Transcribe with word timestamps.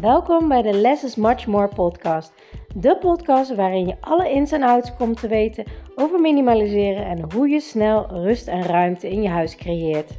Welkom 0.00 0.48
bij 0.48 0.62
de 0.62 0.72
Less 0.72 1.04
is 1.04 1.14
Much 1.14 1.46
More 1.46 1.68
podcast. 1.68 2.32
De 2.74 2.98
podcast 2.98 3.54
waarin 3.54 3.86
je 3.86 4.00
alle 4.00 4.30
ins 4.30 4.52
en 4.52 4.62
outs 4.62 4.96
komt 4.96 5.20
te 5.20 5.28
weten 5.28 5.64
over 5.94 6.20
minimaliseren 6.20 7.06
en 7.06 7.32
hoe 7.32 7.48
je 7.48 7.60
snel 7.60 8.06
rust 8.06 8.48
en 8.48 8.62
ruimte 8.62 9.10
in 9.10 9.22
je 9.22 9.28
huis 9.28 9.56
creëert. 9.56 10.10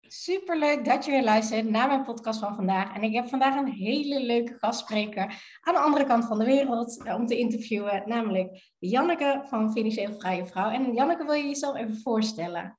Superleuk 0.00 0.84
dat 0.84 1.04
je 1.04 1.10
weer 1.10 1.24
luistert 1.24 1.70
naar 1.70 1.88
mijn 1.88 2.04
podcast 2.04 2.40
van 2.40 2.54
vandaag. 2.54 2.94
En 2.94 3.02
ik 3.02 3.14
heb 3.14 3.28
vandaag 3.28 3.56
een 3.56 3.72
hele 3.72 4.20
leuke 4.20 4.54
gastspreker 4.58 5.58
aan 5.60 5.74
de 5.74 5.80
andere 5.80 6.04
kant 6.04 6.24
van 6.24 6.38
de 6.38 6.44
wereld 6.44 7.04
eh, 7.04 7.14
om 7.14 7.26
te 7.26 7.38
interviewen, 7.38 8.02
namelijk 8.06 8.74
Janneke 8.78 9.40
van 9.44 9.72
Financieel 9.72 10.14
Vrije 10.18 10.46
Vrouw. 10.46 10.70
En 10.70 10.92
Janneke, 10.94 11.24
wil 11.24 11.34
je 11.34 11.46
jezelf 11.46 11.76
even 11.76 12.00
voorstellen? 12.00 12.77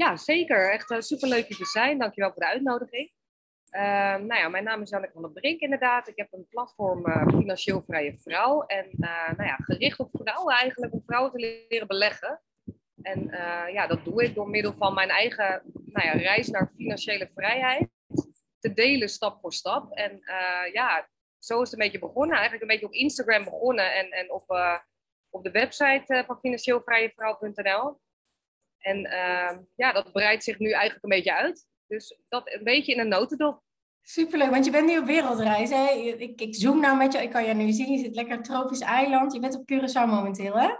Ja, 0.00 0.16
zeker. 0.16 0.72
Echt 0.72 0.90
uh, 0.90 1.00
superleuk 1.00 1.48
je 1.48 1.54
te 1.54 1.64
zijn. 1.64 1.98
Dankjewel 1.98 2.32
voor 2.32 2.42
de 2.42 2.48
uitnodiging. 2.48 3.12
Uh, 3.70 3.80
nou 4.16 4.34
ja, 4.34 4.48
mijn 4.48 4.64
naam 4.64 4.82
is 4.82 4.90
Janneke 4.90 5.12
van 5.12 5.22
der 5.22 5.32
Brink 5.32 5.60
inderdaad. 5.60 6.08
Ik 6.08 6.16
heb 6.16 6.32
een 6.32 6.46
platform 6.48 7.06
uh, 7.06 7.26
Financieel 7.26 7.82
Vrije 7.82 8.18
Vrouw. 8.18 8.62
En 8.62 8.86
uh, 9.00 9.30
nou 9.36 9.48
ja, 9.48 9.56
gericht 9.56 9.98
op 9.98 10.08
vrouwen 10.12 10.54
eigenlijk, 10.54 10.92
om 10.92 11.02
vrouwen 11.02 11.32
te 11.32 11.66
leren 11.68 11.86
beleggen. 11.86 12.42
En 13.02 13.28
ja, 13.72 13.86
dat 13.86 14.04
doe 14.04 14.24
ik 14.24 14.34
door 14.34 14.48
middel 14.48 14.74
van 14.74 14.94
mijn 14.94 15.08
eigen 15.08 15.62
nou 15.72 16.06
ja, 16.06 16.12
reis 16.12 16.48
naar 16.48 16.72
financiële 16.76 17.30
vrijheid. 17.34 17.88
Te 18.58 18.72
delen 18.72 19.08
stap 19.08 19.40
voor 19.40 19.52
stap. 19.52 19.92
En 19.92 20.20
ja, 20.72 21.08
zo 21.38 21.62
is 21.62 21.70
het 21.70 21.72
een 21.72 21.84
beetje 21.84 22.06
begonnen. 22.06 22.36
Eigenlijk 22.36 22.62
een 22.62 22.68
beetje 22.68 22.86
op 22.86 22.92
Instagram 22.92 23.44
begonnen 23.44 23.94
en, 23.94 24.10
en 24.10 24.32
op, 24.32 24.44
op 25.30 25.44
de 25.44 25.50
website 25.50 26.24
van 26.26 26.38
financieelvrijevrouw.nl. 26.40 27.98
En 28.80 28.98
uh, 28.98 29.58
ja, 29.76 29.92
dat 29.92 30.12
breidt 30.12 30.44
zich 30.44 30.58
nu 30.58 30.70
eigenlijk 30.70 31.04
een 31.04 31.10
beetje 31.10 31.34
uit. 31.34 31.66
Dus 31.86 32.20
dat 32.28 32.54
een 32.54 32.64
beetje 32.64 32.92
in 32.92 33.00
een 33.00 33.08
notendop. 33.08 33.62
Superleuk, 34.02 34.50
want 34.50 34.64
je 34.64 34.70
bent 34.70 34.86
nu 34.86 34.98
op 34.98 35.06
wereldreis. 35.06 35.70
Hè? 35.70 35.90
Ik, 35.90 36.40
ik 36.40 36.54
zoom 36.54 36.80
nou 36.80 36.96
met 36.96 37.12
je, 37.12 37.22
ik 37.22 37.30
kan 37.30 37.44
je 37.44 37.54
nu 37.54 37.72
zien. 37.72 37.92
Je 37.92 37.98
zit 37.98 38.14
lekker 38.14 38.42
tropisch 38.42 38.80
eiland. 38.80 39.32
Je 39.32 39.40
bent 39.40 39.56
op 39.56 39.72
Curaçao 39.72 40.06
momenteel, 40.06 40.58
hè? 40.58 40.70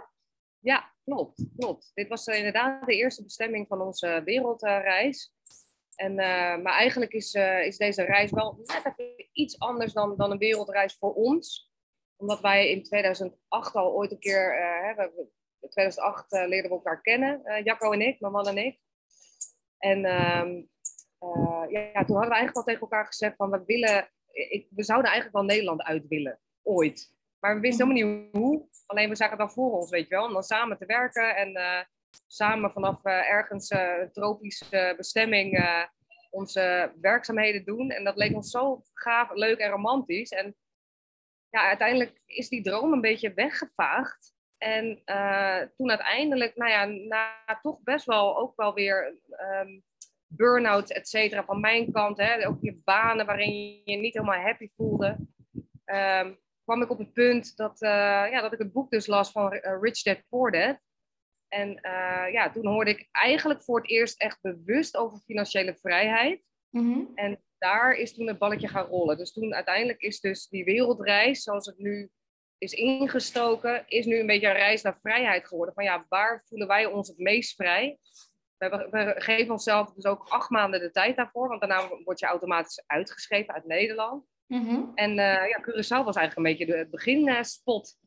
Ja, 0.59 0.93
klopt. 1.03 1.45
klopt. 1.57 1.91
Dit 1.93 2.07
was 2.07 2.27
uh, 2.27 2.37
inderdaad 2.37 2.85
de 2.85 2.95
eerste 2.95 3.23
bestemming 3.23 3.67
van 3.67 3.81
onze 3.81 4.21
wereldreis. 4.25 5.33
En, 5.95 6.11
uh, 6.11 6.17
maar 6.57 6.73
eigenlijk 6.73 7.11
is, 7.11 7.33
uh, 7.33 7.65
is 7.65 7.77
deze 7.77 8.03
reis 8.03 8.31
wel 8.31 8.57
net 8.63 8.85
even 8.85 9.29
iets 9.31 9.59
anders 9.59 9.93
dan, 9.93 10.17
dan 10.17 10.31
een 10.31 10.37
wereldreis 10.37 10.95
voor 10.95 11.13
ons. 11.13 11.71
Omdat 12.15 12.41
wij 12.41 12.69
in 12.69 12.83
2008 12.83 13.75
al 13.75 13.93
ooit 13.93 14.11
een 14.11 14.19
keer, 14.19 14.55
in 14.97 15.29
2008 15.71 16.33
uh, 16.33 16.47
leerden 16.47 16.71
we 16.71 16.77
elkaar 16.77 17.01
kennen, 17.01 17.41
uh, 17.45 17.63
Jacco 17.63 17.91
en 17.91 18.01
ik, 18.01 18.19
mijn 18.19 18.33
man 18.33 18.47
en 18.47 18.57
ik. 18.57 18.79
En 19.77 19.97
uh, 19.97 20.63
ja, 21.69 22.03
toen 22.03 22.15
hadden 22.15 22.29
we 22.29 22.35
eigenlijk 22.35 22.55
al 22.55 22.63
tegen 22.63 22.81
elkaar 22.81 23.05
gezegd 23.05 23.35
van 23.35 23.51
we 23.51 23.63
willen, 23.65 24.09
ik, 24.31 24.67
we 24.69 24.83
zouden 24.83 25.11
eigenlijk 25.11 25.37
wel 25.37 25.45
Nederland 25.45 25.81
uit 25.81 26.07
willen, 26.07 26.39
ooit. 26.63 27.13
Maar 27.39 27.55
we 27.55 27.61
wisten 27.61 27.87
helemaal 27.87 28.17
niet 28.17 28.31
hoe. 28.31 28.67
Alleen 28.85 29.09
we 29.09 29.15
zagen 29.15 29.37
het 29.37 29.47
dan 29.47 29.55
voor 29.55 29.71
ons, 29.71 29.89
weet 29.89 30.07
je 30.07 30.15
wel. 30.15 30.25
Om 30.25 30.33
dan 30.33 30.43
samen 30.43 30.77
te 30.77 30.85
werken 30.85 31.35
en 31.35 31.87
samen 32.27 32.71
vanaf 32.71 33.03
ergens 33.03 33.69
een 33.69 34.11
tropische 34.11 34.93
bestemming 34.97 35.65
onze 36.31 36.93
werkzaamheden 37.01 37.65
doen. 37.65 37.91
En 37.91 38.03
dat 38.03 38.15
leek 38.15 38.35
ons 38.35 38.51
zo 38.51 38.83
gaaf, 38.93 39.29
leuk 39.33 39.59
en 39.59 39.69
romantisch. 39.69 40.31
En 40.31 40.55
ja, 41.49 41.67
uiteindelijk 41.67 42.21
is 42.25 42.49
die 42.49 42.63
droom 42.63 42.93
een 42.93 43.01
beetje 43.01 43.33
weggevaagd. 43.33 44.33
En 44.63 45.01
uh, 45.05 45.61
toen 45.77 45.89
uiteindelijk, 45.89 46.55
nou 46.55 46.71
ja, 46.71 46.85
na 46.85 47.59
toch 47.61 47.79
best 47.83 48.05
wel 48.05 48.37
ook 48.37 48.55
wel 48.55 48.73
weer 48.73 49.17
um, 49.63 49.83
burn-out, 50.27 50.91
et 50.91 51.07
cetera, 51.07 51.43
van 51.43 51.59
mijn 51.59 51.91
kant, 51.91 52.17
hè, 52.17 52.47
ook 52.47 52.61
je 52.61 52.81
banen 52.83 53.25
waarin 53.25 53.53
je 53.53 53.81
je 53.91 53.97
niet 53.97 54.13
helemaal 54.13 54.39
happy 54.39 54.67
voelde, 54.75 55.17
um, 55.85 56.39
kwam 56.63 56.81
ik 56.81 56.89
op 56.89 56.97
het 56.97 57.13
punt 57.13 57.55
dat, 57.57 57.81
uh, 57.81 57.89
ja, 58.31 58.41
dat 58.41 58.53
ik 58.53 58.59
het 58.59 58.73
boek 58.73 58.91
dus 58.91 59.07
las 59.07 59.31
van 59.31 59.53
uh, 59.53 59.77
Rich 59.81 60.01
Dad 60.01 60.23
Poor 60.29 60.51
Dad. 60.51 60.79
En 61.47 61.79
ja, 62.31 62.51
toen 62.51 62.65
hoorde 62.65 62.91
ik 62.91 63.07
eigenlijk 63.11 63.61
voor 63.61 63.81
het 63.81 63.89
eerst 63.89 64.21
echt 64.21 64.41
bewust 64.41 64.97
over 64.97 65.19
financiële 65.19 65.77
vrijheid. 65.81 66.43
Mm 66.69 66.93
-hmm. 66.93 67.11
En 67.15 67.41
daar 67.57 67.93
is 67.93 68.13
toen 68.13 68.27
het 68.27 68.37
balletje 68.37 68.67
gaan 68.67 68.85
rollen. 68.85 69.17
Dus 69.17 69.33
toen 69.33 69.53
uiteindelijk 69.53 70.01
is 70.01 70.19
dus 70.19 70.47
die 70.47 70.63
wereldreis, 70.63 71.43
zoals 71.43 71.65
het 71.65 71.77
nu 71.77 72.09
is 72.61 72.73
ingestoken, 72.73 73.83
is 73.87 74.05
nu 74.05 74.19
een 74.19 74.27
beetje 74.27 74.47
een 74.47 74.53
reis 74.53 74.81
naar 74.81 74.99
vrijheid 75.01 75.47
geworden. 75.47 75.73
Van 75.73 75.83
ja, 75.83 76.05
waar 76.09 76.43
voelen 76.47 76.67
wij 76.67 76.85
ons 76.85 77.07
het 77.07 77.17
meest 77.17 77.55
vrij? 77.55 77.97
We, 78.57 78.87
we 78.91 79.13
geven 79.17 79.51
onszelf 79.51 79.93
dus 79.93 80.05
ook 80.05 80.25
acht 80.29 80.49
maanden 80.49 80.79
de 80.79 80.91
tijd 80.91 81.15
daarvoor, 81.15 81.47
want 81.47 81.59
daarna 81.59 81.87
word 82.03 82.19
je 82.19 82.25
automatisch 82.25 82.83
uitgeschreven 82.87 83.53
uit 83.53 83.65
Nederland. 83.65 84.25
Mm 84.47 84.67
-hmm. 84.67 84.91
En 84.95 85.09
uh, 85.09 85.47
ja, 85.49 85.61
Curaçao 85.61 86.05
was 86.05 86.15
eigenlijk 86.15 86.37
een 86.37 86.43
beetje 86.43 86.65
de 86.65 86.87
beginspot. 86.91 87.97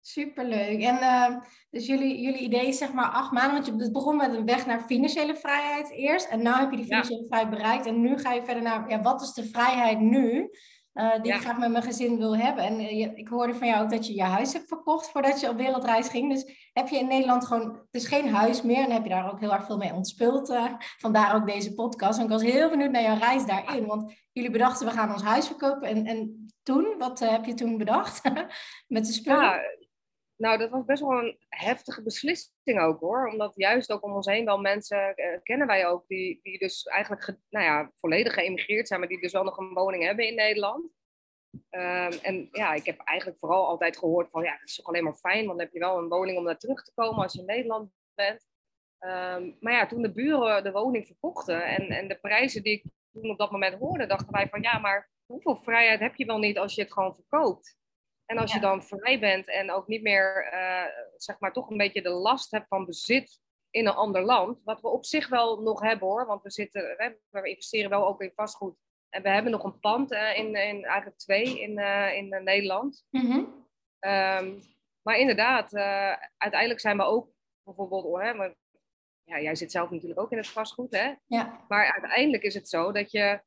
Superleuk. 0.00 0.82
En 0.82 0.96
uh, 0.96 1.36
dus 1.70 1.86
jullie, 1.86 2.20
jullie 2.20 2.40
idee 2.40 2.66
is 2.66 2.78
zeg 2.78 2.92
maar 2.92 3.10
acht 3.10 3.32
maanden, 3.32 3.52
want 3.52 3.66
je 3.66 3.84
het 3.84 3.92
begon 3.92 4.16
met 4.16 4.34
een 4.34 4.46
weg 4.46 4.66
naar 4.66 4.80
financiële 4.80 5.36
vrijheid 5.36 5.90
eerst. 5.90 6.28
En 6.28 6.38
nu 6.38 6.50
heb 6.50 6.70
je 6.70 6.76
die 6.76 6.86
financiële 6.86 7.20
ja. 7.20 7.26
vrijheid 7.26 7.50
bereikt. 7.50 7.86
En 7.86 8.00
nu 8.00 8.18
ga 8.18 8.32
je 8.32 8.44
verder 8.44 8.62
naar, 8.62 8.90
ja, 8.90 9.00
wat 9.00 9.22
is 9.22 9.32
de 9.32 9.44
vrijheid 9.44 10.00
nu? 10.00 10.50
Uh, 10.98 11.12
die 11.22 11.26
ja. 11.26 11.34
ik 11.34 11.40
graag 11.40 11.58
met 11.58 11.70
mijn 11.70 11.82
gezin 11.82 12.18
wil 12.18 12.36
hebben. 12.36 12.64
En 12.64 12.80
uh, 12.80 13.18
ik 13.18 13.28
hoorde 13.28 13.54
van 13.54 13.66
jou 13.66 13.82
ook 13.82 13.90
dat 13.90 14.06
je 14.06 14.14
je 14.14 14.22
huis 14.22 14.52
hebt 14.52 14.68
verkocht 14.68 15.10
voordat 15.10 15.40
je 15.40 15.48
op 15.48 15.56
wereldreis 15.56 16.08
ging. 16.08 16.32
Dus 16.32 16.70
heb 16.72 16.88
je 16.88 16.98
in 16.98 17.06
Nederland 17.06 17.46
gewoon, 17.46 17.68
het 17.68 18.02
is 18.02 18.06
geen 18.06 18.34
huis 18.34 18.62
meer 18.62 18.84
en 18.84 18.90
heb 18.90 19.02
je 19.02 19.08
daar 19.08 19.32
ook 19.32 19.40
heel 19.40 19.52
erg 19.52 19.64
veel 19.64 19.76
mee 19.76 19.92
ontspult. 19.92 20.50
Uh, 20.50 20.64
vandaar 20.98 21.34
ook 21.34 21.46
deze 21.46 21.74
podcast. 21.74 22.18
En 22.18 22.24
ik 22.24 22.30
was 22.30 22.42
heel 22.42 22.70
benieuwd 22.70 22.90
naar 22.90 23.02
jouw 23.02 23.18
reis 23.18 23.46
daarin. 23.46 23.86
Want 23.86 24.14
jullie 24.32 24.50
bedachten, 24.50 24.86
we 24.86 24.92
gaan 24.92 25.12
ons 25.12 25.22
huis 25.22 25.46
verkopen. 25.46 25.88
En, 25.88 26.06
en 26.06 26.46
toen, 26.62 26.94
wat 26.98 27.18
heb 27.18 27.44
je 27.44 27.54
toen 27.54 27.78
bedacht 27.78 28.22
met 28.86 29.06
de 29.06 29.12
spullen? 29.12 29.42
Ja, 29.42 29.60
nou, 30.38 30.58
dat 30.58 30.70
was 30.70 30.84
best 30.84 31.02
wel 31.02 31.18
een 31.18 31.38
heftige 31.48 32.02
beslissing 32.02 32.80
ook 32.80 33.00
hoor. 33.00 33.28
Omdat 33.28 33.52
juist 33.54 33.92
ook 33.92 34.02
om 34.02 34.12
ons 34.12 34.26
heen 34.26 34.44
wel 34.44 34.58
mensen 34.58 35.14
kennen 35.42 35.66
wij 35.66 35.86
ook 35.86 36.06
die, 36.06 36.40
die 36.42 36.58
dus 36.58 36.82
eigenlijk 36.82 37.24
ge, 37.24 37.38
nou 37.48 37.64
ja, 37.64 37.92
volledig 37.96 38.34
geëmigreerd 38.34 38.88
zijn, 38.88 39.00
maar 39.00 39.08
die 39.08 39.20
dus 39.20 39.32
wel 39.32 39.44
nog 39.44 39.58
een 39.58 39.74
woning 39.74 40.02
hebben 40.02 40.26
in 40.26 40.34
Nederland. 40.34 40.90
Um, 41.70 42.12
en 42.22 42.48
ja, 42.52 42.74
ik 42.74 42.84
heb 42.84 42.98
eigenlijk 42.98 43.38
vooral 43.38 43.66
altijd 43.66 43.98
gehoord 43.98 44.30
van 44.30 44.42
ja, 44.42 44.52
het 44.52 44.68
is 44.68 44.74
toch 44.74 44.86
alleen 44.86 45.04
maar 45.04 45.14
fijn, 45.14 45.46
want 45.46 45.58
dan 45.58 45.66
heb 45.66 45.72
je 45.72 45.78
wel 45.78 45.98
een 45.98 46.08
woning 46.08 46.38
om 46.38 46.44
naar 46.44 46.58
terug 46.58 46.82
te 46.82 46.92
komen 46.94 47.22
als 47.22 47.32
je 47.32 47.38
in 47.40 47.46
Nederland 47.46 47.90
bent. 48.14 48.46
Um, 48.98 49.56
maar 49.60 49.72
ja, 49.72 49.86
toen 49.86 50.02
de 50.02 50.12
buren 50.12 50.64
de 50.64 50.72
woning 50.72 51.06
verkochten 51.06 51.64
en, 51.64 51.88
en 51.88 52.08
de 52.08 52.18
prijzen 52.18 52.62
die 52.62 52.72
ik 52.72 52.84
toen 53.12 53.30
op 53.30 53.38
dat 53.38 53.50
moment 53.50 53.74
hoorde, 53.74 54.06
dachten 54.06 54.32
wij 54.32 54.48
van 54.48 54.62
ja, 54.62 54.78
maar 54.78 55.10
hoeveel 55.26 55.56
vrijheid 55.56 56.00
heb 56.00 56.14
je 56.14 56.26
wel 56.26 56.38
niet 56.38 56.58
als 56.58 56.74
je 56.74 56.82
het 56.82 56.92
gewoon 56.92 57.14
verkoopt? 57.14 57.77
En 58.30 58.38
als 58.38 58.50
ja. 58.50 58.56
je 58.56 58.62
dan 58.62 58.84
vrij 58.84 59.18
bent 59.18 59.48
en 59.48 59.70
ook 59.70 59.86
niet 59.86 60.02
meer, 60.02 60.50
uh, 60.52 60.84
zeg 61.16 61.38
maar, 61.38 61.52
toch 61.52 61.70
een 61.70 61.76
beetje 61.76 62.02
de 62.02 62.08
last 62.08 62.50
hebt 62.50 62.68
van 62.68 62.84
bezit 62.84 63.40
in 63.70 63.86
een 63.86 63.94
ander 63.94 64.22
land, 64.22 64.60
wat 64.64 64.80
we 64.80 64.88
op 64.88 65.04
zich 65.04 65.28
wel 65.28 65.62
nog 65.62 65.80
hebben 65.80 66.08
hoor, 66.08 66.26
want 66.26 66.42
we, 66.42 66.50
zitten, 66.50 66.82
we 67.30 67.48
investeren 67.48 67.90
wel 67.90 68.06
ook 68.06 68.20
in 68.20 68.32
vastgoed 68.34 68.76
en 69.08 69.22
we 69.22 69.28
hebben 69.28 69.52
nog 69.52 69.64
een 69.64 69.80
pand 69.80 70.12
uh, 70.12 70.38
in, 70.38 70.46
in, 70.46 70.84
eigenlijk 70.84 71.18
twee 71.18 71.60
in, 71.60 71.78
uh, 71.78 72.16
in 72.16 72.28
Nederland. 72.28 73.06
Mm 73.10 73.20
-hmm. 73.20 73.66
um, 74.00 74.62
maar 75.02 75.18
inderdaad, 75.18 75.74
uiteindelijk 76.36 76.80
zijn 76.80 76.96
we 76.96 77.02
ook 77.02 77.28
bijvoorbeeld, 77.62 78.04
oh, 78.04 78.20
hè, 78.20 78.34
maar, 78.34 78.54
ja, 79.24 79.40
jij 79.40 79.54
zit 79.54 79.70
zelf 79.70 79.90
natuurlijk 79.90 80.20
ook 80.20 80.32
in 80.32 80.38
het 80.38 80.48
vastgoed, 80.48 80.96
hè? 80.96 81.14
Ja. 81.26 81.64
Maar 81.68 81.92
uiteindelijk 81.92 82.42
is 82.42 82.54
het 82.54 82.68
zo 82.68 82.92
dat, 82.92 83.10
je, 83.10 83.40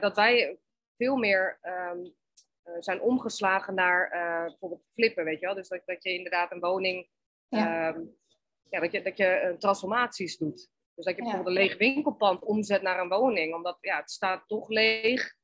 dat 0.00 0.16
wij 0.16 0.58
veel 0.96 1.16
meer 1.16 1.58
um, 1.62 2.14
zijn 2.78 3.00
omgeslagen 3.00 3.74
naar 3.74 4.08
bijvoorbeeld 4.48 4.86
flippen, 4.92 5.24
weet 5.24 5.40
je 5.40 5.46
wel? 5.46 5.54
Dus 5.54 5.68
dat, 5.68 5.82
dat 5.84 6.02
je 6.02 6.12
inderdaad 6.12 6.52
een 6.52 6.60
woning, 6.60 7.08
ja. 7.48 7.88
Um, 7.88 8.18
ja, 8.70 8.80
dat 8.80 8.92
je, 8.92 9.02
dat 9.02 9.16
je 9.16 9.54
transformaties 9.58 10.36
doet. 10.36 10.70
Dus 10.94 11.04
dat 11.04 11.16
je 11.16 11.22
bijvoorbeeld 11.22 11.56
een 11.56 11.62
leeg 11.62 11.78
winkelpand 11.78 12.42
omzet 12.42 12.82
naar 12.82 13.00
een 13.00 13.08
woning, 13.08 13.54
omdat 13.54 13.78
ja, 13.80 13.96
het 13.96 14.10
staat 14.10 14.44
toch 14.46 14.68
leeg. 14.68 15.34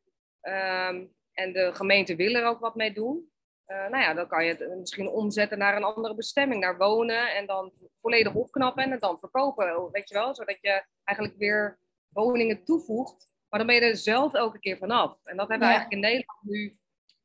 Um, 0.42 1.14
en 1.32 1.52
de 1.52 1.74
gemeente 1.74 2.16
wil 2.16 2.34
er 2.34 2.46
ook 2.46 2.60
wat 2.60 2.74
mee 2.74 2.92
doen. 2.92 3.30
Uh, 3.66 3.76
nou 3.76 4.02
ja, 4.02 4.14
dan 4.14 4.28
kan 4.28 4.44
je 4.44 4.54
het 4.54 4.78
misschien 4.78 5.08
omzetten 5.08 5.58
naar 5.58 5.76
een 5.76 5.84
andere 5.84 6.14
bestemming, 6.14 6.60
naar 6.60 6.76
wonen 6.76 7.34
en 7.34 7.46
dan 7.46 7.72
volledig 7.94 8.34
opknappen 8.34 8.84
en 8.84 8.90
het 8.90 9.00
dan 9.00 9.18
verkopen, 9.18 9.90
weet 9.90 10.08
je 10.08 10.14
wel? 10.14 10.34
Zodat 10.34 10.58
je 10.60 10.84
eigenlijk 11.04 11.38
weer 11.38 11.78
woningen 12.08 12.64
toevoegt, 12.64 13.34
maar 13.48 13.58
dan 13.58 13.68
ben 13.68 13.76
je 13.76 13.82
er 13.82 13.96
zelf 13.96 14.34
elke 14.34 14.58
keer 14.58 14.76
vanaf. 14.76 15.24
En 15.24 15.36
dat 15.36 15.48
hebben 15.48 15.68
we 15.68 15.74
eigenlijk 15.74 16.04
in 16.04 16.10
Nederland 16.10 16.42
nu 16.42 16.76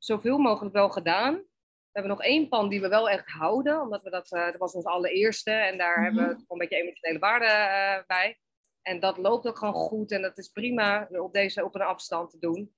zoveel 0.03 0.37
mogelijk 0.37 0.75
wel 0.75 0.89
gedaan. 0.89 1.33
We 1.33 1.99
hebben 1.99 2.11
nog 2.11 2.23
één 2.23 2.49
pand 2.49 2.69
die 2.69 2.81
we 2.81 2.87
wel 2.87 3.09
echt 3.09 3.27
houden, 3.27 3.81
omdat 3.81 4.01
we 4.01 4.09
dat, 4.09 4.31
uh, 4.31 4.45
dat 4.45 4.57
was 4.57 4.73
ons 4.73 4.85
allereerste 4.85 5.51
en 5.51 5.77
daar 5.77 5.97
mm 5.97 6.05
-hmm. 6.05 6.17
hebben 6.17 6.23
we 6.23 6.41
gewoon 6.41 6.45
een 6.47 6.57
beetje 6.57 6.83
emotionele 6.83 7.19
waarde 7.19 7.45
uh, 7.45 8.05
bij. 8.07 8.39
En 8.81 8.99
dat 8.99 9.17
loopt 9.17 9.47
ook 9.47 9.57
gewoon 9.57 9.73
goed 9.73 10.11
en 10.11 10.21
dat 10.21 10.37
is 10.37 10.47
prima 10.47 11.07
op, 11.11 11.33
deze, 11.33 11.65
op 11.65 11.75
een 11.75 11.81
afstand 11.81 12.29
te 12.29 12.39
doen. 12.39 12.75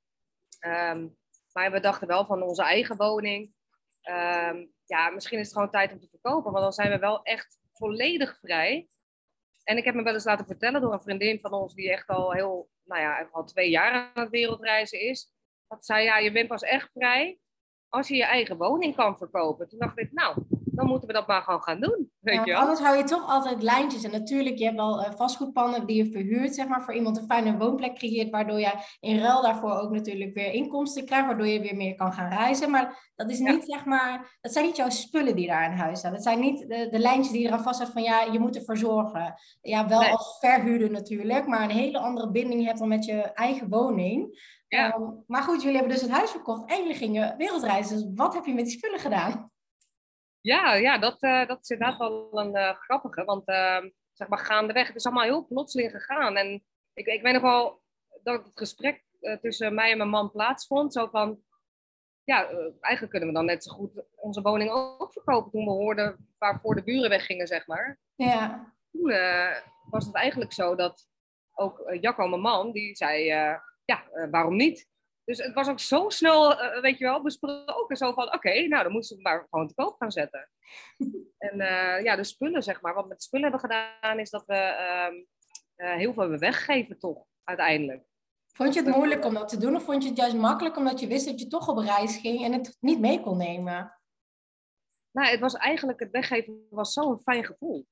Um, 0.65 1.17
maar 1.53 1.71
we 1.71 1.79
dachten 1.79 2.07
wel 2.07 2.25
van 2.25 2.41
onze 2.41 2.63
eigen 2.63 2.97
woning. 2.97 3.53
Um, 4.09 4.73
ja, 4.85 5.09
misschien 5.09 5.39
is 5.39 5.45
het 5.45 5.55
gewoon 5.55 5.71
tijd 5.71 5.91
om 5.91 5.99
te 5.99 6.07
verkopen, 6.07 6.51
want 6.51 6.63
dan 6.63 6.73
zijn 6.73 6.91
we 6.91 6.97
wel 6.97 7.23
echt 7.23 7.59
volledig 7.73 8.39
vrij. 8.39 8.87
En 9.63 9.77
ik 9.77 9.83
heb 9.83 9.95
me 9.95 10.03
wel 10.03 10.13
eens 10.13 10.25
laten 10.25 10.45
vertellen 10.45 10.81
door 10.81 10.93
een 10.93 11.01
vriendin 11.01 11.39
van 11.39 11.53
ons, 11.53 11.73
die 11.73 11.91
echt 11.91 12.07
al 12.07 12.31
heel, 12.31 12.69
nou 12.83 13.01
ja, 13.01 13.29
al 13.31 13.45
twee 13.45 13.69
jaar 13.69 13.91
aan 13.91 14.23
het 14.23 14.29
wereldreizen 14.29 14.99
is. 14.99 15.32
Dat 15.73 15.85
zei, 15.85 16.03
ja, 16.03 16.17
je 16.17 16.31
bent 16.31 16.47
pas 16.47 16.61
echt 16.61 16.91
vrij 16.91 17.39
als 17.89 18.07
je 18.07 18.15
je 18.15 18.23
eigen 18.25 18.57
woning 18.57 18.95
kan 18.95 19.17
verkopen. 19.17 19.69
Toen 19.69 19.79
dacht 19.79 19.99
ik, 19.99 20.11
nou, 20.11 20.37
dan 20.75 20.87
moeten 20.87 21.07
we 21.07 21.13
dat 21.13 21.27
maar 21.27 21.41
gewoon 21.41 21.63
gaan 21.63 21.79
doen. 21.79 22.11
Weet 22.19 22.35
ja, 22.35 22.43
je 22.45 22.51
wel? 22.51 22.61
Anders 22.61 22.79
hou 22.79 22.97
je 22.97 23.03
toch 23.03 23.27
altijd 23.27 23.63
lijntjes. 23.63 24.03
En 24.03 24.11
natuurlijk, 24.11 24.57
je 24.57 24.63
hebt 24.63 24.75
wel 24.75 24.99
uh, 24.99 25.11
vastgoedpanden 25.15 25.85
die 25.85 26.03
je 26.03 26.11
verhuurt, 26.11 26.55
zeg 26.55 26.67
maar, 26.67 26.83
voor 26.83 26.93
iemand 26.93 27.17
een 27.17 27.25
fijne 27.25 27.57
woonplek 27.57 27.95
creëert, 27.95 28.29
waardoor 28.29 28.59
je 28.59 28.71
in 28.99 29.19
ruil 29.19 29.41
daarvoor 29.41 29.71
ook 29.71 29.91
natuurlijk 29.91 30.33
weer 30.33 30.51
inkomsten 30.51 31.05
krijgt, 31.05 31.25
waardoor 31.25 31.47
je 31.47 31.61
weer 31.61 31.75
meer 31.75 31.95
kan 31.95 32.13
gaan 32.13 32.29
reizen. 32.29 32.71
Maar 32.71 33.11
dat 33.15 33.29
is 33.29 33.39
niet, 33.39 33.63
zeg 33.65 33.85
maar, 33.85 34.37
dat 34.41 34.53
zijn 34.53 34.65
niet 34.65 34.75
jouw 34.75 34.89
spullen 34.89 35.35
die 35.35 35.47
daar 35.47 35.71
in 35.71 35.77
huis 35.77 35.99
staan. 35.99 36.13
Dat 36.13 36.23
zijn 36.23 36.39
niet 36.39 36.59
de, 36.59 36.87
de 36.91 36.99
lijntjes 36.99 37.31
die 37.31 37.41
je 37.41 37.47
eraan 37.47 37.63
vast 37.63 37.79
hebt 37.79 37.91
van, 37.91 38.03
ja, 38.03 38.21
je 38.21 38.39
moet 38.39 38.55
ervoor 38.55 38.77
zorgen. 38.77 39.33
Ja, 39.61 39.87
wel 39.87 40.03
als 40.03 40.37
verhuurder 40.39 40.91
natuurlijk, 40.91 41.47
maar 41.47 41.63
een 41.63 41.69
hele 41.69 41.99
andere 41.99 42.31
binding 42.31 42.65
hebt 42.65 42.79
dan 42.79 42.87
met 42.87 43.05
je 43.05 43.21
eigen 43.21 43.69
woning. 43.69 44.41
Ja. 44.67 44.93
Ehm, 44.93 45.03
maar 45.27 45.43
goed, 45.43 45.61
jullie 45.61 45.77
hebben 45.77 45.93
dus 45.93 46.01
het 46.01 46.11
huis 46.11 46.31
verkocht 46.31 46.69
en 46.69 46.77
jullie 46.77 46.95
gingen 46.95 47.37
wereldreizen. 47.37 47.95
Dus 47.95 48.07
wat 48.15 48.33
heb 48.33 48.45
je 48.45 48.53
met 48.53 48.65
die 48.65 48.73
spullen 48.73 48.99
gedaan? 48.99 49.51
Ja, 50.43 50.73
ja 50.73 50.97
dat, 50.97 51.23
uh, 51.23 51.47
dat 51.47 51.59
is 51.61 51.69
inderdaad 51.69 51.97
wel 51.97 52.39
een 52.39 52.55
uh, 52.55 52.73
grappige. 52.73 53.23
Want 53.23 53.49
uh, 53.49 53.81
zeg 54.11 54.27
maar 54.27 54.39
gaandeweg, 54.39 54.87
het 54.87 54.95
is 54.95 55.05
allemaal 55.05 55.23
heel 55.23 55.45
plotseling 55.47 55.91
gegaan. 55.91 56.37
En 56.37 56.63
ik, 56.93 57.05
ik 57.05 57.21
weet 57.21 57.33
nog 57.33 57.41
wel 57.41 57.81
dat 58.23 58.45
het 58.45 58.57
gesprek 58.57 59.03
eh, 59.19 59.37
tussen 59.37 59.73
mij 59.73 59.91
en 59.91 59.97
mijn 59.97 60.09
man 60.09 60.31
plaatsvond. 60.31 60.93
Zo 60.93 61.07
van, 61.07 61.39
ja, 62.23 62.47
eigenlijk 62.79 63.09
kunnen 63.09 63.29
we 63.29 63.35
dan 63.35 63.45
net 63.45 63.63
zo 63.63 63.71
goed 63.71 64.03
onze 64.15 64.41
woning 64.41 64.71
ook 64.71 65.13
verkopen. 65.13 65.51
Toen 65.51 65.65
we 65.65 65.71
hoorden 65.71 66.33
waarvoor 66.37 66.75
de 66.75 66.83
buren 66.83 67.09
weggingen, 67.09 67.47
zeg 67.47 67.67
maar. 67.67 67.99
Ja. 68.15 68.73
Toen 68.91 69.13
was 69.89 70.05
het 70.05 70.15
eigenlijk 70.15 70.53
zo 70.53 70.75
dat 70.75 71.07
ook 71.53 71.95
Jacco, 71.99 72.27
mijn 72.27 72.41
man, 72.41 72.71
die 72.71 72.95
zei, 72.95 73.23
ja, 73.85 74.09
waarom 74.31 74.55
niet? 74.55 74.89
Dus 75.25 75.37
het 75.37 75.53
was 75.53 75.69
ook 75.69 75.79
zo 75.79 76.09
snel, 76.09 76.51
uh, 76.51 76.81
weet 76.81 76.97
je 76.97 77.03
wel, 77.03 77.21
besproken. 77.21 77.97
Zo 77.97 78.13
van, 78.13 78.33
oké, 78.33 78.67
nou 78.67 78.83
dan 78.83 78.91
moesten 78.91 79.17
we 79.17 79.21
maar 79.21 79.47
gewoon 79.49 79.67
te 79.67 79.73
koop 79.73 79.95
gaan 79.99 80.11
zetten. 80.11 80.49
en 81.37 81.59
uh, 81.59 82.03
ja, 82.03 82.15
de 82.15 82.23
spullen, 82.23 82.63
zeg 82.63 82.81
maar. 82.81 82.93
Wat 82.93 83.03
we 83.03 83.09
met 83.09 83.17
de 83.17 83.23
spullen 83.23 83.51
hebben 83.51 83.69
gedaan, 83.69 84.19
is 84.19 84.29
dat 84.29 84.45
we 84.45 84.55
uh, 85.77 85.95
heel 85.95 86.13
veel 86.13 86.21
hebben 86.21 86.39
weggegeven 86.39 86.99
toch, 86.99 87.25
uiteindelijk. 87.43 88.03
Vond 88.53 88.73
je 88.73 88.81
het 88.81 88.95
moeilijk 88.95 89.25
om 89.25 89.33
dat 89.33 89.49
te 89.49 89.57
doen? 89.57 89.75
Of 89.75 89.83
vond 89.83 90.03
je 90.03 90.09
het 90.09 90.17
juist 90.17 90.35
makkelijk 90.35 90.77
omdat 90.77 90.99
je 90.99 91.07
wist 91.07 91.25
dat 91.25 91.39
je 91.39 91.47
toch 91.47 91.67
op 91.67 91.77
reis 91.77 92.17
ging 92.17 92.43
en 92.43 92.53
het 92.53 92.77
niet 92.79 92.99
mee 92.99 93.21
kon 93.21 93.37
nemen? 93.37 93.97
Nou, 95.11 95.29
het 95.29 95.39
was 95.39 95.53
eigenlijk, 95.53 95.99
het 95.99 96.11
weggeven 96.11 96.67
was 96.69 96.93
zo'n 96.93 97.19
fijn 97.19 97.45
gevoel. 97.45 97.87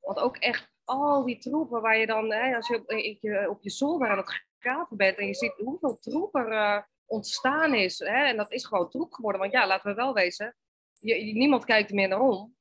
Want 0.00 0.18
ook 0.18 0.36
echt 0.36 0.70
al 0.84 1.24
die 1.24 1.38
troepen 1.38 1.82
waar 1.82 1.96
je 1.96 2.06
dan, 2.06 2.32
hè, 2.32 2.56
als 2.56 2.68
je 2.68 2.78
op 2.78 2.90
je, 3.20 3.50
op 3.50 3.62
je 3.62 3.70
zolder 3.70 4.08
aan 4.08 4.16
het 4.16 4.26
bent 4.90 5.18
en 5.18 5.26
je 5.26 5.34
ziet 5.34 5.54
hoeveel 5.56 5.98
troep 5.98 6.34
er 6.34 6.52
uh, 6.52 6.78
ontstaan 7.06 7.74
is. 7.74 7.98
Hè? 7.98 8.24
En 8.24 8.36
dat 8.36 8.52
is 8.52 8.66
gewoon 8.66 8.90
troep 8.90 9.12
geworden. 9.12 9.40
Want 9.40 9.52
ja, 9.52 9.66
laten 9.66 9.90
we 9.90 9.96
wel 9.96 10.14
wezen, 10.14 10.56
je, 10.98 11.14
niemand 11.14 11.64
kijkt 11.64 11.88
er 11.88 11.94
meer 11.94 12.08
naar 12.08 12.20
om. 12.20 12.56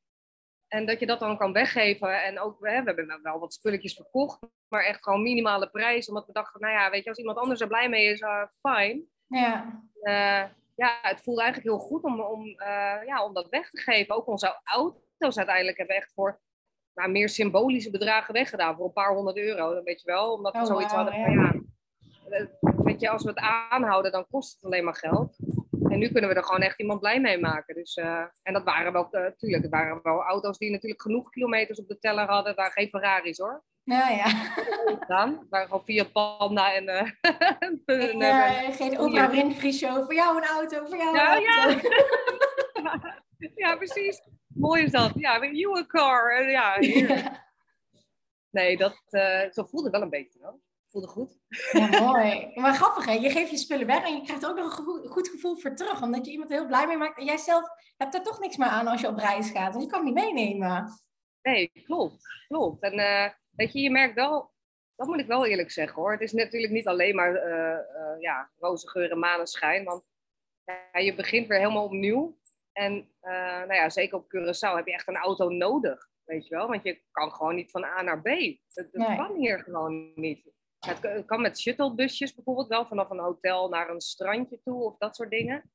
En 0.67 0.85
dat 0.85 0.99
je 0.99 1.05
dat 1.05 1.19
dan 1.19 1.37
kan 1.37 1.53
weggeven. 1.53 2.23
En 2.23 2.39
ook, 2.39 2.57
hè, 2.59 2.83
we 2.83 2.93
hebben 2.93 3.19
wel 3.23 3.39
wat 3.39 3.53
spulletjes 3.53 3.93
verkocht, 3.93 4.39
maar 4.67 4.83
echt 4.83 5.03
gewoon 5.03 5.21
minimale 5.21 5.69
prijs. 5.69 6.07
Omdat 6.07 6.25
we 6.25 6.33
dachten, 6.33 6.61
nou 6.61 6.73
ja, 6.73 6.89
weet 6.89 7.03
je, 7.03 7.09
als 7.09 7.17
iemand 7.17 7.37
anders 7.37 7.61
er 7.61 7.67
blij 7.67 7.89
mee 7.89 8.05
is, 8.05 8.21
uh, 8.21 8.43
fijn. 8.59 9.03
Ja. 9.27 9.81
Uh, 10.01 10.43
ja, 10.75 10.99
het 11.01 11.21
voelde 11.21 11.41
eigenlijk 11.41 11.71
heel 11.71 11.87
goed 11.87 12.03
om, 12.03 12.21
om, 12.21 12.45
ja, 13.05 13.25
om 13.25 13.33
dat 13.33 13.49
weg 13.49 13.69
te 13.69 13.81
geven. 13.81 14.15
Ook 14.15 14.27
onze 14.27 14.59
auto's 14.63 15.37
uiteindelijk 15.37 15.77
hebben 15.77 15.95
echt 15.95 16.11
voor 16.13 16.41
nou, 16.93 17.09
meer 17.09 17.29
symbolische 17.29 17.91
bedragen 17.91 18.33
weggedaan. 18.33 18.75
Voor 18.75 18.85
een 18.85 18.93
paar 18.93 19.13
honderd 19.13 19.37
euro, 19.37 19.83
weet 19.83 20.01
je 20.01 20.11
wel. 20.11 20.33
Omdat 20.33 20.53
we 20.53 20.59
oh, 20.59 20.65
zoiets 20.65 20.93
hadden 20.93 21.13
van, 21.13 21.31
ja 21.31 21.61
weet 22.83 22.99
je, 22.99 23.09
als 23.09 23.23
we 23.23 23.29
het 23.29 23.39
aanhouden, 23.39 24.11
dan 24.11 24.27
kost 24.29 24.53
het 24.53 24.63
alleen 24.63 24.83
maar 24.83 24.95
geld. 24.95 25.37
En 25.89 25.99
nu 25.99 26.11
kunnen 26.11 26.29
we 26.29 26.35
er 26.35 26.43
gewoon 26.43 26.61
echt 26.61 26.79
iemand 26.79 26.99
blij 26.99 27.19
mee 27.19 27.39
maken. 27.39 27.75
Dus, 27.75 27.97
uh, 27.97 28.23
en 28.43 28.53
dat 28.53 28.63
waren 28.63 28.93
wel, 28.93 29.07
natuurlijk, 29.11 29.41
uh, 29.41 29.61
het 29.61 29.69
waren 29.69 29.99
wel 30.03 30.23
auto's 30.23 30.57
die 30.57 30.71
natuurlijk 30.71 31.01
genoeg 31.01 31.29
kilometers 31.29 31.79
op 31.79 31.87
de 31.87 31.97
teller 31.99 32.25
hadden. 32.27 32.55
Waren 32.55 32.71
geen 32.71 32.89
Ferraris 32.89 33.37
hoor. 33.37 33.63
Ja, 33.83 34.09
ja. 34.09 34.27
Het 34.85 35.07
waren 35.07 35.67
gewoon 35.67 35.83
Fiat 35.83 36.11
Panda 36.11 36.73
en... 36.73 36.83
Uh, 36.83 37.11
en 37.85 38.21
uh, 38.21 38.75
geen 38.75 38.99
Oprah 38.99 39.29
Winfrey 39.29 39.71
show. 39.71 40.03
Voor 40.03 40.13
jou 40.13 40.37
een 40.37 40.47
auto, 40.47 40.85
voor 40.85 40.97
jou 40.97 41.09
een 41.09 41.41
ja, 41.41 41.65
auto. 41.65 41.89
Ja. 42.79 43.23
ja, 43.55 43.75
precies. 43.75 44.21
Mooi 44.47 44.83
is 44.83 44.91
dat. 44.91 45.11
Ja, 45.15 45.45
you 45.45 45.77
a 45.77 45.85
car. 45.85 46.49
Ja, 46.49 46.77
Nee, 48.51 48.77
dat, 48.77 49.01
zo 49.51 49.63
voelde 49.63 49.89
wel 49.89 50.01
een 50.01 50.09
beetje. 50.09 50.39
Hoor 50.41 50.59
voelde 50.91 51.07
goed. 51.07 51.39
Ja, 51.71 51.99
mooi. 51.99 52.51
Maar 52.55 52.73
grappig 52.73 53.05
hè, 53.05 53.11
je 53.11 53.29
geeft 53.29 53.51
je 53.51 53.57
spullen 53.57 53.87
weg 53.87 54.03
en 54.05 54.15
je 54.15 54.23
krijgt 54.23 54.45
ook 54.45 54.55
nog 54.55 54.77
een 54.77 55.09
goed 55.09 55.29
gevoel 55.29 55.55
voor 55.55 55.75
terug. 55.75 56.01
Omdat 56.01 56.25
je 56.25 56.31
iemand 56.31 56.49
heel 56.49 56.67
blij 56.67 56.87
mee 56.87 56.97
maakt. 56.97 57.19
En 57.19 57.25
jij 57.25 57.37
zelf 57.37 57.69
hebt 57.97 58.15
er 58.15 58.23
toch 58.23 58.39
niks 58.39 58.57
meer 58.57 58.67
aan 58.67 58.87
als 58.87 59.01
je 59.01 59.07
op 59.07 59.17
reis 59.17 59.49
gaat. 59.49 59.71
Want 59.71 59.83
je 59.83 59.89
kan 59.89 60.05
het 60.05 60.15
niet 60.15 60.23
meenemen. 60.23 60.89
Nee, 61.41 61.71
klopt. 61.83 62.45
Klopt. 62.47 62.81
En 62.81 62.99
uh, 62.99 63.29
weet 63.51 63.73
je, 63.73 63.79
je 63.79 63.91
merkt 63.91 64.15
wel, 64.15 64.51
dat 64.95 65.07
moet 65.07 65.19
ik 65.19 65.27
wel 65.27 65.45
eerlijk 65.45 65.71
zeggen 65.71 66.01
hoor. 66.01 66.11
Het 66.11 66.21
is 66.21 66.31
natuurlijk 66.31 66.73
niet 66.73 66.87
alleen 66.87 67.15
maar 67.15 67.33
uh, 67.33 67.79
uh, 67.95 68.19
ja, 68.21 68.51
roze 68.59 68.89
geur 68.89 69.11
en 69.11 69.19
maneschijn. 69.19 69.83
Want 69.83 70.03
ja, 70.63 70.99
je 70.99 71.15
begint 71.15 71.47
weer 71.47 71.59
helemaal 71.59 71.85
opnieuw. 71.85 72.39
En 72.71 73.09
nou 73.21 73.73
ja, 73.73 73.89
zeker 73.89 74.17
op 74.17 74.25
Curaçao 74.25 74.75
heb 74.75 74.85
je 74.85 74.93
echt 74.93 75.07
een 75.07 75.15
auto 75.15 75.49
nodig. 75.49 76.09
Weet 76.23 76.47
je 76.47 76.55
wel? 76.55 76.67
Want 76.67 76.83
je 76.83 77.01
kan 77.11 77.31
gewoon 77.31 77.55
niet 77.55 77.71
van 77.71 77.83
A 77.83 78.01
naar 78.01 78.21
B. 78.21 78.27
Dat, 78.73 78.87
dat 78.91 79.15
kan 79.15 79.35
hier 79.35 79.59
gewoon 79.59 80.11
niet. 80.15 80.51
Het 80.87 81.25
kan 81.25 81.41
met 81.41 81.59
shuttlebusjes 81.59 82.35
bijvoorbeeld 82.35 82.67
wel 82.67 82.85
vanaf 82.85 83.09
een 83.09 83.19
hotel 83.19 83.69
naar 83.69 83.89
een 83.89 84.01
strandje 84.01 84.59
toe 84.63 84.83
of 84.83 84.97
dat 84.97 85.15
soort 85.15 85.29
dingen. 85.29 85.71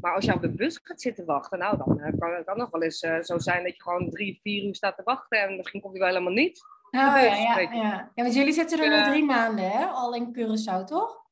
Maar 0.00 0.14
als 0.14 0.24
je 0.24 0.34
op 0.34 0.40
de 0.40 0.50
bus 0.50 0.80
gaat 0.82 1.00
zitten 1.00 1.24
wachten, 1.24 1.58
nou 1.58 1.76
dan 1.76 2.00
eh, 2.00 2.18
kan 2.18 2.34
het 2.34 2.56
nog 2.56 2.70
wel 2.70 2.82
eens 2.82 3.02
uh, 3.02 3.20
zo 3.20 3.38
zijn 3.38 3.62
dat 3.62 3.76
je 3.76 3.82
gewoon 3.82 4.10
drie, 4.10 4.38
vier 4.42 4.64
uur 4.64 4.74
staat 4.74 4.96
te 4.96 5.02
wachten 5.04 5.40
en 5.40 5.56
misschien 5.56 5.80
komt 5.80 5.92
hij 5.92 6.02
wel 6.02 6.12
helemaal 6.12 6.32
niet. 6.32 6.62
Oh, 6.90 7.00
ja, 7.00 7.16
ja, 7.18 7.58
ja. 7.58 8.10
ja, 8.14 8.22
want 8.22 8.34
jullie 8.34 8.52
zitten 8.52 8.80
er 8.80 8.88
nu 8.88 9.10
drie 9.10 9.24
maanden, 9.24 9.70
hè? 9.70 9.84
Al 9.86 10.14
in 10.14 10.36
Curaçao, 10.38 10.84
toch? 10.84 11.22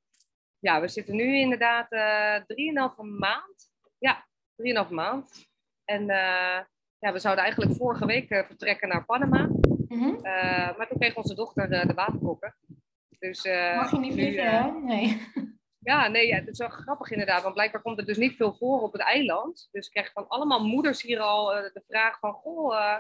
Ja, 0.59 0.81
we 0.81 0.89
zitten 0.89 1.17
nu 1.17 1.37
inderdaad 1.37 1.93
uh, 1.93 2.37
drieënhalve 2.47 3.03
maand. 3.03 3.73
Ja, 3.99 4.27
drieënhalve 4.57 4.95
maand. 4.95 5.49
En 5.85 6.03
uh, 6.03 6.61
ja, 6.99 7.13
we 7.13 7.19
zouden 7.19 7.45
eigenlijk 7.45 7.77
vorige 7.77 8.07
week 8.07 8.29
vertrekken 8.29 8.89
naar 8.89 9.05
Panama. 9.05 9.43
Mm 9.43 9.99
-hmm. 9.99 10.19
maar 10.77 10.87
toen 10.89 10.99
kreeg 10.99 11.17
onze 11.17 11.35
dochter 11.35 11.69
de 11.69 11.95
waterkokken. 11.95 12.55
Dus, 13.23 13.45
uh, 13.45 13.77
Mag 13.77 13.91
je 13.91 13.99
niet 13.99 14.13
vliegen, 14.13 14.51
hè? 14.51 14.71
Nee. 14.71 15.21
Ja, 15.85 16.09
nee, 16.09 16.27
ja, 16.27 16.37
het 16.37 16.49
is 16.49 16.59
wel 16.59 16.69
grappig 16.69 17.11
inderdaad. 17.11 17.43
Want 17.43 17.55
blijkbaar 17.55 17.83
komt 17.83 17.99
er 17.99 18.05
dus 18.05 18.17
niet 18.17 18.37
veel 18.37 18.55
voor 18.55 18.81
op 18.81 18.93
het 18.93 19.03
eiland. 19.03 19.69
Dus 19.71 19.87
ik 19.87 19.93
krijg 19.93 20.13
van 20.13 20.29
allemaal 20.29 20.65
moeders 20.65 21.03
hier 21.03 21.21
al 21.21 21.57
uh, 21.57 21.63
de 21.73 21.83
vraag 21.87 22.19
van... 22.19 22.33
Goh, 22.33 22.75
uh, 22.75 22.99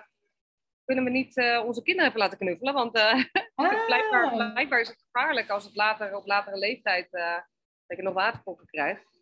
kunnen 0.85 1.05
we 1.05 1.11
niet 1.11 1.37
onze 1.65 1.83
kinderen 1.83 2.09
even 2.09 2.21
laten 2.21 2.39
knuffelen? 2.39 2.75
Want 2.75 2.97
ah. 3.55 3.87
blijkbaar, 3.87 4.53
blijkbaar, 4.53 4.81
is 4.81 4.89
het 4.89 5.05
gevaarlijk 5.11 5.51
als 5.51 5.65
het 5.65 5.77
later, 5.77 6.17
op 6.17 6.27
latere 6.27 6.59
leeftijd... 6.59 7.11
dat 7.87 7.97
je 7.97 8.03
nog 8.03 8.15
waterpokken 8.15 8.67
krijgt. 8.67 9.21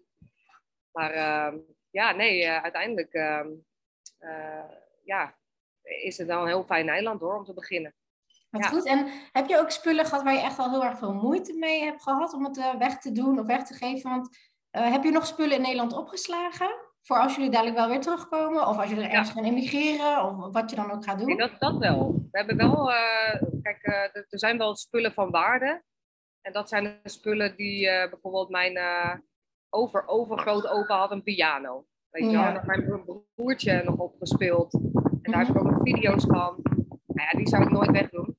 Maar 0.93 1.11
ehm, 1.11 1.59
ja, 1.91 2.13
nee, 2.13 2.49
uiteindelijk... 2.49 3.13
Ehm, 3.13 3.49
ja, 5.05 5.39
is 5.83 6.19
het 6.19 6.27
wel 6.27 6.41
een 6.41 6.49
heel 6.49 6.65
fijn 6.65 6.89
eiland 6.89 7.21
hoor, 7.21 7.37
om 7.37 7.45
te 7.45 7.55
beginnen. 7.55 7.95
Wat 8.51 8.67
goed. 8.67 8.87
En 8.87 9.07
heb 9.33 9.49
je 9.49 9.59
ook 9.59 9.71
spullen 9.71 10.05
gehad 10.05 10.23
waar 10.23 10.33
je 10.33 10.41
echt 10.41 10.59
al 10.59 10.71
heel 10.71 10.85
erg 10.85 10.99
veel 10.99 11.15
moeite 11.15 11.55
mee 11.59 11.85
hebt 11.85 12.03
gehad 12.03 12.33
om 12.33 12.45
het 12.45 12.57
uh, 12.57 12.75
weg 12.75 12.99
te 12.99 13.13
doen 13.13 13.39
of 13.39 13.47
weg 13.47 13.63
te 13.65 13.75
geven? 13.75 14.11
Want 14.11 14.37
uh, 14.77 14.91
heb 14.91 15.05
je 15.05 15.11
nog 15.11 15.27
spullen 15.27 15.57
in 15.57 15.63
Nederland 15.63 15.93
opgeslagen? 15.93 16.71
Voor 17.03 17.19
als 17.19 17.35
jullie 17.35 17.51
dadelijk 17.51 17.77
wel 17.77 17.89
weer 17.89 18.01
terugkomen? 18.01 18.67
Of 18.67 18.79
als 18.79 18.89
jullie 18.89 19.05
er 19.05 19.11
ergens 19.11 19.31
gaan 19.31 19.45
emigreren? 19.45 20.25
Of 20.25 20.53
wat 20.53 20.71
je 20.71 20.77
dan 20.77 20.91
ook 20.91 21.05
gaat 21.05 21.19
doen? 21.19 21.27
Nee, 21.27 21.37
dat, 21.37 21.51
dat 21.59 21.77
wel. 21.77 22.13
We 22.31 22.39
hebben 22.39 22.57
wel... 22.57 22.91
Uh, 22.91 23.43
kijk, 23.63 23.87
er 24.13 24.39
zijn 24.39 24.59
wel 24.59 24.77
spullen 24.77 25.13
van 25.13 25.31
waarde. 25.31 25.83
En 26.41 26.53
dat 26.53 26.69
zijn 26.69 26.85
de 27.03 27.09
spullen 27.09 27.57
die 27.57 27.87
bijvoorbeeld 27.87 28.49
mijn 28.49 28.79
over, 29.71 30.07
overgroot 30.07 30.69
opa 30.69 30.99
had 30.99 31.11
een 31.11 31.23
piano. 31.23 31.87
Weet 32.11 32.25
je 32.25 32.31
ja. 32.31 32.53
wel? 32.53 32.63
En 32.63 32.87
mijn 32.89 33.25
broertje 33.35 33.83
nog 33.85 33.97
opgespeeld. 33.97 34.75
En 35.23 35.33
daar 35.33 35.47
heb 35.47 35.57
ik 35.57 35.63
ook 35.63 35.71
nog 35.71 35.81
video's 35.83 36.25
van. 36.25 36.59
Nou 37.07 37.29
ja, 37.31 37.39
die 37.39 37.49
zou 37.49 37.63
ik 37.63 37.71
nooit 37.71 37.91
wegdoen. 37.91 38.30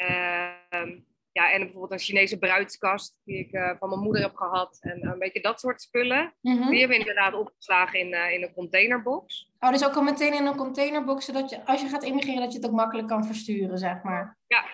Ehm, 0.00 0.98
ja, 1.32 1.52
en 1.52 1.60
bijvoorbeeld 1.60 1.92
een 1.92 2.06
Chinese 2.06 2.38
bruidskast 2.38 3.20
die 3.24 3.38
ik 3.38 3.52
uh, 3.52 3.70
van 3.78 3.88
mijn 3.88 4.00
moeder 4.00 4.22
heb 4.22 4.34
gehad. 4.34 4.78
En 4.80 5.06
een 5.06 5.18
beetje 5.18 5.40
dat 5.40 5.60
soort 5.60 5.82
spullen. 5.82 6.34
Mhm. 6.40 6.68
Die 6.68 6.78
hebben 6.78 6.96
we 6.96 7.02
inderdaad 7.02 7.34
opgeslagen 7.34 7.98
in, 7.98 8.12
uh, 8.12 8.32
in 8.32 8.42
een 8.42 8.52
containerbox. 8.52 9.52
Oh, 9.58 9.70
dus 9.70 9.84
ook 9.84 9.94
al 9.94 10.02
meteen 10.02 10.34
in 10.34 10.46
een 10.46 10.56
containerbox, 10.56 11.24
zodat 11.24 11.50
je 11.50 11.66
als 11.66 11.80
je 11.80 11.88
gaat 11.88 12.04
immigreren, 12.04 12.40
dat 12.40 12.52
je 12.52 12.58
het 12.58 12.66
ook 12.66 12.74
makkelijk 12.74 13.08
kan 13.08 13.24
versturen, 13.24 13.78
zeg 13.78 14.02
maar. 14.02 14.38
Ja, 14.46 14.64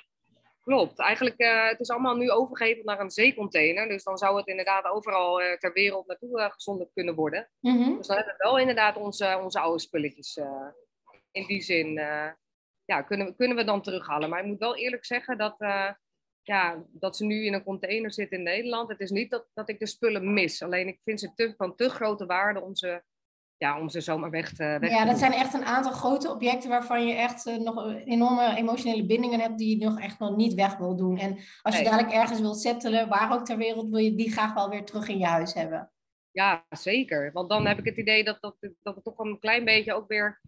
klopt. 0.63 0.99
Eigenlijk, 0.99 1.41
uh, 1.41 1.69
het 1.69 1.81
is 1.81 1.91
allemaal 1.91 2.17
nu 2.17 2.31
overgeheveld 2.31 2.87
naar 2.87 3.01
een 3.01 3.11
zeecontainer. 3.11 3.89
Dus 3.89 4.05
dan 4.05 4.19
zou 4.19 4.37
het 4.37 4.47
inderdaad 4.47 4.85
overal 4.85 5.41
ter 5.59 5.73
wereld 5.73 6.07
naartoe 6.07 6.51
gezonden 6.53 6.91
kunnen 6.95 7.15
worden. 7.15 7.49
Mhm. 7.61 7.97
Dus 7.97 8.07
dan 8.07 8.17
hebben 8.17 8.35
we 8.37 8.45
wel 8.45 8.59
inderdaad 8.59 8.97
onze, 8.97 9.41
onze 9.43 9.61
oude 9.61 9.81
spulletjes 9.81 10.41
in 11.31 11.47
die 11.47 11.61
zin 11.61 12.01
ja, 12.87 13.03
kunnen, 13.03 13.37
kunnen 13.37 13.57
we 13.57 13.65
dan 13.65 13.83
terughalen. 13.83 14.29
Maar 14.29 14.41
ik 14.41 14.47
moet 14.47 14.59
wel 14.59 14.77
eerlijk 14.77 15.05
zeggen 15.05 15.39
dat, 15.39 15.57
ja, 16.43 16.85
dat 16.93 17.17
ze 17.17 17.25
nu 17.25 17.45
in 17.45 17.55
een 17.55 17.65
container 17.65 18.13
zitten 18.13 18.39
in 18.39 18.45
Nederland. 18.45 18.89
Het 18.89 19.01
is 19.01 19.11
niet 19.11 19.31
dat, 19.31 19.47
dat 19.55 19.69
ik 19.69 19.79
de 19.79 19.87
spullen 19.87 20.33
mis. 20.33 20.63
Alleen 20.63 20.89
ik 20.89 21.01
vind 21.03 21.21
ze 21.21 21.35
te, 21.35 21.55
van 21.57 21.77
te 21.77 21.89
grote 21.89 22.27
waarde 22.27 22.63
om 22.63 22.77
ze 22.77 23.03
ja, 23.59 23.81
om 23.81 23.89
ze 23.89 24.01
zomaar 24.01 24.31
weg 24.31 24.53
te 24.53 24.77
weg 24.81 24.91
Ja, 24.91 25.05
dat 25.05 25.19
zijn 25.19 25.33
echt 25.33 25.55
een 25.55 25.65
aantal 25.65 25.93
grote 25.93 26.31
objecten 26.31 26.71
waarvan 26.71 27.07
je 27.07 27.15
echt 27.15 27.47
uh, 27.47 27.57
nog 27.57 27.95
enorme 28.05 28.57
emotionele 28.57 29.07
bindingen 29.07 29.41
hebt 29.41 29.59
die 29.59 29.79
je 29.79 29.85
nog 29.85 30.01
echt 30.01 30.19
nog 30.19 30.37
niet 30.37 30.55
weg 30.55 30.77
wil 30.77 30.97
doen. 30.97 31.19
En 31.19 31.39
als 31.63 31.79
je 31.79 31.85
dadelijk 31.85 32.13
ergens 32.13 32.41
wilt 32.41 32.61
settelen, 32.61 33.09
waar 33.09 33.33
ook 33.33 33.45
ter 33.45 33.57
wereld, 33.57 33.89
wil 33.89 33.99
je 33.99 34.15
die 34.15 34.33
graag 34.33 34.55
wel 34.55 34.69
weer 34.69 34.85
terug 34.85 35.09
in 35.09 35.19
je 35.19 35.27
huis 35.27 35.55
hebben. 35.55 35.91
Ja, 36.31 36.65
zeker. 36.69 37.33
Want 37.33 37.51
dan 37.51 37.67
heb 37.67 37.79
ik 37.79 37.85
het 37.85 37.97
idee 37.97 38.25
dat, 38.25 38.41
dat, 38.41 38.57
dat 38.83 38.95
het 38.95 39.05
toch 39.05 39.19
een 39.19 39.39
klein 39.39 39.65
beetje 39.65 39.95
ook 39.95 40.09
weer, 40.09 40.41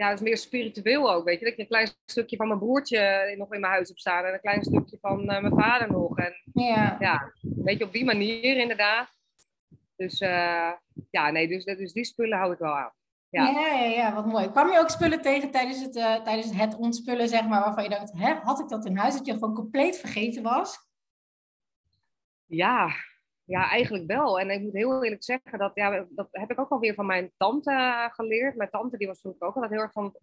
ja, 0.00 0.08
het 0.08 0.18
is 0.18 0.24
meer 0.24 0.36
spiritueel 0.36 1.12
ook, 1.12 1.24
weet 1.24 1.38
je. 1.38 1.44
Dat 1.44 1.52
ik 1.52 1.58
een 1.58 1.66
klein 1.66 1.88
stukje 2.04 2.36
van 2.36 2.46
mijn 2.46 2.58
broertje 2.58 3.34
nog 3.38 3.52
in 3.52 3.60
mijn 3.60 3.72
huis 3.72 3.88
heb 3.88 3.98
staan 3.98 4.24
en 4.24 4.32
een 4.32 4.40
klein 4.40 4.64
stukje 4.64 4.98
van 5.00 5.20
uh, 5.20 5.40
mijn 5.40 5.60
vader 5.60 5.90
nog. 5.90 6.18
En 6.18 6.34
ja. 6.52 6.96
ja, 7.00 7.32
weet 7.40 7.78
je, 7.78 7.84
op 7.84 7.92
die 7.92 8.04
manier 8.04 8.56
inderdaad. 8.56 9.08
Dus 9.96 10.20
uh, 10.20 10.72
ja, 11.10 11.30
nee, 11.30 11.48
dus, 11.48 11.64
dus 11.64 11.92
die 11.92 12.04
spullen 12.04 12.38
hou 12.38 12.52
ik 12.52 12.58
wel 12.58 12.76
aan. 12.76 12.92
Ja. 13.28 13.44
ja. 13.44 13.74
Ja, 13.74 13.84
ja, 13.84 14.14
wat 14.14 14.26
mooi. 14.26 14.50
Kwam 14.50 14.70
je 14.70 14.78
ook 14.78 14.90
spullen 14.90 15.20
tegen 15.20 15.50
tijdens 15.50 15.82
het, 15.82 15.96
uh, 15.96 16.14
tijdens 16.14 16.56
het 16.56 16.76
ontspullen, 16.76 17.28
zeg 17.28 17.46
maar, 17.46 17.60
waarvan 17.60 17.82
je 17.82 17.90
dacht, 17.90 18.12
hè, 18.12 18.34
had 18.34 18.60
ik 18.60 18.68
dat 18.68 18.86
in 18.86 18.96
huis, 18.96 19.14
dat 19.14 19.26
je 19.26 19.32
gewoon 19.32 19.54
compleet 19.54 19.98
vergeten 19.98 20.42
was? 20.42 20.88
Ja, 22.46 22.90
ja, 23.50 23.70
eigenlijk 23.70 24.06
wel. 24.06 24.40
En 24.40 24.50
ik 24.50 24.60
moet 24.60 24.72
heel 24.72 25.04
eerlijk 25.04 25.24
zeggen, 25.24 25.58
dat, 25.58 25.70
ja, 25.74 26.06
dat 26.10 26.28
heb 26.30 26.50
ik 26.50 26.60
ook 26.60 26.70
alweer 26.70 26.94
van 26.94 27.06
mijn 27.06 27.32
tante 27.36 28.08
geleerd. 28.12 28.56
Mijn 28.56 28.70
tante 28.70 28.96
die 28.96 29.06
was 29.06 29.20
vroeger 29.20 29.46
ook 29.46 29.54
altijd 29.54 29.72
heel 29.72 29.80
erg 29.80 29.92
van, 29.92 30.16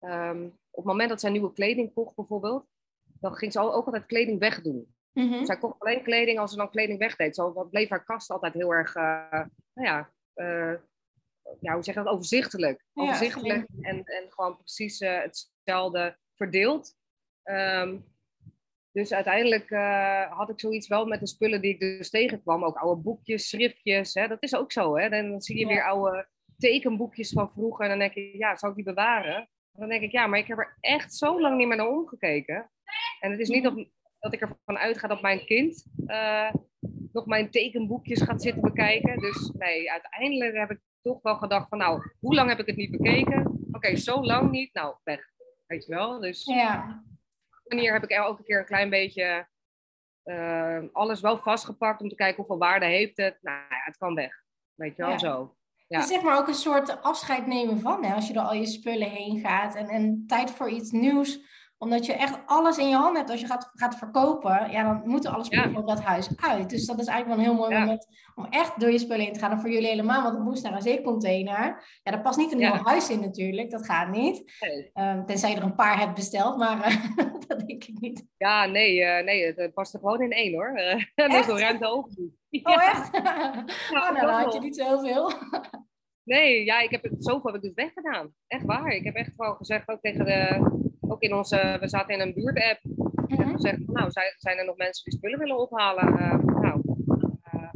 um, 0.00 0.46
op 0.46 0.76
het 0.76 0.84
moment 0.84 1.08
dat 1.08 1.20
zij 1.20 1.30
nieuwe 1.30 1.52
kleding 1.52 1.92
kocht 1.94 2.14
bijvoorbeeld, 2.14 2.66
dan 3.02 3.34
ging 3.34 3.52
ze 3.52 3.60
ook 3.60 3.86
altijd 3.86 4.06
kleding 4.06 4.38
wegdoen. 4.38 4.94
Mm 5.12 5.46
Zij 5.46 5.58
kocht 5.58 5.80
alleen 5.80 6.02
kleding 6.02 6.38
als 6.38 6.50
ze 6.50 6.56
dan 6.56 6.70
kleding 6.70 6.98
wegdeed. 6.98 7.34
Zo 7.34 7.64
bleef 7.70 7.88
haar 7.88 8.04
kast 8.04 8.30
altijd 8.30 8.54
heel 8.54 8.74
erg, 8.74 8.96
uh, 8.96 9.30
nou 9.74 9.86
ja, 9.86 10.10
uh, 10.34 10.74
ja, 11.60 11.74
hoe 11.74 11.84
zeg 11.84 11.94
je 11.94 12.02
dat, 12.02 12.12
overzichtelijk. 12.12 12.84
Overzichtelijk 12.94 13.68
en, 13.80 14.04
en 14.04 14.26
gewoon 14.28 14.56
precies 14.56 15.00
uh, 15.00 15.22
hetzelfde 15.22 16.18
verdeeld. 16.34 16.94
Um, 17.44 18.04
dus 18.98 19.12
uiteindelijk 19.12 19.70
had 20.30 20.50
ik 20.50 20.60
zoiets 20.60 20.88
wel 20.88 21.06
met 21.06 21.20
de 21.20 21.26
spullen 21.26 21.60
die 21.60 21.72
ik 21.72 21.80
dus 21.80 22.10
tegenkwam. 22.10 22.64
Ook 22.64 22.76
oude 22.76 23.00
boekjes, 23.00 23.48
schriftjes. 23.48 24.14
Hè, 24.14 24.28
dat 24.28 24.42
is 24.42 24.56
ook 24.56 24.72
zo. 24.72 24.96
Hè? 24.96 25.08
Dan 25.08 25.40
zie 25.40 25.58
je 25.58 25.66
weer 25.66 25.84
oude 25.84 26.28
tekenboekjes 26.56 27.32
van 27.32 27.50
vroeger. 27.50 27.84
En 27.84 27.90
dan 27.90 27.98
denk 27.98 28.14
je, 28.14 28.36
ja, 28.38 28.56
zou 28.56 28.70
ik 28.70 28.76
die 28.76 28.94
bewaren? 28.94 29.48
Dan 29.72 29.88
denk 29.88 30.02
ik, 30.02 30.12
ja, 30.12 30.26
maar 30.26 30.38
ik 30.38 30.46
heb 30.46 30.58
er 30.58 30.76
echt 30.80 31.14
zo 31.14 31.40
lang 31.40 31.56
niet 31.56 31.66
meer 31.66 31.76
naar 31.76 31.88
omgekeken. 31.88 32.70
En 33.20 33.30
het 33.30 33.40
is 33.40 33.48
niet 33.48 33.62
mhm. 33.62 33.74
dat 33.76 33.86
dat 34.18 34.32
ik 34.32 34.40
ervan 34.40 34.78
uitga 34.78 35.08
dat 35.08 35.22
mijn 35.22 35.44
kind 35.44 35.86
uh, 36.06 36.52
nog 37.12 37.26
mijn 37.26 37.50
tekenboekjes 37.50 38.22
gaat 38.22 38.42
zitten 38.42 38.62
bekijken. 38.62 39.18
Dus 39.18 39.52
nee, 39.58 39.90
uiteindelijk 39.90 40.56
heb 40.56 40.70
ik 40.70 40.80
toch 41.02 41.22
wel 41.22 41.36
gedacht 41.36 41.68
van 41.68 41.78
nou, 41.78 42.10
hoe 42.20 42.34
lang 42.34 42.48
heb 42.48 42.58
ik 42.58 42.66
het 42.66 42.76
niet 42.76 42.90
bekeken? 42.90 43.66
Oké, 43.72 43.96
zo 43.96 44.22
lang 44.22 44.50
niet. 44.50 44.74
Nou, 44.74 44.96
weg. 45.04 45.20
Weet 45.66 45.84
je 45.84 45.94
wel? 45.94 46.20
Dus 46.20 46.44
ja. 46.44 47.04
Manier 47.68 47.92
heb 47.92 48.02
ik 48.02 48.10
elke 48.10 48.42
keer 48.42 48.58
een 48.58 48.64
klein 48.64 48.90
beetje 48.90 49.48
uh, 50.24 50.78
alles 50.92 51.20
wel 51.20 51.38
vastgepakt 51.38 52.00
om 52.00 52.08
te 52.08 52.14
kijken 52.14 52.36
hoeveel 52.36 52.58
waarde 52.58 52.86
heeft 52.86 53.16
het. 53.16 53.38
Nou 53.40 53.56
ja, 53.56 53.80
het 53.84 53.96
kan 53.96 54.14
weg. 54.14 54.42
Weet 54.74 54.96
je 54.96 55.02
wel, 55.02 55.10
ja. 55.10 55.18
zo. 55.18 55.56
Ja. 55.86 55.98
Het 55.98 56.08
is 56.08 56.14
zeg 56.14 56.22
maar 56.22 56.38
ook 56.38 56.48
een 56.48 56.54
soort 56.54 57.02
afscheid 57.02 57.46
nemen 57.46 57.80
van, 57.80 58.04
hè, 58.04 58.14
als 58.14 58.26
je 58.26 58.32
door 58.32 58.42
al 58.42 58.54
je 58.54 58.66
spullen 58.66 59.10
heen 59.10 59.40
gaat 59.40 59.74
en, 59.74 59.88
en 59.88 60.24
tijd 60.26 60.50
voor 60.50 60.70
iets 60.70 60.90
nieuws 60.90 61.40
omdat 61.78 62.06
je 62.06 62.12
echt 62.12 62.38
alles 62.46 62.78
in 62.78 62.88
je 62.88 62.94
hand 62.94 63.16
hebt. 63.16 63.30
Als 63.30 63.40
je 63.40 63.46
gaat, 63.46 63.70
gaat 63.74 63.98
verkopen, 63.98 64.70
ja, 64.70 64.82
dan 64.82 65.02
moeten 65.04 65.32
alle 65.32 65.44
spullen 65.44 65.72
van 65.72 65.86
dat 65.86 66.02
huis 66.02 66.28
uit. 66.36 66.70
Dus 66.70 66.86
dat 66.86 67.00
is 67.00 67.06
eigenlijk 67.06 67.26
wel 67.26 67.46
een 67.46 67.52
heel 67.52 67.68
mooi 67.68 67.78
moment 67.78 68.06
om 68.34 68.46
echt 68.50 68.80
door 68.80 68.90
je 68.90 68.98
spullen 68.98 69.24
heen 69.24 69.32
te 69.32 69.38
gaan. 69.38 69.50
En 69.50 69.60
voor 69.60 69.70
jullie 69.70 69.88
helemaal, 69.88 70.22
want 70.22 70.34
het 70.34 70.44
moest 70.44 70.62
naar 70.62 70.72
een 70.72 70.82
zeecontainer. 70.82 71.84
Ja, 72.02 72.10
daar 72.10 72.20
past 72.20 72.38
niet 72.38 72.52
een 72.52 72.60
heel 72.60 72.84
huis 72.84 73.10
in 73.10 73.20
natuurlijk. 73.20 73.70
Dat 73.70 73.84
gaat 73.84 74.10
niet. 74.10 74.58
Nee. 74.60 75.24
tenzij 75.24 75.50
je 75.50 75.56
er 75.56 75.62
een 75.62 75.74
paar 75.74 75.98
hebt 75.98 76.14
besteld, 76.14 76.56
maar 76.56 76.90
uh, 76.90 77.16
dat 77.46 77.66
denk 77.66 77.84
ik 77.84 78.00
niet. 78.00 78.26
Ja, 78.36 78.66
nee, 78.66 78.98
uh, 78.98 79.24
nee 79.24 79.54
het 79.56 79.74
past 79.74 79.94
er 79.94 80.00
gewoon 80.00 80.22
in 80.22 80.32
één 80.32 80.54
hoor. 80.54 80.72
Uh, 80.74 81.02
er 81.14 81.38
is 81.38 81.46
wel 81.46 81.58
ruimte 81.58 81.86
over. 81.86 82.12
Oh, 82.62 82.84
echt? 82.84 83.14
oh, 83.92 84.10
nou, 84.12 84.20
dan 84.20 84.30
had 84.30 84.52
je 84.52 84.60
niet 84.60 84.76
zoveel. 84.76 85.32
Nee, 86.24 86.64
ja, 86.64 86.80
ik 86.80 86.90
heb 86.90 87.02
het, 87.02 87.14
zoveel 87.18 87.52
heb 87.52 87.54
ik 87.54 87.62
dus 87.62 87.84
weggedaan. 87.84 88.34
Echt 88.46 88.64
waar. 88.64 88.88
Ik 88.88 89.04
heb 89.04 89.14
echt 89.14 89.32
gewoon 89.36 89.56
gezegd 89.56 89.88
ook 89.88 90.00
tegen 90.00 90.24
de, 90.24 90.60
ook 91.08 91.22
in 91.22 91.34
onze, 91.34 91.76
we 91.80 91.88
zaten 91.88 92.14
in 92.14 92.20
een 92.20 92.34
buurtapp. 92.34 92.80
-hmm. 92.82 93.40
En 93.40 93.50
gezegd, 93.50 93.86
nou, 93.86 94.10
zijn, 94.10 94.34
zijn 94.36 94.58
er 94.58 94.64
nog 94.64 94.76
mensen 94.76 95.04
die 95.04 95.18
spullen 95.18 95.38
willen 95.38 95.58
ophalen? 95.58 96.08
Uh, 96.08 96.38
nou, 96.44 96.82
uh, 97.54 97.72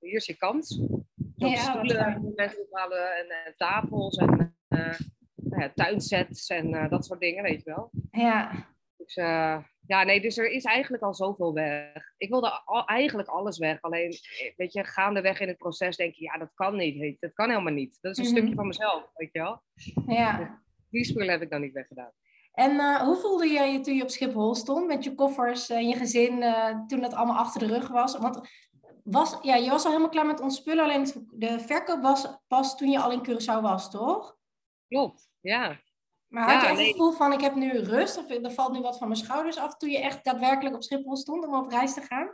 hier 0.00 0.14
is 0.14 0.26
je 0.26 0.36
kans. 0.36 0.80
Dus 1.16 1.50
ja, 1.50 1.56
stoelen 1.56 2.32
mensen 2.36 2.62
ophalen 2.62 3.16
en 3.16 3.26
uh, 3.26 3.52
tafels 3.56 4.16
en 4.16 4.54
nou 5.34 5.62
ja, 5.62 5.70
tuinsets 5.74 6.48
en 6.48 6.88
dat 6.88 7.04
soort 7.04 7.20
dingen, 7.20 7.42
weet 7.42 7.62
je 7.64 7.70
wel. 7.70 7.90
Ja. 8.10 8.50
Dus 8.96 9.14
ja, 9.86 10.02
nee, 10.02 10.20
dus 10.20 10.38
er 10.38 10.50
is 10.50 10.64
eigenlijk 10.64 11.02
al 11.02 11.14
zoveel 11.14 11.54
weg. 11.54 12.12
Ik 12.16 12.28
wilde 12.28 12.62
al, 12.64 12.84
eigenlijk 12.84 13.28
alles 13.28 13.58
weg. 13.58 13.80
Alleen, 13.80 14.14
weet 14.56 14.72
je, 14.72 14.84
gaandeweg 14.84 15.40
in 15.40 15.48
het 15.48 15.56
proces 15.56 15.96
denk 15.96 16.14
je, 16.14 16.24
ja, 16.24 16.38
dat 16.38 16.54
kan 16.54 16.76
niet. 16.76 17.20
Dat 17.20 17.32
kan 17.32 17.48
helemaal 17.48 17.72
niet. 17.72 17.98
Dat 18.00 18.12
is 18.12 18.18
een 18.18 18.24
mm 18.24 18.30
-hmm. 18.30 18.38
stukje 18.38 18.56
van 18.56 18.66
mezelf, 18.66 19.10
weet 19.14 19.32
je 19.32 19.38
wel. 19.38 19.62
Ja. 20.06 20.64
Die 20.96 21.04
spullen 21.04 21.30
heb 21.30 21.42
ik 21.42 21.50
dan 21.50 21.60
niet 21.60 21.72
weggedaan. 21.72 22.12
En 22.52 22.72
uh, 22.72 23.00
hoe 23.00 23.16
voelde 23.16 23.48
jij 23.48 23.72
je 23.72 23.80
toen 23.80 23.94
je 23.94 24.02
op 24.02 24.10
Schiphol 24.10 24.54
stond 24.54 24.86
met 24.86 25.04
je 25.04 25.14
koffers 25.14 25.68
en 25.68 25.88
je 25.88 25.96
gezin, 25.96 26.42
uh, 26.42 26.86
toen 26.86 27.00
dat 27.00 27.14
allemaal 27.14 27.36
achter 27.36 27.60
de 27.60 27.66
rug 27.66 27.88
was? 27.88 28.18
Want 28.18 28.40
was, 29.04 29.38
ja, 29.42 29.54
je 29.54 29.70
was 29.70 29.84
al 29.84 29.90
helemaal 29.90 30.10
klaar 30.10 30.26
met 30.26 30.40
ons 30.40 30.56
spullen, 30.56 30.84
alleen 30.84 31.06
de 31.30 31.60
verkoop 31.60 32.02
was 32.02 32.26
pas 32.48 32.76
toen 32.76 32.90
je 32.90 33.00
al 33.00 33.12
in 33.12 33.26
Curaçao 33.28 33.60
was, 33.60 33.90
toch? 33.90 34.36
Klopt, 34.88 35.30
ja. 35.40 35.80
Maar 36.26 36.52
had 36.52 36.62
je 36.62 36.68
echt 36.68 36.78
het 36.78 36.86
gevoel 36.86 37.12
van, 37.12 37.32
ik 37.32 37.40
heb 37.40 37.54
nu 37.54 37.78
rust 37.78 38.18
of 38.18 38.30
er 38.30 38.50
valt 38.50 38.72
nu 38.72 38.80
wat 38.80 38.98
van 38.98 39.08
mijn 39.08 39.20
schouders 39.20 39.58
af 39.58 39.76
toen 39.76 39.90
je 39.90 40.00
echt 40.00 40.24
daadwerkelijk 40.24 40.74
op 40.74 40.82
Schiphol 40.82 41.16
stond 41.16 41.46
om 41.46 41.54
op 41.54 41.70
reis 41.70 41.94
te 41.94 42.00
gaan? 42.00 42.30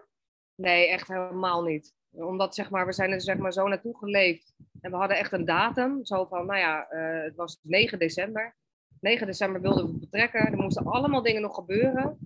Nee, 0.54 0.88
echt 0.88 1.08
helemaal 1.08 1.62
niet. 1.62 1.94
Omdat 2.10 2.54
zeg 2.54 2.70
maar, 2.70 2.86
we 2.86 2.92
zijn 2.92 3.10
er 3.10 3.20
zeg 3.20 3.36
maar, 3.36 3.52
zo 3.52 3.68
naartoe 3.68 3.96
geleefd. 3.96 4.54
En 4.82 4.90
we 4.90 4.96
hadden 4.96 5.16
echt 5.16 5.32
een 5.32 5.44
datum. 5.44 6.04
Zo 6.04 6.24
van, 6.24 6.46
nou 6.46 6.58
ja, 6.58 6.92
uh, 6.92 7.22
het 7.22 7.36
was 7.36 7.58
9 7.62 7.98
december. 7.98 8.56
9 9.00 9.26
december 9.26 9.60
wilden 9.60 9.86
we 9.86 9.98
vertrekken. 9.98 10.40
Er 10.40 10.56
moesten 10.56 10.84
allemaal 10.84 11.22
dingen 11.22 11.42
nog 11.42 11.54
gebeuren. 11.54 12.18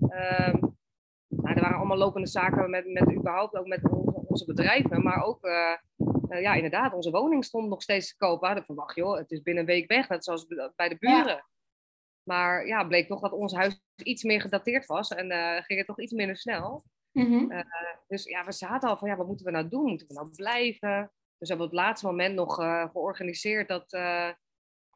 Uh, 0.00 0.54
nou, 1.28 1.54
er 1.54 1.60
waren 1.60 1.76
allemaal 1.76 1.96
lopende 1.96 2.26
zaken 2.26 2.70
met, 2.70 2.86
met 2.86 3.12
überhaupt 3.14 3.56
ook 3.56 3.66
met 3.66 3.90
onze, 3.90 4.24
onze 4.26 4.44
bedrijven. 4.44 5.02
Maar 5.02 5.24
ook, 5.24 5.44
uh, 5.44 5.76
uh, 6.28 6.40
ja, 6.40 6.54
inderdaad, 6.54 6.92
onze 6.92 7.10
woning 7.10 7.44
stond 7.44 7.68
nog 7.68 7.82
steeds 7.82 8.08
te 8.08 8.16
koop. 8.16 8.40
We 8.40 8.46
hadden 8.46 8.64
verwacht, 8.64 8.96
joh, 8.96 9.16
het 9.16 9.30
is 9.30 9.42
binnen 9.42 9.62
een 9.62 9.68
week 9.68 9.88
weg. 9.88 10.08
Net 10.08 10.24
zoals 10.24 10.46
bij 10.76 10.88
de 10.88 10.96
buren. 10.98 11.26
Ja. 11.26 11.46
Maar 12.22 12.66
ja, 12.66 12.84
bleek 12.84 13.08
toch 13.08 13.20
dat 13.20 13.32
ons 13.32 13.54
huis 13.54 13.82
iets 13.96 14.22
meer 14.22 14.40
gedateerd 14.40 14.86
was. 14.86 15.08
En 15.08 15.30
ging 15.64 15.78
het 15.78 15.86
toch 15.86 16.00
iets 16.00 16.12
minder 16.12 16.36
snel. 16.36 16.84
Mm 17.12 17.24
-hmm. 17.24 17.64
dus 18.06 18.24
ja, 18.24 18.44
we 18.44 18.52
zaten 18.52 18.88
al 18.88 18.96
van, 18.96 19.08
ja, 19.08 19.16
wat 19.16 19.26
moeten 19.26 19.46
we 19.46 19.52
nou 19.52 19.68
doen? 19.68 19.84
Moeten 19.84 20.06
we 20.06 20.14
nou 20.14 20.28
blijven? 20.36 21.12
Dus 21.44 21.52
hebben 21.52 21.68
we 21.68 21.72
op 21.72 21.78
het 21.78 21.88
laatste 21.88 22.06
moment 22.06 22.34
nog 22.34 22.60
uh, 22.60 22.90
georganiseerd 22.90 23.68
dat, 23.68 23.92
uh, 23.92 24.30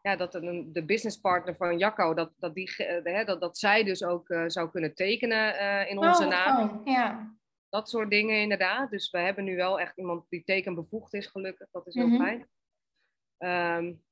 ja, 0.02 0.17
dat 0.17 0.35
een, 0.35 0.73
de 0.73 0.85
businesspartner 0.85 1.57
van 1.57 1.78
Jacco, 1.78 2.14
dat, 2.14 2.33
dat, 2.37 2.55
die, 2.55 2.75
uh, 3.05 3.25
dat, 3.26 3.40
dat 3.40 3.59
zij 3.59 3.85
dus 3.85 4.05
ook 4.05 4.35
zou 4.47 4.71
kunnen 4.71 4.95
tekenen 4.95 5.88
in 5.88 5.99
onze 5.99 6.25
oh, 6.25 6.31
naam. 6.31 6.81
ja. 6.85 7.37
Dat 7.69 7.88
soort 7.88 8.11
dingen 8.11 8.40
inderdaad. 8.40 8.90
Dus 8.90 9.11
we 9.11 9.19
hebben 9.19 9.45
nu 9.45 9.57
wel 9.57 9.81
echt 9.81 9.99
iemand 9.99 10.25
die 10.28 10.45
tekenbevoegd 10.45 11.14
is, 11.14 11.26
gelukkig. 11.26 11.69
Dat 11.71 11.87
is 11.87 11.95
heel 11.95 12.09
-hmm. 12.09 12.25
fijn. 12.25 12.49
Um, 13.78 14.02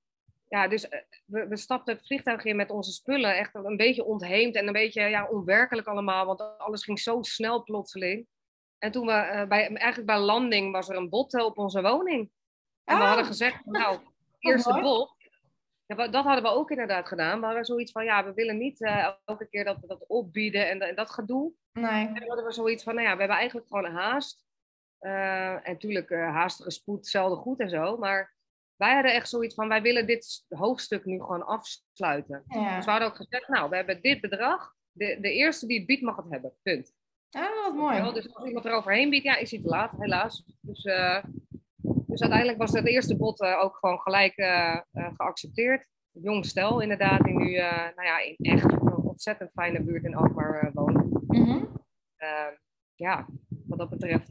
ja, 0.49 0.69
dus 0.69 0.89
we, 1.27 1.47
we 1.49 1.57
stapten 1.57 1.95
het 1.95 2.07
vliegtuig 2.07 2.45
in 2.45 2.57
met 2.57 2.71
onze 2.71 2.93
spullen. 2.93 3.37
Echt 3.37 3.55
een 3.55 3.77
beetje 3.77 4.05
ontheemd 4.05 4.55
en 4.55 4.67
een 4.67 4.73
beetje 4.73 5.03
ja, 5.03 5.29
onwerkelijk 5.29 5.87
allemaal. 5.87 6.27
Want 6.27 6.59
alles 6.59 6.85
ging 6.85 7.01
zo 7.01 7.23
snel 7.23 7.63
plotseling. 7.63 8.27
En 8.79 8.91
toen 8.91 9.07
we 9.07 9.13
uh, 9.13 9.49
bij, 9.49 9.67
eigenlijk 9.67 10.07
bij 10.07 10.19
landing 10.19 10.73
was 10.73 10.89
er 10.89 10.97
een 10.97 11.09
bot 11.09 11.43
op 11.43 11.59
onze 11.59 11.83
woning. 11.83 12.31
En 12.85 12.97
we 12.97 13.03
ah. 13.03 13.09
hadden 13.09 13.27
gezegd, 13.27 13.65
nou, 13.65 13.99
eerste 14.39 14.69
oh, 14.69 14.83
bot. 14.83 15.15
Ja, 15.87 16.09
dat 16.09 16.25
hadden 16.25 16.43
we 16.43 16.49
ook 16.49 16.71
inderdaad 16.71 17.09
gedaan. 17.09 17.41
We 17.41 17.47
hadden 17.47 17.65
zoiets 17.65 17.93
van, 17.93 18.05
ja, 18.05 18.25
we 18.25 18.35
willen 18.35 18.59
niet 18.59 18.81
uh, 18.81 19.11
elke 19.25 19.49
keer 19.49 19.65
dat, 19.65 19.79
dat 19.87 20.07
opbieden 20.07 20.81
en, 20.81 20.95
dat 20.95 21.11
gedoe. 21.11 21.53
Nee. 21.73 22.07
En 22.07 22.27
hadden 22.27 22.45
we 22.45 22.53
zoiets 22.53 22.83
van, 22.83 22.95
nou 22.95 23.07
ja, 23.07 23.13
we 23.13 23.19
hebben 23.19 23.37
eigenlijk 23.37 23.67
gewoon 23.69 23.93
haast. 23.93 24.45
Uh, 25.01 25.51
en 25.53 25.73
natuurlijk 25.73 26.11
haastige 26.11 26.71
spoed, 26.71 26.99
hetzelfde 26.99 27.37
goed 27.37 27.61
en 27.61 27.71
zo. 27.71 27.97
Maar 27.97 28.35
wij 28.77 28.95
hadden 28.95 29.15
echt 29.15 29.29
zoiets 29.29 29.55
van, 29.55 29.69
wij 29.69 29.83
willen 29.83 30.07
dit 30.07 30.45
hoofdstuk 30.49 31.05
nu 31.05 31.21
gewoon 31.21 31.47
afsluiten. 31.47 32.45
Ja. 32.47 32.77
Dus 32.77 32.85
we 32.85 32.91
hadden 32.91 33.09
ook 33.09 33.17
gezegd, 33.17 33.49
nou, 33.49 33.71
we 33.71 33.77
hebben 33.77 34.03
dit 34.03 34.21
bedrag. 34.21 34.75
De, 34.93 35.19
de 35.21 35.33
eerste 35.33 35.67
die 35.67 35.79
het 35.79 35.87
biedt 35.87 36.03
mag 36.03 36.17
het 36.17 36.31
hebben, 36.31 36.53
punt. 36.63 36.95
Ah, 37.37 37.65
wat 37.65 37.75
mooi. 37.75 38.13
Dus 38.13 38.35
als 38.35 38.47
iemand 38.47 38.65
er 38.65 38.73
overheen 38.73 39.11
biedt, 39.11 39.25
ja, 39.25 39.37
is 39.37 39.51
hij 39.51 39.61
te 39.61 39.69
laat, 39.69 39.93
helaas. 39.99 40.45
Dus, 40.61 40.85
uh, 40.85 41.25
dus 41.83 42.21
uiteindelijk 42.21 42.59
was 42.59 42.73
het 42.73 42.87
eerste 42.87 43.17
bod 43.17 43.41
uh, 43.41 43.63
ook 43.63 43.77
gewoon 43.77 44.01
gelijk 44.01 44.37
uh, 44.37 44.81
geaccepteerd. 44.93 45.87
jong 46.11 46.47
stel 46.47 46.81
inderdaad, 46.81 47.25
die 47.25 47.35
nu 47.35 47.57
nou 47.95 48.03
ja, 48.03 48.19
in 48.21 48.37
echt 48.39 48.65
een 48.65 48.95
ontzettend 48.95 49.51
fijne 49.53 49.83
buurt 49.83 50.05
in 50.05 50.15
Alkmaar 50.15 50.71
wonen. 50.75 51.25
Mhm. 51.27 51.65
ja, 52.95 53.27
wat 53.67 53.79
dat 53.79 53.91
betreft 53.91 54.31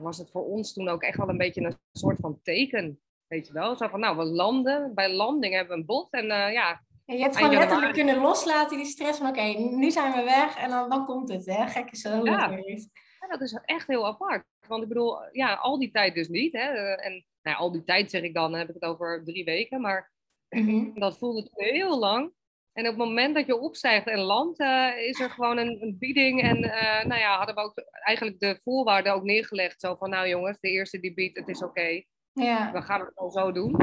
was 0.00 0.18
het 0.18 0.30
voor 0.30 0.44
ons 0.44 0.72
toen 0.72 0.88
ook 0.88 1.02
echt 1.02 1.16
wel 1.16 1.28
een 1.28 1.36
beetje 1.36 1.62
een 1.62 1.76
soort 1.92 2.18
van 2.20 2.40
teken. 2.42 3.00
Weet 3.26 3.46
je 3.46 3.52
wel? 3.52 3.76
Zo 3.76 3.88
van, 3.88 4.00
nou, 4.00 4.16
we 4.16 4.24
landen. 4.24 4.94
Bij 4.94 5.12
landing 5.12 5.54
hebben 5.54 5.74
we 5.74 5.80
een 5.80 5.86
bot. 5.86 6.12
En 6.12 6.26
ja, 6.52 6.82
en 7.04 7.16
je 7.16 7.22
hebt 7.22 7.36
gewoon 7.36 7.54
letterlijk 7.54 7.92
kunnen 7.92 8.18
loslaten, 8.18 8.76
die 8.76 8.86
stress 8.86 9.18
van 9.18 9.28
oké, 9.28 9.42
nu 9.58 9.90
zijn 9.90 10.12
we 10.12 10.22
weg 10.22 10.56
en 10.56 10.70
dan, 10.70 10.90
dan 10.90 11.04
komt 11.04 11.28
het, 11.28 11.46
hè? 11.46 11.66
Gek 11.66 11.90
is 11.90 12.00
zo 12.00 12.24
ja. 12.24 12.50
ja, 12.50 13.28
dat 13.28 13.40
is 13.40 13.58
echt 13.64 13.86
heel 13.86 14.06
apart. 14.06 14.44
Want 14.66 14.82
ik 14.82 14.88
bedoel, 14.88 15.18
ja, 15.32 15.54
al 15.54 15.78
die 15.78 15.90
tijd 15.90 16.14
dus 16.14 16.28
niet. 16.28 16.52
Hè? 16.52 16.94
En 16.94 17.24
nou, 17.42 17.56
al 17.56 17.72
die 17.72 17.84
tijd 17.84 18.10
zeg 18.10 18.22
ik 18.22 18.34
dan, 18.34 18.54
heb 18.54 18.68
ik 18.68 18.74
het 18.74 18.82
over 18.82 19.22
drie 19.24 19.44
weken. 19.44 19.80
Maar 19.80 20.12
mhm. 20.48 20.92
dat 21.00 21.18
voelde 21.18 21.48
heel 21.52 21.98
lang. 21.98 22.32
En 22.72 22.84
op 22.88 22.98
het 22.98 23.06
moment 23.06 23.34
dat 23.34 23.46
je 23.46 23.58
opstijgt 23.58 24.06
en 24.06 24.18
landt, 24.18 24.60
uh, 24.60 24.98
is 24.98 25.20
er 25.20 25.30
gewoon 25.30 25.58
een, 25.58 25.82
een 25.82 25.96
bieding. 25.98 26.42
En 26.42 26.58
uh, 26.58 27.04
nou 27.04 27.20
ja, 27.20 27.36
hadden 27.36 27.54
we 27.54 27.60
ook 27.60 27.84
eigenlijk 27.90 28.40
de 28.40 28.58
voorwaarden 28.62 29.14
ook 29.14 29.22
neergelegd. 29.22 29.80
Zo 29.80 29.94
van, 29.94 30.10
nou 30.10 30.28
jongens, 30.28 30.60
de 30.60 30.70
eerste 30.70 31.00
die 31.00 31.14
biedt, 31.14 31.38
het 31.38 31.48
is 31.48 31.62
oké. 31.62 32.02
Ja. 32.32 32.72
We 32.72 32.82
gaan 32.82 33.00
het 33.00 33.16
al 33.16 33.30
zo 33.30 33.52
doen. 33.52 33.76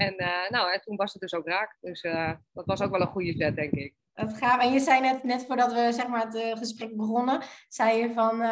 En, 0.00 0.14
uh, 0.16 0.48
nou, 0.48 0.72
en 0.72 0.80
toen 0.80 0.96
was 0.96 1.12
het 1.12 1.22
dus 1.22 1.34
ook 1.34 1.46
raak. 1.46 1.76
Dus 1.80 2.02
uh, 2.02 2.32
dat 2.52 2.66
was 2.66 2.80
ook 2.80 2.90
wel 2.90 3.00
een 3.00 3.06
goede 3.06 3.32
zet, 3.32 3.56
denk 3.56 3.72
ik. 3.72 3.94
Dat 4.14 4.34
gaat. 4.34 4.62
En 4.62 4.72
je 4.72 4.80
zei 4.80 5.00
net, 5.00 5.22
net 5.22 5.46
voordat 5.46 5.72
we 5.72 5.92
zeg 5.92 6.08
maar, 6.08 6.24
het 6.24 6.34
uh, 6.34 6.56
gesprek 6.56 6.96
begonnen, 6.96 7.42
zei 7.68 7.98
je 7.98 8.12
van, 8.12 8.42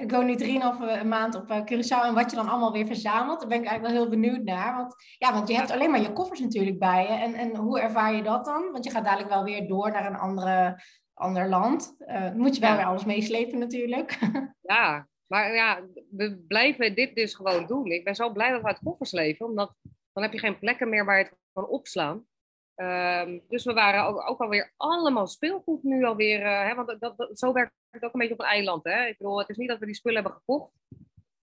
ik 0.00 0.10
woon 0.10 0.26
nu 0.26 0.36
drieënhalve 0.36 1.04
maand 1.04 1.34
op 1.34 1.48
Curaçao 1.48 2.04
en 2.04 2.14
wat 2.14 2.30
je 2.30 2.36
dan 2.36 2.48
allemaal 2.48 2.72
weer 2.72 2.86
verzamelt. 2.86 3.40
Daar 3.40 3.48
ben 3.48 3.60
ik 3.60 3.66
eigenlijk 3.66 3.94
wel 3.94 4.02
heel 4.02 4.20
benieuwd 4.20 4.44
naar. 4.44 4.76
Want, 4.76 4.94
ja, 5.18 5.32
want 5.32 5.48
je 5.48 5.54
hebt 5.54 5.70
alleen 5.70 5.90
maar 5.90 6.00
je 6.00 6.12
koffers 6.12 6.40
natuurlijk 6.40 6.78
bij 6.78 7.02
je. 7.02 7.12
En, 7.12 7.34
en 7.34 7.56
hoe 7.56 7.80
ervaar 7.80 8.14
je 8.14 8.22
dat 8.22 8.44
dan? 8.44 8.72
Want 8.72 8.84
je 8.84 8.90
gaat 8.90 9.04
dadelijk 9.04 9.28
wel 9.28 9.44
weer 9.44 9.68
door 9.68 9.90
naar 9.90 10.06
een 10.06 10.18
andere, 10.18 10.82
ander 11.14 11.48
land. 11.48 11.96
moet 12.34 12.54
je 12.54 12.60
wel 12.60 12.76
weer 12.76 12.84
alles 12.84 13.04
meeslepen 13.04 13.58
natuurlijk. 13.58 14.18
ja, 14.74 15.08
maar 15.26 15.54
ja, 15.54 15.80
we 16.10 16.44
blijven 16.48 16.94
dit 16.94 17.14
dus 17.14 17.34
gewoon 17.34 17.66
doen. 17.66 17.86
Ik 17.86 18.04
ben 18.04 18.14
zo 18.14 18.32
blij 18.32 18.50
dat 18.50 18.60
we 18.60 18.66
uit 18.66 18.80
koffers 18.84 19.12
leven, 19.12 19.46
omdat 19.46 19.74
dan 20.12 20.22
heb 20.22 20.32
je 20.32 20.38
geen 20.38 20.58
plekken 20.58 20.88
meer 20.88 21.04
waar 21.04 21.18
je 21.18 21.24
het 21.24 21.36
kan 21.52 21.66
opslaan. 21.66 22.26
Ehm, 22.74 23.38
dus 23.48 23.64
we 23.64 23.72
waren 23.72 24.04
ook, 24.04 24.28
ook 24.28 24.40
alweer 24.40 24.72
allemaal 24.76 25.26
speelgoed 25.26 25.82
nu 25.82 26.04
alweer. 26.04 26.40
Uh, 26.40 26.68
hè, 26.68 26.74
want 26.74 27.00
dat, 27.00 27.16
dat, 27.16 27.38
zo 27.38 27.52
werkt 27.52 27.72
het 27.90 28.02
ook 28.04 28.12
een 28.12 28.20
beetje 28.20 28.34
op 28.34 28.40
een 28.40 28.46
eiland. 28.46 28.84
Hè? 28.84 29.06
Ik 29.06 29.18
bedoel, 29.18 29.38
het 29.38 29.48
is 29.48 29.56
niet 29.56 29.68
dat 29.68 29.78
we 29.78 29.86
die 29.86 29.94
spullen 29.94 30.22
hebben 30.22 30.40
gekocht. 30.40 30.78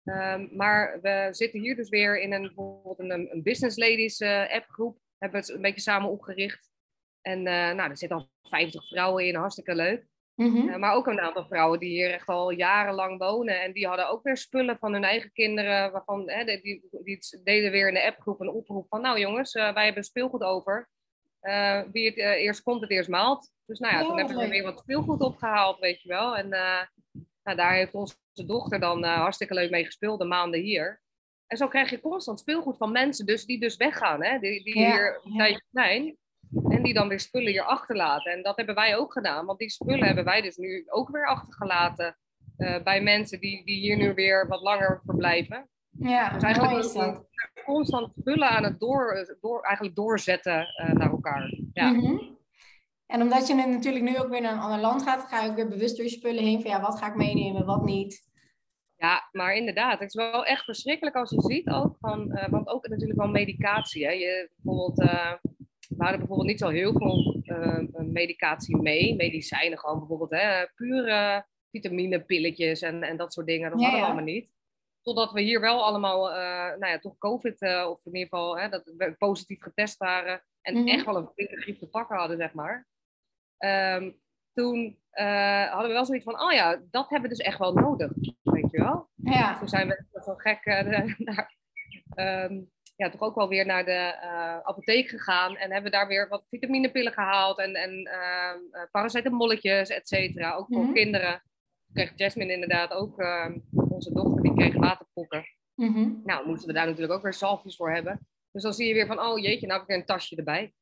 Um, 0.03 0.49
maar 0.51 0.99
we 1.01 1.27
zitten 1.31 1.59
hier 1.59 1.75
dus 1.75 1.89
weer 1.89 2.19
in 2.19 2.33
een, 2.33 2.41
bijvoorbeeld 2.41 2.99
een, 2.99 3.31
een 3.31 3.43
business 3.43 3.77
ladies 3.77 4.19
uh, 4.19 4.53
appgroep. 4.53 4.97
Hebben 5.17 5.39
we 5.39 5.45
het 5.45 5.55
een 5.55 5.61
beetje 5.61 5.81
samen 5.81 6.09
opgericht. 6.09 6.71
En 7.21 7.37
uh, 7.37 7.45
nou, 7.45 7.89
er 7.89 7.97
zitten 7.97 8.17
al 8.17 8.29
50 8.41 8.87
vrouwen 8.87 9.25
in, 9.25 9.35
hartstikke 9.35 9.75
leuk. 9.75 10.05
Mhm. 10.35 10.69
Eh, 10.69 10.77
maar 10.77 10.93
ook 10.93 11.07
een 11.07 11.19
aantal 11.19 11.45
vrouwen 11.45 11.79
die 11.79 11.89
hier 11.89 12.11
echt 12.11 12.27
al 12.27 12.49
jarenlang 12.49 13.17
wonen. 13.17 13.61
En 13.61 13.73
die 13.73 13.87
hadden 13.87 14.09
ook 14.09 14.23
weer 14.23 14.37
spullen 14.37 14.77
van 14.77 14.93
hun 14.93 15.03
eigen 15.03 15.31
kinderen. 15.31 15.91
Waarvan, 15.91 16.29
hè, 16.29 16.43
die, 16.43 16.87
die, 17.03 17.19
deden 17.43 17.71
weer 17.71 17.87
in 17.87 17.93
de 17.93 18.05
appgroep 18.05 18.39
een 18.39 18.49
oproep 18.49 18.87
van... 18.87 19.01
Nou 19.01 19.19
jongens, 19.19 19.53
uh, 19.53 19.73
wij 19.73 19.85
hebben 19.85 20.03
speelgoed 20.03 20.41
over. 20.43 20.89
Uh, 21.41 21.81
wie 21.91 22.05
het 22.05 22.17
eerst 22.17 22.63
komt, 22.63 22.81
het 22.81 22.91
eerst 22.91 23.09
maalt. 23.09 23.51
Dus 23.65 23.79
nou 23.79 23.93
ja, 23.93 24.03
toen 24.03 24.17
hebben 24.17 24.37
we 24.37 24.47
weer 24.47 24.63
wat 24.63 24.79
speelgoed 24.79 25.21
opgehaald, 25.21 25.79
weet 25.79 26.01
je 26.01 26.09
wel. 26.09 26.37
En 26.37 26.49
nou, 27.43 27.57
daar 27.57 27.73
heeft 27.73 27.93
onze 27.93 28.15
dochter 28.45 28.79
dan 28.79 29.03
hartstikke 29.03 29.53
leuk 29.53 29.69
mee 29.69 29.85
gespeeld, 29.85 30.19
de 30.19 30.25
maanden 30.25 30.59
hier. 30.59 31.01
En 31.47 31.57
zo 31.57 31.67
krijg 31.67 31.89
je 31.89 31.99
constant 31.99 32.39
speelgoed 32.39 32.77
van 32.77 32.91
mensen 32.91 33.25
dus, 33.25 33.45
die 33.45 33.59
dus 33.59 33.75
weggaan. 33.75 34.23
Hè? 34.23 34.39
Die, 34.39 34.63
die 34.63 34.73
hier 34.73 35.21
een 35.23 35.37
tijdje 35.37 35.63
zijn. 35.71 36.17
En 36.69 36.83
die 36.83 36.93
dan 36.93 37.07
weer 37.07 37.19
spullen 37.19 37.51
hier 37.51 37.63
achterlaten. 37.63 38.31
En 38.31 38.43
dat 38.43 38.57
hebben 38.57 38.75
wij 38.75 38.97
ook 38.97 39.13
gedaan, 39.13 39.45
want 39.45 39.59
die 39.59 39.69
spullen 39.69 40.05
hebben 40.05 40.25
wij 40.25 40.41
dus 40.41 40.57
nu 40.57 40.83
ook 40.87 41.09
weer 41.09 41.27
achtergelaten 41.27 42.17
uh, 42.57 42.83
bij 42.83 43.01
mensen 43.01 43.39
die, 43.39 43.65
die 43.65 43.79
hier 43.79 43.97
nu 43.97 44.13
weer 44.13 44.47
wat 44.47 44.61
langer 44.61 45.01
verblijven. 45.05 45.69
Ja, 45.89 46.29
dus 46.33 46.43
eigenlijk 46.43 46.83
is 46.83 46.93
dat. 46.93 47.27
constant 47.65 48.11
spullen 48.19 48.49
aan 48.49 48.63
het 48.63 48.79
door, 48.79 49.37
door, 49.41 49.61
eigenlijk 49.61 49.95
doorzetten 49.95 50.59
uh, 50.59 50.91
naar 50.91 51.11
elkaar. 51.11 51.59
Ja. 51.73 51.91
Mm 51.91 51.99
-hmm. 51.99 52.37
En 53.05 53.21
omdat 53.21 53.47
je 53.47 53.53
natuurlijk 53.53 54.03
nu 54.03 54.19
ook 54.19 54.29
weer 54.29 54.41
naar 54.41 54.53
een 54.53 54.59
ander 54.59 54.79
land 54.79 55.03
gaat, 55.03 55.27
ga 55.27 55.41
je 55.41 55.49
ook 55.49 55.55
weer 55.55 55.67
bewust 55.67 55.95
door 55.95 56.05
je 56.05 56.11
spullen 56.11 56.43
heen 56.43 56.61
van 56.61 56.71
ja, 56.71 56.81
wat 56.81 56.99
ga 56.99 57.07
ik 57.07 57.15
meenemen, 57.15 57.65
wat 57.65 57.83
niet. 57.83 58.33
Ja, 58.95 59.29
maar 59.31 59.55
inderdaad, 59.55 59.99
het 59.99 60.07
is 60.07 60.15
wel 60.15 60.45
echt 60.45 60.63
verschrikkelijk 60.63 61.15
als 61.15 61.29
je 61.29 61.41
ziet 61.41 61.69
ook 61.69 61.97
van, 61.99 62.31
uh, 62.31 62.49
want 62.49 62.67
ook 62.67 62.87
natuurlijk 62.87 63.19
wel 63.19 63.27
medicatie. 63.27 64.05
Hè. 64.05 64.11
Je, 64.11 64.49
bijvoorbeeld, 64.55 65.09
we 65.87 66.03
hadden 66.03 66.19
bijvoorbeeld 66.19 66.49
niet 66.49 66.59
zo 66.59 66.69
heel 66.69 66.93
veel 66.93 67.41
uh, 67.43 67.79
medicatie 67.99 68.77
mee. 68.77 69.15
Medicijnen 69.15 69.79
gewoon 69.79 69.99
bijvoorbeeld, 69.99 70.31
hè, 70.31 70.65
pure 70.75 71.45
vitaminepilletjes 71.71 72.81
en, 72.81 73.03
en 73.03 73.17
dat 73.17 73.33
soort 73.33 73.47
dingen. 73.47 73.71
Dat 73.71 73.81
hadden 73.81 73.99
we 73.99 74.05
allemaal 74.05 74.23
niet. 74.23 74.53
Totdat 75.01 75.31
we 75.31 75.41
hier 75.41 75.61
wel 75.61 75.85
allemaal, 75.85 76.29
uh, 76.29 76.35
nou 76.79 76.87
ja, 76.87 76.99
toch 76.99 77.17
COVID, 77.17 77.61
uh, 77.61 77.87
of 77.89 78.05
in 78.05 78.13
ieder 78.15 78.29
geval, 78.29 78.59
hè, 78.59 78.69
dat 78.69 78.93
we 78.97 79.15
positief 79.17 79.61
getest 79.61 79.97
waren. 79.97 80.43
En 80.61 80.77
mm 80.77 80.87
echt 80.87 81.05
wel 81.05 81.15
een 81.15 81.29
flinke 81.33 81.61
griep 81.61 81.79
te 81.79 81.89
pakken 81.89 82.17
hadden, 82.17 82.37
zeg 82.37 82.53
maar. 82.53 82.87
Um, 83.57 84.19
toen 84.53 84.99
hadden 85.69 85.87
we 85.87 85.93
wel 85.93 86.05
zoiets 86.05 86.25
van, 86.25 86.41
oh 86.41 86.51
ja, 86.51 86.81
dat 86.91 87.09
hebben 87.09 87.29
we 87.29 87.35
dus 87.35 87.45
echt 87.45 87.59
wel 87.59 87.73
nodig. 87.73 88.11
Weet 88.43 88.71
je 88.71 88.77
wel? 88.77 89.09
Ja. 89.15 89.57
Toen 89.57 89.67
zijn 89.67 89.87
we 89.87 90.21
zo 90.23 90.35
gek 90.35 90.65
naar, 91.17 91.55
um, 92.15 92.71
ja, 92.95 93.09
toch 93.09 93.21
ook 93.21 93.35
wel 93.35 93.47
weer 93.47 93.65
naar 93.65 93.85
de 93.85 94.19
uh, 94.23 94.59
apotheek 94.59 95.09
gegaan. 95.09 95.57
En 95.57 95.71
hebben 95.71 95.91
daar 95.91 96.07
weer 96.07 96.27
wat 96.27 96.45
vitaminepillen 96.49 97.13
gehaald. 97.13 97.59
En, 97.59 97.75
en 97.75 98.09
uh, 98.71 98.81
paracetamolletjes, 98.91 99.89
et 99.89 100.07
cetera. 100.07 100.53
Ook 100.53 100.67
voor 100.67 100.83
mm 100.83 100.93
kinderen. 100.93 101.43
Kreeg 101.93 102.11
Jasmine 102.15 102.53
inderdaad 102.53 102.91
ook, 102.91 103.19
uh, 103.19 103.55
onze 103.89 104.13
dochter, 104.13 104.41
die 104.41 104.53
kreeg 104.53 104.75
waterpokken. 104.75 105.45
Mm 105.75 106.21
Nou, 106.23 106.47
moesten 106.47 106.67
we 106.67 106.73
daar 106.73 106.85
natuurlijk 106.85 107.13
ook 107.13 107.23
weer 107.23 107.33
zalfjes 107.33 107.75
voor 107.75 107.91
hebben. 107.91 108.27
Dus 108.51 108.63
dan 108.63 108.73
zie 108.73 108.87
je 108.87 108.93
weer 108.93 109.07
van, 109.07 109.19
oh 109.19 109.39
jeetje, 109.39 109.67
nou 109.67 109.79
heb 109.79 109.89
ik 109.89 109.95
een 109.95 110.05
tasje 110.05 110.35
erbij. 110.35 110.73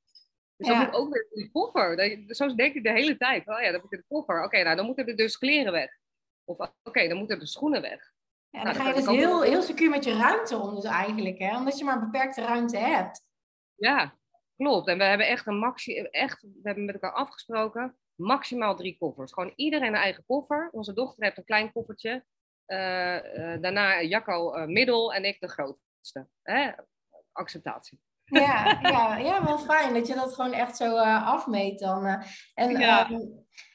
Dus 0.58 0.68
dan 0.68 0.78
moet 0.78 0.94
ook 0.94 1.14
weer 1.14 1.28
die 1.30 1.52
koffer. 1.52 2.26
Zo 2.28 2.56
denk 2.56 2.76
ik 2.76 2.84
de 2.84 2.92
hele 2.92 3.18
tijd. 3.18 3.48
Oh 3.48 3.62
ja, 3.62 3.72
dan 3.72 3.82
moet 3.82 3.90
de 3.90 4.04
koffer. 4.08 4.44
Oké, 4.44 4.64
nou 4.64 4.76
dan 4.76 4.86
moeten 4.86 5.08
er 5.08 5.16
dus 5.16 5.38
kleren 5.38 5.72
weg. 5.72 5.98
Of 6.44 6.72
oké, 6.84 7.08
dan 7.08 7.18
moeten 7.18 7.40
de 7.40 7.48
schoenen 7.48 7.82
weg. 7.82 8.13
Ja, 8.54 8.64
dan 8.64 8.74
nou, 8.74 8.76
ga 8.76 8.88
je 8.88 8.94
dus 8.94 9.16
heel, 9.16 9.42
heel 9.42 9.62
secuur 9.62 9.90
met 9.90 10.04
je 10.04 10.18
ruimte 10.18 10.58
om, 10.58 10.76
dus 10.76 10.84
eigenlijk, 10.84 11.40
hè? 11.40 11.58
omdat 11.58 11.78
je 11.78 11.84
maar 11.84 12.00
beperkte 12.00 12.42
ruimte 12.42 12.78
hebt. 12.78 13.26
Ja, 13.76 14.16
klopt. 14.56 14.88
En 14.88 14.98
we 14.98 15.04
hebben 15.04 15.28
echt 15.28 15.48
een 15.48 15.58
maxi, 15.58 15.98
echt, 15.98 16.42
we 16.42 16.60
hebben 16.64 16.86
met 16.86 16.94
elkaar 16.94 17.14
afgesproken, 17.14 17.98
maximaal 18.16 18.76
drie 18.76 18.98
koffers. 18.98 19.34
Gewoon 19.34 19.54
iedereen 19.56 19.88
een 19.88 20.02
eigen 20.02 20.24
koffer. 20.26 20.70
Onze 20.72 20.94
dochter 20.94 21.24
heeft 21.24 21.38
een 21.38 21.44
klein 21.44 21.72
koffertje. 21.72 22.26
Uh, 22.68 23.16
uh, 23.16 23.62
daarna 23.62 24.02
Jacco 24.02 24.58
uh, 24.58 24.66
middel 24.66 25.14
en 25.14 25.26
ik 25.26 25.40
de 25.40 25.48
grootste. 25.48 26.28
Hè? 26.42 26.72
Acceptatie. 27.32 28.00
Ja, 28.24 28.80
ja, 28.82 29.18
ja, 29.18 29.44
wel 29.44 29.60
fijn 29.60 29.94
dat 29.94 30.08
je 30.08 30.14
dat 30.14 30.34
gewoon 30.34 30.54
echt 30.54 30.78
zo 30.78 30.98
afmeet 30.98 31.80
dan. 31.80 32.24
en 32.54 32.80
ja. 32.80 33.10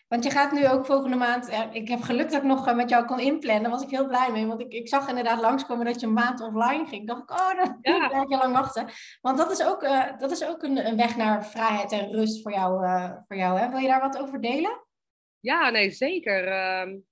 Ehm, 0.09 0.21
want 0.21 0.25
je 0.25 0.31
gaat 0.31 0.53
nu 0.53 0.69
ook 0.69 0.87
volgende 0.87 1.17
maand, 1.17 1.49
ik 1.73 1.89
heb 1.89 2.01
geluk 2.01 2.31
dat 2.31 2.43
ik 2.43 2.49
nog 2.49 2.67
eh, 2.67 2.75
met 2.75 2.91
jou 2.91 3.05
kon 3.05 3.21
inplannen, 3.21 3.63
daar 3.63 3.73
was 3.73 3.83
ik 3.83 3.91
heel 3.91 4.07
blij 4.07 4.33
mee. 4.33 4.47
Want 4.47 4.61
ik, 4.61 4.73
ik 4.73 4.89
zag 4.89 5.09
inderdaad 5.09 5.41
langskomen 5.41 5.87
dat 5.87 6.01
je 6.01 6.07
een 6.07 6.13
maand 6.13 6.41
offline 6.41 6.87
ging. 6.87 7.07
dacht 7.07 7.23
ik, 7.23 7.31
oh, 7.31 7.57
dan 7.57 7.79
ja. 7.81 8.25
je 8.29 8.37
lang 8.37 8.55
wachten. 8.55 8.89
Want 9.21 9.39
dat 9.39 9.51
is 9.51 9.65
ook, 9.65 9.83
uh, 9.83 10.19
dat 10.19 10.31
is 10.31 10.45
ook 10.45 10.63
een, 10.63 10.87
een, 10.87 10.97
weg 10.97 11.17
naar 11.17 11.47
vrijheid 11.47 11.93
en 11.93 12.11
rust 12.11 12.43
voor 12.43 12.53
jou. 12.53 12.85
Uh, 12.85 13.13
voor 13.27 13.37
jou 13.37 13.59
hè? 13.59 13.69
Wil 13.69 13.79
je 13.79 13.89
daar 13.89 14.01
wat 14.01 14.19
over 14.19 14.41
delen? 14.41 14.87
Ja, 15.41 15.71
nee, 15.71 15.91
zeker. 15.91 16.43
Um, 16.83 17.07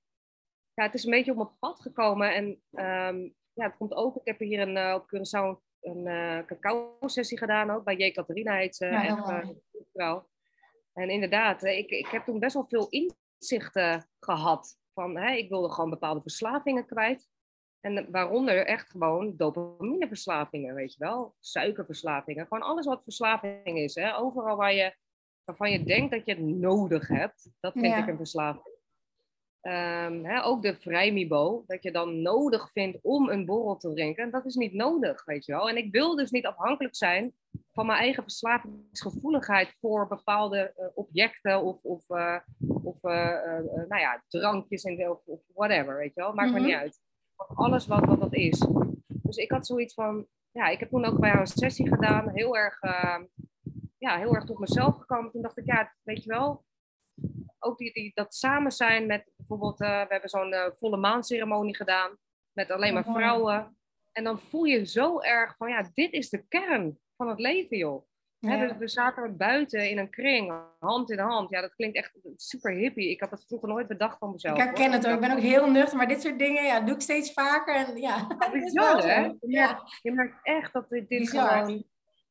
ja, 0.74 0.82
het 0.84 0.94
is 0.94 1.04
een 1.04 1.10
beetje 1.10 1.30
op 1.30 1.36
mijn 1.36 1.58
pad 1.58 1.80
gekomen. 1.80 2.34
En 2.34 2.44
um, 2.70 3.34
ja, 3.52 3.64
het 3.64 3.76
komt 3.76 3.94
ook, 3.94 4.16
ik 4.16 4.26
heb 4.26 4.38
hier 4.38 4.68
een, 4.68 4.94
op 4.94 5.06
Curaçao 5.14 5.64
een 5.80 6.44
cacao-sessie 6.46 7.38
gedaan 7.38 7.70
ook. 7.70 7.84
Bij 7.84 7.96
J. 7.96 8.12
Catharina 8.12 8.54
heet 8.54 8.76
ze. 8.76 8.86
Ja, 8.86 9.04
en 9.04 9.60
inderdaad, 11.04 11.64
ik, 11.64 11.90
ik 11.90 12.06
heb 12.06 12.24
toen 12.24 12.38
best 12.38 12.54
wel 12.54 12.66
veel 12.66 12.88
inzichten 12.88 14.08
gehad. 14.20 14.78
Van, 14.94 15.16
hè, 15.16 15.34
ik 15.34 15.48
wilde 15.48 15.70
gewoon 15.70 15.90
bepaalde 15.90 16.20
verslavingen 16.20 16.86
kwijt. 16.86 17.28
En 17.80 18.10
waaronder 18.10 18.66
echt 18.66 18.90
gewoon 18.90 19.36
dopamineverslavingen, 19.36 20.74
weet 20.74 20.94
je 20.94 21.04
wel. 21.04 21.34
Suikerverslavingen. 21.40 22.46
Gewoon 22.46 22.62
alles 22.62 22.86
wat 22.86 23.02
verslaving 23.02 23.78
is. 23.78 23.94
Hè. 23.94 24.16
Overal 24.16 24.56
waar 24.56 24.74
je, 24.74 24.96
waarvan 25.44 25.70
je 25.70 25.82
denkt 25.82 26.10
dat 26.10 26.26
je 26.26 26.34
het 26.34 26.44
nodig 26.44 27.08
hebt. 27.08 27.50
Dat 27.60 27.72
vind 27.72 27.96
ik 27.96 28.06
een 28.06 28.16
verslaving. 28.16 28.74
Um, 29.62 30.24
hè, 30.24 30.44
ook 30.44 30.62
de 30.62 30.76
vrijmibo, 30.76 31.64
dat 31.66 31.82
je 31.82 31.90
dan 31.90 32.22
nodig 32.22 32.72
vindt 32.72 32.98
om 33.02 33.28
een 33.28 33.44
borrel 33.44 33.76
te 33.76 33.92
drinken. 33.92 34.30
Dat 34.30 34.44
is 34.44 34.54
niet 34.54 34.72
nodig, 34.72 35.24
weet 35.24 35.44
je 35.44 35.52
wel. 35.52 35.68
En 35.68 35.76
ik 35.76 35.92
wil 35.92 36.16
dus 36.16 36.30
niet 36.30 36.46
afhankelijk 36.46 36.96
zijn 36.96 37.34
van 37.76 37.86
mijn 37.86 37.98
eigen 37.98 38.22
verslavingsgevoeligheid 38.22 39.74
voor 39.80 40.08
bepaalde 40.08 40.74
uh, 40.78 40.86
objecten 40.94 41.62
of, 41.62 41.82
of, 41.82 42.08
uh, 42.08 42.38
of 42.82 43.04
uh, 43.04 43.12
nou 43.88 44.00
ja, 44.00 44.24
drankjes 44.28 44.84
en, 44.84 45.10
of, 45.10 45.20
of, 45.24 45.40
whatever, 45.54 45.96
weet 45.96 46.14
je 46.14 46.20
wel. 46.20 46.32
Maakt 46.32 46.48
mm 46.48 46.54
-hmm. 46.54 46.62
me 46.62 46.68
niet 46.68 46.78
uit. 46.78 47.00
Alles 47.36 47.86
wat, 47.86 48.04
wat 48.04 48.20
dat 48.20 48.34
is. 48.34 48.66
Dus 49.06 49.36
ik 49.36 49.50
had 49.50 49.66
zoiets 49.66 49.94
van, 49.94 50.26
ja, 50.50 50.68
ik 50.68 50.80
heb 50.80 50.88
toen 50.88 51.04
ook 51.04 51.20
bij 51.20 51.28
jou 51.28 51.40
een 51.40 51.46
sessie 51.46 51.88
gedaan, 51.88 52.28
heel 52.28 52.56
erg 52.56 52.78
ja, 53.98 54.16
heel 54.16 54.34
erg 54.34 54.44
tot 54.44 54.58
mezelf 54.58 54.96
gekomen. 54.96 55.30
Toen 55.30 55.42
dacht 55.42 55.58
ik, 55.58 55.66
ja, 55.66 55.94
weet 56.02 56.22
je 56.22 56.28
wel, 56.28 56.64
ook 57.58 57.78
die, 57.78 57.92
die, 57.92 58.10
dat 58.14 58.34
samen 58.34 58.72
zijn 58.72 59.06
met 59.06 59.32
bijvoorbeeld, 59.36 59.80
uh, 59.80 59.88
we 59.88 60.06
hebben 60.08 60.30
zo'n 60.30 60.52
uh, 60.52 60.66
volle 60.76 60.96
maanceremonie 60.96 61.76
gedaan 61.76 62.16
met 62.52 62.70
alleen 62.70 62.94
maar 62.94 63.04
vrouwen. 63.04 63.76
En 64.12 64.24
dan 64.24 64.40
voel 64.40 64.64
je 64.64 64.86
zo 64.86 65.20
erg 65.20 65.56
van, 65.56 65.68
ja, 65.68 65.90
dit 65.94 66.12
is 66.12 66.28
de 66.28 66.46
kern 66.48 66.98
van 67.16 67.28
het 67.28 67.38
leven, 67.38 67.76
joh. 67.76 68.06
Ja. 68.38 68.78
we, 68.78 68.88
zaten 68.88 69.36
buiten 69.36 69.90
in 69.90 69.98
een 69.98 70.10
kring, 70.10 70.52
hand 70.78 71.10
in 71.10 71.18
hand. 71.18 71.50
Ja, 71.50 71.60
dat 71.60 71.74
klinkt 71.74 71.96
echt 71.96 72.12
super 72.36 72.72
hippie. 72.72 73.10
Ik 73.10 73.20
had 73.20 73.30
dat 73.30 73.44
vroeger 73.46 73.68
nooit 73.68 73.88
bedacht 73.88 74.18
van 74.18 74.30
mezelf. 74.30 74.56
Ik 74.56 74.62
herken 74.62 74.92
het 74.92 75.04
hoor. 75.04 75.14
Ik 75.14 75.20
ben 75.20 75.32
ook 75.32 75.38
heel 75.38 75.70
nuchter, 75.70 75.96
maar 75.96 76.08
dit 76.08 76.22
soort 76.22 76.38
dingen 76.38 76.64
ja, 76.64 76.80
doe 76.80 76.94
ik 76.94 77.00
steeds 77.00 77.32
vaker. 77.32 77.74
En, 77.74 77.96
ja, 77.96 78.26
Bizar, 78.52 79.02
hè? 79.02 79.32
Ja. 79.40 79.82
Je 80.02 80.12
merkt 80.12 80.38
echt 80.42 80.72
dat 80.72 80.88
dit, 80.88 81.08
dit 81.08 81.30
gewoon... 81.30 81.84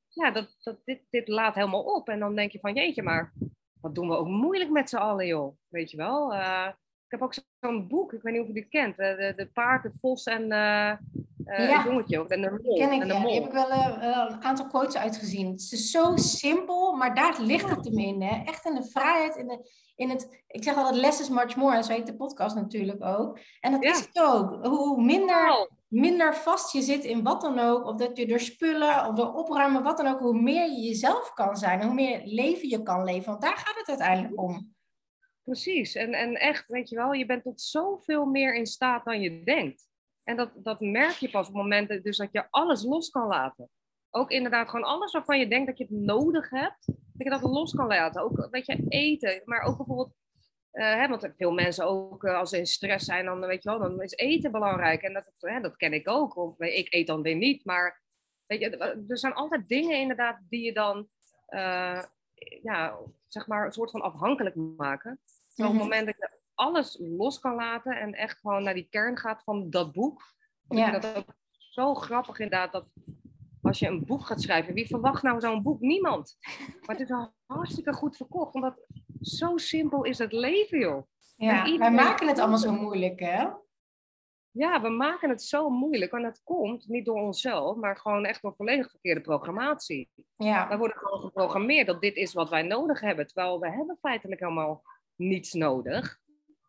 Ja, 0.09 0.31
dat, 0.31 0.55
dat 0.59 0.79
dit, 0.85 1.01
dit 1.09 1.27
laat 1.27 1.55
helemaal 1.55 1.83
op. 1.83 2.09
En 2.09 2.19
dan 2.19 2.35
denk 2.35 2.51
je 2.51 2.59
van, 2.59 2.73
jeetje, 2.73 3.03
maar 3.03 3.33
wat 3.81 3.95
doen 3.95 4.07
we 4.07 4.15
ook 4.15 4.27
moeilijk 4.27 4.69
met 4.69 4.89
z'n 4.89 4.95
allen, 4.95 5.27
joh. 5.27 5.57
Weet 5.67 5.91
je 5.91 5.97
wel? 5.97 6.33
Uh, 6.33 6.67
ik 7.05 7.11
heb 7.11 7.21
ook 7.21 7.33
zo'n 7.59 7.87
boek, 7.87 8.13
ik 8.13 8.21
weet 8.21 8.33
niet 8.33 8.41
of 8.41 8.47
je 8.47 8.53
dit 8.53 8.69
kent. 8.69 8.97
De, 8.97 9.15
de, 9.17 9.33
de 9.35 9.47
paard, 9.47 9.83
de 9.83 9.91
vos 9.99 10.23
en 10.23 10.51
uh, 10.51 10.93
uh, 11.45 11.69
ja. 11.69 11.83
jongetje. 11.85 12.27
En 12.27 12.41
de 12.41 12.59
mol. 12.63 12.77
Ken 12.77 12.91
ik, 12.91 13.01
en 13.01 13.07
de 13.07 13.13
ja. 13.13 13.19
Heb 13.19 13.45
ik 13.45 13.51
wel 13.51 13.71
een 13.71 14.43
aantal 14.43 14.67
quotes 14.67 14.97
uitgezien. 14.97 15.51
Het 15.51 15.71
is 15.71 15.91
zo 15.91 16.15
simpel, 16.15 16.95
maar 16.95 17.15
daar 17.15 17.41
ligt 17.41 17.69
het 17.69 17.85
hem 17.85 17.99
in. 17.99 18.21
Hè? 18.21 18.43
Echt 18.43 18.65
in 18.65 18.75
de 18.75 18.89
vrijheid, 18.89 19.35
in, 19.35 19.47
de, 19.47 19.69
in 19.95 20.09
het... 20.09 20.43
Ik 20.47 20.63
zeg 20.63 20.75
altijd, 20.75 20.95
less 20.95 21.19
is 21.19 21.29
much 21.29 21.55
more. 21.55 21.75
En 21.75 21.83
zo 21.83 21.93
heet 21.93 22.07
de 22.07 22.15
podcast 22.15 22.55
natuurlijk 22.55 23.03
ook. 23.03 23.39
En 23.59 23.71
dat 23.71 23.83
is 23.83 23.99
het 23.99 24.19
ook. 24.19 24.65
Hoe 24.65 25.01
minder 25.01 25.67
minder 25.95 26.35
vast 26.35 26.73
je 26.73 26.81
zit 26.81 27.03
in 27.03 27.23
wat 27.23 27.41
dan 27.41 27.59
ook, 27.59 27.85
of 27.85 27.95
dat 27.95 28.17
je 28.17 28.27
door 28.27 28.39
spullen 28.39 29.07
of 29.07 29.15
door 29.15 29.33
opruimen, 29.33 29.83
wat 29.83 29.97
dan 29.97 30.07
ook, 30.07 30.19
hoe 30.19 30.41
meer 30.41 30.71
je 30.71 30.81
jezelf 30.81 31.33
kan 31.33 31.55
zijn, 31.55 31.83
hoe 31.83 31.93
meer 31.93 32.21
leven 32.23 32.69
je 32.69 32.83
kan 32.83 33.03
leven. 33.03 33.25
Want 33.25 33.41
daar 33.41 33.57
gaat 33.57 33.77
het 33.77 33.87
uiteindelijk 33.87 34.41
om. 34.41 34.73
Precies, 35.43 35.95
en, 35.95 36.13
en 36.13 36.33
echt, 36.33 36.67
weet 36.67 36.89
je 36.89 36.95
wel, 36.95 37.13
je 37.13 37.25
bent 37.25 37.43
tot 37.43 37.61
zoveel 37.61 38.25
meer 38.25 38.55
in 38.55 38.65
staat 38.65 39.05
dan 39.05 39.21
je 39.21 39.43
denkt. 39.43 39.87
En 40.25 40.35
dat, 40.35 40.49
dat 40.55 40.79
merk 40.79 41.15
je 41.15 41.29
pas 41.29 41.47
op 41.47 41.53
momenten 41.53 42.03
dus 42.03 42.17
dat 42.17 42.31
je 42.31 42.45
alles 42.49 42.83
los 42.83 43.09
kan 43.09 43.27
laten. 43.27 43.69
Ook 44.09 44.31
inderdaad 44.31 44.69
gewoon 44.69 44.85
alles 44.85 45.11
waarvan 45.11 45.39
je 45.39 45.47
denkt 45.47 45.67
dat 45.67 45.77
je 45.77 45.83
het 45.83 45.93
nodig 45.93 46.49
hebt, 46.49 46.85
dat 46.85 47.23
je 47.23 47.29
dat 47.29 47.41
los 47.41 47.73
kan 47.73 47.87
laten. 47.87 48.21
Ook, 48.21 48.47
weet 48.51 48.65
je, 48.65 48.85
eten, 48.89 49.41
maar 49.45 49.61
ook 49.61 49.77
bijvoorbeeld 49.77 50.13
uh, 50.75 50.93
hè, 50.93 51.07
want 51.07 51.29
veel 51.37 51.51
mensen 51.51 51.85
ook, 51.85 52.23
uh, 52.23 52.37
als 52.37 52.49
ze 52.49 52.57
in 52.57 52.65
stress 52.65 53.05
zijn, 53.05 53.25
dan, 53.25 53.39
weet 53.39 53.63
je 53.63 53.69
wel, 53.69 53.79
dan 53.79 54.01
is 54.01 54.11
eten 54.11 54.51
belangrijk. 54.51 55.01
En 55.01 55.13
dat, 55.13 55.31
hè, 55.39 55.61
dat 55.61 55.75
ken 55.75 55.93
ik 55.93 56.09
ook. 56.09 56.37
Of 56.37 56.59
ik 56.59 56.93
eet 56.93 57.07
dan 57.07 57.21
weer 57.21 57.35
niet. 57.35 57.65
Maar 57.65 58.01
weet 58.45 58.59
je, 58.59 58.77
er 59.07 59.17
zijn 59.17 59.33
altijd 59.33 59.67
dingen 59.67 59.99
inderdaad 59.99 60.39
die 60.49 60.61
je 60.61 60.73
dan, 60.73 61.07
uh, 61.49 62.03
ja, 62.63 62.97
zeg 63.27 63.47
maar, 63.47 63.65
een 63.65 63.71
soort 63.71 63.91
van 63.91 64.01
afhankelijk 64.01 64.55
maken. 64.55 65.19
Op 65.55 65.65
het 65.65 65.73
moment 65.73 66.05
dat 66.05 66.15
je 66.17 66.34
alles 66.55 66.97
los 66.99 67.39
kan 67.39 67.55
laten 67.55 67.99
en 67.99 68.13
echt 68.13 68.39
gewoon 68.39 68.63
naar 68.63 68.73
die 68.73 68.87
kern 68.89 69.17
gaat 69.17 69.43
van 69.43 69.69
dat 69.69 69.91
boek. 69.91 70.21
Ja. 70.67 70.85
Ik 70.85 70.91
vind 70.91 71.01
dat 71.01 71.15
ook 71.17 71.35
zo 71.49 71.93
grappig 71.93 72.39
inderdaad, 72.39 72.71
dat 72.71 72.85
als 73.61 73.79
je 73.79 73.87
een 73.87 74.05
boek 74.05 74.25
gaat 74.25 74.41
schrijven, 74.41 74.73
wie 74.73 74.87
verwacht 74.87 75.23
nou 75.23 75.39
zo'n 75.39 75.61
boek? 75.61 75.79
Niemand. 75.79 76.37
Maar 76.85 76.95
het 76.95 76.99
is 76.99 77.11
al 77.11 77.33
hartstikke 77.45 77.93
goed 77.93 78.17
verkocht, 78.17 78.53
omdat 78.53 78.85
zo 79.21 79.57
simpel 79.57 80.03
is 80.03 80.17
het 80.17 80.31
leven, 80.31 80.79
joh. 80.79 81.07
Ja, 81.37 81.77
wij 81.77 81.91
maken 81.91 82.27
het 82.27 82.39
allemaal 82.39 82.57
zo 82.57 82.71
moeilijk, 82.71 83.19
hè? 83.19 83.47
Ja, 84.51 84.81
we 84.81 84.89
maken 84.89 85.29
het 85.29 85.43
zo 85.43 85.69
moeilijk. 85.69 86.11
En 86.11 86.21
dat 86.21 86.41
komt 86.43 86.87
niet 86.87 87.05
door 87.05 87.21
onszelf, 87.21 87.77
maar 87.77 87.97
gewoon 87.97 88.25
echt 88.25 88.41
door 88.41 88.55
volledig 88.55 88.89
verkeerde 88.89 89.21
programmatie. 89.21 90.09
Ja. 90.37 90.67
Wij 90.67 90.77
worden 90.77 90.97
gewoon 90.97 91.19
geprogrammeerd 91.19 91.87
dat 91.87 92.01
dit 92.01 92.15
is 92.15 92.33
wat 92.33 92.49
wij 92.49 92.61
nodig 92.61 92.99
hebben. 92.99 93.27
Terwijl 93.27 93.59
we 93.59 93.69
hebben 93.71 93.97
feitelijk 93.97 94.41
helemaal 94.41 94.83
niets 95.15 95.53
nodig. 95.53 96.19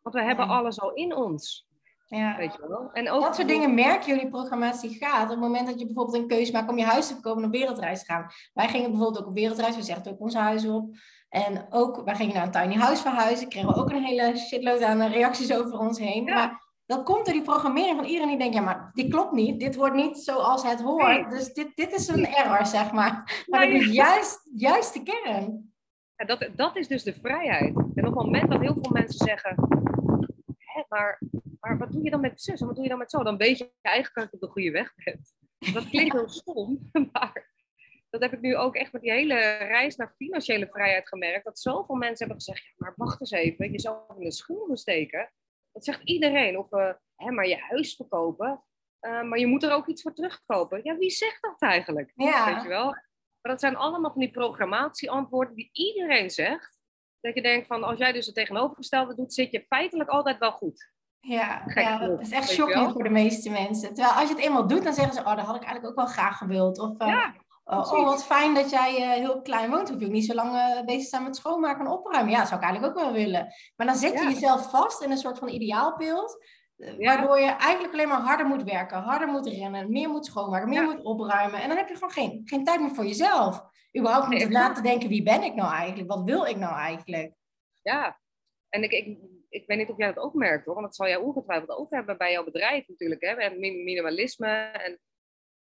Want 0.07 0.19
we 0.19 0.25
hebben 0.25 0.49
alles 0.49 0.81
al 0.81 0.92
in 0.92 1.16
ons. 1.16 1.66
Ja. 2.07 2.37
Weet 2.37 2.53
je 2.53 2.69
wel? 2.69 2.90
En 2.92 3.11
ook 3.11 3.23
dat 3.23 3.35
soort 3.35 3.49
dingen 3.49 3.75
merken 3.75 4.14
jullie 4.14 4.31
programmatie 4.31 4.90
gaat. 4.90 5.23
Op 5.23 5.29
het 5.29 5.38
moment 5.38 5.66
dat 5.66 5.79
je 5.79 5.87
bijvoorbeeld 5.87 6.16
een 6.16 6.29
keuze 6.29 6.53
maakt 6.53 6.71
om 6.71 6.79
je 6.79 6.85
huis 6.85 7.07
te 7.07 7.12
verkopen 7.12 7.42
en 7.42 7.49
op 7.49 7.55
wereldreis 7.55 7.99
te 7.99 8.12
gaan. 8.12 8.27
Wij 8.55 8.69
gingen 8.69 8.90
bijvoorbeeld 8.90 9.23
ook 9.23 9.29
op 9.29 9.35
wereldreis, 9.35 9.77
we 9.77 9.83
zetten 9.83 10.12
ook 10.12 10.21
ons 10.21 10.35
huis 10.35 10.66
op. 10.66 10.97
En 11.29 11.66
ook, 11.71 12.03
wij 12.05 12.14
gingen 12.14 12.35
naar 12.35 12.45
een 12.45 12.51
tiny 12.51 12.75
house 12.75 13.03
verhuizen. 13.03 13.49
Kregen 13.49 13.69
we 13.69 13.75
ook 13.75 13.90
een 13.90 14.05
hele 14.05 14.37
shitload 14.37 14.83
aan 14.83 15.03
reacties 15.03 15.55
over 15.55 15.79
ons 15.79 15.99
heen. 15.99 16.25
Maar 16.25 16.62
dat 16.87 17.03
komt 17.03 17.25
door 17.25 17.35
die 17.35 17.42
programmering 17.42 17.97
van 17.97 18.07
iedereen 18.07 18.29
die 18.29 18.38
denkt, 18.38 18.55
ja, 18.55 18.61
maar 18.61 18.90
dit 18.92 19.11
klopt 19.11 19.33
niet. 19.33 19.61
Dit 19.61 19.77
wordt 19.77 19.95
niet 19.95 20.19
zoals 20.19 20.62
het 20.62 20.83
hoort. 20.83 21.31
Dus 21.31 21.53
dit, 21.53 21.69
dit 21.75 21.92
is 21.92 22.09
een 22.09 22.27
error, 22.27 22.66
zeg 22.66 22.92
maar. 22.92 23.45
Maar 23.47 23.66
dat 23.66 23.81
is 23.81 23.92
juist, 23.92 24.51
juist 24.55 24.92
de 24.92 25.03
kern. 25.03 25.75
Ja, 26.16 26.25
dat, 26.25 26.49
dat 26.57 26.77
is 26.77 26.88
dus 26.88 27.03
de 27.03 27.14
vrijheid. 27.14 27.77
En 27.77 28.07
op 28.07 28.14
het 28.14 28.25
moment 28.25 28.51
dat 28.51 28.61
heel 28.61 28.77
veel 28.83 28.92
mensen 28.92 29.27
zeggen, 29.27 29.55
Maar, 30.89 31.21
maar 31.61 31.79
wat 31.79 31.93
doe 31.93 32.03
je 32.03 32.11
dan 32.11 32.21
met 32.21 32.41
zus 32.41 32.61
en 32.61 32.67
wat 32.67 32.75
doe 32.75 32.85
je 32.85 32.91
dan 32.91 32.99
met 32.99 33.11
zo? 33.11 33.23
Dan 33.23 33.37
weet 33.37 33.59
je 33.59 33.73
eigenlijk 33.81 34.15
dat 34.15 34.31
je 34.31 34.37
op 34.37 34.41
de 34.41 34.49
goede 34.49 34.71
weg 34.71 34.95
bent. 35.05 35.35
Dat 35.73 35.89
klinkt 35.89 36.12
heel 36.12 36.29
stom, 36.41 36.91
maar 37.12 37.55
dat 38.11 38.21
heb 38.21 38.33
ik 38.33 38.41
nu 38.41 38.57
ook 38.57 38.75
echt 38.75 38.93
met 38.93 39.03
die 39.03 39.11
hele 39.11 39.35
reis 39.57 39.97
naar 39.97 40.15
financiële 40.17 40.69
vrijheid 40.69 41.09
gemerkt. 41.09 41.45
Dat 41.45 41.59
zoveel 41.59 41.95
mensen 41.95 42.27
hebben 42.27 42.45
gezegd, 42.45 42.65
ja, 42.67 42.75
maar 42.77 42.93
wacht 42.97 43.21
eens 43.21 43.31
even, 43.31 43.73
je 43.73 43.81
zou 43.81 43.99
in 44.19 44.25
de 44.25 44.33
schoenen 44.33 44.77
steken. 44.77 45.33
Dat 45.73 45.85
zegt 45.85 46.03
iedereen. 46.03 46.59
Of 46.59 46.73
uh, 46.73 46.93
hè, 47.17 47.31
maar 47.31 47.47
je 47.47 47.57
huis 47.57 47.97
verkopen, 47.97 48.65
uh, 49.01 49.23
maar 49.23 49.39
je 49.39 49.47
moet 49.47 49.62
er 49.62 49.73
ook 49.73 49.87
iets 49.87 50.03
voor 50.03 50.15
terugkopen. 50.15 50.81
Ja, 50.83 50.97
wie 50.97 51.11
zegt 51.11 51.43
dat 51.43 51.61
eigenlijk? 51.61 52.12
Ja. 52.15 52.53
Weet 52.53 52.62
je 52.62 52.69
wel? 52.69 52.85
Maar 53.41 53.55
dat 53.55 53.61
zijn 53.61 53.77
allemaal 53.77 54.11
van 54.11 54.21
die 54.21 54.31
programmatieantwoorden 54.31 55.55
die 55.55 55.69
iedereen 55.73 56.31
zegt. 56.31 56.76
Dat 57.20 57.35
je 57.35 57.42
denkt 57.42 57.66
van, 57.66 57.85
als 57.85 57.98
jij 57.98 58.12
dus 58.12 58.26
het 58.26 58.35
tegenovergestelde 58.35 59.14
doet, 59.14 59.35
zit 59.35 59.50
je 59.50 59.64
feitelijk 59.68 60.11
altijd 60.11 60.38
wel 60.38 60.52
goed. 60.52 60.90
Ja, 61.20 61.62
ja 61.74 61.98
dat 61.98 62.20
is 62.20 62.31
echt 62.31 62.50
shocking 62.50 62.92
voor 62.92 63.02
de 63.02 63.11
meeste 63.11 63.50
mensen. 63.50 63.94
Terwijl 63.94 64.14
als 64.14 64.29
je 64.29 64.35
het 64.35 64.44
eenmaal 64.44 64.66
doet, 64.66 64.85
dan 64.85 64.94
zeggen 64.94 65.14
ze, 65.14 65.20
oh, 65.20 65.37
dat 65.37 65.44
had 65.44 65.57
ik 65.57 65.62
eigenlijk 65.62 65.87
ook 65.87 66.05
wel 66.05 66.14
graag 66.14 66.38
gewild. 66.38 66.79
Of, 66.79 66.90
uh, 66.98 67.09
ja. 67.09 67.35
Oh, 67.64 67.92
oh, 67.92 68.05
wat 68.05 68.24
fijn 68.24 68.55
dat 68.55 68.70
jij 68.70 69.00
uh, 69.00 69.11
heel 69.11 69.42
klein 69.42 69.70
woont. 69.70 69.88
Hoef 69.88 70.00
je 70.00 70.07
ook 70.07 70.12
niet 70.12 70.26
zo 70.26 70.35
lang 70.35 70.55
uh, 70.55 70.85
bezig 70.85 71.02
te 71.02 71.09
zijn 71.09 71.22
met 71.22 71.37
schoonmaken 71.37 71.87
en 71.87 71.92
opruimen. 71.92 72.33
Ja, 72.33 72.38
dat 72.38 72.48
zou 72.48 72.61
ik 72.61 72.66
eigenlijk 72.66 72.96
ook 72.96 73.05
wel 73.05 73.12
willen. 73.12 73.55
Maar 73.76 73.87
dan 73.87 73.96
zet 73.96 74.12
je 74.12 74.24
jezelf 74.24 74.70
vast 74.70 75.02
in 75.02 75.11
een 75.11 75.16
soort 75.16 75.38
van 75.38 75.48
ideaalbeeld. 75.48 76.44
Waardoor 76.98 77.40
je 77.40 77.50
eigenlijk 77.50 77.92
alleen 77.92 78.09
maar 78.09 78.20
harder 78.20 78.46
moet 78.46 78.62
werken, 78.62 79.02
harder 79.02 79.29
moet 79.29 79.46
rennen, 79.46 79.90
meer 79.90 80.09
moet 80.09 80.26
schoonmaken, 80.26 80.68
meer 80.68 80.83
moet 80.83 81.05
opruimen. 81.05 81.61
En 81.61 81.68
dan 81.68 81.76
heb 81.76 81.88
je 81.88 81.94
gewoon 81.94 82.11
geen, 82.11 82.42
geen 82.44 82.64
tijd 82.64 82.81
meer 82.81 82.94
voor 82.94 83.07
jezelf. 83.07 83.62
Überhaupt 83.98 84.28
niet 84.28 84.48
na 84.48 84.72
te 84.72 84.82
denken, 84.82 85.09
wie 85.09 85.22
ben 85.22 85.42
ik 85.42 85.54
nou 85.54 85.72
eigenlijk? 85.72 86.11
Wat 86.11 86.24
wil 86.24 86.44
ik 86.44 86.56
nou 86.56 86.74
eigenlijk? 86.74 87.35
Ja, 87.82 88.20
en 88.68 88.82
ik, 88.82 88.90
ik, 88.90 89.18
ik 89.48 89.66
weet 89.66 89.78
niet 89.78 89.88
of 89.88 89.96
jij 89.96 90.12
dat 90.12 90.24
ook 90.24 90.35
merkt 90.35 90.64
hoor, 90.64 90.74
want 90.74 90.87
dat 90.87 90.96
zal 90.96 91.06
jij 91.06 91.16
ongetwijfeld 91.16 91.70
ook 91.70 91.90
hebben 91.90 92.18
bij 92.18 92.32
jouw 92.32 92.44
bedrijf 92.44 92.88
natuurlijk. 92.88 93.20
Hè? 93.20 93.30
En 93.30 93.59
minimalisme 93.59 94.48
en 94.56 95.00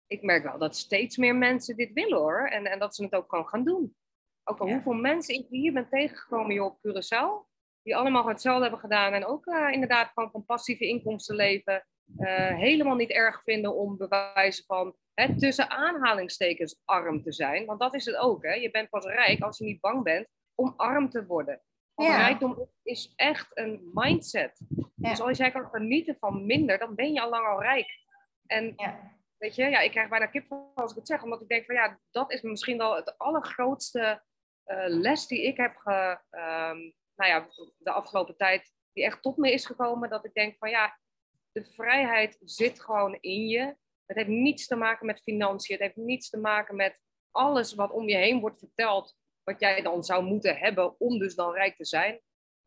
ik 0.07 0.21
merk 0.21 0.43
wel 0.43 0.57
dat 0.57 0.75
steeds 0.75 1.17
meer 1.17 1.35
mensen 1.35 1.75
dit 1.75 1.93
willen 1.93 2.17
hoor. 2.17 2.47
En, 2.47 2.65
en 2.65 2.79
dat 2.79 2.95
ze 2.95 3.03
het 3.03 3.15
ook 3.15 3.29
gewoon 3.29 3.47
gaan 3.47 3.63
doen. 3.63 3.95
Ook 4.43 4.59
al 4.59 4.69
hoeveel 4.69 4.93
mensen 4.93 5.35
ik 5.35 5.45
hier 5.49 5.73
ben 5.73 5.89
tegengekomen 5.89 6.51
hier 6.51 6.63
op 6.63 6.77
Curaçao. 6.77 7.51
Die 7.81 7.95
allemaal 7.95 8.27
hetzelfde 8.27 8.61
hebben 8.61 8.79
gedaan. 8.79 9.13
En 9.13 9.25
ook 9.25 9.45
uh, 9.45 9.71
inderdaad 9.71 10.11
gewoon 10.13 10.31
van 10.31 10.45
passieve 10.45 10.87
inkomsten 10.87 11.35
leven. 11.35 11.87
Uh, 12.17 12.55
helemaal 12.55 12.95
niet 12.95 13.09
erg 13.09 13.43
vinden 13.43 13.75
om 13.75 13.97
bewijzen 13.97 14.65
van 14.65 14.95
hè, 15.13 15.37
tussen 15.37 15.69
aanhalingstekens 15.69 16.81
arm 16.85 17.23
te 17.23 17.31
zijn. 17.31 17.65
Want 17.65 17.79
dat 17.79 17.93
is 17.93 18.05
het 18.05 18.15
ook. 18.15 18.43
Hè? 18.43 18.53
Je 18.53 18.71
bent 18.71 18.89
pas 18.89 19.05
rijk 19.05 19.41
als 19.41 19.57
je 19.57 19.65
niet 19.65 19.81
bang 19.81 20.03
bent 20.03 20.27
om 20.55 20.73
arm 20.77 21.09
te 21.09 21.25
worden. 21.25 21.61
Want 21.93 22.09
rijkdom 22.09 22.69
is 22.83 23.13
echt 23.15 23.47
een 23.53 23.89
mindset. 23.93 24.59
Dus 24.95 25.21
als 25.21 25.37
jij 25.37 25.51
kan 25.51 25.69
genieten 25.69 26.15
van 26.19 26.45
minder, 26.45 26.77
dan 26.77 26.95
ben 26.95 27.13
je 27.13 27.21
al 27.21 27.29
lang 27.29 27.45
al 27.47 27.61
rijk. 27.61 28.01
En 28.45 28.75
Weet 29.43 29.55
je, 29.55 29.69
ja, 29.69 29.79
ik 29.79 29.91
krijg 29.91 30.09
bijna 30.09 30.25
kip 30.25 30.51
als 30.75 30.91
ik 30.91 30.97
het 30.97 31.07
zeg, 31.07 31.23
omdat 31.23 31.41
ik 31.41 31.47
denk 31.47 31.65
van 31.65 31.75
ja, 31.75 31.99
dat 32.11 32.31
is 32.31 32.41
misschien 32.41 32.77
wel 32.77 32.95
het 32.95 33.17
allergrootste 33.17 34.23
uh, 34.65 34.83
les 34.87 35.27
die 35.27 35.43
ik 35.43 35.57
heb 35.57 35.75
ge, 35.75 36.19
um, 36.31 36.93
nou 37.15 37.29
ja, 37.29 37.47
de 37.77 37.91
afgelopen 37.91 38.37
tijd, 38.37 38.71
die 38.93 39.03
echt 39.03 39.21
tot 39.21 39.37
me 39.37 39.51
is 39.51 39.65
gekomen. 39.65 40.09
Dat 40.09 40.25
ik 40.25 40.33
denk 40.33 40.57
van 40.57 40.69
ja, 40.69 40.99
de 41.51 41.65
vrijheid 41.65 42.37
zit 42.43 42.81
gewoon 42.81 43.17
in 43.19 43.47
je. 43.47 43.75
Het 44.05 44.17
heeft 44.17 44.29
niets 44.29 44.67
te 44.67 44.75
maken 44.75 45.05
met 45.05 45.21
financiën, 45.21 45.75
het 45.75 45.83
heeft 45.83 46.07
niets 46.07 46.29
te 46.29 46.37
maken 46.37 46.75
met 46.75 47.01
alles 47.31 47.73
wat 47.73 47.91
om 47.91 48.09
je 48.09 48.15
heen 48.15 48.39
wordt 48.39 48.59
verteld, 48.59 49.15
wat 49.43 49.59
jij 49.59 49.81
dan 49.81 50.03
zou 50.03 50.23
moeten 50.23 50.57
hebben 50.57 50.99
om 50.99 51.19
dus 51.19 51.35
dan 51.35 51.53
rijk 51.53 51.75
te 51.75 51.85
zijn 51.85 52.21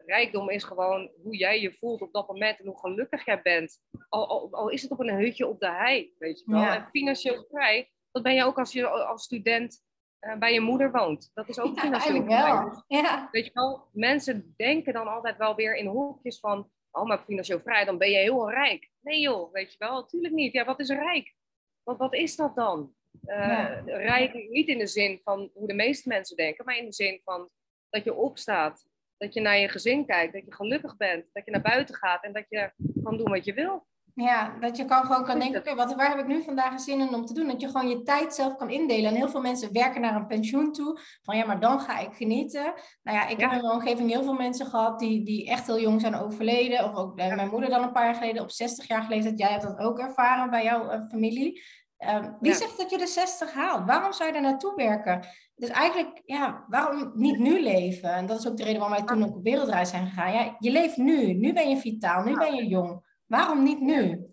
rijkdom 0.07 0.51
is 0.51 0.65
gewoon 0.65 1.11
hoe 1.23 1.37
jij 1.37 1.61
je 1.61 1.73
voelt 1.73 2.03
op 2.03 2.13
dat 2.13 2.29
moment 2.29 2.59
en 2.59 2.67
hoe 2.67 2.79
gelukkig 2.79 3.25
jij 3.25 3.43
bent. 3.43 3.81
Al, 4.09 4.29
al, 4.29 4.49
al 4.51 4.69
is 4.69 4.83
het 4.83 4.91
op 4.91 5.01
een 5.01 5.15
hutje 5.15 5.47
op 5.47 5.61
de 5.61 5.71
hei, 5.71 6.15
weet 6.19 6.39
je 6.39 6.51
wel. 6.51 6.63
En 6.63 6.87
financieel 6.87 7.47
vrij, 7.51 7.91
dat 8.11 8.23
ben 8.23 8.35
je 8.35 8.45
ook 8.45 8.59
als 8.59 8.73
je 8.73 8.89
als 8.89 9.23
student 9.23 9.85
uh, 10.21 10.37
bij 10.37 10.53
je 10.53 10.61
moeder 10.61 10.91
woont. 10.91 11.31
Dat 11.35 11.49
is 11.49 11.59
ook 11.59 11.79
financieel 11.79 12.25
vrij. 12.25 12.83
Ja. 12.87 13.29
Weet 13.31 13.45
je 13.45 13.51
wel, 13.53 13.89
mensen 13.93 14.55
denken 14.57 14.93
dan 14.93 15.07
altijd 15.07 15.37
wel 15.37 15.55
weer 15.55 15.77
in 15.77 15.87
hokjes 15.87 16.41
van, 16.41 16.71
oh 16.97 17.07
maar 17.07 17.25
financieel 17.25 17.61
vrij, 17.61 17.85
dan 17.85 17.99
ben 17.99 18.11
je 18.11 18.17
heel 18.17 18.51
rijk. 18.51 18.91
Nee 19.01 19.21
joh, 19.21 19.53
weet 19.53 19.73
je 19.73 19.79
wel, 19.79 19.95
natuurlijk 19.95 20.35
niet. 20.35 20.53
Ja, 20.53 20.65
wat 20.65 20.81
is 20.81 20.89
rijk? 20.89 21.35
Wat, 21.83 21.97
wat 21.99 22.15
is 22.15 22.37
dat 22.37 22.55
dan? 22.55 22.95
Uh, 23.27 23.79
Rijk 23.85 24.49
niet 24.49 24.69
in 24.69 24.79
de 24.79 24.87
zin 24.87 25.21
van 25.23 25.51
hoe 25.55 25.67
de 25.67 25.75
meeste 25.75 26.09
mensen 26.09 26.37
denken, 26.37 26.65
maar 26.65 26.77
in 26.77 26.85
de 26.85 26.93
zin 26.93 27.21
van 27.25 27.51
dat 27.91 28.05
je 28.05 28.15
opstaat, 28.15 28.87
dat 29.17 29.35
je 29.35 29.41
naar 29.41 29.59
je 29.59 29.69
gezin 29.69 30.07
kijkt, 30.07 30.33
dat 30.33 30.45
je 30.45 30.55
gelukkig 30.55 30.97
bent, 30.97 31.25
dat 31.33 31.45
je 31.45 31.51
naar 31.51 31.63
buiten 31.63 31.95
gaat 31.95 32.25
en 32.25 32.33
dat 32.33 32.45
je 32.49 32.73
kan 33.03 33.17
doen 33.17 33.31
wat 33.31 33.45
je 33.45 33.55
wil. 33.55 33.87
Ja, 34.23 34.59
dat 34.61 34.77
je 34.77 34.85
kan 34.85 35.05
gewoon 35.05 35.25
kan 35.25 35.39
denken, 35.39 35.61
oké, 35.61 35.75
wat 35.75 35.95
waar 35.95 36.09
heb 36.09 36.19
ik 36.19 36.27
nu 36.27 36.43
vandaag 36.43 36.81
zin 36.81 37.01
in 37.01 37.15
om 37.15 37.25
te 37.25 37.35
doen? 37.35 37.47
Dat 37.47 37.61
je 37.61 37.67
gewoon 37.67 37.89
je 37.89 38.03
tijd 38.03 38.35
zelf 38.35 38.57
kan 38.57 38.71
indelen. 38.71 39.11
En 39.11 39.17
heel 39.17 39.29
veel 39.29 39.41
mensen 39.41 39.73
werken 39.73 40.01
naar 40.01 40.15
een 40.15 40.27
pensioen 40.27 40.73
toe. 40.73 40.99
Van 41.23 41.37
ja, 41.37 41.47
maar 41.47 41.61
dan 41.61 41.81
ga 41.81 41.99
ik 41.99 42.15
genieten. 42.15 42.75
Nou 43.03 43.17
ja, 43.17 43.29
ik 43.29 43.41
heb 43.41 43.53
in 43.53 43.61
mijn 43.61 43.73
omgeving 43.73 44.11
heel 44.11 44.23
veel 44.23 44.35
mensen 44.35 44.67
gehad 44.67 44.99
die, 44.99 45.25
die 45.25 45.49
echt 45.49 45.67
heel 45.67 45.81
jong 45.81 46.01
zijn 46.01 46.15
overleden. 46.15 46.85
Of 46.85 46.95
ook 46.95 47.19
eh, 47.19 47.35
mijn 47.35 47.49
moeder 47.49 47.71
dan 47.71 47.83
een 47.83 47.93
paar 47.93 48.05
jaar 48.05 48.15
geleden, 48.15 48.43
op 48.43 48.51
60 48.51 48.87
jaar 48.87 49.03
geleden. 49.03 49.37
Jij 49.37 49.51
hebt 49.51 49.63
dat 49.63 49.79
ook 49.79 49.99
ervaren 49.99 50.51
bij 50.51 50.65
jouw 50.65 50.93
uh, 50.93 51.01
familie. 51.09 51.63
Uh, 51.99 52.27
wie 52.41 52.55
zegt 52.55 52.77
dat 52.77 52.91
je 52.91 52.99
de 52.99 53.07
60 53.07 53.53
haalt? 53.53 53.87
Waarom 53.87 54.13
zou 54.13 54.27
je 54.29 54.33
daar 54.33 54.43
naartoe 54.43 54.75
werken? 54.75 55.27
Dus 55.57 55.69
eigenlijk, 55.69 56.23
ja, 56.25 56.65
waarom 56.69 57.11
niet 57.15 57.39
nu 57.39 57.63
leven? 57.63 58.11
En 58.11 58.27
dat 58.27 58.39
is 58.39 58.49
ook 58.49 58.57
de 58.57 58.65
reden 58.65 58.81
waarom 58.81 58.99
wij 58.99 59.07
toen 59.07 59.25
ook 59.25 59.37
op 59.37 59.43
wereldreis 59.43 59.91
zijn 59.91 60.07
gegaan. 60.07 60.33
Ja, 60.33 60.57
je 60.59 60.71
leeft 60.71 60.97
nu. 60.97 61.33
Nu 61.33 61.53
ben 61.53 61.69
je 61.69 61.77
vitaal. 61.77 62.25
Nu 62.25 62.37
ben 62.39 62.55
je 62.55 62.67
jong. 62.67 63.06
Waarom 63.27 63.63
niet 63.63 63.81
nu? 63.81 64.27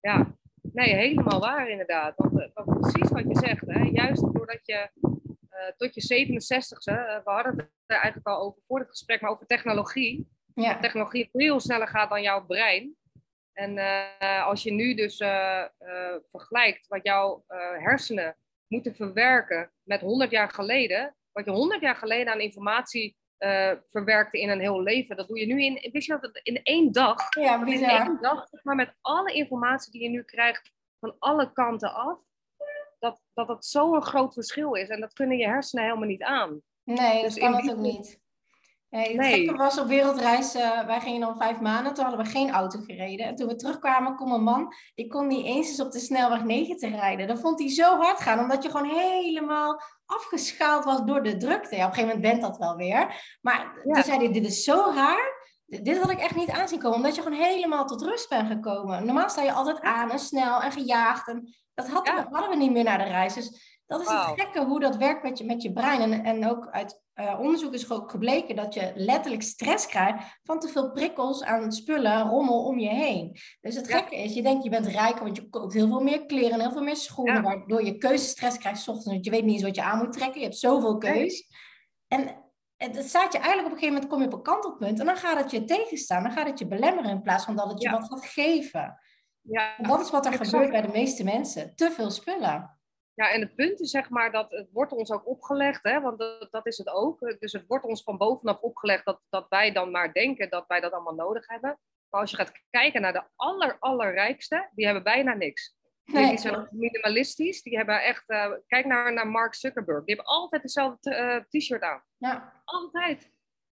Ja, 0.00 0.36
nee, 0.62 0.94
helemaal 0.94 1.40
waar 1.40 1.68
inderdaad. 1.68 2.16
Want, 2.16 2.40
eh, 2.40 2.48
want 2.54 2.80
precies 2.80 3.10
wat 3.10 3.24
je 3.28 3.46
zegt, 3.46 3.66
hè? 3.66 3.80
juist 3.82 4.32
doordat 4.32 4.60
je 4.62 4.90
uh, 4.96 5.70
tot 5.76 5.94
je 5.94 6.26
67ste, 6.26 6.92
uh, 6.92 7.24
we 7.24 7.30
hadden 7.30 7.56
het 7.56 7.68
er 7.86 7.96
eigenlijk 7.96 8.26
al 8.26 8.40
over 8.40 8.62
voor 8.66 8.78
het 8.78 8.88
gesprek, 8.88 9.20
maar 9.20 9.30
over 9.30 9.46
technologie. 9.46 10.28
Ja. 10.54 10.78
Technologie 10.78 11.28
veel 11.32 11.60
sneller 11.60 11.88
gaat 11.88 12.10
dan 12.10 12.22
jouw 12.22 12.46
brein. 12.46 12.96
En 13.52 13.76
uh, 13.76 14.46
als 14.46 14.62
je 14.62 14.72
nu 14.72 14.94
dus 14.94 15.16
vergelijkt 16.30 16.86
wat 16.86 17.02
jouw 17.02 17.44
hersenen 17.78 18.36
moeten 18.66 18.94
verwerken 18.94 19.72
met 19.82 20.00
100 20.00 20.30
jaar 20.30 20.50
geleden, 20.50 21.16
wat 21.32 21.44
je 21.44 21.50
100 21.50 21.80
jaar 21.80 21.96
geleden 21.96 22.32
aan 22.32 22.40
informatie 22.40 23.16
uh, 23.42 23.72
verwerkte 23.90 24.40
in 24.40 24.48
een 24.48 24.60
heel 24.60 24.82
leven. 24.82 25.16
Dat 25.16 25.28
doe 25.28 25.38
je 25.38 25.46
nu 25.46 25.62
in, 25.62 25.88
wist 25.92 26.06
je 26.06 26.18
dat, 26.20 26.40
in 26.42 26.60
één 26.62 26.92
dag. 26.92 27.34
Ja, 27.34 27.66
In 27.66 27.84
één 27.84 28.18
dag, 28.20 28.48
maar 28.62 28.74
met 28.74 28.94
alle 29.00 29.32
informatie 29.32 29.92
die 29.92 30.02
je 30.02 30.08
nu 30.08 30.22
krijgt 30.22 30.72
van 31.00 31.16
alle 31.18 31.52
kanten 31.52 31.94
af, 31.94 32.20
dat 32.98 33.20
dat, 33.34 33.46
dat 33.46 33.66
zo'n 33.66 34.02
groot 34.02 34.34
verschil 34.34 34.74
is. 34.74 34.88
En 34.88 35.00
dat 35.00 35.12
kunnen 35.12 35.36
je 35.36 35.46
hersenen 35.46 35.84
helemaal 35.84 36.08
niet 36.08 36.22
aan. 36.22 36.62
Nee, 36.84 37.22
dus 37.22 37.34
dat 37.34 37.44
kan 37.44 37.54
het 37.54 37.70
ook 37.70 37.76
niet. 37.76 38.20
Nee, 38.92 39.16
het 39.16 39.26
gekke 39.26 39.56
was 39.56 39.78
op 39.78 39.86
wereldreis, 39.86 40.56
uh, 40.56 40.84
wij 40.86 41.00
gingen 41.00 41.20
dan 41.20 41.36
vijf 41.36 41.60
maanden, 41.60 41.94
toen 41.94 42.04
hadden 42.04 42.24
we 42.24 42.30
geen 42.30 42.50
auto 42.50 42.80
gereden. 42.80 43.26
En 43.26 43.34
toen 43.34 43.48
we 43.48 43.56
terugkwamen, 43.56 44.16
kon 44.16 44.32
een 44.32 44.42
man, 44.42 44.74
die 44.94 45.06
kon 45.06 45.26
niet 45.26 45.44
eens 45.44 45.68
eens 45.68 45.80
op 45.80 45.92
de 45.92 45.98
snelweg 45.98 46.44
90 46.44 46.90
rijden. 46.90 47.26
Dan 47.26 47.38
vond 47.38 47.58
hij 47.58 47.68
zo 47.68 47.96
hard 47.96 48.20
gaan, 48.20 48.38
omdat 48.38 48.62
je 48.62 48.70
gewoon 48.70 48.98
helemaal 48.98 49.82
afgeschaald 50.06 50.84
was 50.84 51.04
door 51.04 51.22
de 51.22 51.36
drukte. 51.36 51.76
Ja, 51.76 51.86
op 51.86 51.88
een 51.88 51.94
gegeven 51.94 52.16
moment 52.16 52.20
bent 52.20 52.42
dat 52.42 52.58
wel 52.58 52.76
weer. 52.76 53.38
Maar 53.40 53.80
toen 53.82 54.02
zei 54.02 54.18
hij, 54.18 54.32
dit 54.32 54.46
is 54.46 54.64
zo 54.64 54.92
raar. 54.94 55.40
Dit 55.66 55.98
had 55.98 56.10
ik 56.10 56.18
echt 56.18 56.36
niet 56.36 56.50
aanzien 56.50 56.78
komen, 56.78 56.96
omdat 56.96 57.14
je 57.14 57.22
gewoon 57.22 57.38
helemaal 57.38 57.86
tot 57.86 58.02
rust 58.02 58.28
bent 58.28 58.48
gekomen. 58.48 59.06
Normaal 59.06 59.28
sta 59.28 59.42
je 59.42 59.52
altijd 59.52 59.80
aan 59.80 60.10
en 60.10 60.18
snel 60.18 60.60
en 60.60 60.72
gejaagd. 60.72 61.28
En 61.28 61.54
dat 61.74 61.88
hadden, 61.88 62.26
hadden 62.30 62.50
we 62.50 62.56
niet 62.56 62.72
meer 62.72 62.84
naar 62.84 62.98
de 62.98 63.04
reis. 63.04 63.34
Dus 63.34 63.80
dat 63.86 64.00
is 64.00 64.08
het 64.08 64.40
gekke 64.40 64.64
hoe 64.64 64.80
dat 64.80 64.96
werkt 64.96 65.22
met 65.22 65.38
je, 65.38 65.44
met 65.44 65.62
je 65.62 65.72
brein. 65.72 66.00
En, 66.00 66.24
en 66.24 66.50
ook 66.50 66.68
uit 66.70 67.01
uh, 67.14 67.38
onderzoek 67.40 67.72
is 67.72 67.90
ook 67.90 68.10
gebleken 68.10 68.56
dat 68.56 68.74
je 68.74 68.92
letterlijk 68.94 69.42
stress 69.42 69.86
krijgt 69.86 70.38
van 70.42 70.60
te 70.60 70.68
veel 70.68 70.92
prikkels 70.92 71.42
aan 71.42 71.72
spullen, 71.72 72.28
rommel 72.28 72.64
om 72.64 72.78
je 72.78 72.88
heen. 72.88 73.36
Dus 73.60 73.74
het 73.74 73.90
gekke 73.90 74.16
is, 74.16 74.34
je 74.34 74.42
denkt 74.42 74.64
je 74.64 74.70
bent 74.70 74.86
rijker, 74.86 75.22
want 75.22 75.36
je 75.36 75.48
koopt 75.48 75.72
heel 75.72 75.88
veel 75.88 76.02
meer 76.02 76.26
kleren 76.26 76.52
en 76.52 76.60
heel 76.60 76.72
veel 76.72 76.82
meer 76.82 76.96
schoenen, 76.96 77.42
waardoor 77.42 77.84
je 77.84 77.98
keuzestress 77.98 78.58
krijgt 78.58 78.80
s 78.80 78.88
ochtends, 78.88 79.10
want 79.10 79.24
je 79.24 79.30
weet 79.30 79.44
niet 79.44 79.54
eens 79.54 79.62
wat 79.62 79.74
je 79.74 79.82
aan 79.82 79.98
moet 79.98 80.12
trekken. 80.12 80.40
Je 80.40 80.46
hebt 80.46 80.58
zoveel 80.58 80.98
keus. 80.98 81.46
En 82.08 82.36
het 82.76 83.08
staat 83.08 83.32
je 83.32 83.38
eigenlijk 83.38 83.66
op 83.66 83.72
een 83.72 83.78
gegeven 83.78 83.92
moment 83.92 84.08
kom 84.08 84.20
je 84.20 84.26
op 84.26 84.32
een 84.32 84.42
kantelpunt 84.42 85.00
en 85.00 85.06
dan 85.06 85.16
gaat 85.16 85.38
het 85.38 85.50
je 85.50 85.64
tegenstaan, 85.64 86.22
dan 86.22 86.32
gaat 86.32 86.46
het 86.46 86.58
je 86.58 86.66
belemmeren 86.66 87.10
in 87.10 87.22
plaats 87.22 87.44
van 87.44 87.56
dat 87.56 87.70
het 87.70 87.82
je 87.82 87.90
wat 87.90 88.08
gaat 88.08 88.26
geven. 88.26 88.98
Ja, 89.40 89.76
en 89.76 89.88
dat 89.88 90.00
is 90.00 90.10
wat 90.10 90.26
er 90.26 90.32
gebeurt 90.32 90.70
bij 90.70 90.82
de 90.82 90.92
meeste 90.92 91.24
mensen. 91.24 91.74
Te 91.74 91.90
veel 91.90 92.10
spullen. 92.10 92.80
Ja, 93.14 93.30
en 93.30 93.40
het 93.40 93.54
punt 93.54 93.80
is 93.80 93.90
zeg 93.90 94.10
maar 94.10 94.32
dat 94.32 94.50
het 94.50 94.68
wordt 94.72 94.92
ons 94.92 95.10
ook 95.10 95.26
opgelegd, 95.26 95.82
hè, 95.82 96.00
want 96.00 96.18
dat, 96.18 96.48
dat 96.50 96.66
is 96.66 96.78
het 96.78 96.88
ook. 96.88 97.36
Dus 97.38 97.52
het 97.52 97.66
wordt 97.66 97.84
ons 97.84 98.02
van 98.02 98.18
bovenaf 98.18 98.60
opgelegd 98.60 99.04
dat, 99.04 99.22
dat 99.30 99.46
wij 99.48 99.72
dan 99.72 99.90
maar 99.90 100.12
denken 100.12 100.50
dat 100.50 100.64
wij 100.66 100.80
dat 100.80 100.92
allemaal 100.92 101.14
nodig 101.14 101.46
hebben. 101.46 101.78
Maar 102.10 102.20
als 102.20 102.30
je 102.30 102.36
gaat 102.36 102.52
kijken 102.70 103.00
naar 103.00 103.12
de 103.12 103.24
aller, 103.36 103.76
allerrijkste, 103.78 104.68
die 104.74 104.84
hebben 104.84 105.02
bijna 105.02 105.34
niks. 105.34 105.76
Nee. 106.04 106.28
Die 106.28 106.38
zijn 106.38 106.68
minimalistisch, 106.70 107.62
die 107.62 107.76
hebben 107.76 108.02
echt... 108.02 108.24
Uh, 108.26 108.52
kijk 108.66 108.86
naar, 108.86 109.12
naar 109.12 109.28
Mark 109.28 109.54
Zuckerberg, 109.54 110.04
die 110.04 110.14
hebben 110.14 110.34
altijd 110.34 110.62
dezelfde 110.62 111.46
uh, 111.50 111.60
t-shirt 111.60 111.82
aan. 111.82 112.04
Ja. 112.16 112.62
Altijd. 112.64 113.30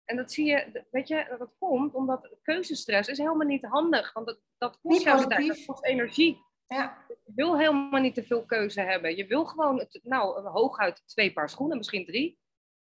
En 0.06 0.16
dat 0.16 0.32
zie 0.32 0.46
je, 0.46 0.86
weet 0.92 1.08
je, 1.08 1.36
dat 1.38 1.56
komt 1.60 1.94
omdat 1.94 2.30
keuzestress 2.42 3.10
is 3.10 3.18
helemaal 3.18 3.48
niet 3.48 3.66
handig. 3.66 4.14
Want 4.14 4.26
dat, 4.26 4.40
dat 4.58 4.80
kost 4.82 5.04
jou 5.04 5.28
tijd, 5.28 5.48
dat 5.48 5.66
kost 5.66 5.86
energie. 5.86 6.44
Ja. 6.68 7.06
Je 7.08 7.32
wil 7.36 7.58
helemaal 7.58 8.02
niet 8.02 8.16
te 8.16 8.24
veel 8.24 8.46
keuze 8.46 8.82
hebben. 8.82 9.16
Je 9.16 9.28
wil 9.28 9.46
gewoon, 9.46 9.88
nou, 10.02 10.48
hooguit 10.48 11.04
twee 11.06 11.34
paar 11.34 11.50
schoenen, 11.50 11.78
misschien 11.78 12.06
drie. 12.06 12.40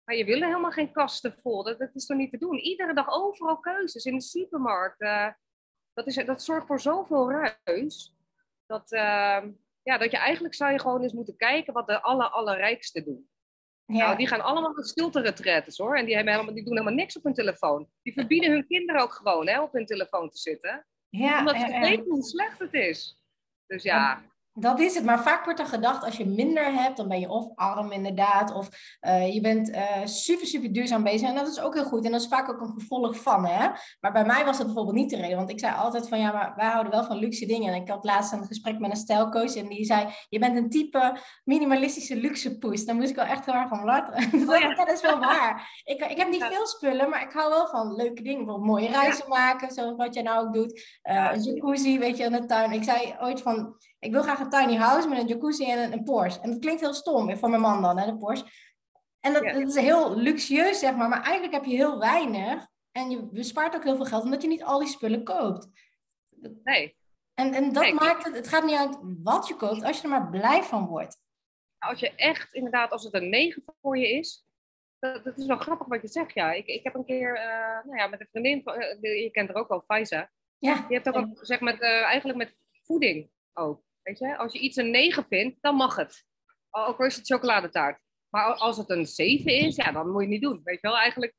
Maar 0.04 0.16
je 0.16 0.24
wil 0.24 0.42
helemaal 0.42 0.70
geen 0.70 0.92
kasten 0.92 1.34
vol. 1.38 1.62
Dat, 1.62 1.78
dat 1.78 1.94
is 1.94 2.06
toch 2.06 2.16
niet 2.16 2.30
te 2.30 2.38
doen. 2.38 2.58
Iedere 2.58 2.94
dag 2.94 3.10
overal 3.10 3.58
keuzes 3.58 4.04
in 4.04 4.14
de 4.14 4.22
supermarkt. 4.22 5.00
Uh, 5.00 5.28
dat, 5.92 6.06
is, 6.06 6.14
dat 6.14 6.42
zorgt 6.42 6.66
voor 6.66 6.80
zoveel 6.80 7.30
ruis. 7.30 8.14
Dat, 8.66 8.92
uh, 8.92 9.42
ja, 9.82 9.98
dat 9.98 10.10
je 10.10 10.16
eigenlijk 10.16 10.54
zou 10.54 10.72
je 10.72 10.80
gewoon 10.80 11.02
eens 11.02 11.12
moeten 11.12 11.36
kijken 11.36 11.72
wat 11.72 11.86
de 11.86 12.02
aller, 12.02 12.28
allerrijkste 12.28 13.04
doen. 13.04 13.28
Ja. 13.86 13.96
Nou, 13.96 14.16
die 14.16 14.26
gaan 14.26 14.40
allemaal 14.40 14.72
naar 14.72 14.84
stilte 14.84 15.72
hoor. 15.76 15.96
En 15.96 16.04
die, 16.04 16.14
hebben 16.14 16.32
helemaal, 16.32 16.54
die 16.54 16.64
doen 16.64 16.72
helemaal 16.72 16.98
niks 16.98 17.16
op 17.16 17.22
hun 17.22 17.34
telefoon. 17.34 17.88
Die 18.02 18.12
verbieden 18.12 18.50
hun 18.50 18.66
kinderen 18.66 19.02
ook 19.02 19.12
gewoon 19.12 19.48
hè, 19.48 19.60
op 19.60 19.72
hun 19.72 19.86
telefoon 19.86 20.30
te 20.30 20.38
zitten. 20.38 20.86
Ja, 21.08 21.38
omdat 21.38 21.56
ze 21.56 21.78
weten 21.78 22.10
hoe 22.10 22.22
slecht 22.22 22.58
het 22.58 22.74
is. 22.74 23.25
Dus 23.68 23.82
ja. 23.82 24.22
Dat 24.58 24.80
is 24.80 24.94
het, 24.94 25.04
maar 25.04 25.22
vaak 25.22 25.44
wordt 25.44 25.60
er 25.60 25.66
gedacht 25.66 26.04
als 26.04 26.16
je 26.16 26.26
minder 26.26 26.72
hebt, 26.72 26.96
dan 26.96 27.08
ben 27.08 27.20
je 27.20 27.28
of 27.28 27.48
arm 27.54 27.92
inderdaad, 27.92 28.52
of 28.52 28.68
uh, 29.00 29.34
je 29.34 29.40
bent 29.40 29.68
uh, 29.68 30.04
super, 30.04 30.46
super 30.46 30.72
duurzaam 30.72 31.02
bezig. 31.02 31.28
En 31.28 31.34
dat 31.34 31.48
is 31.48 31.60
ook 31.60 31.74
heel 31.74 31.84
goed 31.84 32.04
en 32.04 32.10
dat 32.10 32.20
is 32.20 32.26
vaak 32.28 32.48
ook 32.48 32.60
een 32.60 32.74
gevolg 32.78 33.16
van. 33.16 33.46
Hè? 33.46 33.68
Maar 34.00 34.12
bij 34.12 34.24
mij 34.24 34.44
was 34.44 34.56
dat 34.56 34.66
bijvoorbeeld 34.66 34.96
niet 34.96 35.10
de 35.10 35.16
reden, 35.16 35.36
want 35.36 35.50
ik 35.50 35.60
zei 35.60 35.74
altijd 35.74 36.08
van 36.08 36.18
ja, 36.18 36.32
maar 36.32 36.52
wij 36.56 36.66
houden 36.66 36.92
wel 36.92 37.04
van 37.04 37.16
luxe 37.16 37.46
dingen. 37.46 37.74
En 37.74 37.80
ik 37.82 37.88
had 37.88 38.04
laatst 38.04 38.32
een 38.32 38.46
gesprek 38.46 38.78
met 38.78 38.90
een 38.90 38.96
stijlcoach 38.96 39.54
en 39.54 39.68
die 39.68 39.84
zei, 39.84 40.06
je 40.28 40.38
bent 40.38 40.56
een 40.56 40.70
type 40.70 41.18
minimalistische 41.44 42.16
luxe 42.16 42.58
poes. 42.58 42.84
Dan 42.84 42.96
moest 42.96 43.10
ik 43.10 43.16
wel 43.16 43.24
echt 43.24 43.46
heel 43.46 43.54
erg 43.54 43.68
van 43.68 43.84
lachen. 43.84 44.14
Oh, 44.46 44.58
ja. 44.58 44.74
dat 44.74 44.90
is 44.90 45.00
wel 45.00 45.18
waar. 45.18 45.82
Ik, 45.84 46.00
ik 46.00 46.16
heb 46.16 46.28
niet 46.28 46.44
veel 46.44 46.66
spullen, 46.66 47.10
maar 47.10 47.22
ik 47.22 47.32
hou 47.32 47.50
wel 47.50 47.66
van 47.66 47.94
leuke 47.94 48.22
dingen. 48.22 48.44
Bijvoorbeeld 48.44 48.70
mooie 48.70 48.88
reizen 48.88 49.28
maken, 49.28 49.70
zoals 49.70 49.96
wat 49.96 50.14
jij 50.14 50.22
nou 50.22 50.46
ook 50.46 50.54
doet. 50.54 50.98
Uh, 51.02 51.30
een 51.32 51.42
jacuzzi, 51.42 51.98
weet 51.98 52.16
je, 52.16 52.24
in 52.24 52.32
de 52.32 52.44
tuin. 52.44 52.72
Ik 52.72 52.84
zei 52.84 53.16
ooit 53.20 53.42
van 53.42 53.76
ik 53.98 54.12
wil 54.12 54.22
graag 54.22 54.38
een 54.38 54.50
tiny 54.50 54.76
house 54.76 55.08
met 55.08 55.18
een 55.18 55.26
jacuzzi 55.26 55.70
en 55.70 55.78
een, 55.78 55.92
een 55.92 56.04
Porsche. 56.04 56.40
En 56.40 56.50
dat 56.50 56.60
klinkt 56.60 56.80
heel 56.80 56.94
stom, 56.94 57.36
voor 57.36 57.50
mijn 57.50 57.62
man 57.62 57.82
dan, 57.82 57.98
hè, 57.98 58.06
de 58.06 58.16
Porsche. 58.16 58.46
En 59.20 59.32
dat, 59.32 59.44
is 59.44 59.74
heel 59.74 60.16
luxueus, 60.16 60.78
zeg 60.78 60.96
maar. 60.96 61.08
Maar 61.08 61.22
eigenlijk 61.22 61.54
heb 61.54 61.64
je 61.64 61.76
heel 61.76 61.98
weinig. 61.98 62.66
En 62.92 63.10
je 63.10 63.28
bespaart 63.32 63.74
ook 63.74 63.84
heel 63.84 63.96
veel 63.96 64.04
geld, 64.04 64.24
omdat 64.24 64.42
je 64.42 64.48
niet 64.48 64.64
al 64.64 64.78
die 64.78 64.88
spullen 64.88 65.24
koopt. 65.24 65.68
Nee. 66.62 66.96
En, 67.34 67.52
en 67.54 67.72
dat 67.72 67.92
maakt 67.92 68.24
het, 68.24 68.34
het 68.34 68.48
gaat 68.48 68.64
niet 68.64 68.76
uit 68.76 68.98
wat 69.22 69.48
je 69.48 69.56
koopt, 69.56 69.82
als 69.82 69.96
je 69.96 70.02
er 70.02 70.08
maar 70.08 70.30
blij 70.30 70.62
van 70.62 70.86
wordt. 70.86 71.18
Als 71.78 72.00
je 72.00 72.14
echt, 72.14 72.54
inderdaad, 72.54 72.90
als 72.90 73.04
het 73.04 73.14
een 73.14 73.28
negen 73.28 73.62
voor 73.80 73.98
je 73.98 74.08
is, 74.08 74.46
dat, 74.98 75.24
dat 75.24 75.38
is 75.38 75.46
wel 75.46 75.56
grappig 75.56 75.86
wat 75.86 76.02
je 76.02 76.08
zegt, 76.08 76.34
ja. 76.34 76.52
Ik, 76.52 76.66
ik 76.66 76.84
heb 76.84 76.94
een 76.94 77.04
keer, 77.04 77.36
uh, 77.36 77.84
nou 77.84 77.96
ja, 77.96 78.06
met 78.06 78.20
een 78.20 78.28
vriendin, 78.28 78.62
uh, 78.66 79.22
je 79.22 79.30
kent 79.30 79.48
er 79.48 79.54
ook 79.54 79.68
wel, 79.68 79.80
Faiza. 79.80 80.30
Ja. 80.58 80.74
Die 80.74 80.84
heeft 80.88 81.08
ook 81.08 81.14
al 81.14 81.30
gezegd 81.34 81.60
met, 81.60 81.80
uh, 81.80 82.02
eigenlijk 82.02 82.38
met 82.38 82.56
voeding 82.82 83.30
ook. 83.52 83.82
Weet 84.06 84.18
je, 84.18 84.36
als 84.36 84.52
je 84.52 84.58
iets 84.58 84.76
een 84.76 84.90
9 84.90 85.26
vindt, 85.26 85.56
dan 85.60 85.74
mag 85.74 85.96
het. 85.96 86.24
Ook 86.70 86.98
al 86.98 87.06
is 87.06 87.16
het 87.16 87.26
chocoladetaart. 87.26 88.00
Maar 88.28 88.54
als 88.54 88.76
het 88.76 88.90
een 88.90 89.06
7 89.06 89.52
is, 89.52 89.76
ja, 89.76 89.92
dan 89.92 90.10
moet 90.10 90.14
je 90.14 90.20
het 90.20 90.28
niet 90.28 90.42
doen. 90.42 90.60
Weet 90.64 90.80
je 90.80 90.88
wel, 90.88 90.96
eigenlijk, 90.96 91.34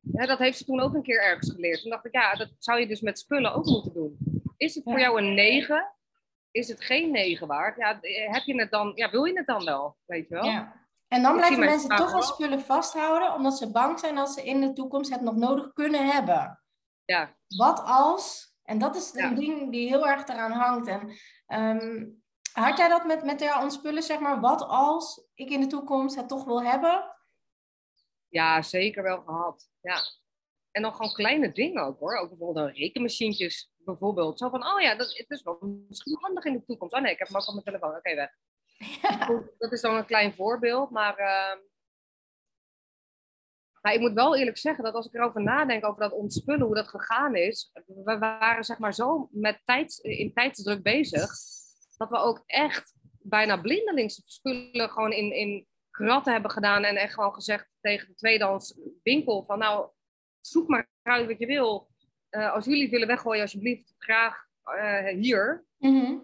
dat 0.00 0.38
heeft 0.38 0.58
ze 0.58 0.64
toen 0.64 0.80
ook 0.80 0.94
een 0.94 1.02
keer 1.02 1.22
ergens 1.22 1.50
geleerd. 1.50 1.80
Toen 1.80 1.90
dacht 1.90 2.04
ik, 2.04 2.12
ja, 2.12 2.34
dat 2.34 2.50
zou 2.58 2.80
je 2.80 2.86
dus 2.86 3.00
met 3.00 3.18
spullen 3.18 3.54
ook 3.54 3.64
moeten 3.64 3.92
doen. 3.92 4.18
Is 4.56 4.74
het 4.74 4.84
voor 4.84 5.00
jou 5.00 5.18
een 5.18 5.34
9? 5.34 5.94
Is 6.50 6.68
het 6.68 6.84
geen 6.84 7.10
9 7.10 7.46
waard? 7.46 7.76
Ja, 7.76 7.98
heb 8.30 8.42
je 8.42 8.60
het 8.60 8.70
dan, 8.70 8.92
ja, 8.94 9.10
wil 9.10 9.24
je 9.24 9.36
het 9.36 9.46
dan 9.46 9.64
wel? 9.64 9.96
Weet 10.04 10.28
je 10.28 10.34
wel? 10.34 10.44
Ja. 10.44 10.86
En 11.08 11.22
dan 11.22 11.36
blijven 11.36 11.58
mensen 11.58 11.96
toch 11.96 12.12
wel 12.12 12.22
spullen 12.22 12.60
vasthouden, 12.60 13.34
omdat 13.34 13.58
ze 13.58 13.70
bang 13.70 13.98
zijn 13.98 14.14
dat 14.14 14.30
ze 14.30 14.44
in 14.44 14.60
de 14.60 14.72
toekomst 14.72 15.10
het 15.10 15.20
nog 15.20 15.36
nodig 15.36 15.72
kunnen 15.72 16.06
hebben. 16.06 16.62
Ja. 17.04 17.36
Wat 17.46 17.82
als 17.84 18.48
en 18.68 18.78
dat 18.78 18.96
is 18.96 19.14
een 19.14 19.34
ding 19.34 19.70
die 19.70 19.88
heel 19.88 20.08
erg 20.08 20.28
eraan 20.28 20.52
hangt. 20.52 20.88
En 20.88 21.12
um, 21.48 22.22
had 22.52 22.78
jij 22.78 22.88
dat 22.88 23.04
met, 23.04 23.24
met 23.24 23.40
jouw 23.40 23.62
ontspullen, 23.62 24.02
zeg 24.02 24.18
maar? 24.18 24.40
Wat 24.40 24.62
als 24.62 25.28
ik 25.34 25.50
in 25.50 25.60
de 25.60 25.66
toekomst 25.66 26.16
het 26.16 26.28
toch 26.28 26.44
wil 26.44 26.62
hebben? 26.62 27.16
Ja, 28.28 28.62
zeker 28.62 29.02
wel 29.02 29.22
gehad. 29.22 29.70
Ja. 29.80 30.00
En 30.70 30.82
dan 30.82 30.94
gewoon 30.94 31.12
kleine 31.12 31.52
dingen 31.52 31.82
ook 31.82 31.98
hoor. 31.98 32.16
Ook 32.16 32.28
bijvoorbeeld 32.28 32.76
rekenmachientjes 32.76 33.70
bijvoorbeeld. 33.76 34.38
Zo 34.38 34.48
van, 34.48 34.66
oh 34.66 34.80
ja, 34.80 34.94
dat, 34.94 35.16
het 35.16 35.30
is 35.30 35.42
wel 35.42 35.58
misschien 35.88 36.16
handig 36.20 36.44
in 36.44 36.52
de 36.52 36.64
toekomst. 36.64 36.94
Oh 36.94 37.00
nee, 37.00 37.12
ik 37.12 37.18
heb 37.18 37.28
hem 37.28 37.36
ook 37.36 37.46
op 37.46 37.52
mijn 37.52 37.64
telefoon. 37.64 37.96
Oké, 37.96 38.14
weg. 38.14 38.30
Dat 39.58 39.72
is 39.72 39.80
dan 39.80 39.96
een 39.96 40.06
klein 40.06 40.34
voorbeeld, 40.34 40.90
maar, 40.90 41.18
uh, 41.18 41.62
maar 43.82 43.92
ik 43.94 44.00
moet 44.00 44.12
wel 44.12 44.36
eerlijk 44.36 44.58
zeggen 44.58 44.84
dat 44.84 44.94
als 44.94 45.06
ik 45.06 45.14
erover 45.14 45.42
nadenk, 45.42 45.84
over 45.84 46.02
dat 46.02 46.12
ontspullen, 46.12 46.66
hoe 46.66 46.74
dat 46.74 46.88
gegaan 46.88 47.34
is, 47.36 47.72
we 47.86 48.18
waren 48.18 48.64
zeg 48.64 48.78
maar 48.78 48.94
zo 48.94 49.28
met 49.32 49.60
tijds, 49.64 49.98
in 49.98 50.32
tijdsdruk 50.32 50.82
bezig, 50.82 51.30
dat 51.96 52.08
we 52.08 52.16
ook 52.16 52.42
echt 52.46 52.94
bijna 53.22 53.56
blindelings 53.56 54.22
spullen 54.24 54.90
gewoon 54.90 55.12
in, 55.12 55.32
in 55.32 55.66
kratten 55.90 56.32
hebben 56.32 56.50
gedaan 56.50 56.84
en 56.84 56.96
echt 56.96 57.14
gewoon 57.14 57.34
gezegd 57.34 57.68
tegen 57.80 58.08
de 58.08 58.14
tweedans 58.14 58.78
winkel 59.02 59.44
van 59.46 59.58
nou, 59.58 59.90
zoek 60.40 60.68
maar 60.68 60.88
uit 61.02 61.26
wat 61.26 61.38
je 61.38 61.46
wil. 61.46 61.88
Uh, 62.30 62.52
als 62.52 62.64
jullie 62.64 62.82
het 62.82 62.90
willen 62.90 63.06
weggooien, 63.06 63.42
alsjeblieft, 63.42 63.94
graag 63.98 64.46
uh, 64.64 65.06
hier. 65.06 65.66
Mm 65.78 66.22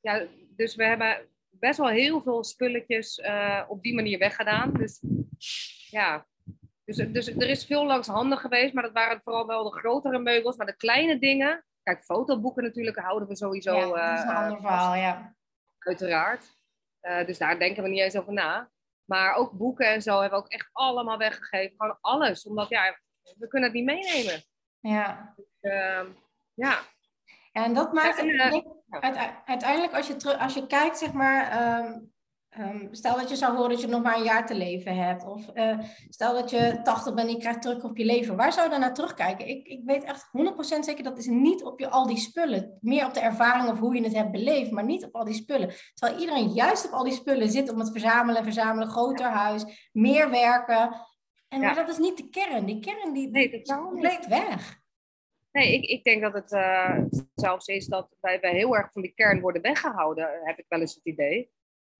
ja, 0.00 0.26
dus 0.56 0.74
we 0.74 0.84
hebben 0.84 1.28
best 1.50 1.78
wel 1.78 1.88
heel 1.88 2.22
veel 2.22 2.44
spulletjes 2.44 3.18
uh, 3.18 3.62
op 3.68 3.82
die 3.82 3.94
manier 3.94 4.18
weggedaan. 4.18 4.72
Dus 4.72 5.00
ja, 5.90 6.26
dus, 6.84 6.96
dus 6.96 7.26
er 7.26 7.48
is 7.48 7.64
veel 7.64 7.86
langs 7.86 8.08
handen 8.08 8.38
geweest, 8.38 8.74
maar 8.74 8.82
dat 8.82 8.92
waren 8.92 9.20
vooral 9.22 9.46
wel 9.46 9.64
de 9.64 9.78
grotere 9.78 10.18
meubels. 10.18 10.56
Maar 10.56 10.66
de 10.66 10.76
kleine 10.76 11.18
dingen, 11.18 11.64
kijk, 11.82 12.00
fotoboeken 12.00 12.62
natuurlijk 12.62 12.98
houden 12.98 13.28
we 13.28 13.36
sowieso. 13.36 13.76
Ja, 13.76 14.10
dat 14.10 14.18
is 14.18 14.24
een 14.24 14.36
ander 14.36 14.60
verhaal, 14.60 14.94
ja. 14.94 15.36
Uiteraard. 15.78 16.56
dus 17.00 17.38
daar 17.38 17.58
denken 17.58 17.82
we 17.82 17.88
niet 17.88 18.00
eens 18.00 18.16
over 18.16 18.32
na. 18.32 18.70
Maar 19.04 19.34
ook 19.34 19.52
boeken 19.52 19.86
en 19.86 20.02
zo 20.02 20.20
hebben 20.20 20.38
we 20.38 20.44
ook 20.44 20.50
echt 20.50 20.68
allemaal 20.72 21.18
weggegeven. 21.18 21.74
Gewoon 21.78 21.98
alles, 22.00 22.46
omdat 22.46 22.68
ja, 22.68 22.98
we 23.38 23.48
kunnen 23.48 23.68
het 23.68 23.78
niet 23.78 23.84
meenemen. 23.84 24.42
Ja. 24.80 25.34
Dus, 25.36 25.46
uh, 25.60 25.72
ja. 26.54 26.78
ja. 27.52 27.62
En 27.62 27.74
dat 27.74 27.92
maakt 27.92 28.18
en, 28.18 29.44
uiteindelijk 29.44 29.94
als 29.94 30.06
je, 30.06 30.38
als 30.38 30.54
je 30.54 30.66
kijkt, 30.66 30.98
zeg 30.98 31.12
maar, 31.12 31.78
um, 31.84 32.13
um, 32.58 32.88
stel 32.90 33.16
dat 33.16 33.28
je 33.28 33.36
zou 33.36 33.56
horen 33.56 33.70
dat 33.70 33.80
je 33.80 33.86
nog 33.86 34.02
maar 34.02 34.16
een 34.16 34.24
jaar 34.24 34.46
te 34.46 34.54
leven 34.54 34.96
hebt. 34.96 35.24
Of 35.24 35.50
uh, 35.54 35.78
stel 36.08 36.34
dat 36.34 36.50
je 36.50 36.80
80 36.82 37.14
bent 37.14 37.28
en 37.28 37.34
je 37.34 37.40
krijgt 37.40 37.62
terug 37.62 37.84
op 37.84 37.96
je 37.96 38.04
leven. 38.04 38.36
Waar 38.36 38.52
zou 38.52 38.64
je 38.64 38.70
dan 38.70 38.80
naar 38.80 38.94
terugkijken? 38.94 39.48
Ik, 39.48 39.66
ik 39.66 39.80
weet 39.84 40.04
echt 40.04 40.30
100% 40.76 40.78
zeker 40.80 41.04
dat 41.04 41.18
is 41.18 41.26
niet 41.26 41.64
op 41.64 41.80
je 41.80 41.90
al 41.90 42.06
die 42.06 42.18
spullen. 42.18 42.78
Meer 42.80 43.06
op 43.06 43.14
de 43.14 43.20
ervaring 43.20 43.70
of 43.70 43.78
hoe 43.78 43.94
je 43.94 44.02
het 44.02 44.14
hebt 44.14 44.30
beleefd, 44.30 44.70
maar 44.70 44.84
niet 44.84 45.04
op 45.04 45.14
al 45.14 45.24
die 45.24 45.34
spullen. 45.34 45.74
Terwijl 45.94 46.20
iedereen 46.20 46.48
juist 46.48 46.86
op 46.86 46.92
al 46.92 47.04
die 47.04 47.12
spullen 47.12 47.50
zit 47.50 47.70
om 47.70 47.78
het 47.78 47.90
verzamelen, 47.90 48.44
verzamelen, 48.44 48.88
groter 48.88 49.26
huis, 49.26 49.90
meer 49.92 50.30
werken. 50.30 50.96
En, 51.48 51.60
Maar 51.60 51.74
dat 51.74 51.88
is 51.88 51.98
niet 51.98 52.16
de 52.16 52.28
kern. 52.28 52.64
Die 52.64 52.80
kern 52.80 53.12
die, 53.12 53.28
nee, 53.30 53.50
dat 53.50 53.60
is 53.60 53.76
compleet 53.76 54.26
weg. 54.26 54.82
Nee, 55.52 55.74
ik, 55.74 55.84
ik 55.84 56.04
denk 56.04 56.22
dat 56.22 56.32
het 56.32 56.52
uh, 56.52 56.98
zelfs 57.34 57.66
is 57.66 57.86
dat 57.86 58.16
wij, 58.20 58.40
wij 58.40 58.52
heel 58.52 58.76
erg 58.76 58.92
van 58.92 59.02
die 59.02 59.14
kern 59.14 59.40
worden 59.40 59.62
weggehouden, 59.62 60.40
heb 60.42 60.58
ik 60.58 60.64
wel 60.68 60.80
eens 60.80 60.94
het 60.94 61.04
idee. 61.04 61.52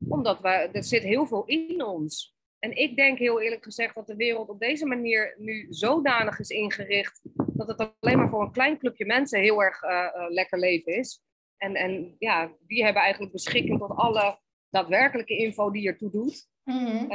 Omdat 0.09 0.41
wij, 0.41 0.71
er 0.73 0.85
zit 0.85 1.03
heel 1.03 1.27
veel 1.27 1.45
in 1.45 1.85
ons. 1.85 2.35
En 2.59 2.77
ik 2.77 2.97
denk 2.97 3.19
heel 3.19 3.41
eerlijk 3.41 3.65
gezegd 3.65 3.95
dat 3.95 4.07
de 4.07 4.17
wereld 4.17 4.49
op 4.49 4.61
deze 4.61 4.87
manier 4.87 5.35
nu 5.39 5.67
zodanig 5.71 6.39
is 6.39 6.49
ingericht 6.49 7.21
dat 7.35 7.69
het 7.69 7.95
alleen 8.01 8.19
maar 8.19 8.29
voor 8.29 8.43
een 8.43 8.53
klein 8.53 8.79
clubje 8.79 9.07
mensen 9.07 9.41
heel 9.41 9.63
erg 9.63 9.83
uh, 9.83 9.91
uh, 9.91 10.25
lekker 10.29 10.59
leven 10.59 10.93
is. 10.97 11.23
En, 11.57 11.75
en 11.75 12.17
ja, 12.19 12.53
die 12.67 12.85
hebben 12.85 13.03
eigenlijk 13.03 13.33
beschikking 13.33 13.79
tot 13.79 13.97
alle 13.97 14.39
daadwerkelijke 14.71 15.37
info 15.37 15.71
die 15.71 15.89
ertoe 15.89 16.11
doet. 16.11 16.49
Mm 16.65 17.09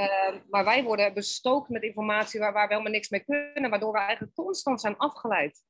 maar 0.49 0.65
wij 0.65 0.84
worden 0.84 1.13
bestookt 1.13 1.69
met 1.69 1.84
informatie 1.84 2.39
waar, 2.39 2.54
waar 2.54 2.67
we 2.67 2.73
helemaal 2.73 2.93
niks 2.93 3.10
mee 3.10 3.23
kunnen, 3.23 3.69
waardoor 3.69 3.91
we 3.91 3.99
eigenlijk 3.99 4.36
constant 4.36 4.82
zijn 4.82 4.97
afgeleid 4.97 5.63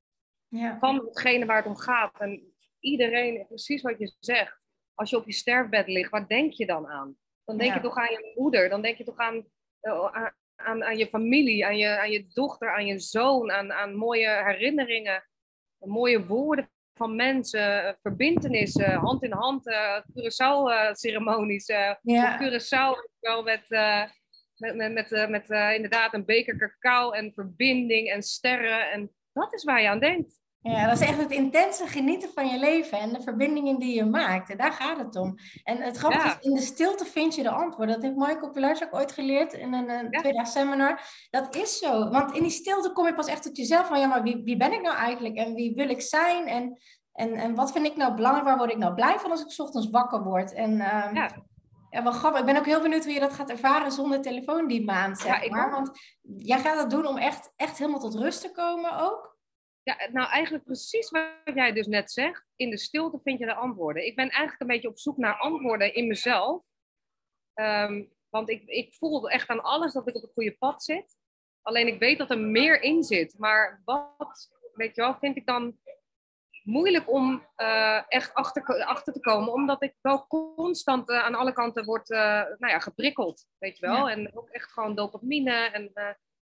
ja. 0.47 0.77
van 0.79 0.95
hetgene 0.95 1.45
waar 1.45 1.57
het 1.57 1.65
om 1.65 1.75
gaat. 1.75 2.19
En 2.19 2.53
iedereen, 2.79 3.45
precies 3.47 3.81
wat 3.81 3.99
je 3.99 4.15
zegt, 4.19 4.68
als 4.99 5.09
je 5.09 5.17
op 5.17 5.25
je 5.25 5.33
sterfbed 5.33 5.87
ligt, 5.87 6.11
waar 6.11 6.27
denk 6.27 6.53
je 6.53 6.65
dan 6.65 6.87
aan? 6.87 7.17
Dan 7.45 7.57
denk 7.57 7.73
je 7.73 7.79
toch 7.79 7.97
aan 7.97 8.11
je 8.11 8.33
moeder, 8.35 8.69
dan 8.69 8.81
denk 8.81 8.97
je 8.97 9.03
toch 9.03 9.17
aan, 9.17 9.45
uh, 9.81 10.27
aan, 10.55 10.83
aan, 10.83 10.97
je 10.97 11.07
familie, 11.07 11.65
aan 11.65 11.77
je, 11.77 11.99
aan 11.99 12.11
je 12.11 12.27
dochter, 12.27 12.75
aan 12.75 12.85
je 12.85 12.99
zoon, 12.99 13.51
aan, 13.51 13.71
aan 13.73 13.95
mooie 13.95 14.29
herinneringen, 14.29 15.23
mooie 15.77 16.25
woorden 16.25 16.69
van 16.93 17.15
mensen, 17.15 17.97
verbindenissen, 18.01 18.93
hand 18.93 19.23
in 19.23 19.31
hand, 19.31 19.67
uh, 19.67 19.99
Curaçao-ceremonies. 20.13 21.69
Uh, 21.69 21.93
ja. 22.01 22.37
Curaçao 22.37 22.95
wel 23.19 23.43
met, 23.43 23.65
uh, 23.67 24.03
met, 24.55 24.75
met, 24.75 24.93
met, 24.93 25.29
met 25.29 25.49
inderdaad 25.75 26.13
een 26.13 26.25
beker 26.25 26.57
cacao 26.57 27.11
en 27.11 27.33
verbinding 27.33 28.09
en 28.09 28.21
sterren. 28.21 28.91
En 28.91 29.11
dat 29.33 29.53
is 29.53 29.63
waar 29.63 29.81
je 29.81 29.89
aan 29.89 29.99
denkt. 29.99 30.41
Ja, 30.61 30.87
dat 30.87 31.01
is 31.01 31.07
echt 31.07 31.17
het 31.17 31.31
intense 31.31 31.87
genieten 31.87 32.29
van 32.33 32.47
je 32.47 32.59
leven 32.59 32.99
en 32.99 33.13
de 33.13 33.21
verbindingen 33.21 33.79
die 33.79 33.95
je 33.95 34.05
maakt. 34.05 34.49
En 34.49 34.57
daar 34.57 34.71
gaat 34.71 34.97
het 34.97 35.15
om. 35.15 35.35
En 35.63 35.77
het 35.77 35.97
grappige 35.97 36.27
is, 36.27 36.47
in 36.47 36.55
de 36.55 36.61
stilte 36.61 37.05
vind 37.05 37.35
je 37.35 37.43
de 37.43 37.49
antwoorden. 37.49 37.95
Dat 37.95 38.03
heeft 38.03 38.15
Michael 38.15 38.51
Pelaars 38.51 38.83
ook 38.83 38.95
ooit 38.95 39.11
geleerd 39.11 39.53
in 39.53 39.73
een, 39.73 39.89
een 39.89 40.07
ja. 40.09 40.19
tweedaagse 40.19 40.51
seminar. 40.51 41.01
Dat 41.29 41.55
is 41.55 41.77
zo. 41.77 42.09
Want 42.09 42.35
in 42.35 42.41
die 42.41 42.51
stilte 42.51 42.91
kom 42.91 43.05
je 43.05 43.13
pas 43.13 43.27
echt 43.27 43.43
tot 43.43 43.57
jezelf 43.57 43.87
van, 43.87 43.99
ja, 43.99 44.07
maar 44.07 44.23
wie, 44.23 44.41
wie 44.43 44.57
ben 44.57 44.73
ik 44.73 44.81
nou 44.81 44.95
eigenlijk? 44.95 45.35
En 45.35 45.53
wie 45.53 45.75
wil 45.75 45.89
ik 45.89 46.01
zijn? 46.01 46.47
En, 46.47 46.79
en, 47.13 47.33
en 47.33 47.55
wat 47.55 47.71
vind 47.71 47.85
ik 47.85 47.95
nou 47.95 48.15
belangrijk? 48.15 48.47
Waar 48.47 48.57
word 48.57 48.71
ik 48.71 48.77
nou 48.77 48.93
blij 48.93 49.19
van 49.19 49.31
als 49.31 49.41
ik 49.41 49.59
ochtends 49.65 49.89
wakker 49.89 50.23
word? 50.23 50.53
En 50.53 50.71
um, 50.71 51.15
ja. 51.15 51.47
Ja, 51.89 52.03
wel 52.03 52.11
grappig. 52.11 52.39
Ik 52.39 52.45
ben 52.45 52.57
ook 52.57 52.65
heel 52.65 52.81
benieuwd 52.81 53.03
hoe 53.03 53.13
je 53.13 53.19
dat 53.19 53.33
gaat 53.33 53.49
ervaren 53.49 53.91
zonder 53.91 54.21
telefoon 54.21 54.67
die 54.67 54.85
maand, 54.85 55.19
zeg 55.19 55.43
ja, 55.43 55.49
maar. 55.49 55.71
Want 55.71 55.91
jij 56.21 56.59
gaat 56.59 56.75
dat 56.75 56.89
doen 56.89 57.05
om 57.05 57.17
echt, 57.17 57.53
echt 57.55 57.77
helemaal 57.77 57.99
tot 57.99 58.15
rust 58.15 58.41
te 58.41 58.51
komen 58.51 58.99
ook? 58.99 59.28
Ja, 59.83 60.09
nou 60.11 60.29
eigenlijk 60.29 60.63
precies 60.63 61.09
wat 61.09 61.55
jij 61.55 61.71
dus 61.71 61.87
net 61.87 62.11
zegt. 62.11 62.45
In 62.55 62.69
de 62.69 62.77
stilte 62.77 63.19
vind 63.23 63.39
je 63.39 63.45
de 63.45 63.53
antwoorden. 63.53 64.05
Ik 64.05 64.15
ben 64.15 64.29
eigenlijk 64.29 64.61
een 64.61 64.67
beetje 64.67 64.87
op 64.87 64.99
zoek 64.99 65.17
naar 65.17 65.35
antwoorden 65.35 65.93
in 65.93 66.07
mezelf. 66.07 66.63
Um, 67.53 68.11
want 68.29 68.49
ik, 68.49 68.63
ik 68.65 68.93
voel 68.93 69.29
echt 69.29 69.49
aan 69.49 69.63
alles 69.63 69.93
dat 69.93 70.07
ik 70.07 70.15
op 70.15 70.21
het 70.21 70.33
goede 70.33 70.57
pad 70.57 70.83
zit. 70.83 71.17
Alleen 71.61 71.87
ik 71.87 71.99
weet 71.99 72.17
dat 72.17 72.29
er 72.29 72.39
meer 72.39 72.81
in 72.81 73.03
zit. 73.03 73.35
Maar 73.37 73.81
wat, 73.85 74.49
weet 74.73 74.95
je 74.95 75.01
wel, 75.01 75.17
vind 75.17 75.37
ik 75.37 75.45
dan 75.45 75.79
moeilijk 76.63 77.11
om 77.11 77.47
uh, 77.57 78.01
echt 78.07 78.33
achter, 78.33 78.85
achter 78.85 79.13
te 79.13 79.19
komen. 79.19 79.53
Omdat 79.53 79.83
ik 79.83 79.95
wel 80.01 80.27
constant 80.27 81.09
uh, 81.09 81.23
aan 81.23 81.35
alle 81.35 81.53
kanten 81.53 81.85
word 81.85 82.09
uh, 82.09 82.19
nou 82.57 82.67
ja, 82.73 82.79
geprikkeld. 82.79 83.45
Weet 83.57 83.77
je 83.77 83.85
wel. 83.85 84.07
Ja. 84.07 84.13
En 84.13 84.37
ook 84.37 84.49
echt 84.49 84.71
gewoon 84.71 84.95
dopamine 84.95 85.53
en 85.53 85.91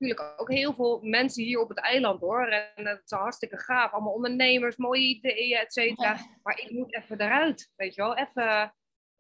natuurlijk 0.08 0.42
ook 0.42 0.52
heel 0.52 0.74
veel 0.74 1.00
mensen 1.02 1.44
hier 1.44 1.60
op 1.60 1.70
het 1.70 1.80
eiland 1.80 2.20
hoor. 2.20 2.48
En 2.48 2.86
het 2.86 3.02
is 3.06 3.12
hartstikke 3.12 3.58
gaaf. 3.58 3.92
Allemaal 3.92 4.14
ondernemers, 4.14 4.78
mooie 4.78 5.04
ideeën, 5.04 5.58
et 5.58 5.74
cetera. 5.74 6.18
Maar 6.44 6.60
ik 6.60 6.72
moet 6.72 6.96
even 6.96 7.22
eruit, 7.22 7.72
weet 7.76 7.96
je 7.96 8.02
wel. 8.02 8.18
Even, 8.18 8.74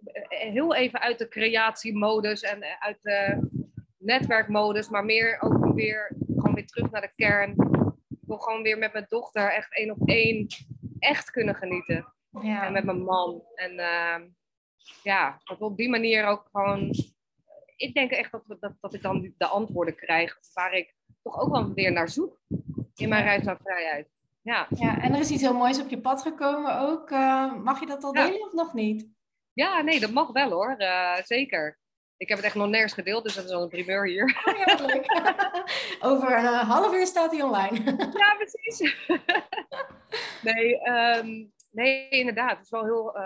eh, 0.04 0.40
heel 0.40 0.76
even 0.76 1.00
uit 1.00 1.20
de 1.20 1.28
creatiemodus 1.28 2.42
en 2.42 2.64
uit 2.80 2.98
de 3.02 3.50
netwerkmodus. 3.98 4.90
Maar 4.90 5.06
meer 5.06 5.42
ook 5.42 5.74
weer, 5.74 6.16
gewoon 6.36 6.54
weer 6.54 6.68
terug 6.68 6.92
naar 6.92 7.02
de 7.02 7.14
kern. 7.16 7.52
Ik 8.10 8.28
wil 8.28 8.38
gewoon 8.38 8.62
weer 8.62 8.78
met 8.78 8.94
mijn 8.94 9.06
dochter 9.10 9.52
echt 9.52 9.76
één 9.76 9.92
op 9.92 10.08
één 10.10 10.48
echt 11.00 11.32
kunnen 11.32 11.56
genieten. 11.56 12.14
Ja. 12.42 12.66
En 12.66 12.74
met 12.74 12.84
mijn 12.84 13.04
man. 13.04 13.44
En 13.56 13.72
uh, 13.74 14.16
ja, 15.04 15.40
dat 15.44 15.58
we 15.58 15.66
op 15.66 15.78
die 15.78 15.90
manier 15.90 16.26
ook 16.26 16.48
gewoon 16.52 16.94
ik 17.76 17.94
denk 17.94 18.12
echt 18.12 18.32
dat, 18.32 18.44
dat, 18.60 18.74
dat 18.80 18.94
ik 18.94 19.02
dan 19.02 19.34
de 19.38 19.48
antwoorden 19.48 19.96
krijg 19.96 20.38
waar 20.54 20.74
ik 20.74 20.96
toch 21.24 21.40
ook 21.40 21.52
wel 21.52 21.74
weer 21.74 21.92
naar 21.92 22.10
zoek 22.10 22.40
in 22.96 23.10
mijn 23.10 23.24
reis 23.24 23.44
naar 23.44 23.58
vrijheid. 23.58 24.08
Ja. 24.42 24.68
ja, 24.70 25.02
en 25.02 25.14
er 25.14 25.20
is 25.20 25.32
iets 25.32 25.42
heel 25.42 25.54
moois 25.54 25.82
op 25.82 25.90
je 25.90 26.02
pad 26.02 26.22
gekomen 26.22 26.80
ook. 26.80 27.12
Uh, 27.12 27.54
mag 27.54 27.80
je 27.80 27.86
dat 27.86 28.04
al 28.04 28.12
delen 28.12 28.42
of 28.42 28.54
nog 28.54 28.74
niet? 28.74 29.08
Ja, 29.54 29.82
nee, 29.82 30.00
dat 30.00 30.12
mag 30.12 30.32
wel 30.32 30.50
hoor. 30.50 30.76
Uh, 30.78 31.18
zeker. 31.24 31.80
Ik 32.18 32.28
heb 32.28 32.38
het 32.38 32.48
echt 32.48 32.56
nog 32.56 32.70
nergens 32.70 32.94
gedeeld, 32.94 33.24
dus 33.24 33.36
dat 33.36 33.46
is 33.46 33.52
al 33.52 33.62
een 33.62 33.70
primeur 33.70 34.08
hier. 34.08 34.42
Oh, 34.46 34.58
ja, 34.58 35.66
Over 36.10 36.38
een 36.38 36.44
uh, 36.44 36.70
half 36.70 36.94
uur 36.94 37.06
staat 37.06 37.32
hij 37.32 37.42
online. 37.42 37.84
ja, 38.24 38.36
precies. 38.36 38.96
nee, 40.54 40.90
um, 40.90 41.52
nee, 41.72 42.10
inderdaad. 42.10 42.56
Het 42.56 42.66
is 42.66 42.70
wel 42.70 42.84
heel 42.84 43.18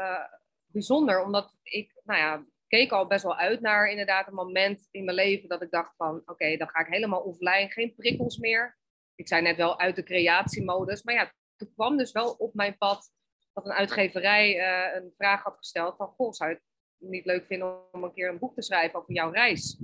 bijzonder, 0.65 1.23
omdat 1.23 1.59
ik, 1.63 2.01
nou 2.03 2.19
ja, 2.19 2.43
keek 2.67 2.91
al 2.91 3.07
best 3.07 3.23
wel 3.23 3.37
uit 3.37 3.61
naar 3.61 3.89
inderdaad 3.89 4.27
een 4.27 4.33
moment 4.33 4.87
in 4.91 5.03
mijn 5.05 5.17
leven 5.17 5.49
dat 5.49 5.61
ik 5.61 5.71
dacht 5.71 5.95
van 5.95 6.21
oké, 6.25 6.57
dan 6.57 6.69
ga 6.69 6.79
ik 6.79 6.93
helemaal 6.93 7.21
offline, 7.21 7.69
geen 7.69 7.95
prikkels 7.95 8.37
meer. 8.37 8.77
Ik 9.15 9.27
zei 9.27 9.41
net 9.41 9.55
wel 9.55 9.79
uit 9.79 9.95
de 9.95 10.03
creatiemodus, 10.03 11.03
maar 11.03 11.15
ja, 11.15 11.33
toen 11.55 11.73
kwam 11.73 11.97
dus 11.97 12.11
wel 12.11 12.31
op 12.31 12.53
mijn 12.53 12.77
pad 12.77 13.11
dat 13.53 13.65
een 13.65 13.71
uitgeverij 13.71 14.55
uh, 14.55 14.95
een 14.95 15.13
vraag 15.17 15.43
had 15.43 15.57
gesteld 15.57 15.95
van 15.95 16.07
goh, 16.07 16.31
zou 16.31 16.49
je 16.49 16.55
het 16.55 17.09
niet 17.09 17.25
leuk 17.25 17.45
vinden 17.45 17.91
om 17.91 18.03
een 18.03 18.13
keer 18.13 18.29
een 18.29 18.39
boek 18.39 18.55
te 18.55 18.61
schrijven 18.61 18.99
over 18.99 19.13
jouw 19.13 19.31
reis? 19.31 19.79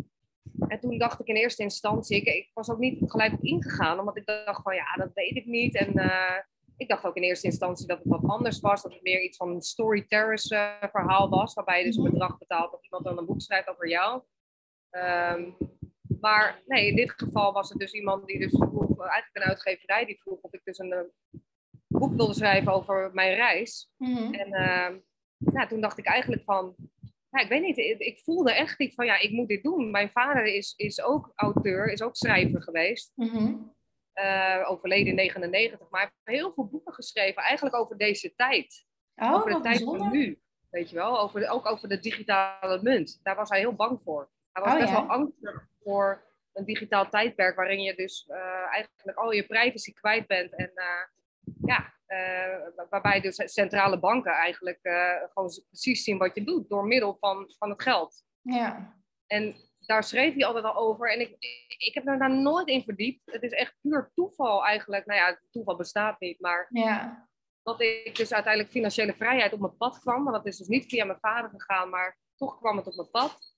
En 0.68 0.80
toen 0.80 0.98
dacht 0.98 1.20
ik 1.20 1.28
in 1.28 1.36
eerste 1.36 1.64
instantie, 1.64 2.18
ik, 2.18 2.26
ik 2.26 2.52
was 2.54 2.70
ook 2.70 2.80
niet 2.80 3.12
gelijk 3.12 3.34
op 3.34 3.44
ingegaan, 3.44 4.00
omdat 4.00 4.18
ik 4.18 4.26
dacht 4.26 4.62
van 4.62 4.76
ja, 4.76 4.96
dat 4.96 5.14
weet 5.14 5.36
ik 5.36 5.46
niet. 5.46 5.76
En 5.76 5.92
uh, 5.96 6.38
ik 6.78 6.88
dacht 6.88 7.06
ook 7.06 7.16
in 7.16 7.24
eerste 7.24 7.48
instantie 7.48 7.88
dat 7.88 7.98
het 7.98 8.08
wat 8.08 8.24
anders 8.24 8.60
was. 8.60 8.82
Dat 8.82 8.94
het 8.94 9.04
meer 9.04 9.22
iets 9.22 9.38
van 9.38 9.50
een 9.50 9.62
story 9.62 10.06
terrace 10.08 10.56
uh, 10.56 10.90
verhaal 10.90 11.30
was. 11.30 11.54
Waarbij 11.54 11.80
je 11.80 11.86
dus 11.86 11.96
een 11.96 12.04
mhm. 12.04 12.12
bedrag 12.12 12.38
betaalt 12.38 12.72
dat 12.72 12.84
iemand 12.84 13.04
dan 13.04 13.18
een 13.18 13.26
boek 13.26 13.42
schrijft 13.42 13.70
over 13.70 13.90
jou. 13.90 14.22
Um, 14.92 15.58
maar 16.20 16.62
nee, 16.66 16.88
in 16.88 16.96
dit 16.96 17.12
geval 17.12 17.54
was 17.54 17.70
het 17.70 17.80
dus 17.80 17.94
iemand 17.94 18.26
die 18.26 18.40
dus 18.40 18.52
vroeg, 18.52 19.00
eigenlijk 19.00 19.30
een 19.34 19.42
uitgeverij, 19.42 20.06
die 20.06 20.20
vroeg 20.22 20.42
of 20.42 20.54
ik 20.54 20.62
dus 20.64 20.78
een, 20.78 20.92
eh, 20.92 21.00
boek 21.88 22.16
wilde 22.16 22.34
schrijven 22.34 22.74
over 22.74 23.10
mijn 23.14 23.36
reis. 23.36 23.90
Mm 23.98 24.16
-hmm. 24.16 24.34
En 24.34 24.48
uh, 24.48 25.00
nou, 25.38 25.68
toen 25.68 25.82
dacht 25.82 25.98
ik 25.98 26.06
eigenlijk 26.06 26.44
van, 26.44 26.76
ja, 27.30 27.40
ik 27.40 27.50
weet 27.50 27.62
niet, 27.62 27.78
ik, 27.78 28.00
ik 28.00 28.20
voelde 28.20 28.54
echt 28.54 28.80
iets 28.80 28.96
van, 28.96 29.06
ja, 29.06 29.20
ik 29.20 29.32
moet 29.32 29.48
dit 29.48 29.64
doen. 29.64 29.92
Mijn 29.92 30.12
vader 30.12 30.46
is, 30.46 30.74
is 30.78 31.02
ook 31.02 31.32
auteur, 31.36 31.92
is 31.92 32.02
ook 32.02 32.16
schrijver 32.16 32.62
geweest. 32.62 33.12
Mhm. 33.16 33.56
Eh, 34.14 34.70
overleden 34.70 35.08
in 35.08 35.16
99, 35.16 35.90
maar 35.90 36.02
hij 36.02 36.12
heeft 36.24 36.40
heel 36.40 36.54
veel 36.54 36.68
boeken 36.68 36.94
geschreven, 36.94 37.42
eigenlijk 37.44 37.76
over 37.76 37.98
deze 37.98 38.36
tijd. 38.36 38.86
Oh, 39.16 39.34
over 39.34 39.50
de 39.50 39.60
tijd 39.60 39.64
bijzonder. 39.64 40.00
van 40.00 40.12
nu, 40.12 40.42
weet 40.70 40.90
je 40.90 40.96
wel. 40.96 41.20
Over 41.20 41.50
ook 41.50 41.66
over 41.66 41.90
de 41.90 42.00
digitale 42.00 42.80
munt. 42.82 43.20
Daar 43.24 43.36
was 43.36 43.50
hij 43.50 43.60
heel 43.60 43.76
bang 43.76 44.02
voor. 44.02 44.32
Hij 44.52 44.64
was 44.64 44.74
Oh, 44.74 44.80
best 44.80 44.92
ja? 44.92 45.00
wel 45.00 45.10
angstig 45.10 45.68
voor 45.84 46.24
een 46.54 46.66
digitaal 46.66 47.10
tijdperk 47.10 47.56
waarin 47.56 47.82
je 47.82 47.96
dus 47.96 48.26
eh, 48.28 48.66
eigenlijk 48.72 49.18
al 49.18 49.32
je 49.32 49.46
privacy 49.46 49.94
kwijt 49.94 50.28
bent. 50.28 50.56
En 50.56 50.72
eh, 50.76 51.04
ja, 51.62 51.94
waarbij 52.90 53.22
dus 53.22 53.54
centrale 53.54 54.00
banken 54.00 54.32
eigenlijk 54.32 54.80
gewoon 55.34 55.50
precies 55.70 56.04
zien 56.04 56.18
wat 56.18 56.36
je 56.36 56.44
doet 56.44 56.70
door 56.70 56.86
middel 56.86 57.18
van, 57.20 57.54
van 57.58 57.70
het 57.70 57.82
geld. 57.82 58.24
Ja. 58.42 58.98
En 59.28 59.56
daar 59.86 60.04
schreef 60.04 60.34
hij 60.34 60.46
altijd 60.46 60.66
al 60.66 60.76
over. 60.76 61.12
En 61.12 61.20
ik, 61.20 61.36
ik 61.78 61.94
heb 61.94 62.06
daar 62.06 62.32
nooit 62.32 62.68
in 62.68 62.84
verdiept. 62.84 63.22
Het 63.32 63.44
is 63.44 63.52
echt 63.52 63.76
puur 63.82 64.12
toeval 64.14 64.66
eigenlijk. 64.66 65.06
Nou 65.06 65.20
ja, 65.20 65.40
toeval 65.52 65.76
bestaat 65.76 66.20
niet, 66.20 66.40
maar 66.40 66.68
Ja. 66.70 67.28
dat 67.64 67.82
ik 67.82 68.16
dus 68.16 68.34
uiteindelijk 68.34 68.74
financiële 68.74 69.14
vrijheid 69.14 69.54
op 69.54 69.60
mijn 69.60 69.78
pad 69.78 70.00
kwam. 70.00 70.24
Want 70.24 70.36
dat 70.36 70.46
is 70.46 70.58
dus 70.58 70.68
niet 70.68 70.86
via 70.86 71.06
mijn 71.06 71.20
vader 71.20 71.50
gegaan, 71.50 71.90
maar 71.90 72.18
toch 72.36 72.60
kwam 72.60 72.78
het 72.78 72.88
op 72.88 72.96
mijn 72.96 73.10
pad. 73.12 73.52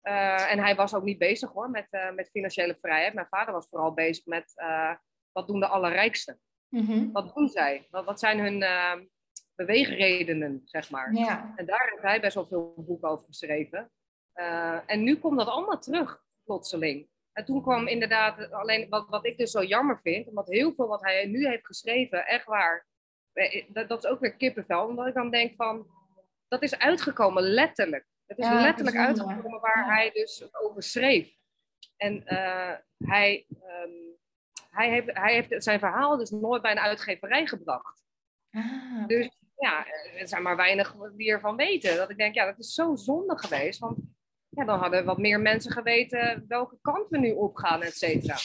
Eh, 0.00 0.50
en 0.52 0.58
hij 0.58 0.74
was 0.74 0.94
ook 0.94 1.02
niet 1.02 1.18
bezig 1.18 1.52
hoor 1.52 1.70
met, 1.70 1.86
eh, 1.90 2.12
met 2.12 2.30
financiële 2.30 2.76
vrijheid. 2.80 3.14
Mijn 3.14 3.26
vader 3.26 3.52
was 3.54 3.68
vooral 3.68 3.92
bezig 3.94 4.26
met 4.26 4.52
eh, 4.54 4.94
wat 5.32 5.46
doen 5.46 5.60
de 5.60 5.66
allerrijksten? 5.66 6.40
Mhm. 6.68 7.12
Wat 7.12 7.34
doen 7.34 7.48
zij? 7.48 7.86
Wat, 7.90 8.04
wat 8.04 8.18
zijn 8.18 8.38
hun 8.38 8.64
beweegredenen, 9.54 10.62
zeg 10.64 10.90
maar? 10.90 11.12
Ja. 11.14 11.52
En 11.56 11.66
daar 11.66 11.88
heeft 11.90 12.02
hij 12.02 12.20
best 12.20 12.34
wel 12.34 12.46
veel 12.46 12.74
boeken 12.76 13.08
over 13.08 13.26
geschreven. 13.26 13.90
Eh, 14.32 14.78
en 14.86 15.02
nu 15.02 15.16
komt 15.16 15.38
dat 15.38 15.46
allemaal 15.48 15.78
terug, 15.78 16.22
plotseling. 16.44 17.08
En 17.32 17.44
toen 17.44 17.62
kwam 17.62 17.86
inderdaad, 17.86 18.50
alleen 18.52 18.88
wat, 18.88 19.08
wat 19.08 19.26
ik 19.26 19.38
dus 19.38 19.50
zo 19.50 19.62
jammer 19.62 19.98
vind, 20.00 20.28
omdat 20.28 20.48
heel 20.48 20.72
veel 20.74 20.86
wat 20.86 21.02
hij 21.02 21.26
nu 21.26 21.46
heeft 21.46 21.66
geschreven, 21.66 22.26
echt 22.26 22.44
waar, 22.44 22.86
eh, 23.32 23.64
dat, 23.68 23.88
dat 23.88 24.04
is 24.04 24.10
ook 24.10 24.20
weer 24.20 24.36
kippenvel, 24.36 24.86
omdat 24.86 25.06
ik 25.06 25.14
dan 25.14 25.30
denk 25.30 25.54
van, 25.56 25.86
dat 26.48 26.62
is 26.62 26.78
uitgekomen, 26.78 27.42
letterlijk. 27.42 28.06
Het 28.26 28.38
is 28.38 28.46
Ja, 28.46 28.60
letterlijk 28.60 28.96
uitgekomen 28.96 29.60
waar 29.60 29.78
Ja. 29.86 29.94
hij 29.94 30.10
dus 30.10 30.48
over 30.54 30.82
schreef. 30.82 31.36
En 31.96 32.26
eh, 32.26 32.72
hij, 32.98 33.46
ehm, 33.62 33.90
hij, 34.70 34.90
heeft, 34.90 35.12
hij 35.12 35.32
heeft 35.34 35.64
zijn 35.64 35.78
verhaal 35.78 36.16
dus 36.16 36.30
nooit 36.30 36.62
bij 36.62 36.70
een 36.70 36.78
uitgeverij 36.78 37.46
gebracht. 37.46 38.02
Ah, 38.50 39.06
Dus 39.06 39.30
ja, 39.56 39.86
er 40.16 40.28
zijn 40.28 40.42
maar 40.42 40.56
weinig 40.56 40.94
die 41.16 41.30
ervan 41.30 41.56
weten. 41.56 41.96
Dat 41.96 42.10
ik 42.10 42.16
denk, 42.16 42.34
ja, 42.34 42.44
dat 42.44 42.58
is 42.58 42.74
zo 42.74 42.96
zonde 42.96 43.38
geweest. 43.38 43.78
Want 43.78 43.98
ja, 44.54 44.64
dan 44.64 44.78
hadden 44.78 45.04
wat 45.04 45.18
meer 45.18 45.40
mensen 45.40 45.72
geweten 45.72 46.44
welke 46.48 46.78
kant 46.82 47.08
we 47.08 47.18
nu 47.18 47.32
opgaan, 47.32 47.82
et 47.82 47.96
cetera. 47.96 48.36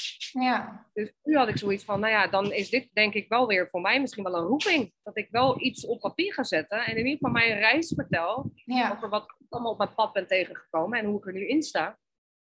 ja. 0.44 0.88
Dus 0.94 1.14
nu 1.24 1.36
had 1.38 1.48
ik 1.48 1.58
zoiets 1.58 1.84
van, 1.84 2.00
nou 2.00 2.12
ja, 2.14 2.28
dan 2.28 2.52
is 2.52 2.70
dit 2.70 2.90
denk 2.94 3.14
ik 3.14 3.30
wel 3.30 3.48
weer 3.48 3.70
voor 3.70 3.82
mij 3.82 4.02
misschien 4.02 4.24
wel 4.24 4.36
een 4.36 4.46
roeping. 4.46 4.94
Dat 5.04 5.18
ik 5.18 5.28
wel 5.30 5.62
iets 5.62 5.86
op 5.86 6.00
papier 6.00 6.34
ga 6.34 6.44
zetten 6.44 6.78
en 6.86 6.92
in 6.92 6.98
ieder 7.06 7.12
geval 7.12 7.32
mijn 7.32 7.60
reis 7.60 7.94
vertel 7.96 8.52
Ja. 8.66 8.92
over 8.92 9.10
wat 9.10 9.24
ik 9.24 9.36
allemaal 9.50 9.72
op 9.72 9.78
mijn 9.78 9.94
pad 9.94 10.14
ben 10.14 10.28
tegengekomen 10.28 11.00
en 11.00 11.06
hoe 11.06 11.18
ik 11.20 11.26
er 11.28 11.34
nu 11.34 11.48
in 11.48 11.64
sta. 11.64 11.98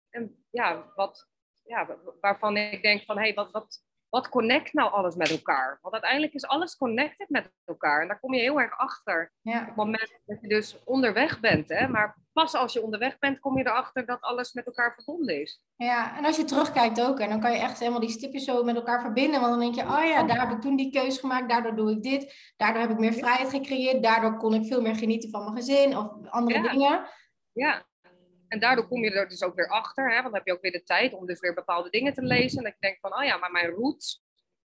En 0.09 0.45
ja, 0.49 0.91
wat, 0.95 1.27
ja 1.63 1.85
wa- 1.85 1.97
waarvan 2.21 2.57
ik 2.57 2.81
denk 2.81 3.03
van, 3.03 3.17
hé, 3.17 3.23
hey, 3.23 3.33
wat, 3.33 3.51
wat, 3.51 3.83
wat 4.09 4.29
connect 4.29 4.73
nou 4.73 4.91
alles 4.91 5.15
met 5.15 5.29
elkaar? 5.31 5.77
Want 5.81 5.93
uiteindelijk 5.93 6.33
is 6.33 6.45
alles 6.45 6.77
connected 6.77 7.29
met 7.29 7.51
elkaar 7.65 8.01
en 8.01 8.07
daar 8.07 8.19
kom 8.19 8.33
je 8.33 8.41
heel 8.41 8.59
erg 8.59 8.77
achter 8.77 9.31
Ja. 9.41 9.59
op 9.61 9.65
het 9.67 9.75
moment 9.75 10.19
dat 10.25 10.41
je 10.41 10.47
dus 10.47 10.83
onderweg 10.83 11.39
bent. 11.39 11.69
Hè? 11.69 11.87
Maar 11.87 12.17
pas 12.33 12.53
als 12.53 12.73
je 12.73 12.81
onderweg 12.83 13.19
bent, 13.19 13.39
kom 13.39 13.57
je 13.57 13.65
erachter 13.67 14.05
dat 14.05 14.21
alles 14.21 14.53
met 14.53 14.65
elkaar 14.65 14.93
verbonden 14.95 15.41
is. 15.41 15.61
Ja, 15.75 16.17
en 16.17 16.25
als 16.25 16.37
je 16.37 16.43
terugkijkt 16.43 17.01
ook, 17.01 17.19
en 17.19 17.29
dan 17.29 17.39
kan 17.39 17.51
je 17.51 17.57
echt 17.57 17.79
helemaal 17.79 17.99
die 17.99 18.09
stipjes 18.09 18.43
zo 18.45 18.63
met 18.63 18.75
elkaar 18.75 19.01
verbinden. 19.01 19.39
Want 19.39 19.51
dan 19.51 19.59
denk 19.59 19.75
je, 19.75 19.81
oh 19.81 20.05
ja, 20.05 20.23
daar 20.23 20.39
heb 20.39 20.51
ik 20.57 20.61
toen 20.61 20.75
die 20.75 20.91
keuze 20.91 21.19
gemaakt, 21.19 21.49
daardoor 21.49 21.75
doe 21.75 21.91
ik 21.91 22.03
dit. 22.03 22.53
Daardoor 22.57 22.81
heb 22.81 22.91
ik 22.91 22.97
meer 22.99 23.13
vrijheid 23.13 23.49
gecreëerd, 23.49 24.03
daardoor 24.03 24.37
kon 24.37 24.53
ik 24.53 24.65
veel 24.65 24.81
meer 24.81 24.95
genieten 24.95 25.29
van 25.29 25.43
mijn 25.43 25.55
gezin 25.55 25.97
of 25.97 26.11
andere 26.29 26.61
Ja. 26.63 26.71
dingen. 26.71 27.07
Ja. 27.53 27.85
En 28.55 28.61
daardoor 28.61 28.87
kom 28.87 29.03
je 29.03 29.11
er 29.11 29.29
dus 29.29 29.43
ook 29.43 29.55
weer 29.55 29.69
achter. 29.69 30.05
Hè? 30.07 30.13
Want 30.13 30.23
dan 30.25 30.33
heb 30.33 30.45
je 30.45 30.53
ook 30.53 30.61
weer 30.61 30.71
de 30.71 30.83
tijd 30.83 31.13
om 31.13 31.25
dus 31.25 31.39
weer 31.39 31.53
bepaalde 31.53 31.89
dingen 31.89 32.13
te 32.13 32.21
lezen. 32.21 32.57
En 32.57 32.63
dat 32.63 32.73
je 32.73 32.79
denkt 32.79 32.99
van, 32.99 33.15
oh 33.17 33.23
ja, 33.23 33.37
maar 33.37 33.51
mijn 33.51 33.69
roots. 33.69 34.23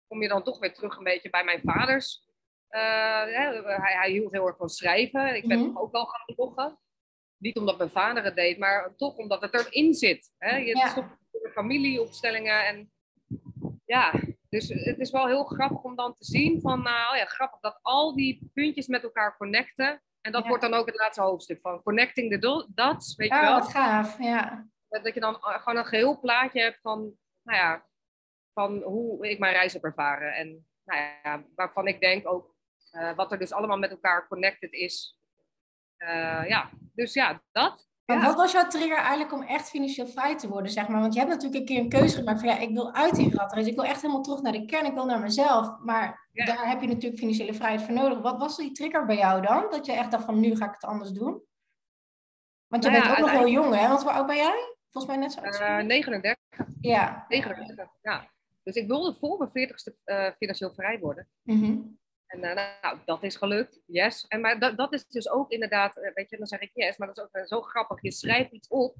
Kom 0.07 0.23
je 0.23 0.29
dan 0.29 0.43
toch 0.43 0.59
weer 0.59 0.75
terug 0.75 0.97
een 0.97 1.05
beetje 1.05 1.31
bij 1.31 1.45
mijn 1.45 1.61
vaders. 1.65 2.29
eh, 2.69 2.81
hè? 3.25 3.63
hij, 3.63 3.95
hij 3.97 4.11
hield 4.11 4.33
heel 4.33 4.47
erg 4.47 4.57
van 4.57 4.69
schrijven. 4.69 5.35
Ik 5.37 5.49
ben 5.49 5.59
Mhm. 5.59 5.79
ook 5.79 5.93
wel 5.93 6.05
gaan 6.05 6.35
bloggen. 6.35 6.79
Niet 7.37 7.57
omdat 7.57 7.79
mijn 7.79 7.91
vader 7.91 8.25
het 8.25 8.35
deed, 8.35 8.59
maar 8.59 8.95
toch 8.97 9.17
omdat 9.17 9.41
het 9.41 9.55
erin 9.55 9.95
zit. 9.95 10.33
Hè? 10.39 10.57
Je 10.57 10.77
Ja. 10.77 10.89
stopt 10.89 11.09
de 11.31 11.51
familieopstellingen. 11.53 12.67
En 12.67 12.93
ja, 13.85 14.13
dus 14.49 14.69
het 14.69 14.99
is 14.99 15.11
wel 15.11 15.27
heel 15.27 15.45
grappig 15.45 15.83
om 15.83 15.97
dan 15.97 16.15
te 16.15 16.25
zien 16.25 16.61
van, 16.61 16.83
nou 16.83 17.17
ja, 17.17 17.25
grappig 17.25 17.61
dat 17.61 17.79
al 17.83 18.15
die 18.17 18.51
puntjes 18.55 18.87
met 18.87 19.03
elkaar 19.03 19.37
connecten. 19.37 20.03
En 20.21 20.33
dat 20.33 20.43
Ja. 20.43 20.49
wordt 20.49 20.63
dan 20.63 20.75
ook 20.75 20.87
het 20.87 20.95
laatste 20.99 21.23
hoofdstuk 21.23 21.61
van 21.61 21.83
Connecting 21.83 22.31
the 22.33 22.39
Do- 22.39 22.67
Dots, 22.75 23.17
weet 23.17 23.29
je 23.29 23.35
Oh, 23.35 23.41
wel? 23.41 23.59
wat 23.59 23.69
gaaf, 23.71 24.19
ja. 24.19 24.69
Dat 24.89 25.05
dat 25.05 25.15
je 25.15 25.21
dan 25.21 25.35
eh, 25.35 25.55
gewoon 25.63 25.79
een 25.79 25.87
geheel 25.87 26.21
plaatje 26.21 26.61
hebt 26.61 26.81
van, 26.81 27.01
nou 27.43 27.59
ja, 27.59 27.87
van 28.53 28.83
hoe 28.83 29.29
ik 29.31 29.39
mijn 29.39 29.53
reis 29.53 29.73
heb 29.73 29.85
ervaren. 29.85 30.35
En 30.35 30.67
nou 30.85 31.01
ja, 31.23 31.45
waarvan 31.55 31.87
ik 31.87 32.01
denk 32.01 32.29
ook 32.29 32.55
eh, 32.91 33.15
wat 33.15 33.33
er 33.33 33.39
dus 33.39 33.53
allemaal 33.53 33.79
met 33.79 33.91
elkaar 33.91 34.29
connected 34.29 34.73
is. 34.73 35.19
Eh, 35.97 36.45
ja, 36.49 36.71
dus 36.95 37.13
ja, 37.13 37.43
dat. 37.53 37.89
Ja. 38.19 38.25
wat 38.27 38.35
was 38.37 38.53
jouw 38.53 38.67
trigger 38.67 38.97
eigenlijk 38.97 39.33
om 39.33 39.43
echt 39.43 39.69
financieel 39.71 40.07
vrij 40.07 40.37
te 40.37 40.49
worden, 40.49 40.73
zeg 40.73 40.89
maar? 40.89 41.01
Want 41.01 41.13
je 41.15 41.19
hebt 41.21 41.33
natuurlijk 41.33 41.61
een 41.61 41.67
keer 41.67 41.79
een 41.81 41.89
keuze 41.89 42.17
gemaakt 42.17 42.41
van, 42.41 42.49
ja, 42.49 42.59
ik 42.59 42.71
wil 42.71 42.93
uit 42.95 43.15
die 43.15 43.35
ratrace. 43.37 43.69
Ik 43.69 43.75
wil 43.75 43.85
echt 43.85 44.01
helemaal 44.03 44.23
terug 44.23 44.43
naar 44.43 44.53
de 44.53 44.65
kern, 44.65 44.87
ik 44.87 44.95
wil 44.95 45.05
naar 45.07 45.21
mezelf. 45.21 45.77
Maar 45.83 46.29
Ja. 46.33 46.45
daar 46.45 46.69
heb 46.69 46.81
je 46.81 46.87
natuurlijk 46.87 47.19
financiële 47.19 47.55
vrijheid 47.55 47.83
voor 47.83 47.95
nodig. 47.95 48.19
Wat 48.21 48.39
was 48.39 48.57
die 48.57 48.73
trigger 48.73 49.07
bij 49.07 49.17
jou 49.17 49.43
dan? 49.43 49.67
Dat 49.71 49.87
je 49.87 49.93
echt 49.93 50.11
dacht 50.11 50.25
van, 50.25 50.41
nu 50.41 50.57
ga 50.57 50.65
ik 50.67 50.73
het 50.75 50.85
anders 50.85 51.11
doen? 51.11 51.43
Want 52.67 52.85
je 52.85 52.91
Nou 52.91 53.03
bent 53.03 53.17
ja, 53.17 53.23
ook 53.25 53.31
nog 53.31 53.39
heel 53.39 53.49
jong, 53.49 53.75
hè? 53.75 53.89
Want 53.89 54.03
hoe 54.03 54.13
oud 54.13 54.27
ben 54.27 54.37
jij? 54.37 54.75
Volgens 54.91 55.13
mij 55.13 55.23
net 55.23 55.33
zo 55.33 55.39
oud. 55.41 55.47
als 55.49 55.59
Eh, 55.59 55.69
mij. 55.69 55.83
39, 55.83 56.39
ja. 56.81 57.25
39, 57.29 57.89
ja. 58.03 58.31
Dus 58.63 58.75
ik 58.75 58.87
wilde 58.87 59.15
voor 59.15 59.39
mijn 59.39 59.51
40ste 59.51 59.95
eh, 60.05 60.27
financieel 60.37 60.73
vrij 60.75 60.99
worden. 60.99 61.29
Mhm. 61.43 61.77
En 62.31 62.43
eh, 62.43 62.73
nou, 62.83 62.99
dat 63.05 63.23
is 63.23 63.37
gelukt, 63.37 63.81
yes. 63.87 64.27
En, 64.29 64.41
maar 64.41 64.59
dat, 64.59 64.77
dat 64.77 64.93
is 64.93 65.07
dus 65.07 65.31
ook 65.31 65.51
inderdaad, 65.51 65.97
eh, 65.97 66.11
weet 66.15 66.31
je, 66.31 66.37
dan 66.37 66.47
zeg 66.47 66.61
ik 66.61 66.71
yes, 66.75 66.97
maar 66.97 67.07
dat 67.09 67.17
is 67.17 67.23
ook 67.23 67.33
eh, 67.33 67.45
zo 67.45 67.61
grappig. 67.61 68.03
Je 68.03 68.13
schrijft 68.13 68.53
iets 68.53 68.69
op 68.69 68.95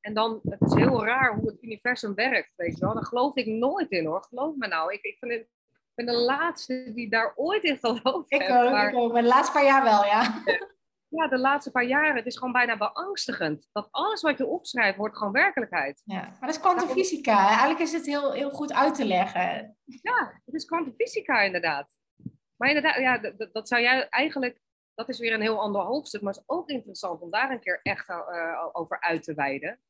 en 0.00 0.14
dan, 0.14 0.40
het 0.48 0.60
is 0.60 0.74
heel 0.74 1.04
raar 1.04 1.34
hoe 1.34 1.46
het 1.50 1.62
universum 1.62 2.14
werkt, 2.14 2.52
weet 2.56 2.78
je 2.78 2.84
wel. 2.84 2.94
Daar 2.94 3.04
geloof 3.04 3.36
ik 3.36 3.46
nooit 3.46 3.90
in 3.90 4.06
hoor, 4.06 4.24
geloof 4.28 4.56
me 4.56 4.66
nou. 4.66 4.92
Ik, 4.92 5.02
ik, 5.02 5.16
vind 5.18 5.32
het, 5.32 5.40
ik 5.40 5.94
ben 5.94 6.06
de 6.06 6.12
laatste 6.20 6.92
die 6.94 7.10
daar 7.10 7.32
ooit 7.36 7.62
in 7.64 7.78
gelooft. 7.78 8.32
Ik 8.32 8.42
ook, 8.42 8.70
maar- 8.70 8.88
ik 8.88 8.94
ook. 8.96 9.12
Maar 9.12 9.22
de 9.22 9.28
laatste 9.28 9.52
paar 9.52 9.64
jaar 9.64 9.82
wel, 9.82 10.04
ja. 10.04 10.42
ja, 11.18 11.28
de 11.28 11.38
laatste 11.38 11.70
paar 11.70 11.84
jaren, 11.84 12.16
het 12.16 12.26
is 12.26 12.36
gewoon 12.36 12.52
bijna 12.52 12.76
beangstigend. 12.76 13.68
Dat 13.72 13.88
alles 13.90 14.22
wat 14.22 14.38
je 14.38 14.46
opschrijft, 14.46 14.96
wordt 14.96 15.16
gewoon 15.16 15.32
werkelijkheid. 15.32 16.02
ja. 16.04 16.20
Maar 16.20 16.36
dat 16.40 16.50
is 16.50 16.60
kwantumfysica. 16.60 17.46
Eigenlijk 17.48 17.80
is 17.80 17.92
het 17.92 18.06
heel, 18.06 18.32
heel 18.32 18.50
goed 18.50 18.72
uit 18.72 18.94
te 18.94 19.04
leggen. 19.04 19.76
Ja, 19.84 20.40
het 20.44 20.54
is 20.54 20.64
kwantumfysica 20.64 21.40
inderdaad. 21.40 22.00
Maar 22.62 22.70
inderdaad, 22.70 22.96
ja, 22.96 23.46
dat 23.52 23.68
zou 23.68 23.82
jij 23.82 24.08
eigenlijk, 24.08 24.60
dat 24.94 25.08
is 25.08 25.18
weer 25.18 25.32
een 25.32 25.40
heel 25.40 25.60
ander 25.60 25.82
hoofdstuk, 25.82 26.20
maar 26.20 26.32
is 26.32 26.42
ook 26.46 26.68
interessant 26.68 27.20
om 27.20 27.30
daar 27.30 27.50
een 27.50 27.60
keer 27.60 27.80
echt 27.82 28.08
eh, 28.08 28.68
over 28.72 29.00
uit 29.00 29.22
te 29.22 29.34
wijden. 29.34 29.80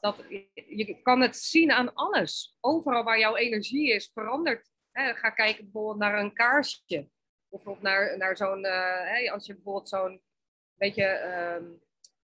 Dat 0.00 0.24
je, 0.54 1.00
kan 1.02 1.20
het 1.20 1.36
zien 1.36 1.72
aan 1.72 1.94
alles. 1.94 2.56
Overal 2.60 3.04
waar 3.04 3.18
jouw 3.18 3.36
energie 3.36 3.92
is, 3.92 4.10
verandert. 4.12 4.70
Ga 4.92 5.30
kijken 5.30 5.64
bijvoorbeeld 5.64 5.98
naar 5.98 6.18
een 6.18 6.32
kaarsje. 6.32 7.08
Of 7.48 7.80
naar, 7.80 8.18
naar 8.18 8.36
zo'n, 8.36 8.64
eh, 8.64 9.32
als 9.32 9.46
je 9.46 9.54
bijvoorbeeld 9.54 9.88
zo'n, 9.88 10.22
beetje, 10.74 11.04
ehm, 11.04 11.64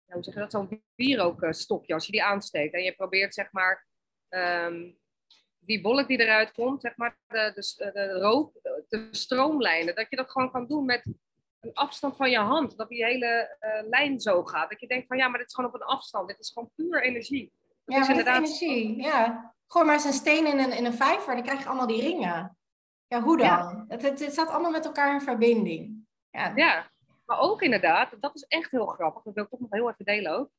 ja, 0.04 0.14
hoe 0.14 0.22
zeg 0.22 0.34
je 0.34 0.40
dat, 0.40 0.50
zo'n 0.50 0.84
wierookstokje, 0.94 1.94
als 1.94 2.06
je 2.06 2.12
die 2.12 2.24
aansteekt 2.24 2.74
en 2.74 2.82
je 2.82 2.94
probeert 2.94 3.34
zeg 3.34 3.52
maar 3.52 3.86
ehm, 4.28 4.90
die 5.58 5.82
wolk 5.82 6.08
die 6.08 6.20
eruit 6.20 6.52
komt, 6.52 6.80
zeg 6.80 6.96
maar, 6.96 7.18
de, 7.26 7.52
de, 7.54 7.90
de 7.92 8.12
rook 8.12 8.52
te 8.88 9.08
stroomlijnen. 9.10 9.94
Dat 9.94 10.06
je 10.10 10.16
dat 10.16 10.30
gewoon 10.30 10.50
kan 10.50 10.66
doen 10.66 10.84
met 10.84 11.06
een 11.60 11.72
afstand 11.74 12.16
van 12.16 12.30
je 12.30 12.38
hand. 12.38 12.76
Dat 12.76 12.88
die 12.88 13.04
hele 13.04 13.56
eh, 13.58 13.88
lijn 13.88 14.20
zo 14.20 14.44
gaat. 14.44 14.70
Dat 14.70 14.80
je 14.80 14.86
denkt 14.86 15.06
van 15.06 15.16
ja, 15.16 15.28
maar 15.28 15.38
dit 15.38 15.48
is 15.48 15.54
gewoon 15.54 15.70
op 15.70 15.80
een 15.80 15.86
afstand. 15.86 16.28
Dit 16.28 16.38
is 16.38 16.50
gewoon 16.52 16.70
puur 16.74 17.02
energie. 17.02 17.52
Dat 17.84 17.96
Ja, 17.96 18.02
is 18.02 18.08
inderdaad. 18.08 18.36
energie. 18.36 19.02
Ja. 19.02 19.54
Gooi 19.66 19.84
maar 19.84 19.94
eens 19.94 20.04
een 20.04 20.12
steen 20.12 20.46
in 20.46 20.58
een, 20.58 20.72
in 20.72 20.84
een 20.84 20.92
vijver, 20.94 21.34
dan 21.34 21.42
krijg 21.44 21.58
je 21.60 21.66
allemaal 21.66 21.86
die 21.86 22.00
ringen. 22.02 22.56
Ja, 23.06 23.22
hoe 23.22 23.36
dan? 23.36 23.46
Ja. 23.46 23.84
Het, 23.88 24.02
het, 24.02 24.20
het 24.20 24.32
staat 24.32 24.48
allemaal 24.48 24.70
met 24.70 24.84
elkaar 24.84 25.12
in 25.14 25.20
verbinding. 25.20 26.06
Ja, 26.30 26.52
Ja, 26.54 26.90
maar 27.24 27.38
ook 27.38 27.62
inderdaad, 27.62 28.16
dat 28.20 28.34
is 28.34 28.42
echt 28.42 28.70
heel 28.70 28.86
grappig. 28.86 29.22
Dat 29.22 29.34
wil 29.34 29.44
ik 29.44 29.50
toch 29.50 29.60
nog 29.60 29.70
heel 29.70 29.90
even 29.90 30.04
delen 30.04 30.32
ook. 30.32 30.50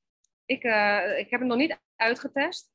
Ik, 0.45 0.63
eh, 0.63 1.17
ik 1.19 1.29
heb 1.29 1.39
het 1.39 1.49
nog 1.49 1.57
niet 1.57 1.77
uitgetest, 1.95 2.71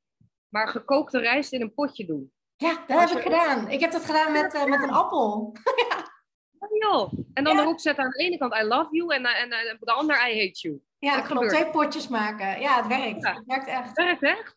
maar 0.48 0.68
gekookte 0.68 1.18
rijst 1.18 1.52
in 1.52 1.60
een 1.60 1.74
potje 1.74 2.06
doen. 2.06 2.32
Ja 2.56 2.84
dat 2.86 3.08
heb 3.08 3.18
ik 3.18 3.22
gedaan. 3.22 3.68
Ik 3.68 3.80
heb 3.80 3.92
dat 3.92 4.04
gedaan 4.04 4.32
met, 4.32 4.54
eh, 4.54 4.64
met 4.64 4.82
een 4.82 4.92
appel. 4.92 5.52
Oh, 6.58 6.68
joh. 6.90 7.12
En 7.34 7.44
dan 7.44 7.56
Ja. 7.56 7.62
erop 7.62 7.80
zetten 7.80 8.04
aan 8.04 8.10
de 8.10 8.18
ene 8.18 8.38
kant 8.38 8.54
I 8.54 8.62
love 8.62 8.88
you 8.90 9.14
en, 9.14 9.24
eh, 9.24 9.42
en, 9.42 9.50
eh, 9.50 9.74
de 9.80 9.92
andere 9.92 10.18
I 10.18 10.46
hate 10.46 10.60
you. 10.60 10.80
Ja, 10.98 11.20
klopt. 11.20 11.48
Twee 11.48 11.70
potjes 11.70 12.08
maken. 12.08 12.60
Ja, 12.60 12.76
het 12.76 12.86
werkt. 12.86 13.26
Het 13.26 13.42
werkt 13.46 13.66
echt. 13.66 13.88
Het 13.88 13.96
werkt 13.96 14.22
echt. 14.22 14.56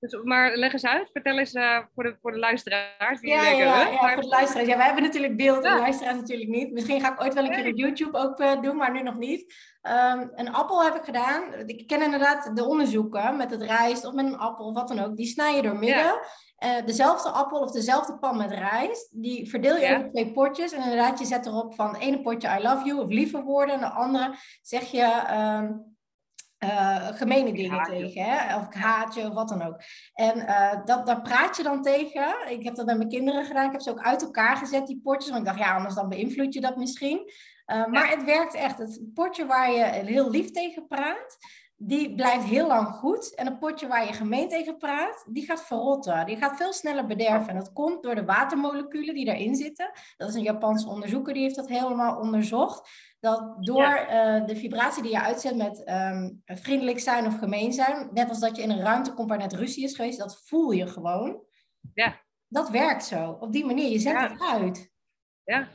Dus, 0.00 0.22
maar 0.22 0.56
leg 0.56 0.72
eens 0.72 0.84
uit, 0.86 1.10
vertel 1.12 1.38
eens 1.38 1.54
uh, 1.54 1.78
voor, 1.94 2.04
de, 2.04 2.16
voor 2.20 2.32
de 2.32 2.38
luisteraars. 2.38 3.20
Die 3.20 3.30
ja, 3.30 3.42
denken, 3.42 3.64
ja, 3.66 3.88
ja 3.88 4.12
voor 4.12 4.22
de 4.22 4.28
luisteraars. 4.28 4.68
Ja, 4.68 4.76
wij 4.76 4.86
hebben 4.86 5.02
natuurlijk 5.02 5.36
beeld 5.36 5.64
en 5.64 5.78
luisteraars 5.78 6.16
natuurlijk 6.16 6.50
niet. 6.50 6.72
Misschien 6.72 7.00
ga 7.00 7.12
ik 7.12 7.20
ooit 7.20 7.34
wel 7.34 7.44
een 7.44 7.50
keer 7.50 7.70
op 7.70 7.78
YouTube 7.78 8.18
ook 8.18 8.40
uh, 8.40 8.60
doen, 8.60 8.76
maar 8.76 8.92
nu 8.92 9.02
nog 9.02 9.16
niet. 9.16 9.54
Um, 9.82 10.30
een 10.34 10.52
appel 10.52 10.84
heb 10.84 10.94
ik 10.94 11.04
gedaan. 11.04 11.54
Ik 11.66 11.86
ken 11.86 12.02
inderdaad 12.02 12.56
de 12.56 12.64
onderzoeken 12.64 13.36
met 13.36 13.50
het 13.50 13.62
rijst 13.62 14.04
of 14.04 14.12
met 14.12 14.26
een 14.26 14.38
appel 14.38 14.66
of 14.66 14.74
wat 14.74 14.88
dan 14.88 14.98
ook. 14.98 15.16
Die 15.16 15.26
snij 15.26 15.56
je 15.56 15.62
door 15.62 15.78
midden. 15.78 16.20
Uh, 16.64 16.86
dezelfde 16.86 17.28
appel 17.28 17.58
of 17.58 17.70
dezelfde 17.70 18.18
pan 18.18 18.36
met 18.36 18.50
rijst, 18.50 19.08
die 19.22 19.48
verdeel 19.48 19.76
je 19.76 19.86
ja. 19.86 20.08
twee 20.08 20.32
potjes. 20.32 20.72
En 20.72 20.82
inderdaad, 20.82 21.18
je 21.18 21.24
zet 21.24 21.46
erop 21.46 21.74
van 21.74 21.88
het 21.88 22.00
ene 22.00 22.20
potje 22.20 22.58
I 22.58 22.62
love 22.62 22.84
you 22.84 23.00
of 23.00 23.08
lieve 23.08 23.42
woorden. 23.42 23.74
En 23.74 23.80
de 23.80 23.90
andere 23.90 24.34
zeg 24.62 24.90
je... 24.90 25.22
Um, 25.60 25.96
uh, 26.64 27.06
gemene 27.06 27.52
dingen 27.52 27.82
tegen, 27.82 28.22
hè? 28.22 28.56
of 28.56 28.74
haatje 28.74 29.26
of 29.26 29.34
wat 29.34 29.48
dan 29.48 29.62
ook. 29.62 29.80
En 30.14 30.38
uh, 30.38 30.84
dat, 30.84 31.06
daar 31.06 31.22
praat 31.22 31.56
je 31.56 31.62
dan 31.62 31.82
tegen. 31.82 32.34
Ik 32.48 32.64
heb 32.64 32.74
dat 32.74 32.86
met 32.86 32.96
mijn 32.96 33.08
kinderen 33.08 33.44
gedaan. 33.44 33.66
Ik 33.66 33.72
heb 33.72 33.80
ze 33.80 33.90
ook 33.90 34.02
uit 34.02 34.22
elkaar 34.22 34.56
gezet, 34.56 34.86
die 34.86 35.00
potjes. 35.02 35.30
Want 35.30 35.40
ik 35.40 35.46
dacht, 35.46 35.58
ja, 35.58 35.74
anders 35.74 35.94
dan 35.94 36.08
beïnvloed 36.08 36.54
je 36.54 36.60
dat 36.60 36.76
misschien. 36.76 37.32
Maar 37.66 38.10
het 38.10 38.24
werkt 38.24 38.54
echt. 38.54 38.78
Het 38.78 39.00
potje 39.14 39.46
waar 39.46 39.70
je 39.70 39.84
heel 39.84 40.30
lief 40.30 40.50
tegen 40.50 40.86
praat, 40.86 41.36
die 41.80 42.14
blijft 42.14 42.44
heel 42.44 42.66
lang 42.66 42.88
goed. 42.88 43.34
En 43.34 43.46
een 43.46 43.58
potje 43.58 43.86
waar 43.86 44.06
je 44.06 44.12
gemeen 44.12 44.48
tegen 44.48 44.76
praat, 44.76 45.26
die 45.28 45.44
gaat 45.44 45.64
verrotten. 45.64 46.26
Die 46.26 46.36
gaat 46.36 46.56
veel 46.56 46.72
sneller 46.72 47.06
bederven. 47.06 47.48
En 47.48 47.56
dat 47.56 47.72
komt 47.72 48.02
door 48.02 48.14
de 48.14 48.24
watermoleculen 48.24 49.14
die 49.14 49.24
daarin 49.24 49.54
zitten. 49.54 49.90
Dat 50.16 50.28
is 50.28 50.34
een 50.34 50.42
Japanse 50.42 50.88
onderzoeker, 50.88 51.34
die 51.34 51.42
heeft 51.42 51.56
dat 51.56 51.68
helemaal 51.68 52.18
onderzocht 52.18 52.90
dat 53.20 53.56
door 53.60 53.84
eh, 53.84 54.46
de 54.46 54.56
vibratie 54.56 55.02
die 55.02 55.12
je 55.12 55.20
uitzet 55.20 55.56
met 55.56 55.84
ehm, 55.84 56.30
vriendelijk 56.44 56.98
zijn 56.98 57.26
of 57.26 57.38
gemeen 57.38 57.72
zijn, 57.72 58.08
net 58.12 58.28
als 58.28 58.40
dat 58.40 58.56
je 58.56 58.62
in 58.62 58.70
een 58.70 58.82
ruimte 58.82 59.12
komt 59.12 59.28
waar 59.28 59.38
net 59.38 59.52
ruzie 59.52 59.84
is 59.84 59.94
geweest, 59.94 60.18
dat 60.18 60.42
voel 60.44 60.70
je 60.70 60.86
gewoon. 60.86 61.42
Ja. 61.94 62.20
Dat 62.48 62.70
werkt 62.70 63.04
zo. 63.04 63.36
Op 63.40 63.52
die 63.52 63.64
manier, 63.64 63.90
je 63.90 63.98
zet 63.98 64.20
het 64.20 64.40
uit. 64.40 64.92
Ja. 65.44 65.68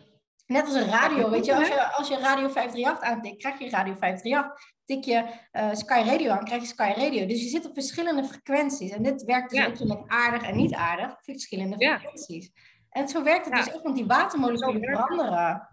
Net 0.46 0.66
als 0.66 0.74
een 0.74 0.90
radio, 0.90 1.30
weet 1.30 1.46
je, 1.46 1.56
als 1.56 1.68
je, 1.68 1.92
als 1.94 2.08
je 2.08 2.18
Radio 2.18 2.50
538 2.50 3.02
aantikt, 3.10 3.38
krijg 3.38 3.60
je 3.60 3.70
Radio 3.70 3.96
538. 3.96 4.72
Tik 4.86 5.04
je 5.04 5.26
uh, 5.52 5.74
Sky 5.74 6.04
Radio 6.06 6.32
aan, 6.32 6.46
krijg 6.46 6.62
je 6.62 6.68
Sky 6.68 6.94
Radio. 6.96 7.26
Dus 7.26 7.42
je 7.44 7.50
zit 7.50 7.66
op 7.66 7.74
verschillende 7.74 8.24
frequenties. 8.24 8.92
En 8.92 9.04
dit 9.04 9.24
werkt 9.24 9.50
dus 9.50 9.66
ook 9.66 9.88
met 9.88 10.04
aardig 10.08 10.44
en 10.44 10.56
niet 10.56 10.74
aardig, 10.74 11.18
verschillende 11.22 11.76
frequenties. 11.76 12.52
En 12.90 13.08
zo 13.08 13.24
werkt 13.24 13.46
het 13.46 13.56
dus 13.56 13.68
echt, 13.68 13.82
want 13.82 13.96
die 13.96 14.06
watermoleculen 14.06 14.84
veranderen. 14.84 15.68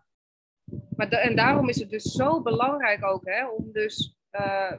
Maar 0.96 1.08
en 1.08 1.36
daarom 1.36 1.68
is 1.68 1.78
het 1.78 1.90
dus 1.90 2.02
zo 2.02 2.42
belangrijk 2.42 3.04
ook 3.04 3.24
hè, 3.24 3.46
om 3.46 3.72
dus 3.72 4.16
uh, 4.32 4.72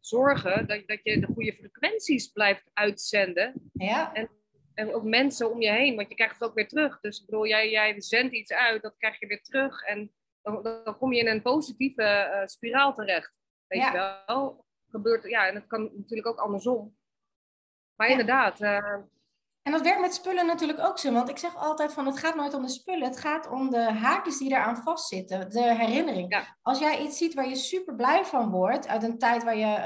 zorgen 0.00 0.66
dat, 0.66 0.82
dat 0.86 0.98
je 1.02 1.20
de 1.20 1.32
goede 1.34 1.52
frequenties 1.52 2.28
blijft 2.28 2.70
uitzenden. 2.72 3.70
Ja. 3.72 4.12
En, 4.12 4.30
en 4.78 4.94
ook 4.94 5.02
mensen 5.02 5.50
om 5.50 5.60
je 5.60 5.70
heen, 5.70 5.96
want 5.96 6.08
je 6.08 6.14
krijgt 6.14 6.34
het 6.34 6.48
ook 6.48 6.54
weer 6.54 6.68
terug. 6.68 7.00
Dus 7.00 7.20
ik 7.20 7.26
bedoel, 7.26 7.46
jij, 7.46 7.70
jij 7.70 8.00
zendt 8.00 8.34
iets 8.34 8.52
uit, 8.52 8.82
dat 8.82 8.96
krijg 8.96 9.20
je 9.20 9.26
weer 9.26 9.42
terug. 9.42 9.82
En 9.82 10.12
dan, 10.42 10.62
dan 10.62 10.98
kom 10.98 11.12
je 11.12 11.20
in 11.20 11.28
een 11.28 11.42
positieve 11.42 12.02
uh, 12.02 12.46
spiraal 12.46 12.94
terecht. 12.94 13.32
Weet 13.66 13.80
ja. 13.80 13.92
je 13.92 14.22
wel? 14.26 14.64
Gebeurt, 14.90 15.28
ja, 15.28 15.46
en 15.48 15.54
het 15.54 15.66
kan 15.66 15.82
natuurlijk 15.82 16.28
ook 16.28 16.38
andersom. 16.38 16.96
Maar 17.94 18.06
ja. 18.06 18.12
inderdaad, 18.12 18.60
uh, 18.60 18.96
en 19.68 19.74
dat 19.74 19.82
werkt 19.82 20.00
met 20.00 20.14
spullen 20.14 20.46
natuurlijk 20.46 20.80
ook 20.80 20.98
zo. 20.98 21.12
Want 21.12 21.28
ik 21.28 21.38
zeg 21.38 21.56
altijd 21.56 21.92
van 21.92 22.06
het 22.06 22.18
gaat 22.18 22.34
nooit 22.34 22.54
om 22.54 22.62
de 22.62 22.68
spullen. 22.68 23.08
Het 23.08 23.18
gaat 23.18 23.50
om 23.50 23.70
de 23.70 23.92
haakjes 23.92 24.38
die 24.38 24.50
eraan 24.50 24.76
vastzitten. 24.76 25.50
De 25.50 25.74
herinnering. 25.74 26.46
Als 26.62 26.78
jij 26.78 27.02
iets 27.02 27.18
ziet 27.18 27.34
waar 27.34 27.48
je 27.48 27.56
super 27.56 27.94
blij 27.94 28.24
van 28.24 28.50
wordt. 28.50 28.88
Uit 28.88 29.02
een 29.02 29.18
tijd 29.18 29.44
waar 29.44 29.56
je, 29.56 29.76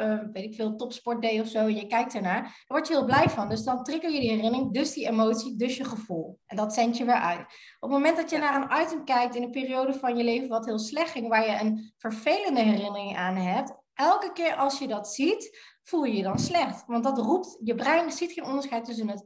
uh, 0.00 0.32
weet 0.32 0.44
ik 0.44 0.54
veel, 0.54 0.76
topsport 0.76 1.22
deed 1.22 1.40
of 1.40 1.46
zo. 1.46 1.58
En 1.58 1.74
je 1.74 1.86
kijkt 1.86 2.14
ernaar. 2.14 2.42
Dan 2.42 2.52
word 2.66 2.88
je 2.88 2.94
heel 2.94 3.04
blij 3.04 3.28
van. 3.28 3.48
Dus 3.48 3.62
dan 3.62 3.82
trigger 3.82 4.10
je 4.10 4.20
die 4.20 4.30
herinnering. 4.30 4.72
Dus 4.72 4.92
die 4.92 5.08
emotie. 5.08 5.56
Dus 5.56 5.76
je 5.76 5.84
gevoel. 5.84 6.38
En 6.46 6.56
dat 6.56 6.74
zend 6.74 6.96
je 6.96 7.04
weer 7.04 7.14
uit. 7.14 7.40
Op 7.40 7.46
het 7.80 7.90
moment 7.90 8.16
dat 8.16 8.30
je 8.30 8.38
naar 8.38 8.62
een 8.62 8.82
item 8.82 9.04
kijkt 9.04 9.34
in 9.34 9.42
een 9.42 9.50
periode 9.50 9.94
van 9.94 10.16
je 10.16 10.24
leven 10.24 10.48
wat 10.48 10.64
heel 10.64 10.78
slecht 10.78 11.10
ging. 11.10 11.28
Waar 11.28 11.50
je 11.50 11.60
een 11.60 11.92
vervelende 11.98 12.60
herinnering 12.60 13.16
aan 13.16 13.36
hebt. 13.36 13.80
Elke 13.94 14.32
keer 14.32 14.54
als 14.54 14.78
je 14.78 14.88
dat 14.88 15.08
ziet 15.08 15.71
voel 15.82 16.04
je 16.04 16.16
je 16.16 16.22
dan 16.22 16.38
slecht. 16.38 16.84
Want 16.86 17.04
dat 17.04 17.18
roept, 17.18 17.58
je 17.62 17.74
brein 17.74 18.12
ziet 18.12 18.32
geen 18.32 18.44
onderscheid 18.44 18.84
tussen 18.84 19.08
het 19.08 19.24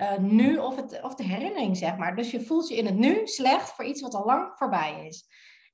uh, 0.00 0.16
nu 0.18 0.56
of, 0.56 0.76
het, 0.76 1.02
of 1.02 1.14
de 1.14 1.24
herinnering, 1.24 1.76
zeg 1.76 1.96
maar. 1.96 2.16
Dus 2.16 2.30
je 2.30 2.40
voelt 2.40 2.68
je 2.68 2.76
in 2.76 2.86
het 2.86 2.96
nu 2.96 3.26
slecht 3.26 3.70
voor 3.70 3.84
iets 3.84 4.00
wat 4.00 4.14
al 4.14 4.24
lang 4.24 4.52
voorbij 4.54 5.06
is. 5.06 5.26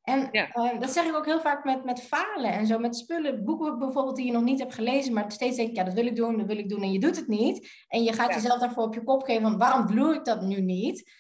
En 0.03 0.29
uh, 0.33 0.81
dat 0.81 0.91
zeg 0.91 1.05
ik 1.05 1.15
ook 1.15 1.25
heel 1.25 1.41
vaak 1.41 1.65
met, 1.65 1.85
met 1.85 2.03
falen 2.03 2.53
en 2.53 2.67
zo, 2.67 2.79
met 2.79 2.97
spullen, 2.97 3.45
boeken 3.45 3.79
bijvoorbeeld 3.79 4.17
die 4.17 4.27
je 4.27 4.33
nog 4.33 4.43
niet 4.43 4.59
hebt 4.59 4.75
gelezen, 4.75 5.13
maar 5.13 5.33
steeds 5.33 5.57
denk 5.57 5.69
je, 5.69 5.75
ja, 5.75 5.85
dat 5.85 5.95
wil 5.95 6.07
ik 6.07 6.17
doen, 6.17 6.37
dat 6.37 6.47
wil 6.47 6.59
ik 6.59 6.69
doen, 6.69 6.83
en 6.83 6.93
je 6.93 6.99
doet 6.99 7.17
het 7.17 7.29
niet. 7.29 7.85
En 7.89 8.03
je 8.03 8.13
gaat 8.13 8.35
jezelf 8.35 8.61
daarvoor 8.61 8.85
op 8.85 8.95
je 8.95 9.05
kop 9.05 9.23
geven 9.23 9.43
van, 9.43 9.59
waarom 9.59 9.87
doe 9.87 10.15
ik 10.15 10.25
dat 10.25 10.43
nu 10.43 10.61
niet? 10.61 11.13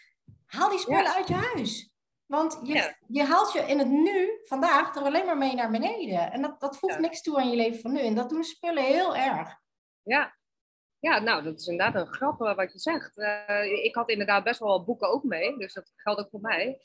Haal 0.47 0.71
die 0.71 0.79
spullen 0.79 1.15
uit 1.15 1.29
je 1.29 1.35
huis. 1.35 1.93
Want 2.35 2.61
je, 2.62 2.95
je 3.07 3.22
haalt 3.22 3.53
je 3.53 3.61
in 3.61 3.78
het 3.78 3.89
nu, 3.89 4.41
vandaag, 4.45 4.97
er 4.97 5.03
alleen 5.03 5.26
maar 5.26 5.39
mee 5.39 5.55
naar 5.55 5.70
beneden. 5.70 6.32
En 6.32 6.43
dat, 6.43 6.61
dat 6.61 6.78
voegt 6.78 6.99
niks 6.99 7.22
toe 7.22 7.39
aan 7.39 7.51
je 7.51 7.57
leven 7.57 7.80
van 7.80 7.93
nu. 7.93 8.01
En 8.01 8.14
dat 8.14 8.28
doen 8.28 8.45
spullen 8.45 8.85
heel 8.85 9.16
erg. 9.16 9.59
Ja, 10.03 10.35
ja, 11.05 11.18
nou, 11.18 11.43
dat 11.43 11.61
is 11.61 11.66
inderdaad 11.66 11.95
een 11.95 12.12
grap 12.14 12.43
eh, 12.43 12.57
wat 12.57 12.72
je 12.72 12.78
zegt. 12.78 13.16
Uh, 13.16 13.85
ik 13.85 13.95
had 13.95 14.09
inderdaad 14.09 14.45
best 14.45 14.61
wel 14.61 14.85
boeken 14.85 15.09
ook 15.09 15.22
mee, 15.22 15.57
dus 15.57 15.72
dat 15.72 15.93
geldt 15.97 16.20
ook 16.20 16.30
voor 16.30 16.41
mij. 16.41 16.80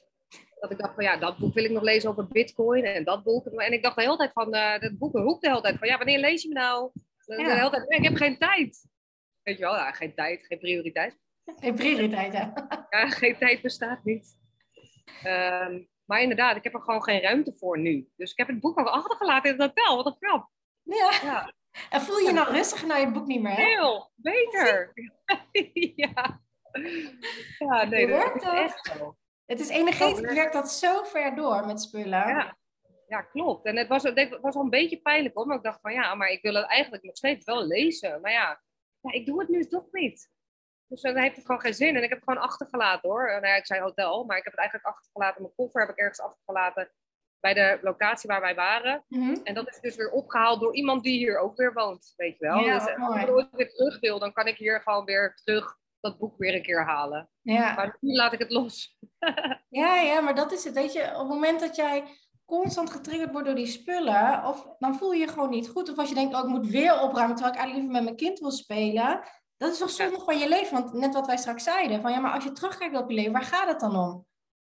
Dat 0.59 0.71
ik 0.71 0.77
dacht 0.77 0.93
van 0.93 1.03
ja, 1.03 1.17
dat 1.17 1.37
boek 1.37 1.53
wil 1.53 1.63
ik 1.63 1.71
nog 1.71 1.83
lezen 1.83 2.09
over 2.09 2.27
bitcoin 2.27 2.83
en 2.83 3.03
dat 3.03 3.23
boek. 3.23 3.45
En 3.45 3.73
ik 3.73 3.83
dacht 3.83 3.95
de 3.95 4.01
hele 4.01 4.17
tijd 4.17 4.31
van, 4.31 4.55
uh, 4.55 4.79
dat 4.79 4.97
boek 4.97 5.13
roept 5.13 5.41
de 5.41 5.49
hele 5.49 5.61
tijd 5.61 5.77
van 5.77 5.87
ja, 5.87 5.97
wanneer 5.97 6.19
lees 6.19 6.41
je 6.41 6.47
me 6.47 6.53
nou? 6.53 6.91
Ja. 7.25 7.35
De 7.35 7.53
hele 7.53 7.69
tijd, 7.69 7.91
ik 7.91 8.03
heb 8.03 8.15
geen 8.15 8.37
tijd. 8.37 8.87
Weet 9.43 9.57
je 9.57 9.63
wel, 9.63 9.75
ja, 9.75 9.91
geen 9.91 10.15
tijd, 10.15 10.45
geen 10.45 10.59
prioriteit. 10.59 11.17
Geen 11.55 11.75
prioriteit, 11.75 12.33
ja. 12.33 12.53
Ja, 12.89 13.09
geen 13.09 13.37
tijd 13.37 13.61
bestaat 13.61 14.03
niet. 14.03 14.38
Um, 15.25 15.89
maar 16.05 16.21
inderdaad, 16.21 16.55
ik 16.55 16.63
heb 16.63 16.73
er 16.73 16.81
gewoon 16.81 17.03
geen 17.03 17.21
ruimte 17.21 17.53
voor 17.53 17.79
nu. 17.79 18.09
Dus 18.15 18.31
ik 18.31 18.37
heb 18.37 18.47
het 18.47 18.59
boek 18.59 18.77
al 18.77 18.89
achtergelaten 18.89 19.51
in 19.51 19.61
het 19.61 19.67
hotel. 19.67 19.95
Wat 19.95 20.05
een 20.05 20.17
grap. 20.19 20.49
Ja. 20.83 21.11
ja. 21.23 21.53
En 21.89 22.01
voel 22.01 22.17
je 22.17 22.25
je 22.25 22.33
nou 22.33 22.51
rustiger 22.51 22.87
naar 22.87 22.99
je 22.99 23.11
boek 23.11 23.25
niet 23.25 23.41
meer? 23.41 23.55
Hè? 23.55 23.63
Heel, 23.63 24.11
beter. 24.15 24.91
ja. 25.95 26.41
Ja, 27.57 27.83
nee, 27.83 28.07
dat 28.07 28.35
is 28.35 28.43
echt 28.43 28.85
zo. 28.85 29.15
Het 29.45 29.59
is 29.59 29.69
energetisch, 29.69 30.33
werkt 30.33 30.53
dat 30.53 30.71
zo 30.71 31.03
ver 31.03 31.35
door 31.35 31.65
met 31.65 31.81
spullen. 31.81 32.27
Ja, 32.27 32.57
ja 33.07 33.21
klopt. 33.21 33.65
En 33.65 33.77
het 33.77 33.87
was, 33.87 34.03
het 34.03 34.37
was 34.41 34.55
al 34.55 34.61
een 34.61 34.69
beetje 34.69 35.01
pijnlijk 35.01 35.35
hoor. 35.35 35.47
Maar 35.47 35.57
ik 35.57 35.63
dacht 35.63 35.81
van 35.81 35.93
ja, 35.93 36.15
maar 36.15 36.29
ik 36.29 36.41
wil 36.41 36.53
het 36.53 36.65
eigenlijk 36.65 37.03
nog 37.03 37.17
steeds 37.17 37.45
wel 37.45 37.67
lezen. 37.67 38.21
Maar 38.21 38.31
ja, 38.31 38.61
ja 39.01 39.11
ik 39.11 39.25
doe 39.25 39.39
het 39.39 39.49
nu 39.49 39.65
toch 39.65 39.87
niet. 39.91 40.31
Dus 40.89 41.01
dan 41.01 41.17
heeft 41.17 41.35
het 41.35 41.45
gewoon 41.45 41.61
geen 41.61 41.73
zin. 41.73 41.95
En 41.95 42.03
ik 42.03 42.09
heb 42.09 42.19
het 42.19 42.27
gewoon 42.29 42.43
achtergelaten 42.43 43.09
hoor. 43.09 43.27
Nou 43.27 43.45
ja, 43.45 43.55
ik 43.55 43.65
zei 43.65 43.81
hotel, 43.81 44.23
maar 44.23 44.37
ik 44.37 44.43
heb 44.43 44.53
het 44.53 44.61
eigenlijk 44.61 44.89
achtergelaten. 44.89 45.41
Mijn 45.41 45.55
koffer 45.55 45.81
heb 45.81 45.89
ik 45.89 45.97
ergens 45.97 46.21
achtergelaten 46.21 46.91
bij 47.39 47.53
de 47.53 47.79
locatie 47.81 48.29
waar 48.29 48.41
wij 48.41 48.55
waren. 48.55 49.03
Mhm. 49.07 49.35
En 49.43 49.53
dat 49.53 49.67
is 49.67 49.79
dus 49.79 49.95
weer 49.95 50.11
opgehaald 50.11 50.59
door 50.59 50.75
iemand 50.75 51.03
die 51.03 51.17
hier 51.17 51.39
ook 51.39 51.57
weer 51.57 51.73
woont, 51.73 52.13
weet 52.17 52.37
je 52.37 52.45
wel. 52.45 52.63
dus 52.63 52.95
als 52.97 53.21
ik 53.21 53.29
ooit 53.29 53.47
weer 53.51 53.69
terug 53.69 53.99
wil, 53.99 54.19
dan 54.19 54.33
kan 54.33 54.47
ik 54.47 54.57
hier 54.57 54.81
gewoon 54.81 55.05
weer 55.05 55.35
terug 55.43 55.77
dat 55.99 56.17
boek 56.17 56.37
weer 56.37 56.55
een 56.55 56.61
keer 56.61 56.85
halen. 56.85 57.29
Ja. 57.41 57.73
Maar 57.73 57.97
nu 57.99 58.13
laat 58.13 58.33
ik 58.33 58.39
het 58.39 58.51
los. 58.51 58.97
ja, 59.69 59.95
ja, 59.95 60.21
maar 60.21 60.35
dat 60.35 60.51
is 60.51 60.63
het. 60.63 60.73
Weet 60.73 60.93
je, 60.93 61.11
op 61.11 61.17
het 61.17 61.27
moment 61.27 61.59
dat 61.59 61.75
jij 61.75 62.03
constant 62.45 62.89
getriggerd 62.89 63.31
wordt 63.31 63.47
door 63.47 63.55
die 63.55 63.65
spullen, 63.65 64.45
of 64.45 64.75
dan 64.79 64.95
voel 64.95 65.11
je 65.11 65.19
je 65.19 65.27
gewoon 65.27 65.49
niet 65.49 65.69
goed. 65.69 65.89
Of 65.91 65.97
als 65.97 66.09
je 66.09 66.15
denkt, 66.15 66.35
oh, 66.35 66.39
ik 66.39 66.49
moet 66.49 66.67
weer 66.67 67.01
opruimen 67.01 67.35
terwijl 67.35 67.55
ik 67.55 67.59
eigenlijk 67.59 67.73
liever 67.73 67.91
met 67.91 68.03
mijn 68.03 68.15
kind 68.15 68.39
wil 68.39 68.51
spelen. 68.51 69.21
Dat 69.59 69.71
is 69.71 69.77
toch 69.77 69.89
zonde 69.89 70.19
van 70.19 70.37
je 70.37 70.49
leven? 70.49 70.73
Want 70.73 70.93
net 70.93 71.13
wat 71.13 71.27
wij 71.27 71.37
straks 71.37 71.63
zeiden, 71.63 72.01
van 72.01 72.11
ja, 72.11 72.19
maar 72.19 72.33
als 72.33 72.43
je 72.43 72.51
terugkijkt 72.51 72.97
op 72.97 73.09
je 73.09 73.15
leven, 73.15 73.31
waar 73.31 73.43
gaat 73.43 73.67
het 73.67 73.79
dan 73.79 73.95
om? 73.95 74.25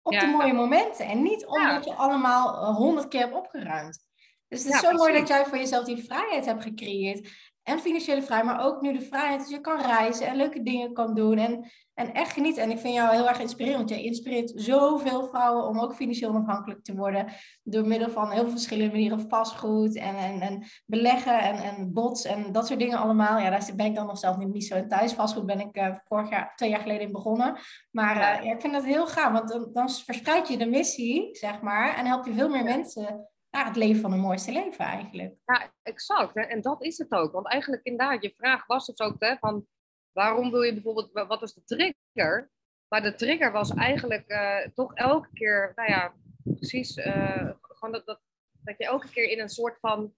Op 0.03 0.21
de 0.21 0.27
mooie 0.27 0.53
momenten 0.53 1.07
en 1.07 1.23
niet 1.23 1.47
omdat 1.47 1.85
je 1.85 1.95
allemaal 1.95 2.55
eh, 2.55 2.77
honderd 2.77 3.09
keer 3.09 3.21
hebt 3.21 3.35
opgeruimd. 3.35 4.05
Dus 4.49 4.65
het 4.65 4.75
is 4.75 4.81
zo 4.81 4.93
mooi 4.93 5.13
dat 5.13 5.29
jij 5.29 5.45
voor 5.45 5.59
jezelf 5.59 5.85
die 5.85 6.05
vrijheid 6.05 6.45
hebt 6.45 6.63
gecreëerd 6.63 7.46
en 7.67 7.79
financiële 7.79 8.23
vrijheid, 8.23 8.51
maar 8.51 8.67
ook 8.67 8.81
nu 8.81 8.93
de 8.93 9.01
vrijheid 9.01 9.41
dat 9.41 9.51
je 9.51 9.61
kan 9.61 9.81
reizen 9.81 10.27
en 10.27 10.37
leuke 10.37 10.63
dingen 10.63 10.93
kan 10.93 11.15
doen 11.15 11.39
en, 11.39 11.71
en 11.95 12.13
echt 12.13 12.33
genieten. 12.33 12.63
En 12.63 12.71
ik 12.71 12.79
vind 12.79 12.95
jou 12.95 13.15
heel 13.15 13.29
erg 13.29 13.41
inspirerend, 13.41 13.79
want 13.79 13.91
jij 13.91 14.03
inspireert 14.03 14.53
zoveel 14.55 15.27
vrouwen 15.27 15.67
om 15.67 15.81
ook 15.81 15.95
financieel 15.95 16.31
onafhankelijk 16.31 16.85
te 16.85 16.95
worden 16.95 17.33
door 17.63 17.87
middel 17.87 18.11
van 18.11 18.31
heel 18.31 18.43
veel 18.43 18.51
verschillende 18.51 18.93
manieren, 18.93 19.29
vastgoed 19.29 19.97
en, 19.97 20.17
en, 20.17 20.41
en 20.41 20.65
beleggen 20.85 21.41
en, 21.41 21.57
en 21.57 21.93
bots 21.93 22.25
en 22.25 22.53
dat 22.53 22.67
soort 22.67 22.79
dingen 22.79 22.99
allemaal. 22.99 23.39
Ja, 23.39 23.51
daar 23.51 23.71
ben 23.77 23.87
ik 23.87 23.95
dan 23.95 24.07
nog 24.07 24.19
zelf 24.19 24.37
niet, 24.37 24.53
niet 24.53 24.67
zo 24.67 24.77
in 24.77 24.89
thuis. 24.89 25.13
Vastgoed 25.13 25.47
ben 25.47 25.61
ik 25.61 25.77
uh, 25.77 25.95
vorig 26.05 26.31
jaar, 26.31 26.53
twee 26.57 26.71
jaar 26.71 26.81
geleden 26.81 27.07
in 27.07 27.13
begonnen. 27.13 27.59
Maar 27.91 28.17
uh, 28.17 28.45
ja, 28.45 28.53
ik 28.53 28.61
vind 28.61 28.73
dat 28.73 28.85
heel 28.85 29.07
gaaf, 29.07 29.33
want 29.33 29.49
dan, 29.49 29.69
dan 29.73 29.91
verspreid 29.91 30.49
je 30.49 30.57
de 30.57 30.67
missie, 30.67 31.29
zeg 31.33 31.61
maar, 31.61 31.97
en 31.97 32.07
help 32.07 32.27
je 32.27 32.35
veel 32.35 32.49
meer 32.49 32.65
mensen 32.65 33.29
naar 33.57 33.67
het 33.67 33.77
leven 33.77 34.01
van 34.01 34.13
een 34.13 34.19
mooiste 34.19 34.53
leven 34.53 34.85
eigenlijk. 34.85 35.35
Ja, 35.45 35.73
exact. 35.83 36.35
Hè? 36.35 36.41
En 36.41 36.61
dat 36.61 36.83
is 36.83 36.99
het 36.99 37.11
ook. 37.11 37.33
Want 37.33 37.47
eigenlijk 37.47 37.85
inderdaad, 37.85 38.23
je 38.23 38.35
vraag 38.37 38.67
was 38.67 38.87
dus 38.87 39.01
ook 39.01 39.17
hè, 39.19 39.37
van 39.37 39.67
waarom 40.13 40.51
wil 40.51 40.63
je 40.63 40.73
bijvoorbeeld, 40.73 41.13
wat 41.13 41.43
is 41.43 41.55
de 41.55 41.65
trigger? 41.65 42.51
Maar 42.89 43.03
de 43.03 43.15
trigger 43.15 43.53
was 43.53 43.75
eigenlijk 43.75 44.31
uh, 44.31 44.59
toch 44.75 44.95
elke 44.95 45.29
keer, 45.33 45.73
nou 45.75 45.91
ja, 45.91 46.15
precies, 46.43 46.97
uh, 46.97 47.51
gewoon 47.61 47.93
dat, 47.93 48.07
dat, 48.07 48.21
Dat 48.65 48.79
je 48.79 48.85
elke 48.85 49.11
keer 49.11 49.31
in 49.31 49.41
een 49.41 49.49
soort 49.49 49.81
van... 49.81 50.15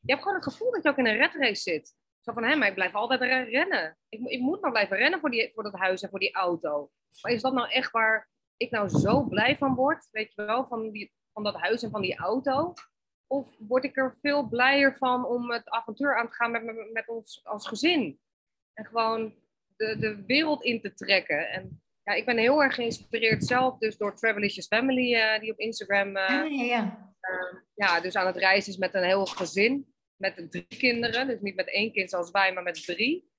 Je 0.00 0.12
hebt 0.12 0.22
gewoon 0.22 0.40
het 0.40 0.52
gevoel 0.52 0.70
dat 0.70 0.82
je 0.82 0.88
ook 0.88 0.98
in 0.98 1.06
een 1.06 1.16
redrace 1.16 1.62
zit. 1.62 1.94
Zo 2.20 2.32
van, 2.32 2.44
hé, 2.44 2.56
maar 2.56 2.68
ik 2.68 2.74
blijf 2.74 2.94
altijd 2.94 3.20
rennen. 3.48 3.98
Ik, 4.08 4.20
ik 4.20 4.40
moet 4.40 4.60
maar 4.60 4.70
blijven 4.70 4.96
rennen 4.96 5.20
voor, 5.20 5.30
die, 5.30 5.52
voor 5.52 5.62
dat 5.62 5.72
huis 5.72 6.02
en 6.02 6.10
voor 6.10 6.18
die 6.18 6.34
auto. 6.34 6.90
Maar 7.22 7.32
is 7.32 7.42
dat 7.42 7.52
nou 7.52 7.70
echt 7.70 7.90
waar 7.90 8.28
ik 8.56 8.70
nou 8.70 8.88
zo 8.88 9.22
blij 9.22 9.56
van 9.56 9.74
word? 9.74 10.08
Weet 10.10 10.34
je 10.34 10.44
wel, 10.44 10.66
van, 10.66 10.90
die, 10.90 11.12
van 11.32 11.42
dat 11.42 11.54
huis 11.54 11.82
en 11.82 11.90
van 11.90 12.02
die 12.02 12.16
auto? 12.16 12.74
Of 13.26 13.56
word 13.58 13.84
ik 13.84 13.96
er 13.96 14.16
veel 14.20 14.48
blijer 14.48 14.96
van 14.96 15.26
om 15.26 15.50
het 15.50 15.68
avontuur 15.68 16.18
aan 16.18 16.28
te 16.28 16.34
gaan 16.34 16.50
met, 16.50 16.92
met, 16.92 17.08
ons 17.08 17.40
als 17.44 17.68
gezin? 17.68 18.20
En 18.72 18.86
gewoon 18.86 19.34
de, 19.76 19.98
de 19.98 20.24
wereld 20.26 20.62
in 20.62 20.80
te 20.80 20.94
trekken. 20.94 21.50
En 21.50 21.82
ja, 22.02 22.12
ik 22.12 22.24
ben 22.24 22.38
heel 22.38 22.62
erg 22.62 22.74
geïnspireerd 22.74 23.44
zelf 23.44 23.78
dus 23.78 23.96
door 23.96 24.16
Travelicious 24.16 24.66
Family, 24.66 25.14
uh, 25.14 25.40
die 25.40 25.52
op 25.52 25.58
Instagram 25.58 26.08
uh, 26.08 26.28
ja, 26.28 26.44
ja, 26.44 26.64
ja. 26.64 27.14
Uh, 27.30 27.60
ja, 27.74 28.00
dus 28.00 28.16
aan 28.16 28.26
het 28.26 28.36
reizen 28.36 28.72
is 28.72 28.78
met 28.78 28.94
een 28.94 29.04
heel 29.04 29.26
gezin. 29.26 29.94
Met 30.16 30.50
drie 30.50 30.66
kinderen, 30.66 31.26
dus 31.26 31.40
niet 31.40 31.54
met 31.54 31.72
één 31.72 31.92
kind 31.92 32.10
zoals 32.10 32.30
wij, 32.30 32.52
maar 32.52 32.62
met 32.62 32.84
drie. 32.84 33.30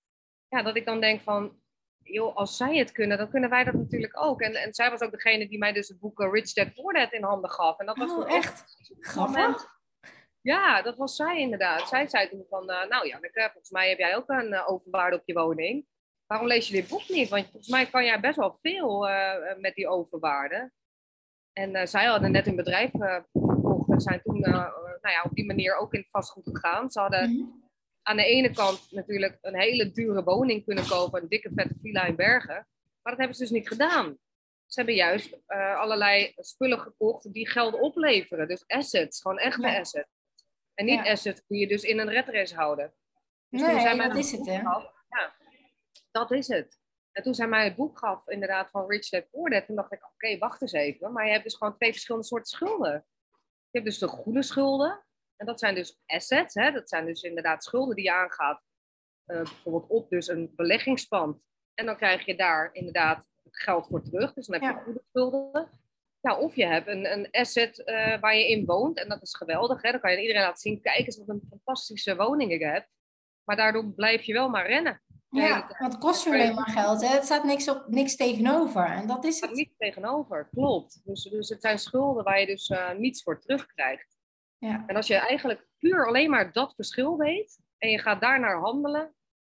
Ja, 0.48 0.62
dat 0.62 0.76
ik 0.76 0.86
dan 0.86 1.02
denk 1.02 1.22
van, 1.22 1.61
joh, 2.04 2.36
als 2.36 2.58
zij 2.58 2.78
het 2.78 2.92
kunnen, 2.92 3.18
dan 3.18 3.30
kunnen 3.30 3.50
wij 3.50 3.64
dat 3.64 3.74
natuurlijk 3.74 4.24
ook. 4.24 4.42
En, 4.42 4.54
en 4.54 4.74
zij 4.74 4.90
was 4.90 5.02
ook 5.02 5.12
degene 5.12 5.48
die 5.48 5.58
mij 5.58 5.74
dus 5.74 5.88
het 5.88 6.00
boek 6.00 6.20
Rich 6.20 6.54
Dad 6.54 6.74
Poor 6.74 6.94
Dad 6.94 7.12
in 7.12 7.24
handen 7.24 7.50
gaf. 7.50 7.80
En 7.80 7.86
dat 7.86 7.98
was 7.98 8.12
oh, 8.12 8.34
echt 8.34 8.64
grappig. 9.00 9.80
Ja, 10.42 10.82
dat 10.82 10.98
was 10.98 11.16
zij 11.16 11.40
inderdaad. 11.40 11.88
Zij 11.88 12.08
zei 12.08 12.30
toen 12.30 12.46
van, 12.50 12.70
uh, 12.70 12.88
nou 12.88 13.08
ja, 13.08 13.20
volgens 13.34 13.70
mij 13.70 13.90
heb 13.90 13.98
jij 13.98 14.16
ook 14.16 14.30
een 14.30 14.52
uh, 14.52 14.72
overwaarde 14.72 15.16
op 15.18 15.24
je 15.26 15.34
woning. 15.34 15.86
Waarom 16.26 16.48
lees 16.48 16.68
je 16.68 16.74
dit 16.74 16.88
boek 16.88 17.10
niet? 17.10 17.30
Want 17.30 17.44
volgens 17.44 17.68
mij 17.68 17.86
kan 17.86 18.06
jij 18.06 18.20
best 18.20 18.38
wel 18.38 18.58
veel 18.62 19.10
uh, 19.10 19.34
met 19.58 19.76
die 19.76 19.88
overwaarde. 19.88 20.72
En 21.54 21.88
zij 21.88 22.06
hadden 22.06 22.32
net 22.32 22.48
een 22.48 22.56
bedrijf 22.56 22.92
verkocht 22.92 23.92
en 23.92 24.02
zijn 24.02 24.22
toen 24.22 24.40
nou 25.02 25.14
ja, 25.14 25.22
op 25.24 25.34
die 25.34 25.46
manier 25.46 25.76
ook 25.76 25.94
in 25.94 26.00
het 26.00 26.10
vastgoed 26.10 26.50
gegaan. 26.52 26.92
Ze 26.92 27.00
hadden 27.00 27.30
mm 27.30 27.36
-hmm. 27.36 27.61
Aan 28.04 28.18
de 28.18 28.26
ene 28.26 28.52
kant 28.52 28.92
natuurlijk 28.92 29.38
een 29.42 29.60
hele 29.60 29.92
dure 29.92 30.24
woning 30.24 30.66
kunnen 30.66 30.88
kopen, 30.88 31.22
een 31.22 31.30
dikke 31.30 31.52
vette 31.56 31.76
villa 31.82 32.06
in 32.06 32.16
Bergen. 32.16 32.68
Maar 33.02 33.14
dat 33.14 33.18
hebben 33.18 33.36
ze 33.36 33.42
dus 33.42 33.52
niet 33.52 33.68
gedaan. 33.68 34.18
Ze 34.66 34.80
hebben 34.80 34.96
juist 34.96 35.38
allerlei 35.48 36.34
spullen 36.36 36.80
gekocht 36.80 37.34
die 37.34 37.50
geld 37.50 37.80
opleveren. 37.80 38.48
Dus 38.48 38.64
assets, 38.68 39.22
gewoon 39.22 39.38
echte 39.38 39.68
ja. 39.68 39.80
assets. 39.80 40.10
En 40.74 40.86
niet 40.86 41.06
ja. 41.06 41.12
assets 41.12 41.42
die 41.48 41.60
je 41.60 41.68
dus 41.68 41.84
in 41.84 42.00
een 42.00 42.10
redrace 42.10 42.56
houden. 42.56 42.94
Dus 43.50 43.62
nee, 43.62 43.98
dat 43.98 44.16
is 44.16 44.32
het, 44.32 44.46
hè? 44.46 44.62
Ja, 44.62 45.36
dat 46.12 46.32
is 46.32 46.48
het. 46.48 46.80
En 47.12 47.24
toen 47.24 47.34
zij 47.34 47.48
mij 47.48 47.64
het 47.64 47.76
boek 47.76 47.98
gaf, 47.98 48.28
inderdaad, 48.28 48.70
van 48.70 48.90
Rich 48.90 49.10
Dad 49.10 49.30
Poor 49.30 49.50
Dad, 49.50 49.66
toen 49.66 49.76
dacht 49.76 49.92
ik, 49.92 50.04
oké, 50.04 50.14
okay, 50.14 50.38
wacht 50.38 50.62
eens 50.62 50.72
even. 50.72 51.12
Maar 51.12 51.26
je 51.26 51.32
hebt 51.32 51.44
dus 51.44 51.56
gewoon 51.56 51.76
twee 51.76 51.92
verschillende 51.92 52.28
soorten 52.28 52.58
schulden. 52.58 53.06
Je 53.70 53.80
hebt 53.80 53.86
dus 53.86 53.98
de 53.98 54.08
goede 54.08 54.44
schulden. 54.44 55.04
En 55.42 55.48
dat 55.48 55.60
zijn 55.60 55.76
dus 55.76 56.00
assets. 56.06 56.54
Hè? 56.54 56.72
Dat 56.72 56.90
zijn 56.90 57.06
dus 57.06 57.22
inderdaad 57.22 57.64
schulden 57.64 57.96
die 57.96 58.06
je 58.06 58.14
aangaat. 58.14 58.62
Uh, 59.28 59.38
bijvoorbeeld 59.38 59.88
op 59.88 60.10
dus 60.10 60.28
een 60.28 60.54
beleggingspand. 60.56 61.44
En 61.74 61.86
dan 61.86 61.98
krijg 61.98 62.26
je 62.26 62.36
daar 62.36 62.70
inderdaad 62.74 63.28
geld 63.50 63.88
voor 63.88 64.04
terug. 64.04 64.34
Dus 64.34 64.48
dan 64.48 64.62
heb 64.62 64.70
je 64.70 64.78
ja. 64.78 64.84
goede 64.84 65.04
schulden. 65.10 65.70
Ja, 66.20 66.38
of 66.38 66.56
je 66.56 66.66
hebt 66.66 66.88
een, 66.88 67.12
een 67.12 67.28
asset 67.32 67.80
uh, 67.86 68.20
waar 68.20 68.36
je 68.36 68.50
in 68.50 68.66
woont. 68.66 68.98
En 68.98 69.10
dat 69.10 69.22
is 69.22 69.36
geweldig. 69.36 69.82
Hè? 69.82 69.92
Dan 69.92 70.00
kan 70.00 70.12
je 70.12 70.22
iedereen 70.22 70.42
laten 70.42 70.60
zien. 70.60 70.82
Kijk 70.82 71.06
eens 71.06 71.18
wat 71.18 71.30
een 71.30 71.48
fantastische 71.50 72.16
woning 72.16 72.52
ik 72.52 72.62
heb. 72.62 72.88
Maar 73.44 73.56
daardoor 73.56 73.94
blijf 73.94 74.22
je 74.22 74.34
wel 74.34 74.50
maar 74.50 74.68
rennen. 74.68 75.02
Ja, 75.30 75.76
want 75.80 75.94
het 75.94 76.02
kost 76.02 76.24
je 76.24 76.30
alleen 76.30 76.56
maar 76.56 76.70
geld. 76.70 77.02
Hè? 77.02 77.08
Het 77.08 77.26
staat 77.26 77.44
niks, 77.44 77.70
op, 77.70 77.84
niks 77.88 78.16
tegenover. 78.16 78.86
En 78.86 79.08
dat 79.08 79.24
is 79.26 79.42
het. 79.42 79.52
Niets 79.52 79.78
tegenover, 79.78 80.50
klopt. 80.52 81.02
Dus, 81.04 81.24
dus 81.24 81.50
het 81.50 81.62
zijn 81.62 81.80
schulden 81.80 82.24
waar 82.24 82.40
je 82.40 82.46
dus 82.46 82.70
uh, 82.70 82.92
niets 82.92 83.24
voor 83.24 83.42
terugkrijgt. 83.42 84.20
Ja. 84.68 84.84
En 84.88 84.96
als 84.96 85.08
je 85.08 85.16
eigenlijk 85.16 85.68
puur 85.78 86.08
alleen 86.08 86.30
maar 86.30 86.52
dat 86.52 86.76
verschil 86.76 87.18
weet. 87.18 87.60
En 87.78 87.90
je 87.90 88.00
gaat 88.00 88.22
daarnaar 88.22 88.60
handelen. 88.60 89.14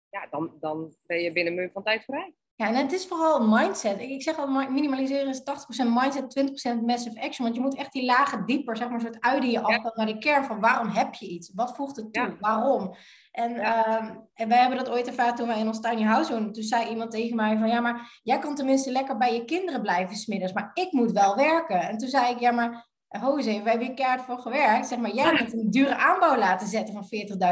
Ja, 0.09 0.27
dan, 0.29 0.51
dan 0.59 0.95
ben 1.05 1.21
je 1.21 1.31
binnen 1.31 1.57
een 1.57 1.71
van 1.71 1.83
tijd 1.83 2.03
vrij. 2.03 2.33
Ja, 2.55 2.67
en 2.67 2.75
het 2.75 2.91
is 2.91 3.07
vooral 3.07 3.47
mindset. 3.47 3.99
Ik, 3.99 4.21
zeg 4.21 4.37
al, 4.37 4.47
minimaliseren 4.47 5.27
is 5.27 5.41
80% 5.41 5.43
mindset, 5.87 6.39
20% 6.79 6.85
massive 6.85 7.21
action. 7.21 7.45
Want 7.45 7.55
je 7.55 7.61
moet 7.61 7.75
echt 7.75 7.91
die 7.91 8.05
lagen 8.05 8.45
dieper, 8.45 8.77
zeg 8.77 8.89
maar, 8.89 9.01
soort 9.01 9.21
uit 9.21 9.43
je 9.43 9.61
af 9.61 9.95
naar 9.95 10.05
de 10.05 10.17
kern 10.17 10.43
van 10.43 10.59
waarom 10.59 10.87
heb 10.87 11.13
je 11.13 11.27
iets? 11.27 11.51
Wat 11.53 11.75
voegt 11.75 11.95
het 11.95 12.13
toe? 12.13 12.23
Ja. 12.23 12.37
Waarom? 12.39 12.95
En, 13.31 13.53
ja. 13.53 14.01
um, 14.01 14.29
en 14.33 14.47
wij 14.47 14.57
hebben 14.57 14.77
dat 14.77 14.89
ooit 14.89 15.07
ervaren 15.07 15.35
toen 15.35 15.47
wij 15.47 15.59
in 15.59 15.67
ons 15.67 15.79
tiny 15.79 16.03
house 16.03 16.31
woonden. 16.31 16.53
Toen 16.53 16.63
zei 16.63 16.89
iemand 16.89 17.11
tegen 17.11 17.35
mij 17.35 17.57
van, 17.57 17.67
ja, 17.67 17.79
maar 17.79 18.19
jij 18.23 18.39
kan 18.39 18.55
tenminste 18.55 18.91
lekker 18.91 19.17
bij 19.17 19.33
je 19.33 19.45
kinderen 19.45 19.81
blijven 19.81 20.15
smiddags, 20.15 20.53
maar 20.53 20.71
ik 20.73 20.91
moet 20.91 21.11
wel 21.11 21.35
werken. 21.35 21.81
En 21.81 21.97
toen 21.97 22.09
zei 22.09 22.33
ik, 22.33 22.39
ja, 22.39 22.51
maar 22.51 22.91
Jose, 23.21 23.61
wij 23.61 23.71
hebben 23.71 23.87
hier 23.87 23.93
keihard 23.93 24.21
voor 24.21 24.39
gewerkt. 24.39 24.87
Zeg 24.87 24.99
maar, 24.99 25.13
jij 25.13 25.35
hebt 25.35 25.53
een 25.53 25.71
dure 25.71 25.95
aanbouw 25.95 26.37
laten 26.37 26.67
zetten 26.67 26.93
van 26.93 27.05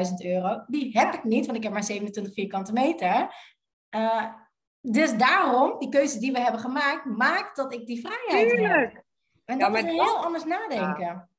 40.000 0.08 0.14
euro. 0.26 0.64
Die 0.68 0.98
heb 0.98 1.14
ik 1.14 1.24
niet, 1.24 1.46
want 1.46 1.58
ik 1.58 1.64
heb 1.64 1.74
maar 1.74 1.84
27 1.84 2.34
vierkante 2.34 2.74
meter. 2.74 3.36
Uh, 3.96 4.34
dus 4.82 5.18
daarom, 5.18 5.80
die 5.80 5.90
keuze 5.90 6.20
die 6.20 6.32
we 6.32 6.40
hebben 6.40 6.62
gemaakt, 6.62 7.06
maakt 7.06 7.56
dat 7.56 7.74
ik 7.74 7.86
die 7.86 8.00
vrijheid 8.00 8.50
Tuurlijk. 8.50 8.94
heb. 8.94 9.04
En 9.46 9.60
dat 9.60 9.72
ja, 9.72 9.78
is 9.78 9.84
heel 9.84 10.06
dat, 10.06 10.26
anders 10.26 10.44
nadenken. 10.44 11.06
Ja, 11.06 11.30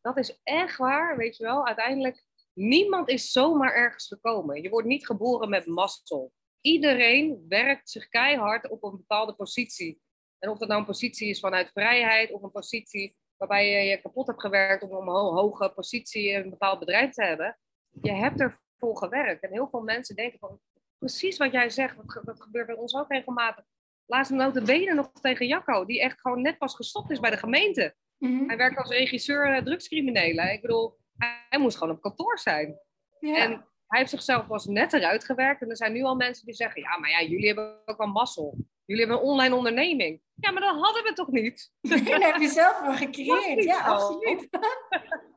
dat 0.00 0.16
is 0.16 0.40
echt 0.42 0.76
waar, 0.76 1.16
weet 1.16 1.36
je 1.36 1.44
wel. 1.44 1.66
Uiteindelijk, 1.66 2.24
niemand 2.52 3.08
is 3.08 3.32
zomaar 3.32 3.74
ergens 3.74 4.06
gekomen. 4.06 4.62
Je 4.62 4.68
wordt 4.68 4.88
niet 4.88 5.06
geboren 5.06 5.48
met 5.48 5.66
mazzel. 5.66 6.32
Iedereen 6.60 7.44
werkt 7.48 7.90
zich 7.90 8.08
keihard 8.08 8.68
op 8.68 8.82
een 8.82 8.96
bepaalde 8.96 9.34
positie. 9.34 10.00
En 10.38 10.50
of 10.50 10.58
dat 10.58 10.68
nou 10.68 10.80
een 10.80 10.86
positie 10.86 11.28
is 11.28 11.40
vanuit 11.40 11.70
vrijheid 11.72 12.32
of 12.32 12.42
een 12.42 12.50
positie 12.50 13.16
waarbij 13.48 13.70
je 13.70 13.90
je 13.90 14.00
kapot 14.00 14.26
hebt 14.26 14.40
gewerkt 14.40 14.82
om 14.82 15.08
een 15.08 15.14
hoge 15.14 15.72
positie 15.74 16.28
in 16.28 16.42
een 16.42 16.50
bepaald 16.50 16.78
bedrijf 16.78 17.12
te 17.12 17.24
hebben. 17.24 17.58
Je 18.02 18.12
hebt 18.12 18.40
ervoor 18.40 18.96
gewerkt. 18.96 19.42
En 19.42 19.52
heel 19.52 19.68
veel 19.68 19.80
mensen 19.80 20.16
denken 20.16 20.38
van, 20.38 20.60
precies 20.98 21.36
wat 21.36 21.52
jij 21.52 21.70
zegt. 21.70 21.96
Dat, 21.96 22.24
dat 22.24 22.42
gebeurt 22.42 22.66
bij 22.66 22.76
ons 22.76 22.94
ook 22.94 23.12
regelmatig. 23.12 23.64
Laatst 24.06 24.32
nota 24.32 24.62
benen 24.62 24.96
nog 24.96 25.12
tegen 25.20 25.46
Jacco, 25.46 25.84
die 25.84 26.00
echt 26.00 26.20
gewoon 26.20 26.42
net 26.42 26.58
pas 26.58 26.74
gestopt 26.74 27.10
is 27.10 27.20
bij 27.20 27.30
de 27.30 27.36
gemeente. 27.36 27.94
Mm-hmm. 28.18 28.48
Hij 28.48 28.56
werkt 28.56 28.78
als 28.78 28.90
regisseur 28.90 29.56
uh, 29.56 29.62
drugscriminelen. 29.62 30.52
Ik 30.52 30.60
bedoel, 30.60 30.98
hij, 31.16 31.46
hij, 31.48 31.58
moest 31.58 31.76
gewoon 31.76 31.94
op 31.94 32.00
kantoor 32.00 32.38
zijn. 32.38 32.78
Ja. 33.18 33.36
En 33.36 33.50
hij 33.86 33.98
heeft 33.98 34.10
zichzelf 34.10 34.46
pas 34.46 34.66
net 34.66 34.92
eruit 34.92 35.24
gewerkt. 35.24 35.62
En 35.62 35.70
er 35.70 35.76
zijn 35.76 35.92
nu 35.92 36.02
al 36.02 36.14
mensen 36.14 36.44
die 36.46 36.54
zeggen, 36.54 36.82
ja, 36.82 36.98
maar 36.98 37.10
ja, 37.10 37.22
jullie 37.22 37.46
hebben 37.46 37.82
ook 37.84 37.98
wel 37.98 38.06
mazzel. 38.06 38.58
Jullie 38.84 39.04
hebben 39.06 39.22
een 39.22 39.30
online 39.30 39.54
onderneming. 39.54 40.22
Ja, 40.34 40.50
maar 40.50 40.62
dat 40.62 40.80
hadden 40.80 41.02
we 41.02 41.12
toch 41.12 41.30
niet? 41.30 41.70
Nee, 41.80 42.04
dat 42.04 42.22
heb 42.22 42.36
je 42.36 42.48
zelf 42.48 42.80
wel 42.80 42.96
gecreëerd. 42.96 43.64
Ja, 43.64 43.80
absoluut. 43.80 44.48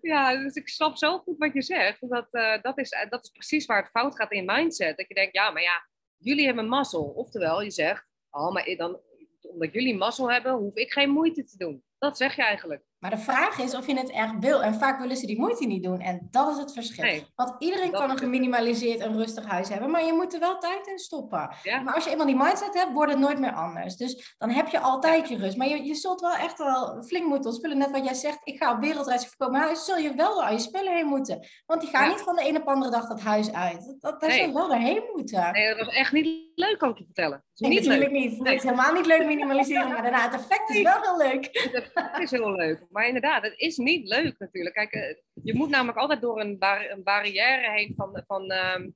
Ja, 0.00 0.36
dus 0.36 0.54
ik 0.54 0.68
snap 0.68 0.96
zo 0.96 1.18
goed 1.18 1.38
wat 1.38 1.52
je 1.52 1.62
zegt. 1.62 2.08
Dat, 2.08 2.34
uh, 2.34 2.62
dat, 2.62 2.78
is, 2.78 2.90
dat 3.08 3.24
is 3.24 3.30
precies 3.30 3.66
waar 3.66 3.82
het 3.82 3.90
fout 3.90 4.16
gaat 4.16 4.32
in 4.32 4.44
mindset. 4.44 4.96
Dat 4.96 5.08
je 5.08 5.14
denkt, 5.14 5.34
ja, 5.34 5.50
maar 5.50 5.62
ja, 5.62 5.86
jullie 6.16 6.46
hebben 6.46 6.68
mazzel. 6.68 7.04
Oftewel, 7.04 7.62
je 7.62 7.70
zegt, 7.70 8.06
oh, 8.30 8.52
maar 8.52 8.74
dan, 8.76 9.00
omdat 9.40 9.72
jullie 9.72 9.96
mazzel 9.96 10.30
hebben, 10.30 10.52
hoef 10.52 10.74
ik 10.74 10.92
geen 10.92 11.10
moeite 11.10 11.44
te 11.44 11.56
doen. 11.56 11.84
Dat 11.98 12.16
zeg 12.16 12.36
je 12.36 12.42
eigenlijk. 12.42 12.82
Maar 13.02 13.10
de 13.10 13.18
vraag 13.18 13.58
is 13.58 13.74
of 13.74 13.86
je 13.86 13.94
het 13.96 14.10
echt 14.10 14.38
wil. 14.40 14.62
En 14.62 14.74
vaak 14.74 15.00
willen 15.00 15.16
ze 15.16 15.26
die 15.26 15.38
moeite 15.38 15.66
niet 15.66 15.82
doen. 15.82 16.00
En 16.00 16.28
dat 16.30 16.50
is 16.50 16.56
het 16.56 16.72
verschil. 16.72 17.04
Nee, 17.04 17.26
Want 17.34 17.54
iedereen 17.58 17.90
kan 17.90 18.10
een 18.10 18.18
geminimaliseerd 18.18 19.00
en 19.00 19.16
rustig 19.16 19.46
huis 19.46 19.68
hebben. 19.68 19.90
Maar 19.90 20.04
je 20.04 20.12
moet 20.12 20.34
er 20.34 20.40
wel 20.40 20.58
tijd 20.58 20.86
in 20.86 20.98
stoppen. 20.98 21.56
Ja. 21.62 21.80
Maar 21.80 21.94
als 21.94 22.04
je 22.04 22.10
eenmaal 22.10 22.26
die 22.26 22.36
mindset 22.36 22.74
hebt, 22.74 22.92
wordt 22.92 23.12
het 23.12 23.20
nooit 23.20 23.38
meer 23.38 23.52
anders. 23.52 23.96
Dus 23.96 24.34
dan 24.38 24.50
heb 24.50 24.68
je 24.68 24.80
altijd 24.80 25.28
je 25.28 25.36
rust. 25.36 25.56
Maar 25.56 25.68
je, 25.68 25.84
je 25.84 25.94
zult 25.94 26.20
wel 26.20 26.34
echt 26.34 26.58
wel 26.58 27.02
flink 27.02 27.26
moeten 27.26 27.50
ontspullen. 27.50 27.78
Net 27.78 27.90
wat 27.90 28.04
jij 28.04 28.14
zegt, 28.14 28.38
ik 28.44 28.62
ga 28.62 28.72
op 28.72 28.80
wereldreis 28.80 29.26
voorkomen 29.26 29.60
huis. 29.60 29.84
Zul 29.84 29.96
je 29.96 30.14
wel 30.14 30.44
aan 30.44 30.52
je 30.52 30.58
spullen 30.58 30.94
heen 30.94 31.06
moeten. 31.06 31.46
Want 31.66 31.80
die 31.80 31.90
gaan 31.90 32.04
ja. 32.04 32.10
niet 32.10 32.22
van 32.22 32.36
de 32.36 32.48
een 32.48 32.56
op 32.56 32.68
andere 32.68 32.90
dag 32.90 33.08
dat 33.08 33.20
huis 33.20 33.52
uit. 33.52 33.86
Dat, 33.86 34.00
dat, 34.00 34.20
daar 34.20 34.30
nee. 34.30 34.44
zul 34.44 34.52
wel 34.52 34.68
doorheen 34.68 35.02
moeten. 35.14 35.52
Nee, 35.52 35.68
dat 35.68 35.86
was 35.86 35.94
echt 35.94 36.12
niet 36.12 36.51
leuk, 36.54 36.78
kan 36.78 36.90
ik 36.90 36.98
je 36.98 37.04
vertellen. 37.04 37.44
Nee, 37.54 37.70
niet 37.70 37.80
natuurlijk 37.80 38.10
leuk. 38.10 38.20
niet. 38.20 38.38
Het 38.38 38.54
is 38.54 38.62
helemaal 38.62 38.92
niet 38.92 39.06
leuk 39.06 39.26
minimaliseren. 39.26 39.88
maar 39.88 40.02
daarna, 40.02 40.30
het 40.30 40.40
effect 40.40 40.70
is 40.70 40.82
wel 40.82 41.02
heel 41.02 41.16
leuk. 41.16 41.48
Het 41.70 41.74
effect 41.74 42.18
is 42.18 42.30
heel 42.30 42.52
leuk. 42.52 42.86
Maar 42.90 43.06
inderdaad, 43.06 43.42
het 43.42 43.54
is 43.56 43.76
niet 43.76 44.08
leuk 44.08 44.38
natuurlijk. 44.38 44.74
Kijk, 44.74 44.94
uh, 44.94 45.02
je 45.44 45.54
moet 45.54 45.68
namelijk 45.68 45.98
altijd 45.98 46.20
door 46.20 46.40
een, 46.40 46.58
bar 46.58 46.90
een 46.90 47.02
barrière 47.02 47.70
heen 47.70 47.94
van, 47.96 48.22
van 48.26 48.52
um, 48.52 48.94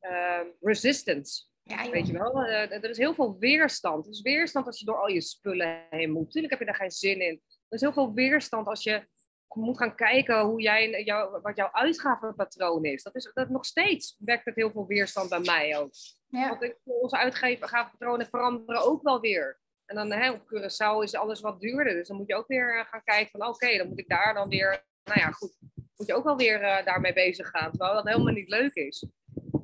uh, 0.00 0.40
resistance. 0.60 1.46
Ja, 1.62 1.90
Weet 1.90 2.06
je 2.06 2.12
wel, 2.12 2.44
uh, 2.44 2.72
er 2.72 2.90
is 2.90 2.98
heel 2.98 3.14
veel 3.14 3.36
weerstand. 3.38 4.04
Er 4.04 4.12
is 4.12 4.20
weerstand 4.20 4.66
als 4.66 4.78
je 4.78 4.84
door 4.84 5.00
al 5.00 5.08
je 5.08 5.20
spullen 5.20 5.86
heen 5.90 6.10
moet. 6.10 6.24
Natuurlijk 6.24 6.50
heb 6.52 6.60
je 6.60 6.66
daar 6.66 6.74
geen 6.74 6.90
zin 6.90 7.20
in. 7.20 7.42
Er 7.68 7.76
is 7.76 7.80
heel 7.80 7.92
veel 7.92 8.14
weerstand 8.14 8.66
als 8.66 8.82
je 8.82 9.06
moet 9.54 9.78
gaan 9.78 9.94
kijken 9.94 10.40
hoe 10.40 10.60
jij, 10.60 11.04
jou, 11.04 11.40
wat 11.42 11.56
jouw 11.56 11.72
uitgavenpatroon 11.72 12.84
is. 12.84 13.02
Dat 13.02 13.14
is 13.14 13.30
dat 13.34 13.48
nog 13.48 13.64
steeds 13.64 14.16
werkt 14.18 14.44
het 14.44 14.54
heel 14.54 14.70
veel 14.70 14.86
weerstand 14.86 15.28
bij 15.28 15.40
mij 15.40 15.78
ook. 15.78 15.90
Ja. 16.28 16.48
Want 16.48 16.74
onze 16.84 17.16
uitgavenpatronen 17.16 18.26
veranderen 18.26 18.84
ook 18.84 19.02
wel 19.02 19.20
weer. 19.20 19.60
En 19.86 19.96
dan 19.96 20.12
hè, 20.12 20.30
op 20.30 20.40
Curaçao 20.40 21.02
is 21.02 21.14
alles 21.14 21.40
wat 21.40 21.60
duurder. 21.60 21.94
Dus 21.94 22.08
dan 22.08 22.16
moet 22.16 22.28
je 22.28 22.34
ook 22.34 22.46
weer 22.46 22.86
gaan 22.90 23.04
kijken 23.04 23.30
van 23.30 23.40
oké, 23.40 23.50
okay, 23.50 23.78
dan 23.78 23.88
moet 23.88 23.98
ik 23.98 24.08
daar 24.08 24.34
dan 24.34 24.48
weer, 24.48 24.84
nou 25.04 25.20
ja 25.20 25.30
goed, 25.30 25.56
moet 25.96 26.06
je 26.06 26.14
ook 26.14 26.24
wel 26.24 26.36
weer 26.36 26.62
uh, 26.62 26.84
daarmee 26.84 27.12
bezig 27.12 27.48
gaan. 27.48 27.70
Terwijl 27.70 27.94
dat 27.94 28.08
helemaal 28.08 28.32
niet 28.32 28.48
leuk 28.48 28.74
is. 28.74 29.06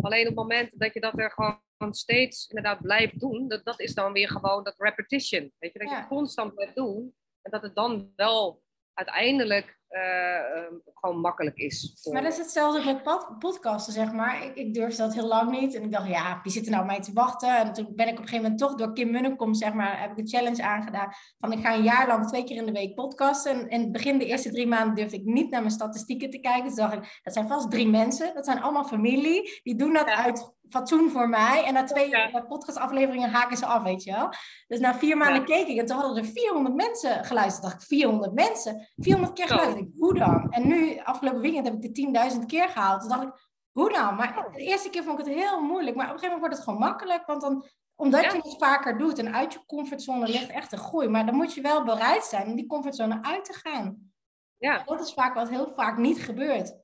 Alleen 0.01 0.21
op 0.21 0.27
het 0.27 0.35
moment 0.35 0.79
dat 0.79 0.95
je 0.95 1.01
dat 1.01 1.19
er 1.19 1.31
gewoon 1.31 1.95
steeds 1.95 2.49
inderdaad 2.49 2.83
blijft 2.83 3.21
doen, 3.21 3.49
dat, 3.49 3.65
dat 3.65 3.81
is 3.81 3.95
dan 3.95 4.13
weer 4.13 4.29
gewoon 4.29 4.65
dat 4.65 4.75
repetition. 4.79 5.53
Weet 5.59 5.73
je, 5.73 5.79
dat 5.79 5.91
ja. 5.91 5.99
je 5.99 6.07
constant 6.07 6.55
blijft 6.55 6.75
doen. 6.75 7.15
En 7.43 7.51
dat 7.51 7.63
het 7.63 7.75
dan 7.75 8.13
wel 8.17 8.63
uiteindelijk 8.95 9.79
eh, 9.95 10.37
ehm, 10.37 10.75
gewoon 10.95 11.21
makkelijk 11.21 11.57
is. 11.57 12.09
Maar 12.13 12.23
dat 12.23 12.33
is 12.33 12.39
hetzelfde 12.39 12.85
met 12.85 13.03
podcasten, 13.39 13.93
zeg 13.93 14.13
maar. 14.13 14.45
Ik, 14.45 14.55
ik 14.55 14.75
durfde 14.75 15.03
dat 15.03 15.15
heel 15.15 15.27
lang 15.27 15.51
niet. 15.51 15.75
En 15.75 15.83
ik 15.83 15.93
dacht, 15.93 16.09
ja, 16.09 16.41
wie 16.43 16.53
zit 16.53 16.65
er 16.65 16.71
nou 16.71 16.87
mij 16.87 17.01
te 17.01 17.13
wachten? 17.13 17.59
En 17.59 17.73
toen 17.73 17.93
ben 17.95 18.07
ik 18.07 18.13
op 18.13 18.19
een 18.19 18.29
gegeven 18.29 18.43
moment 18.43 18.59
toch 18.59 18.75
door 18.75 18.93
Kim 18.93 19.11
Munnekom, 19.11 19.55
zeg 19.55 19.73
maar, 19.73 20.01
heb 20.01 20.11
ik 20.11 20.17
de 20.17 20.37
challenge 20.37 20.63
aangedaan. 20.63 21.13
Van 21.39 21.53
ik 21.53 21.61
ga 21.61 21.75
een 21.75 21.83
jaar 21.83 22.07
lang 22.07 22.27
twee 22.27 22.45
keer 22.45 22.57
in 22.57 22.67
de 22.67 22.73
week 22.73 22.95
podcasten. 22.95 23.53
En 23.53 23.69
in 23.69 23.81
het 23.81 23.93
begin, 23.93 24.19
de 24.19 24.27
eerste 24.27 24.51
drie 24.51 24.67
maanden, 24.67 24.95
durfde 24.95 25.17
ik 25.17 25.25
niet 25.25 25.51
naar 25.51 25.61
mijn 25.61 25.73
statistieken 25.73 26.31
te 26.31 26.39
kijken. 26.39 26.65
Dus 26.65 26.75
dacht 26.75 26.95
ik, 26.95 27.21
dat 27.23 27.33
zijn 27.33 27.49
vast 27.49 27.71
drie 27.71 27.89
mensen. 27.89 28.35
Dat 28.35 28.45
zijn 28.45 28.63
allemaal 28.63 28.85
familie. 28.85 29.61
Die 29.63 29.77
doen 29.77 29.93
dat 29.93 30.07
uit 30.07 30.53
fatsoen 30.69 31.11
voor 31.11 31.29
mij. 31.29 31.65
En 31.65 31.73
na 31.75 31.85
twee 31.85 32.09
ja. 32.09 32.45
podcastafleveringen 32.49 33.31
haken 33.31 33.57
ze 33.57 33.67
af, 33.67 33.83
weet 33.83 34.03
je 34.03 34.13
wel. 34.13 34.29
Dus 34.67 34.79
na 34.79 34.95
vier 34.95 35.17
maanden 35.17 35.45
keek 35.45 35.67
ik 35.67 35.79
en 35.79 35.87
toen 35.87 35.97
hadden 35.97 36.25
er 36.25 36.31
400 36.31 36.75
mensen 36.75 37.25
geluisterd. 37.25 37.63
dacht 37.63 37.83
ik, 37.83 37.89
400 37.89 38.33
mensen? 38.33 38.89
400 38.97 39.35
keer 39.35 39.49
geluisterd. 39.49 39.84
Hoe 39.99 40.15
dan? 40.15 40.51
En 40.51 40.69
nu, 40.69 40.99
afgelopen 40.99 41.41
weekend, 41.41 41.67
heb 41.67 41.83
ik 41.83 41.95
de 41.95 42.33
10.000 42.41 42.47
keer 42.47 42.69
gehaald. 42.69 43.01
Toen 43.01 43.09
dacht 43.09 43.23
ik, 43.23 43.33
hoe 43.71 43.93
dan? 43.93 44.15
Maar 44.15 44.49
de 44.53 44.63
eerste 44.63 44.91
keer 44.91 45.03
vond 45.03 45.19
ik 45.19 45.27
het 45.27 45.35
heel 45.35 45.61
moeilijk. 45.61 45.97
Maar 45.97 46.07
op 46.07 46.13
een 46.13 46.19
gegeven 46.19 46.39
moment 46.39 46.41
wordt 46.41 46.55
het 46.55 46.65
gewoon 46.65 46.89
makkelijk. 46.91 47.27
Want 47.27 47.41
dan, 47.41 47.67
omdat 47.95 48.33
je 48.33 48.39
het 48.39 48.57
vaker 48.59 48.99
doet 48.99 49.19
en 49.19 49.35
uit 49.35 49.53
je 49.53 49.67
comfortzone 49.67 50.27
ligt 50.27 50.51
echt 50.51 50.73
een 50.73 50.79
groei. 50.79 51.09
Maar 51.09 51.27
dan 51.27 51.35
moet 51.35 51.55
je 51.55 51.61
wel 51.61 51.85
bereid 51.85 52.25
zijn 52.25 52.47
om 52.47 52.57
die 52.57 52.67
comfortzone 52.67 53.23
uit 53.23 53.45
te 53.45 53.53
gaan. 53.53 54.13
Ja. 54.59 54.83
dat 54.85 55.01
is 55.01 55.13
vaak 55.13 55.35
wat 55.35 55.49
heel 55.49 55.73
vaak 55.77 55.97
niet 55.97 56.23
gebeurt. 56.23 56.83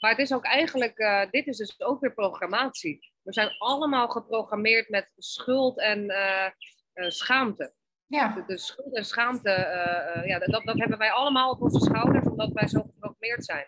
Maar 0.00 0.10
het 0.10 0.20
is 0.20 0.32
ook 0.32 0.44
eigenlijk, 0.44 0.98
uh, 0.98 1.30
dit 1.30 1.46
is 1.46 1.56
dus 1.56 1.80
ook 1.80 2.00
weer 2.00 2.14
programmatie. 2.14 3.12
We 3.22 3.32
zijn 3.32 3.56
allemaal 3.58 4.08
geprogrammeerd 4.08 4.88
met 4.88 5.12
schuld 5.16 5.78
en 5.78 6.04
uh, 6.04 6.46
uh, 6.94 7.10
schaamte. 7.10 7.74
Ja. 8.12 8.28
De, 8.34 8.44
de, 8.46 8.58
schuld 8.58 8.96
en 8.96 9.04
schaamte, 9.04 9.50
ja, 10.26 10.38
dat, 10.38 10.64
dat 10.64 10.78
hebben 10.78 10.98
wij 10.98 11.10
allemaal 11.10 11.50
op 11.50 11.62
onze 11.62 11.80
schouders, 11.80 12.26
omdat 12.26 12.52
wij 12.52 12.68
zo 12.68 12.80
geprogrammeerd 12.80 13.44
zijn. 13.44 13.66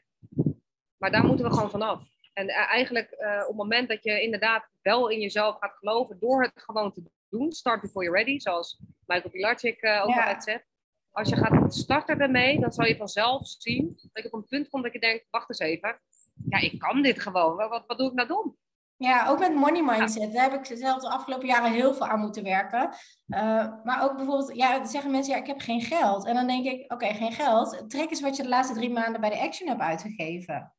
Maar 0.96 1.10
daar 1.10 1.24
moeten 1.24 1.46
we 1.46 1.52
gewoon 1.52 1.70
vanaf. 1.70 2.02
En 2.32 2.48
eigenlijk 2.48 3.12
op 3.40 3.46
het 3.46 3.56
moment 3.56 3.88
dat 3.88 4.04
je 4.04 4.22
inderdaad 4.22 4.68
wel 4.82 5.08
in 5.08 5.20
jezelf 5.20 5.58
gaat 5.58 5.76
geloven, 5.76 6.18
door 6.20 6.42
het 6.42 6.52
gewoon 6.54 6.92
te 6.92 7.02
doen, 7.28 7.52
start 7.52 7.80
before 7.80 8.04
you're 8.04 8.18
ready, 8.18 8.38
zoals 8.38 8.80
Michael 9.06 9.30
Pilarczyk 9.30 9.74
ook 9.76 9.82
ja. 9.82 10.00
altijd 10.02 10.42
zegt. 10.42 10.64
Als 11.10 11.28
je 11.28 11.36
gaat 11.36 11.74
starten 11.74 12.20
ermee, 12.20 12.60
dan 12.60 12.72
zal 12.72 12.86
je 12.86 12.96
vanzelf 12.96 13.46
zien 13.46 13.98
dat 14.12 14.22
je 14.22 14.32
op 14.32 14.40
een 14.40 14.48
punt 14.48 14.68
komt 14.68 14.82
dat 14.82 14.92
je 14.92 14.98
denkt, 14.98 15.26
wacht 15.30 15.48
eens 15.48 15.58
even, 15.58 16.00
ja, 16.48 16.58
ik 16.58 16.78
kan 16.78 17.02
dit 17.02 17.20
gewoon. 17.20 17.56
Wat, 17.56 17.84
wat 17.86 17.98
doe 17.98 18.08
ik 18.08 18.14
nou 18.14 18.28
dom? 18.28 18.56
Ja, 18.96 19.28
ook 19.28 19.38
met 19.38 19.54
money 19.54 19.82
mindset. 19.82 20.32
Daar 20.32 20.50
heb 20.50 20.66
ik 20.66 20.78
zelf 20.78 21.02
de 21.02 21.08
afgelopen 21.08 21.46
jaren 21.46 21.72
heel 21.72 21.94
veel 21.94 22.06
aan 22.06 22.20
moeten 22.20 22.42
werken. 22.42 22.94
Uh, 23.26 23.66
maar 23.84 24.02
ook 24.02 24.16
bijvoorbeeld, 24.16 24.56
ja, 24.56 24.84
zeggen 24.84 25.10
mensen, 25.10 25.34
ja, 25.34 25.40
ik 25.40 25.46
heb 25.46 25.60
geen 25.60 25.80
geld. 25.80 26.26
En 26.26 26.34
dan 26.34 26.46
denk 26.46 26.64
ik, 26.64 26.92
oké, 26.92 27.06
geen 27.06 27.32
geld. 27.32 27.84
Trek 27.88 28.10
eens 28.10 28.20
wat 28.20 28.36
je 28.36 28.42
de 28.42 28.48
laatste 28.48 28.74
drie 28.74 28.90
maanden 28.90 29.20
bij 29.20 29.30
de 29.30 29.40
Action 29.40 29.68
hebt 29.68 29.80
uitgegeven. 29.80 30.74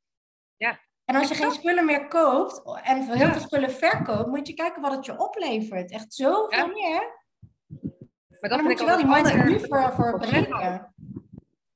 Ja. 0.58 0.80
En 1.06 1.16
als 1.16 1.28
je 1.28 1.36
geen 1.36 1.52
spullen 1.52 1.86
meer 1.86 2.08
koopt 2.08 2.62
en 2.84 3.02
heel 3.02 3.32
veel 3.32 3.42
spullen 3.42 3.72
verkoopt, 3.72 4.28
moet 4.28 4.48
je 4.48 4.54
kijken 4.54 4.82
wat 4.82 4.92
het 4.92 5.06
je 5.06 5.20
oplevert. 5.20 5.92
Echt 5.92 6.14
zoveel 6.14 6.58
ja. 6.58 6.66
meer. 6.66 7.24
Maar 8.40 8.50
dat 8.50 8.62
moet 8.62 8.80
je 8.80 8.86
wel 8.86 8.98
die 8.98 9.06
mindset 9.06 9.46
nu 9.46 9.60
voor, 9.60 9.94
voor 9.94 10.20
breken. 10.20 10.94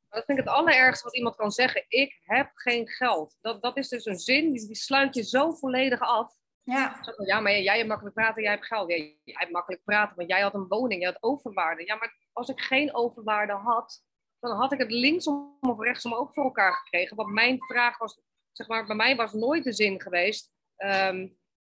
Dat 0.10 0.26
vind 0.26 0.40
ik 0.40 0.46
het 0.46 0.54
allerergste 0.54 1.04
wat 1.04 1.16
iemand 1.16 1.36
kan 1.36 1.52
zeggen. 1.52 1.86
Ik 1.88 2.20
heb 2.24 2.52
geen 2.54 2.88
geld. 2.88 3.38
Dat, 3.42 3.62
dat 3.62 3.78
is 3.78 3.88
dus 3.90 4.06
een 4.06 4.20
zin, 4.20 4.52
die, 4.52 4.68
die 4.68 4.76
sluit 4.76 5.16
je 5.16 5.24
zo 5.24 5.52
volledig 5.52 6.00
af. 6.00 6.38
Ja. 6.64 7.00
ja, 7.26 7.40
maar 7.40 7.60
jij 7.60 7.76
hebt 7.76 7.88
makkelijk 7.88 8.16
praten, 8.16 8.42
jij 8.44 8.52
hebt 8.52 8.66
geld. 8.66 8.90
Jij, 8.90 9.20
jij 9.24 9.36
hebt 9.38 9.52
makkelijk 9.52 9.84
praten, 9.84 10.16
want 10.16 10.30
jij 10.30 10.42
had 10.42 10.54
een 10.54 10.68
woning, 10.68 11.02
je 11.02 11.08
had 11.08 11.24
overwaarde. 11.24 11.86
Ja, 11.86 11.96
maar 11.96 12.16
als 12.34 12.50
ik 12.50 12.62
geen 12.62 12.96
overwaarde 12.96 13.54
had, 13.54 14.04
dan 14.40 14.58
had 14.58 14.72
ik 14.72 14.80
het 14.80 14.92
linksom 14.92 15.58
of 15.62 15.80
rechtsom 15.80 16.14
ook 16.14 16.34
voor 16.34 16.44
elkaar 16.44 16.74
gekregen. 16.74 17.16
Want 17.16 17.30
mijn 17.30 17.64
vraag 17.64 17.98
was, 17.98 18.22
zeg 18.52 18.68
maar, 18.68 18.86
bij 18.86 18.96
mij 18.96 19.16
was 19.16 19.34
nooit 19.34 19.64
de 19.64 19.74
zin 19.74 20.02
geweest, 20.02 20.52
ehm, 20.76 21.28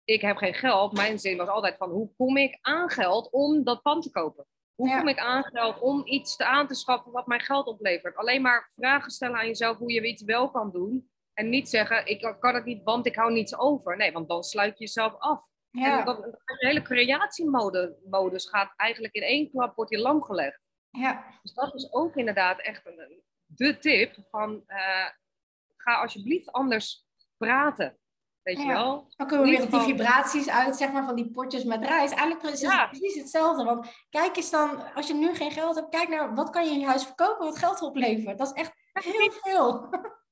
ik 0.04 0.20
heb 0.20 0.36
geen 0.36 0.54
geld. 0.54 0.92
Mijn 0.92 1.18
zin 1.18 1.36
was 1.36 1.48
altijd 1.48 1.76
van, 1.76 1.90
hoe 1.90 2.14
kom 2.16 2.36
ik 2.36 2.58
aan 2.60 2.90
geld 2.90 3.30
om 3.30 3.64
dat 3.64 3.82
pand 3.82 4.02
te 4.02 4.10
kopen? 4.10 4.46
Hoe 4.74 4.96
kom 4.98 5.08
ik 5.08 5.18
aan 5.18 5.44
geld 5.44 5.80
om 5.80 6.02
iets 6.06 6.36
te 6.36 6.44
aan 6.44 6.66
te 6.66 6.74
schaffen 6.74 7.12
wat 7.12 7.26
mij 7.26 7.40
geld 7.40 7.66
oplevert? 7.66 8.16
Alleen 8.16 8.42
maar 8.42 8.70
vragen 8.74 9.10
stellen 9.10 9.36
aan 9.36 9.46
jezelf 9.46 9.76
hoe 9.76 9.92
je 9.92 10.06
iets 10.06 10.22
wel 10.22 10.50
kan 10.50 10.70
doen. 10.70 11.10
En 11.32 11.48
niet 11.48 11.68
zeggen, 11.68 12.06
ik 12.06 12.36
kan 12.40 12.54
het 12.54 12.64
niet, 12.64 12.82
want 12.82 13.06
ik 13.06 13.16
hou 13.16 13.32
niets 13.32 13.58
over. 13.58 13.96
Nee, 13.96 14.12
want 14.12 14.28
dan 14.28 14.42
sluit 14.42 14.78
je 14.78 14.84
jezelf 14.84 15.14
af. 15.18 15.46
Ja. 15.70 15.98
En 15.98 16.04
dat, 16.04 16.22
de 16.22 16.56
hele 16.58 16.82
creatiemodus 16.82 18.48
gaat 18.48 18.72
eigenlijk 18.76 19.14
in 19.14 19.22
één 19.22 19.50
klap, 19.50 19.74
wordt 19.76 19.90
je 19.90 19.98
lam 19.98 20.22
gelegd. 20.22 20.60
Ja. 20.90 21.24
Dus 21.42 21.52
dat 21.52 21.74
is 21.74 21.92
ook 21.92 22.16
inderdaad 22.16 22.60
echt 22.60 22.86
een, 22.86 23.22
de 23.46 23.78
tip 23.78 24.16
van, 24.30 24.62
uh, 24.66 25.08
ga 25.76 25.94
alsjeblieft 25.94 26.52
anders 26.52 27.06
praten. 27.36 27.98
Weet 28.44 28.62
je 28.62 28.66
wel? 28.66 29.06
Dan 29.16 29.26
komen 29.26 29.48
weer 29.48 29.70
die 29.70 29.80
vibraties 29.80 30.50
uit, 30.50 30.76
zeg 30.76 30.92
maar, 30.92 31.04
van 31.04 31.14
die 31.14 31.30
potjes 31.30 31.64
met 31.64 31.84
rijst. 31.84 32.14
Eigenlijk 32.14 32.52
is 32.52 32.62
het 32.62 32.88
precies 32.88 33.14
hetzelfde. 33.14 33.64
Want 33.64 34.06
kijk 34.10 34.36
eens 34.36 34.50
dan, 34.50 34.94
als 34.94 35.06
je 35.06 35.14
nu 35.14 35.34
geen 35.34 35.50
geld 35.50 35.74
hebt, 35.74 35.88
kijk 35.88 36.08
naar 36.08 36.34
wat 36.34 36.50
kan 36.50 36.64
je 36.64 36.70
in 36.70 36.80
je 36.80 36.86
huis 36.86 37.04
verkopen, 37.04 37.44
wat 37.44 37.58
geld 37.58 37.82
oplevert. 37.82 38.38
Dat 38.38 38.46
is 38.46 38.62
echt 38.62 38.72
heel 38.92 39.30
veel. 39.30 39.88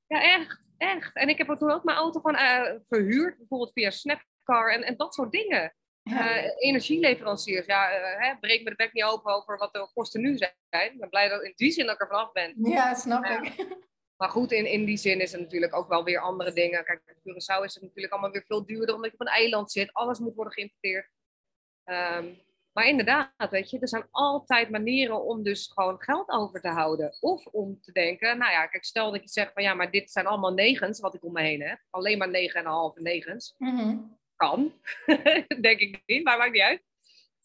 Ja, 0.07 0.21
echt, 0.21 0.67
echt. 0.77 1.15
En 1.15 1.29
ik 1.29 1.37
heb 1.37 1.49
er 1.49 1.57
toen 1.57 1.71
ook 1.71 1.83
mijn 1.83 1.97
auto 1.97 2.19
van 2.19 2.35
uh, 2.35 2.71
verhuurd, 2.87 3.37
bijvoorbeeld 3.37 3.71
via 3.73 3.89
Snapcar 3.89 4.71
en, 4.71 4.83
en 4.83 4.97
dat 4.97 5.13
soort 5.13 5.31
dingen. 5.31 5.75
Uh, 6.03 6.37
energieleveranciers, 6.57 7.65
ja, 7.65 7.99
uh, 7.99 8.19
hè, 8.19 8.35
breek 8.39 8.63
me 8.63 8.69
de 8.69 8.75
bek 8.75 8.93
niet 8.93 9.03
open 9.03 9.33
over 9.33 9.57
wat 9.57 9.73
de 9.73 9.89
kosten 9.93 10.21
nu 10.21 10.37
zijn. 10.37 10.51
Ik 10.69 10.99
ben 10.99 11.09
blij 11.09 11.29
dat 11.29 11.43
in 11.43 11.53
die 11.55 11.71
zin 11.71 11.85
dat 11.85 11.95
ik 11.95 12.01
er 12.01 12.07
vanaf 12.07 12.31
ben. 12.31 12.53
Ja, 12.57 12.93
snap 12.93 13.25
ik. 13.25 13.67
Maar 14.23 14.31
goed, 14.31 14.51
in, 14.51 14.65
in 14.65 14.85
die 14.85 14.97
zin 14.97 15.19
is 15.19 15.33
er 15.33 15.39
natuurlijk 15.39 15.75
ook 15.75 15.87
wel 15.87 16.03
weer 16.03 16.19
andere 16.19 16.53
dingen. 16.53 16.83
Kijk, 16.83 17.01
in 17.05 17.33
Curaçao 17.33 17.63
is 17.63 17.73
het 17.73 17.83
natuurlijk 17.83 18.13
allemaal 18.13 18.31
weer 18.31 18.43
veel 18.45 18.65
duurder 18.65 18.95
omdat 18.95 19.11
je 19.11 19.17
op 19.19 19.21
een 19.21 19.33
eiland 19.33 19.71
zit. 19.71 19.93
Alles 19.93 20.19
moet 20.19 20.35
worden 20.35 20.53
geïmporteerd. 20.53 21.09
Um, 21.85 22.41
maar 22.73 22.87
inderdaad, 22.87 23.49
weet 23.49 23.69
je, 23.69 23.79
er 23.79 23.87
zijn 23.87 24.07
altijd 24.11 24.69
manieren 24.69 25.23
om 25.23 25.43
dus 25.43 25.71
gewoon 25.73 26.01
geld 26.01 26.29
over 26.29 26.61
te 26.61 26.67
houden. 26.67 27.17
Of 27.19 27.45
om 27.45 27.81
te 27.81 27.91
denken, 27.91 28.37
nou 28.37 28.51
ja, 28.51 28.67
kijk, 28.67 28.83
stel 28.83 29.11
dat 29.11 29.21
je 29.21 29.29
zegt 29.29 29.53
van 29.53 29.63
ja, 29.63 29.73
maar 29.73 29.91
dit 29.91 30.11
zijn 30.11 30.25
allemaal 30.25 30.53
negens 30.53 30.99
wat 30.99 31.13
ik 31.13 31.25
om 31.25 31.33
me 31.33 31.41
heen 31.41 31.61
heb. 31.61 31.79
Alleen 31.89 32.17
maar 32.17 32.29
negen 32.29 32.59
en 32.59 32.65
een 32.65 32.71
halve 32.71 33.01
negens. 33.01 33.55
Mm 33.57 34.17
Kan. 34.35 34.73
Denk 35.61 35.79
ik 35.79 36.01
niet, 36.05 36.23
maar 36.23 36.37
maakt 36.37 36.51
niet 36.51 36.61
uit. 36.61 36.83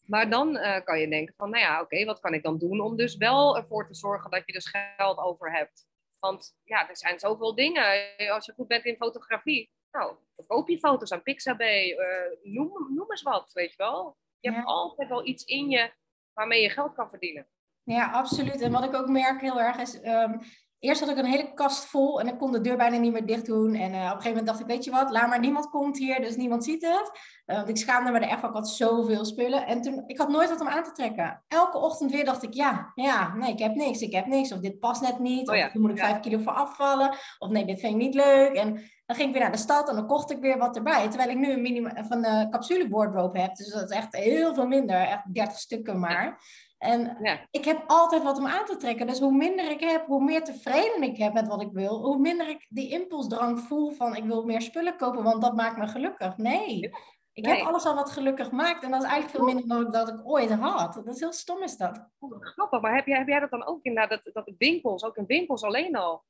Maar 0.05 0.29
dan 0.29 0.55
uh, 0.55 0.79
kan 0.83 0.99
je 0.99 1.09
denken 1.09 1.35
van, 1.35 1.49
nou 1.49 1.63
ja, 1.63 1.81
oké, 1.81 2.05
wat 2.05 2.19
kan 2.19 2.33
ik 2.33 2.43
dan 2.43 2.57
doen 2.57 2.81
om 2.81 2.95
dus 2.95 3.17
wel 3.17 3.57
ervoor 3.57 3.87
te 3.87 3.95
zorgen 3.95 4.31
dat 4.31 4.43
je 4.45 4.53
dus 4.53 4.73
geld 4.95 5.17
over 5.17 5.51
hebt. 5.51 5.87
Want 6.19 6.55
ja, 6.63 6.89
er 6.89 6.97
zijn 6.97 7.19
zoveel 7.19 7.55
dingen. 7.55 7.83
Als 8.31 8.45
je 8.45 8.53
goed 8.53 8.67
bent 8.67 8.85
in 8.85 8.95
fotografie, 8.95 9.71
nou, 9.91 10.15
verkoop 10.35 10.69
je 10.69 10.79
foto's 10.79 11.11
aan 11.11 11.23
Pixabay, 11.23 11.89
uh, 11.89 12.53
noem, 12.53 12.93
noem 12.95 13.11
eens 13.11 13.21
wat, 13.21 13.51
weet 13.53 13.69
je 13.69 13.77
wel. 13.77 14.17
Je 14.39 14.51
hebt 14.51 14.65
altijd 14.65 15.09
wel 15.09 15.25
iets 15.25 15.43
in 15.43 15.69
je 15.69 15.91
waarmee 16.33 16.61
je 16.61 16.69
geld 16.69 16.93
kan 16.93 17.09
verdienen. 17.09 17.47
Ja, 17.83 18.11
absoluut. 18.11 18.61
En 18.61 18.71
wat 18.71 18.83
ik 18.83 18.93
ook 18.93 19.07
merk 19.07 19.41
heel 19.41 19.59
erg 19.61 19.77
is, 19.77 20.03
um, 20.05 20.41
eerst 20.79 20.99
had 20.99 21.09
ik 21.09 21.17
een 21.17 21.25
hele 21.25 21.53
kast 21.53 21.85
vol 21.85 22.19
en 22.19 22.27
ik 22.27 22.37
kon 22.37 22.51
de 22.51 22.61
deur 22.61 22.77
bijna 22.77 22.97
niet 22.97 23.11
meer 23.11 23.25
dicht 23.25 23.45
doen. 23.45 23.73
En 23.73 23.91
uh, 23.91 23.97
op 23.97 24.03
een 24.03 24.09
gegeven 24.09 24.29
moment 24.29 24.47
dacht 24.47 24.59
ik, 24.59 24.65
weet 24.65 24.83
je 24.83 24.91
wat, 24.91 25.11
laat 25.11 25.27
maar, 25.27 25.39
niemand 25.39 25.69
komt 25.69 25.97
hier, 25.97 26.21
dus 26.21 26.35
niemand 26.35 26.63
ziet 26.63 26.81
het. 26.81 27.11
Uh, 27.45 27.55
want 27.55 27.69
ik 27.69 27.77
schaamde 27.77 28.11
me 28.11 28.19
er 28.19 28.29
echt 28.29 28.39
van, 28.39 28.49
ik 28.49 28.55
had 28.55 28.69
zoveel 28.69 29.25
spullen. 29.25 29.65
En 29.65 29.81
toen, 29.81 30.03
ik 30.07 30.17
had 30.17 30.29
nooit 30.29 30.49
wat 30.49 30.61
om 30.61 30.67
aan 30.67 30.83
te 30.83 30.91
trekken. 30.91 31.43
Elke 31.47 31.77
ochtend 31.77 32.11
weer 32.11 32.25
dacht 32.25 32.43
ik, 32.43 32.53
ja, 32.53 32.91
ja, 32.95 33.33
nee, 33.35 33.51
ik 33.51 33.59
heb 33.59 33.75
niks, 33.75 34.01
ik 34.01 34.13
heb 34.13 34.25
niks. 34.25 34.51
Of 34.51 34.59
dit 34.59 34.79
past 34.79 35.01
net 35.01 35.19
niet, 35.19 35.49
oh, 35.49 35.55
ja. 35.55 35.65
of 35.65 35.71
hier 35.71 35.81
moet 35.81 35.91
ik 35.91 35.97
ja. 35.97 36.03
vijf 36.03 36.19
kilo 36.19 36.39
voor 36.39 36.53
afvallen. 36.53 37.15
Of 37.39 37.49
nee, 37.49 37.65
dit 37.65 37.79
vind 37.79 37.93
ik 37.93 37.99
niet 37.99 38.13
leuk. 38.13 38.53
En 38.53 38.83
dan 39.09 39.17
ging 39.17 39.29
ik 39.29 39.35
weer 39.35 39.43
naar 39.43 39.57
de 39.57 39.63
stad 39.63 39.89
en 39.89 39.95
dan 39.95 40.07
kocht 40.07 40.31
ik 40.31 40.39
weer 40.39 40.57
wat 40.57 40.75
erbij. 40.75 41.07
Terwijl 41.07 41.29
ik 41.29 41.37
nu 41.37 41.51
een 41.51 41.61
minimum 41.61 42.05
van 42.05 42.21
de 42.21 42.47
capsule 42.49 42.89
wardrobe 42.89 43.39
heb. 43.39 43.55
Dus 43.55 43.71
dat 43.71 43.89
is 43.89 43.97
echt 43.97 44.15
heel 44.15 44.53
veel 44.53 44.67
minder, 44.67 45.01
echt 45.01 45.33
30 45.33 45.59
stukken 45.59 45.99
maar. 45.99 46.41
En 46.77 47.17
ik 47.51 47.65
heb 47.65 47.83
altijd 47.87 48.23
wat 48.23 48.37
om 48.37 48.47
aan 48.47 48.65
te 48.65 48.77
trekken. 48.77 49.07
Dus 49.07 49.19
hoe 49.19 49.31
minder 49.31 49.71
ik 49.71 49.79
heb, 49.79 50.05
hoe 50.05 50.23
meer 50.23 50.43
tevreden 50.43 51.03
ik 51.03 51.17
heb 51.17 51.33
met 51.33 51.47
wat 51.47 51.61
ik 51.61 51.71
wil, 51.71 52.03
hoe 52.03 52.17
minder 52.17 52.49
ik 52.49 52.65
die 52.69 52.89
impulsdrang 52.89 53.59
voel 53.59 53.91
van 53.91 54.15
ik 54.15 54.23
wil 54.23 54.43
meer 54.43 54.61
spullen 54.61 54.97
kopen, 54.97 55.23
want 55.23 55.41
dat 55.41 55.55
maakt 55.55 55.77
me 55.77 55.87
gelukkig. 55.87 56.37
Nee. 56.37 56.89
Ik 57.33 57.45
heb 57.45 57.67
alles 57.67 57.85
al 57.85 57.95
wat 57.95 58.11
gelukkig 58.11 58.51
maakt 58.51 58.83
en 58.83 58.91
dat 58.91 59.03
is 59.03 59.09
eigenlijk 59.09 59.37
veel 59.37 59.55
minder 59.55 59.67
dan 59.67 59.91
dat 59.91 60.09
ik 60.09 60.27
ooit 60.27 60.51
had. 60.51 60.93
Dat 60.93 61.07
is 61.07 61.19
heel 61.19 61.33
stom 61.33 61.63
is 61.63 61.77
dat. 61.77 62.09
Grappig, 62.39 62.81
maar 62.81 62.95
heb 62.95 63.05
jij, 63.05 63.17
heb 63.17 63.27
jij 63.27 63.39
dat 63.39 63.51
dan 63.51 63.65
ook 63.65 63.83
inderdaad, 63.83 64.23
dat, 64.23 64.33
dat 64.33 64.45
de 64.45 64.55
winkels, 64.57 65.03
ook 65.03 65.17
in 65.17 65.25
winkels 65.25 65.63
alleen 65.63 65.95
al, 65.95 66.23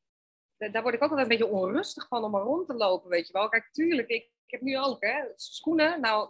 daar 0.67 0.81
word 0.81 0.93
ik 0.93 1.03
ook 1.03 1.09
altijd 1.09 1.31
een 1.31 1.37
beetje 1.37 1.53
onrustig 1.53 2.07
van 2.07 2.23
om 2.23 2.35
er 2.35 2.41
rond 2.41 2.67
te 2.67 2.73
lopen, 2.73 3.09
weet 3.09 3.27
je 3.27 3.33
wel. 3.33 3.49
Kijk, 3.49 3.69
tuurlijk, 3.71 4.07
ik, 4.07 4.23
ik 4.23 4.51
heb 4.51 4.61
nu 4.61 4.77
ook, 4.77 5.03
hè, 5.03 5.23
schoenen, 5.35 6.01
nou, 6.01 6.29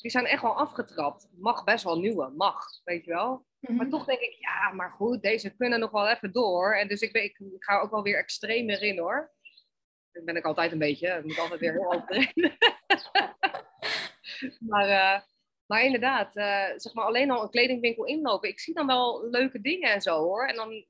die 0.00 0.10
zijn 0.10 0.26
echt 0.26 0.42
wel 0.42 0.56
afgetrapt. 0.56 1.28
Mag 1.32 1.64
best 1.64 1.84
wel 1.84 1.98
nieuwe, 1.98 2.28
mag, 2.36 2.64
weet 2.84 3.04
je 3.04 3.10
wel. 3.10 3.46
Maar 3.60 3.72
mhm. 3.72 3.88
toch 3.88 4.04
denk 4.04 4.20
ik, 4.20 4.36
ja, 4.38 4.72
maar 4.72 4.90
goed, 4.90 5.22
deze 5.22 5.56
kunnen 5.56 5.80
nog 5.80 5.90
wel 5.90 6.08
even 6.08 6.32
door. 6.32 6.76
En 6.76 6.88
dus 6.88 7.00
ik, 7.00 7.12
ik, 7.12 7.38
ik 7.38 7.64
ga 7.64 7.80
ook 7.80 7.90
wel 7.90 8.02
weer 8.02 8.18
extreem 8.18 8.70
erin 8.70 8.98
hoor. 8.98 9.32
Dat 10.12 10.24
ben 10.24 10.36
ik 10.36 10.44
altijd 10.44 10.72
een 10.72 10.78
beetje. 10.78 11.08
Ik 11.08 11.24
moet 11.24 11.38
altijd 11.38 11.60
weer 11.60 11.72
heel 11.72 11.92
overdreven. 11.92 12.58
maar, 14.70 14.88
uh, 14.88 15.20
maar 15.66 15.84
inderdaad, 15.84 16.36
uh, 16.36 16.66
zeg 16.76 16.94
maar 16.94 17.04
alleen 17.04 17.30
al 17.30 17.42
een 17.42 17.50
kledingwinkel 17.50 18.04
inlopen. 18.04 18.48
Ik 18.48 18.60
zie 18.60 18.74
dan 18.74 18.86
wel 18.86 19.28
leuke 19.30 19.60
dingen 19.60 19.90
en 19.90 20.00
zo 20.00 20.18
hoor. 20.18 20.46
En 20.46 20.54
dan 20.54 20.86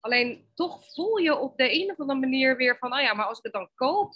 Alleen 0.00 0.50
toch 0.54 0.94
voel 0.94 1.16
je 1.16 1.36
op 1.36 1.56
de 1.56 1.80
een 1.82 1.90
of 1.90 2.00
andere 2.00 2.18
manier 2.18 2.56
weer 2.56 2.78
van, 2.78 2.92
oh 2.94 3.00
ja, 3.00 3.14
maar 3.14 3.26
als 3.26 3.38
ik 3.38 3.44
het 3.44 3.52
dan 3.52 3.70
koop, 3.74 4.12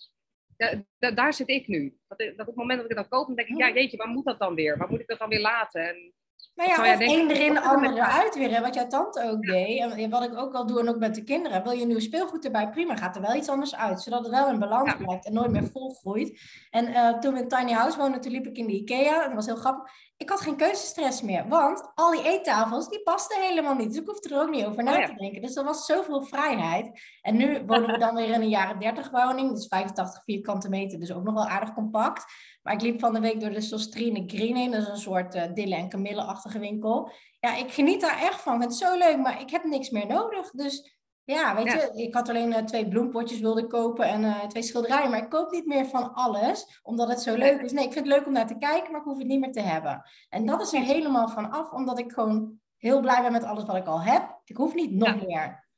daar 0.99 1.35
zit 1.35 1.49
ik 1.49 1.67
nu. 1.67 1.99
Dat, 2.09 2.19
dat 2.19 2.41
op 2.41 2.47
het 2.47 2.55
moment 2.55 2.81
dat 2.81 2.91
ik 2.91 2.97
het 2.97 3.09
dan 3.09 3.19
koop, 3.19 3.27
dan 3.27 3.37
denk 3.37 3.49
ik, 3.49 3.57
ja, 3.57 3.73
jeetje, 3.73 3.97
waar 3.97 4.09
moet 4.09 4.25
dat 4.25 4.39
dan 4.39 4.55
weer? 4.55 4.79
Waar 4.79 4.91
moet 4.91 5.01
ik 5.01 5.07
dat 5.07 5.19
dan 5.19 5.29
weer 5.29 5.41
laten? 5.41 5.89
En 5.89 6.15
nou 6.55 6.71
ja, 6.71 6.95
of 6.95 7.01
één 7.01 7.31
erin, 7.31 7.55
de 7.55 7.61
andere 7.61 7.95
eruit 7.95 8.35
weer. 8.35 8.61
Wat 8.61 8.75
jouw 8.75 8.87
tante 8.87 9.31
ook 9.31 9.43
deed. 9.43 9.79
En 9.79 10.11
wat 10.11 10.25
ik 10.25 10.37
ook 10.37 10.53
wel 10.53 10.67
doe 10.67 10.81
en 10.81 10.89
ook 10.89 10.99
met 10.99 11.15
de 11.15 11.25
kinderen. 11.25 11.63
Wil 11.63 11.73
je 11.73 11.87
nieuw 11.87 11.99
speelgoed 11.99 12.45
erbij? 12.45 12.71
Prima, 12.71 12.97
gaat 12.97 13.17
er 13.17 13.23
wel 13.23 13.35
iets 13.35 13.49
anders 13.49 13.75
uit. 13.77 14.03
Zodat 14.03 14.23
het 14.23 14.31
wel 14.31 14.49
in 14.49 14.59
balans 14.59 14.97
blijft 14.97 15.27
en 15.27 15.33
nooit 15.33 15.51
meer 15.51 15.69
volgroeit. 15.73 16.41
En 16.71 16.89
uh, 16.89 17.19
toen 17.19 17.35
we 17.35 17.41
in 17.41 17.49
Tiny 17.49 17.73
House 17.73 17.99
woonden, 17.99 18.21
toen 18.21 18.33
liep 18.33 18.47
ik 18.47 18.57
in 18.57 18.67
de 18.67 18.73
Ikea. 18.73 19.23
En 19.23 19.27
dat 19.27 19.35
was 19.35 19.47
heel 19.47 19.57
grappig. 19.57 19.93
Ik 20.17 20.29
had 20.29 20.41
geen 20.41 20.57
keuzestress 20.57 21.23
meer. 21.23 21.49
Want 21.49 21.93
al 21.95 22.11
die 22.11 22.25
eettafels, 22.25 22.89
die 22.89 23.03
pasten 23.03 23.43
helemaal 23.43 23.75
niet. 23.75 23.89
Dus 23.89 24.01
ik 24.01 24.07
hoefde 24.07 24.35
er 24.35 24.43
ook 24.43 24.51
niet 24.51 24.65
over 24.65 24.83
na 24.83 24.99
oh 24.99 25.05
te 25.05 25.15
denken. 25.15 25.43
Dus 25.43 25.57
er 25.57 25.65
was 25.65 25.87
zoveel 25.87 26.23
vrijheid. 26.23 27.01
En 27.23 27.37
nu 27.37 27.63
wonen 27.67 27.91
we 27.91 27.99
dan 27.99 28.15
weer 28.15 28.29
in 28.29 28.41
een 28.41 28.49
jaren 28.49 28.79
30 28.79 29.11
woning. 29.11 29.51
Dus 29.55 29.67
85 29.67 30.23
vierkante 30.25 30.69
meter. 30.69 30.99
Dus 30.99 31.13
ook 31.13 31.25
nog 31.25 31.35
wel 31.35 31.49
aardig 31.49 31.75
compact. 31.75 32.25
Maar 32.65 32.75
ik 32.75 32.81
liep 32.81 33.01
van 33.01 33.13
de 33.13 33.21
week 33.21 33.41
door 33.41 33.51
de 33.51 33.61
Sostrine 33.61 34.25
Green 34.27 34.57
heen. 34.57 34.71
Dat 34.71 34.83
is 34.83 34.89
een 34.89 34.97
soort 34.97 35.35
uh, 35.35 35.43
dille- 35.55 35.77
en 35.77 35.89
kamille-achtige 35.89 36.59
winkel. 36.59 37.13
Ja, 37.41 37.57
ik 37.57 37.73
geniet 37.73 38.01
daar 38.01 38.23
echt 38.23 38.41
van. 38.41 38.55
Ik 38.55 38.61
vind 38.61 38.73
het 38.81 38.89
zo 38.89 38.99
leuk, 38.99 39.19
maar 39.19 39.41
ik 39.41 39.51
heb 39.51 39.65
niks 39.65 39.91
meer 39.91 40.07
nodig. 40.07 40.51
Dus 40.51 40.99
ja, 41.25 41.55
weet 41.55 41.73
je, 41.73 42.03
ik 42.03 42.15
had 42.15 42.29
alleen 42.29 42.51
uh, 42.51 42.59
twee 42.59 42.89
bloempotjes 42.89 43.41
wilde 43.41 43.67
kopen 43.67 44.07
en 44.07 44.23
uh, 44.23 44.45
twee 44.47 44.63
schilderijen. 44.63 45.11
Maar 45.11 45.23
ik 45.23 45.29
koop 45.29 45.51
niet 45.51 45.67
meer 45.67 45.87
van 45.87 46.15
alles, 46.15 46.81
omdat 46.83 47.09
het 47.09 47.21
zo 47.21 47.35
leuk 47.35 47.61
is. 47.61 47.73
Nee, 47.73 47.85
ik 47.87 47.93
vind 47.93 48.07
het 48.07 48.15
leuk 48.15 48.27
om 48.27 48.33
naar 48.33 48.47
te 48.47 48.59
kijken, 48.59 48.91
maar 48.91 49.01
ik 49.01 49.07
hoef 49.07 49.19
het 49.19 49.27
niet 49.27 49.41
meer 49.41 49.53
te 49.53 49.61
hebben. 49.61 50.11
En 50.29 50.47
dat 50.47 50.63
is 50.63 50.73
er 50.73 50.81
helemaal 50.81 51.29
van 51.29 51.51
af, 51.51 51.73
omdat 51.73 51.99
ik 51.99 52.13
gewoon 52.13 52.61
heel 52.77 53.01
blij 53.01 53.23
ben 53.23 53.33
met 53.33 53.45
alles 53.45 53.65
wat 53.65 53.77
ik 53.77 53.87
al 53.87 54.03
heb. 54.03 54.41
Ik 54.45 54.57
hoef 54.57 54.75
niet 54.75 54.93
nog 54.93 55.27
meer. 55.27 55.69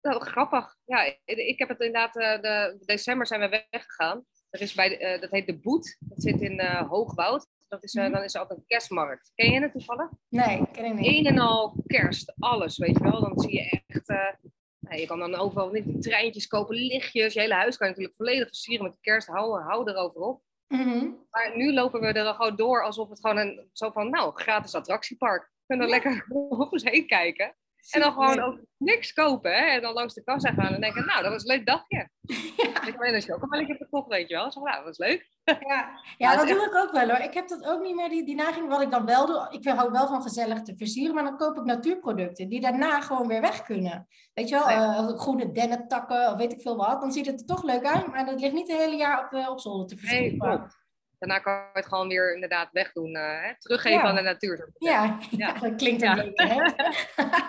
Nou, 0.00 0.20
grappig. 0.20 0.76
Ja, 0.84 1.14
ik 1.24 1.58
heb 1.58 1.68
het 1.68 1.80
inderdaad, 1.80 2.12
de 2.12 2.82
december 2.84 3.26
zijn 3.26 3.40
we 3.40 3.66
weggegaan. 3.70 4.24
Er 4.52 4.60
is 4.60 4.74
bij, 4.74 5.14
uh, 5.14 5.20
dat 5.20 5.30
heet 5.30 5.46
de 5.46 5.58
Boet. 5.58 5.96
Dat 6.00 6.22
zit 6.22 6.40
in 6.40 6.60
uh, 6.60 6.88
Hoogwoud. 6.88 7.46
Dat 7.68 7.84
is, 7.84 7.94
uh, 7.94 8.12
Dan 8.12 8.22
is 8.22 8.34
er 8.34 8.40
altijd 8.40 8.58
een 8.58 8.66
kerstmarkt. 8.66 9.32
Ken 9.34 9.52
je 9.52 9.60
het 9.60 9.72
toevallig? 9.72 10.10
Nee, 10.28 10.62
ken 10.72 10.84
ik 10.84 10.94
niet. 10.94 11.06
Een 11.06 11.26
en 11.26 11.38
al 11.38 11.74
kerst, 11.86 12.32
alles, 12.38 12.78
weet 12.78 12.98
je 12.98 13.02
wel. 13.02 13.20
Dan 13.20 13.38
zie 13.38 13.52
je 13.52 13.82
echt... 13.86 14.08
Nou, 14.78 15.00
je 15.00 15.06
kan 15.06 15.18
dan 15.18 15.34
overal 15.34 15.70
die 15.70 15.98
treintjes 15.98 16.46
kopen, 16.46 16.76
lichtjes. 16.76 17.34
Je 17.34 17.40
hele 17.40 17.54
huis 17.54 17.76
kan 17.76 17.86
je 17.86 17.92
natuurlijk 17.92 18.16
volledig 18.16 18.46
versieren 18.46 18.84
met 18.84 19.00
kerst. 19.00 19.26
Hou, 19.26 19.62
hou 19.62 19.90
erover 19.90 20.20
op. 20.20 20.42
Mm 20.68 21.26
Maar 21.30 21.56
nu 21.56 21.72
lopen 21.72 22.00
we 22.00 22.06
er 22.06 22.34
gewoon 22.34 22.56
door 22.56 22.84
alsof 22.84 23.08
het 23.08 23.20
gewoon 23.20 23.36
een... 23.36 23.68
Zo 23.72 23.90
van, 23.90 24.10
nou, 24.10 24.32
gratis 24.34 24.74
attractiepark. 24.74 25.42
We 25.42 25.66
kunnen 25.66 25.88
ja. 25.88 25.92
lekker 25.92 26.26
op 26.58 26.72
eens 26.72 26.84
heen 26.84 27.06
kijken. 27.06 27.54
En 27.90 28.00
dan 28.00 28.12
gewoon 28.12 28.40
ook 28.40 28.58
niks 28.76 29.12
kopen. 29.12 29.52
Hè? 29.52 29.64
En 29.64 29.80
dan 29.80 29.92
langs 29.92 30.14
de 30.14 30.24
kassa 30.24 30.52
gaan 30.52 30.74
en 30.74 30.80
denken, 30.80 31.06
nou, 31.06 31.22
dat 31.22 31.32
was 31.32 31.42
een 31.42 31.56
leuk 31.56 31.66
dagje. 31.66 32.08
Ja. 32.56 32.86
Ik 32.86 32.98
ben 32.98 33.14
een 33.14 33.22
chocomelletje 33.22 33.74
gekocht, 33.74 34.08
weet 34.08 34.28
je 34.28 34.34
wel. 34.34 34.52
Zo, 34.52 34.60
nou, 34.60 34.76
dat 34.76 34.84
was 34.84 34.98
leuk. 34.98 35.30
Ja, 35.44 36.00
ja 36.18 36.36
dat 36.36 36.48
doe 36.48 36.64
ik 36.64 36.74
ook 36.74 36.92
wel 36.92 37.08
hoor. 37.08 37.18
Ik 37.18 37.34
heb 37.34 37.48
dat 37.48 37.64
ook 37.64 37.82
niet 37.82 37.94
meer, 37.94 38.08
die, 38.08 38.24
die 38.24 38.34
naging 38.34 38.68
wat 38.68 38.82
ik 38.82 38.90
dan 38.90 39.06
wel 39.06 39.26
doe. 39.26 39.46
Ik 39.50 39.68
hou 39.68 39.90
wel 39.90 40.06
van 40.06 40.22
gezellig 40.22 40.62
te 40.62 40.76
versieren, 40.76 41.14
maar 41.14 41.24
dan 41.24 41.36
koop 41.36 41.56
ik 41.56 41.64
natuurproducten 41.64 42.48
die 42.48 42.60
daarna 42.60 43.00
gewoon 43.00 43.26
weer 43.26 43.40
weg 43.40 43.62
kunnen. 43.62 44.08
Weet 44.34 44.48
je 44.48 44.54
wel, 44.54 44.70
uh, 44.70 45.18
groene 45.18 45.52
dennetakken 45.52 46.32
of 46.32 46.36
weet 46.36 46.52
ik 46.52 46.60
veel 46.60 46.76
wat. 46.76 47.00
Dan 47.00 47.12
ziet 47.12 47.26
het 47.26 47.40
er 47.40 47.46
toch 47.46 47.62
leuk 47.62 47.84
uit, 47.84 48.06
maar 48.06 48.26
dat 48.26 48.40
ligt 48.40 48.54
niet 48.54 48.68
het 48.68 48.80
hele 48.80 48.96
jaar 48.96 49.24
op, 49.24 49.32
uh, 49.32 49.50
op 49.50 49.60
zolder 49.60 49.86
te 49.86 49.96
versieren. 49.96 50.38
Nee, 50.38 50.60
daarna 51.26 51.38
kan 51.38 51.52
je 51.52 51.68
het 51.72 51.86
gewoon 51.86 52.08
weer 52.08 52.34
inderdaad 52.34 52.68
wegdoen. 52.72 53.16
Uh, 53.16 53.42
hè? 53.42 53.52
Teruggeven 53.58 54.02
aan 54.02 54.14
de 54.14 54.22
natuur. 54.22 54.72
Ja, 54.78 55.18
ja. 55.30 55.52
dat 55.60 55.74
klinkt 55.76 56.02
een 56.02 56.14
beetje, 56.14 56.46
hè? 56.46 56.54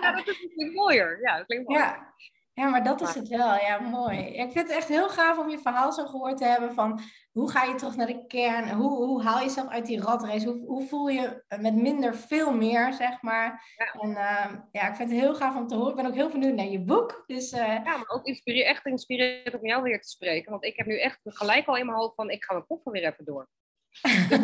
ja, 0.01 0.11
dat 0.11 0.23
klinkt 0.55 0.75
mooier. 0.75 1.19
Ja, 1.21 1.37
dat 1.37 1.45
klinkt 1.45 1.67
mooier. 1.67 1.85
Ja. 1.85 2.13
Ja, 2.55 2.69
maar 2.69 2.83
dat 2.83 3.01
is 3.01 3.13
het 3.13 3.27
wel. 3.27 3.55
Ja, 3.55 3.79
mooi. 3.79 4.17
Ik 4.17 4.51
vind 4.51 4.67
het 4.67 4.77
echt 4.77 4.87
heel 4.87 5.09
gaaf 5.09 5.37
om 5.37 5.49
je 5.49 5.59
verhaal 5.59 5.91
zo 5.91 6.05
gehoord 6.05 6.37
te 6.37 6.45
hebben 6.45 6.73
van 6.73 6.99
hoe 7.31 7.51
ga 7.51 7.63
je 7.63 7.75
terug 7.75 7.95
naar 7.95 8.07
de 8.07 8.25
kern? 8.27 8.69
Hoe, 8.69 9.05
hoe 9.05 9.23
haal 9.23 9.37
je 9.37 9.43
jezelf 9.43 9.67
uit 9.67 9.85
die 9.85 10.01
ratrace? 10.01 10.45
Hoe, 10.45 10.65
hoe 10.65 10.87
voel 10.87 11.07
je 11.07 11.43
met 11.59 11.75
minder 11.75 12.15
veel 12.15 12.53
meer, 12.53 12.93
zeg 12.93 13.21
maar? 13.21 13.73
Ja. 13.77 14.01
En 14.01 14.09
uh, 14.09 14.59
ja, 14.71 14.89
ik 14.89 14.95
vind 14.95 15.09
het 15.09 15.19
heel 15.19 15.35
gaaf 15.35 15.55
om 15.55 15.67
te 15.67 15.75
horen. 15.75 15.89
Ik 15.89 15.95
ben 15.95 16.05
ook 16.05 16.15
heel 16.15 16.29
benieuwd 16.29 16.55
naar 16.55 16.65
je 16.65 16.81
boek. 16.81 17.23
Dus, 17.27 17.53
uh... 17.53 17.59
Ja, 17.59 17.97
maar 17.97 18.09
ook 18.09 18.25
inspireer, 18.25 18.65
echt 18.65 18.81
geïnspireerd 18.81 19.53
om 19.53 19.65
jou 19.65 19.83
weer 19.83 20.01
te 20.01 20.09
spreken. 20.09 20.51
Want 20.51 20.65
ik 20.65 20.77
heb 20.77 20.85
nu 20.85 20.99
echt 20.99 21.19
gelijk 21.23 21.67
al 21.67 21.77
in 21.77 21.85
mijn 21.85 21.97
hoofd 21.97 22.15
van 22.15 22.29
ik 22.29 22.43
ga 22.43 22.53
mijn 22.53 22.67
koffer 22.67 22.91
weer 22.91 23.03
even 23.03 23.25
door. 23.25 23.47
Dus. 24.01 24.39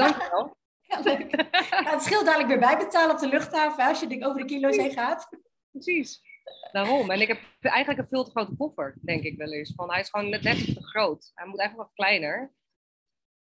Ja, 0.82 1.00
leuk. 1.04 1.36
Ja, 1.70 1.92
het 1.92 2.04
scheelt 2.04 2.26
dadelijk 2.26 2.50
weer 2.50 2.60
bijbetalen 2.60 3.16
op 3.16 3.20
de 3.20 3.28
luchthaven 3.28 3.88
als 3.88 4.00
je 4.00 4.26
over 4.26 4.40
de 4.40 4.46
kilo's 4.46 4.78
heen 4.78 4.92
gaat. 4.92 5.30
Precies. 5.72 6.22
Daarom. 6.72 7.10
En 7.10 7.22
ik 7.22 7.28
heb 7.28 7.40
eigenlijk 7.62 8.00
een 8.00 8.08
veel 8.08 8.24
te 8.24 8.32
grote 8.32 8.56
koffer, 8.56 8.98
denk 9.02 9.24
ik 9.24 9.38
wel 9.38 9.52
eens. 9.52 9.74
Van, 9.76 9.92
hij 9.92 10.00
is 10.00 10.10
gewoon 10.10 10.30
net, 10.30 10.42
net 10.42 10.66
te 10.66 10.84
groot. 10.84 11.32
Hij 11.34 11.48
moet 11.48 11.60
eigenlijk 11.60 11.90
wat 11.90 11.98
kleiner. 12.06 12.54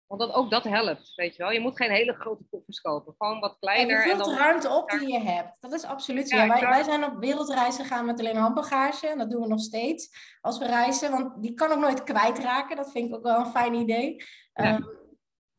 Want 0.06 0.20
dat, 0.20 0.32
ook 0.32 0.50
dat 0.50 0.64
helpt, 0.64 1.12
weet 1.14 1.36
je 1.36 1.42
wel. 1.42 1.52
Je 1.52 1.60
moet 1.60 1.76
geen 1.76 1.90
hele 1.90 2.12
grote 2.12 2.44
koffers 2.50 2.80
kopen. 2.80 3.14
Gewoon 3.18 3.40
wat 3.40 3.56
kleiner. 3.60 4.02
En 4.02 4.08
je 4.08 4.14
vult 4.16 4.28
de 4.28 4.36
ruimte 4.36 4.68
op 4.68 4.90
die 4.90 5.12
je 5.12 5.20
hebt. 5.20 5.60
Dat 5.60 5.72
is 5.72 5.84
absoluut 5.84 6.28
zo. 6.28 6.36
Ja, 6.36 6.48
wij, 6.48 6.60
wij, 6.60 6.82
zijn 6.82 7.04
op 7.04 7.18
wereldreizen 7.18 7.84
gegaan 7.84 8.06
met 8.06 8.18
alleen 8.18 8.36
handbagage. 8.36 9.08
En 9.08 9.18
dat 9.18 9.30
doen 9.30 9.42
we 9.42 9.48
nog 9.48 9.60
steeds 9.60 10.08
als 10.40 10.58
we 10.58 10.66
reizen. 10.66 11.10
Want 11.10 11.42
die 11.42 11.54
kan 11.54 11.72
ook 11.72 11.78
nooit 11.78 12.02
kwijtraken. 12.02 12.76
Dat 12.76 12.90
vind 12.90 13.08
ik 13.08 13.14
ook 13.14 13.22
wel 13.22 13.38
een 13.38 13.50
fijn 13.50 13.74
idee. 13.74 14.24
Ja. 14.52 14.74
Um, 14.74 15.01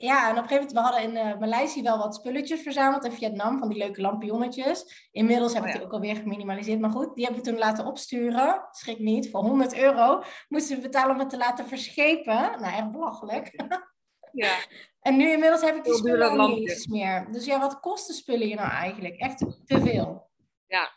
ja, 0.03 0.29
en 0.29 0.37
op 0.37 0.43
een 0.43 0.47
gegeven 0.49 0.55
moment, 0.55 0.71
we 0.71 0.79
hadden 0.79 1.01
in 1.01 1.27
uh, 1.27 1.39
Maleisië 1.39 1.81
wel 1.81 1.97
wat 1.97 2.15
spulletjes 2.15 2.61
verzameld 2.61 3.05
in 3.05 3.11
Vietnam, 3.11 3.57
van 3.57 3.69
die 3.69 3.77
leuke 3.77 4.01
lampionnetjes. 4.01 5.07
Inmiddels 5.11 5.53
heb 5.53 5.63
ik 5.63 5.69
oh, 5.69 5.75
die 5.75 5.85
ook 5.85 5.93
alweer 5.93 6.15
geminimaliseerd, 6.15 6.79
maar 6.79 6.89
goed, 6.89 7.15
die 7.15 7.25
hebben 7.25 7.43
we 7.43 7.49
toen 7.49 7.59
laten 7.59 7.85
opsturen, 7.85 8.67
schrik 8.71 8.99
niet, 8.99 9.29
voor 9.29 9.41
100 9.41 9.77
euro 9.77 10.23
moesten 10.47 10.75
we 10.75 10.81
betalen 10.81 11.13
om 11.13 11.19
het 11.19 11.29
te 11.29 11.37
laten 11.37 11.67
verschepen. 11.67 12.35
Nou, 12.35 12.73
echt 12.73 12.91
belachelijk. 12.91 13.51
Ja. 14.35 14.57
en 15.07 15.17
nu 15.17 15.31
inmiddels 15.31 15.61
heb 15.61 15.75
ik 15.75 15.83
die 15.83 15.93
spullen 15.93 16.49
niet 16.49 16.85
meer. 16.89 17.27
Dus 17.31 17.45
ja, 17.45 17.59
wat 17.59 17.79
kosten 17.79 18.15
spullen 18.15 18.47
je 18.47 18.55
nou 18.55 18.69
eigenlijk? 18.69 19.15
Echt 19.15 19.37
te 19.37 19.79
veel. 19.81 20.29
Ja. 20.67 20.91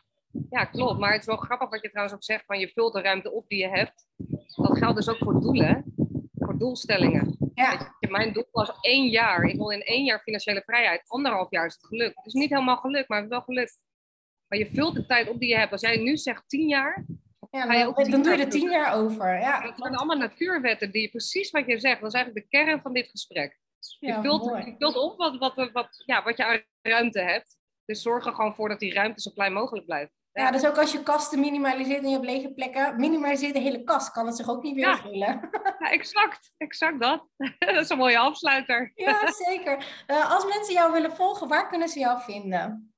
ja, 0.51 0.65
klopt. 0.65 0.99
Maar 0.99 1.13
het 1.13 1.21
is 1.21 1.27
wel 1.27 1.37
grappig 1.37 1.71
wat 1.71 1.83
je 1.83 1.89
trouwens 1.91 2.17
ook 2.17 2.25
zegt, 2.25 2.45
van 2.45 2.59
je 2.59 2.69
vult 2.69 2.93
de 2.93 3.01
ruimte 3.01 3.33
op 3.33 3.49
die 3.49 3.59
je 3.59 3.69
hebt. 3.69 4.07
Dat 4.55 4.79
geldt 4.79 4.97
dus 4.97 5.09
ook 5.09 5.19
voor 5.19 5.41
doelen, 5.41 5.95
voor 6.35 6.59
doelstellingen. 6.59 7.46
Ja. 7.57 7.97
mijn 8.09 8.33
doel 8.33 8.49
was 8.51 8.73
één 8.81 9.09
jaar. 9.09 9.45
Ik 9.45 9.57
wil 9.57 9.71
in 9.71 9.83
één 9.83 10.05
jaar 10.05 10.21
financiële 10.21 10.63
vrijheid. 10.63 11.03
Anderhalf 11.07 11.51
jaar 11.51 11.67
is 11.67 11.75
het 11.75 11.87
gelukt. 11.87 12.17
Het 12.17 12.27
is 12.27 12.33
niet 12.33 12.51
helemaal 12.51 12.77
gelukt, 12.77 13.09
maar 13.09 13.19
het 13.19 13.27
is 13.27 13.33
wel 13.33 13.45
gelukt. 13.45 13.81
Maar 14.47 14.59
je 14.59 14.67
vult 14.67 14.95
de 14.95 15.07
tijd 15.07 15.29
op 15.29 15.39
die 15.39 15.49
je 15.49 15.57
hebt. 15.57 15.73
Als 15.73 15.81
jij 15.81 15.97
nu 15.97 16.17
zegt 16.17 16.49
tien 16.49 16.69
jaar, 16.69 17.07
ja, 17.51 17.93
dan, 17.93 18.11
dan, 18.11 18.23
doe 18.23 18.37
je 18.37 18.45
er 18.45 18.51
tien 18.51 18.71
jaar 18.71 18.95
over. 18.95 19.39
Ja, 19.39 19.63
het 19.63 19.79
zijn 19.79 19.97
allemaal 19.97 20.17
natuurwetten 20.17 20.91
die 20.91 21.11
precies 21.11 21.51
wat 21.51 21.67
je 21.67 21.79
zegt. 21.79 22.01
Dat 22.01 22.09
is 22.09 22.15
eigenlijk 22.15 22.51
de 22.51 22.59
kern 22.59 22.81
van 22.81 22.93
dit 22.93 23.09
gesprek. 23.09 23.59
Je, 23.99 24.19
vult, 24.23 24.45
je 24.45 24.75
vult 24.79 24.97
op 24.97 25.17
wat, 25.17 25.39
wat, 25.39 25.71
wat, 25.73 26.03
ja, 26.07 26.23
wat 26.23 26.37
je 26.37 26.45
aan 26.45 26.63
ruimte 26.83 27.21
hebt. 27.21 27.57
Dus 27.85 28.03
zorg 28.03 28.27
er 28.27 28.35
gewoon 28.35 28.55
voor 28.55 28.69
dat 28.69 28.81
die 28.81 28.95
ruimte 28.95 29.21
zo 29.21 29.31
klein 29.31 29.53
mogelijk 29.53 29.87
blijft. 29.87 30.13
Ja, 30.37 30.51
dus 30.51 30.67
ook 30.67 30.79
als 30.79 30.93
je 30.93 31.03
kasten 31.03 31.41
minimaliseert 31.41 32.03
en 32.03 32.09
je 32.09 32.15
hebt 32.15 32.27
lege 32.27 32.53
plekken, 32.53 33.01
minimaliseer 33.01 33.53
de 33.53 33.59
hele 33.59 33.85
kast, 33.85 34.13
kan 34.13 34.27
het 34.27 34.37
zich 34.37 34.49
ook 34.49 34.63
niet 34.63 34.75
weer 34.75 34.87
ja. 34.87 34.97
vullen. 34.97 35.41
Ja, 35.79 35.91
exact, 35.91 36.53
exact 36.57 37.01
dat. 37.01 37.27
dat 37.59 37.77
is 37.77 37.89
een 37.89 37.99
mooie 37.99 38.19
afsluiter. 38.19 38.93
Ja, 38.95 39.33
zeker. 39.33 40.05
Uh, 40.07 40.33
als 40.33 40.45
mensen 40.45 40.75
jou 40.75 40.93
willen 40.93 41.17
volgen, 41.17 41.49
waar 41.49 41.69
kunnen 41.69 41.89
ze 41.89 41.99
jou 41.99 42.21
vinden? 42.21 42.95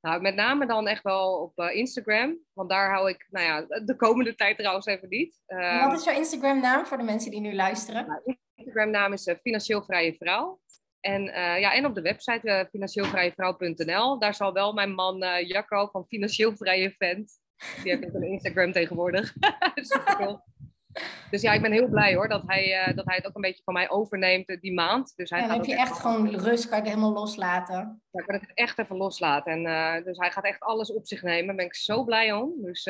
Nou, 0.00 0.20
met 0.20 0.34
name 0.34 0.66
dan 0.66 0.88
echt 0.88 1.02
wel 1.02 1.40
op 1.40 1.58
uh, 1.58 1.76
Instagram, 1.76 2.38
want 2.52 2.70
daar 2.70 2.92
hou 2.92 3.08
ik, 3.08 3.26
nou 3.30 3.46
ja, 3.46 3.80
de 3.80 3.96
komende 3.96 4.34
tijd 4.34 4.58
trouwens 4.58 4.86
even 4.86 5.08
niet. 5.08 5.40
Uh, 5.46 5.88
wat 5.88 5.98
is 5.98 6.04
jouw 6.04 6.14
Instagram 6.14 6.60
naam 6.60 6.86
voor 6.86 6.96
de 6.96 7.02
mensen 7.02 7.30
die 7.30 7.40
nu 7.40 7.54
luisteren? 7.54 8.06
Nou, 8.06 8.36
Instagram 8.54 8.90
naam 8.90 9.12
is 9.12 9.34
Financieel 9.40 9.82
Vrije 9.82 10.14
Vrouw. 10.14 10.60
En, 11.06 11.22
uh, 11.22 11.60
ja, 11.60 11.74
en 11.74 11.86
op 11.86 11.94
de 11.94 12.00
website 12.00 12.48
uh, 12.48 12.60
financieelvrijevrouw.nl. 12.70 14.18
Daar 14.18 14.34
zal 14.34 14.52
wel 14.52 14.72
mijn 14.72 14.94
man 14.94 15.22
uh, 15.22 15.48
Jacco 15.48 15.86
van 15.86 16.04
Financieel 16.04 16.56
Vrije 16.56 16.94
Vent. 16.98 17.40
Die 17.82 17.96
heeft 17.96 18.14
een 18.14 18.22
Instagram 18.22 18.72
tegenwoordig. 18.72 19.32
dus 21.30 21.42
ja, 21.42 21.52
ik 21.52 21.62
ben 21.62 21.72
heel 21.72 21.88
blij 21.88 22.14
hoor 22.14 22.28
dat 22.28 22.42
hij, 22.46 22.92
dat 22.94 23.06
hij 23.06 23.16
het 23.16 23.26
ook 23.26 23.34
een 23.34 23.40
beetje 23.40 23.62
van 23.62 23.74
mij 23.74 23.90
overneemt 23.90 24.56
die 24.60 24.74
maand. 24.74 25.12
Dus 25.16 25.30
hij 25.30 25.40
ja, 25.40 25.46
dan 25.46 25.56
heb 25.56 25.66
je 25.66 25.76
echt 25.76 25.98
gewoon 25.98 26.28
rust, 26.36 26.68
kan 26.68 26.78
het 26.78 26.88
helemaal 26.88 27.12
loslaten. 27.12 28.02
Ja, 28.10 28.22
kan 28.22 28.34
ik 28.34 28.40
het 28.40 28.54
echt 28.54 28.78
even 28.78 28.96
loslaten. 28.96 29.52
En, 29.52 30.04
dus 30.04 30.18
hij 30.18 30.30
gaat 30.30 30.44
echt 30.44 30.60
alles 30.60 30.92
op 30.92 31.06
zich 31.06 31.22
nemen. 31.22 31.46
Daar 31.46 31.56
ben 31.56 31.64
ik 31.64 31.74
zo 31.74 32.04
blij 32.04 32.32
om. 32.32 32.52
Dus 32.62 32.84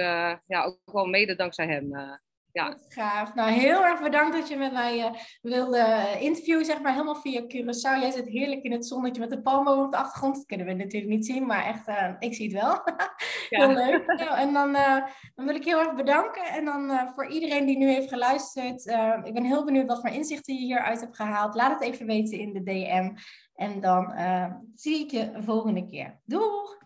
ja, 0.46 0.62
ook 0.64 0.78
wel 0.84 1.06
mede 1.06 1.36
dankzij 1.36 1.66
hem 1.66 1.90
ja. 2.56 2.76
gaaf. 2.88 3.34
Nou, 3.34 3.50
heel 3.50 3.84
erg 3.84 4.02
bedankt 4.02 4.36
dat 4.36 4.48
je 4.48 4.56
met 4.56 4.72
mij 4.72 4.98
uh, 4.98 5.10
wilde 5.42 6.16
interviewen, 6.20 6.64
zeg 6.64 6.82
maar, 6.82 6.92
helemaal 6.92 7.14
via 7.14 7.40
Curaçao. 7.40 8.00
Jij 8.00 8.10
zit 8.10 8.28
heerlijk 8.28 8.62
in 8.62 8.72
het 8.72 8.86
zonnetje 8.86 9.20
met 9.20 9.30
de 9.30 9.42
palmen 9.42 9.78
op 9.78 9.90
de 9.90 9.96
achtergrond. 9.96 10.34
Dat 10.34 10.46
kunnen 10.46 10.66
we 10.66 10.72
natuurlijk 10.72 11.12
niet 11.12 11.26
zien, 11.26 11.46
maar 11.46 11.64
echt, 11.64 11.88
uh, 11.88 12.10
ik 12.18 12.34
zie 12.34 12.52
het 12.52 12.62
wel. 12.62 12.80
heel 13.58 13.72
leuk. 13.72 14.06
Nou, 14.06 14.38
en 14.38 14.52
dan, 14.52 14.68
uh, 14.68 15.06
dan 15.34 15.46
wil 15.46 15.54
ik 15.54 15.64
heel 15.64 15.78
erg 15.78 15.94
bedanken. 15.94 16.44
En 16.44 16.64
dan 16.64 17.12
voor 17.14 17.26
iedereen 17.26 17.66
die 17.66 17.78
nu 17.78 17.88
heeft 17.88 18.08
geluisterd, 18.08 18.86
ik 19.24 19.34
ben 19.34 19.44
heel 19.44 19.64
benieuwd 19.64 19.86
wat 19.86 20.00
voor 20.00 20.10
inzichten 20.10 20.54
je 20.54 20.60
hieruit 20.60 21.00
hebt 21.00 21.16
gehaald. 21.16 21.54
Laat 21.54 21.72
het 21.72 21.82
even 21.82 22.06
weten 22.06 22.38
in 22.38 22.52
de 22.52 22.62
DM. 22.62 23.14
En 23.54 23.80
dan 23.80 24.12
zie 24.74 25.04
ik 25.04 25.10
je 25.10 25.32
volgende 25.44 25.86
keer. 25.86 26.20
Doeg! 26.24 26.85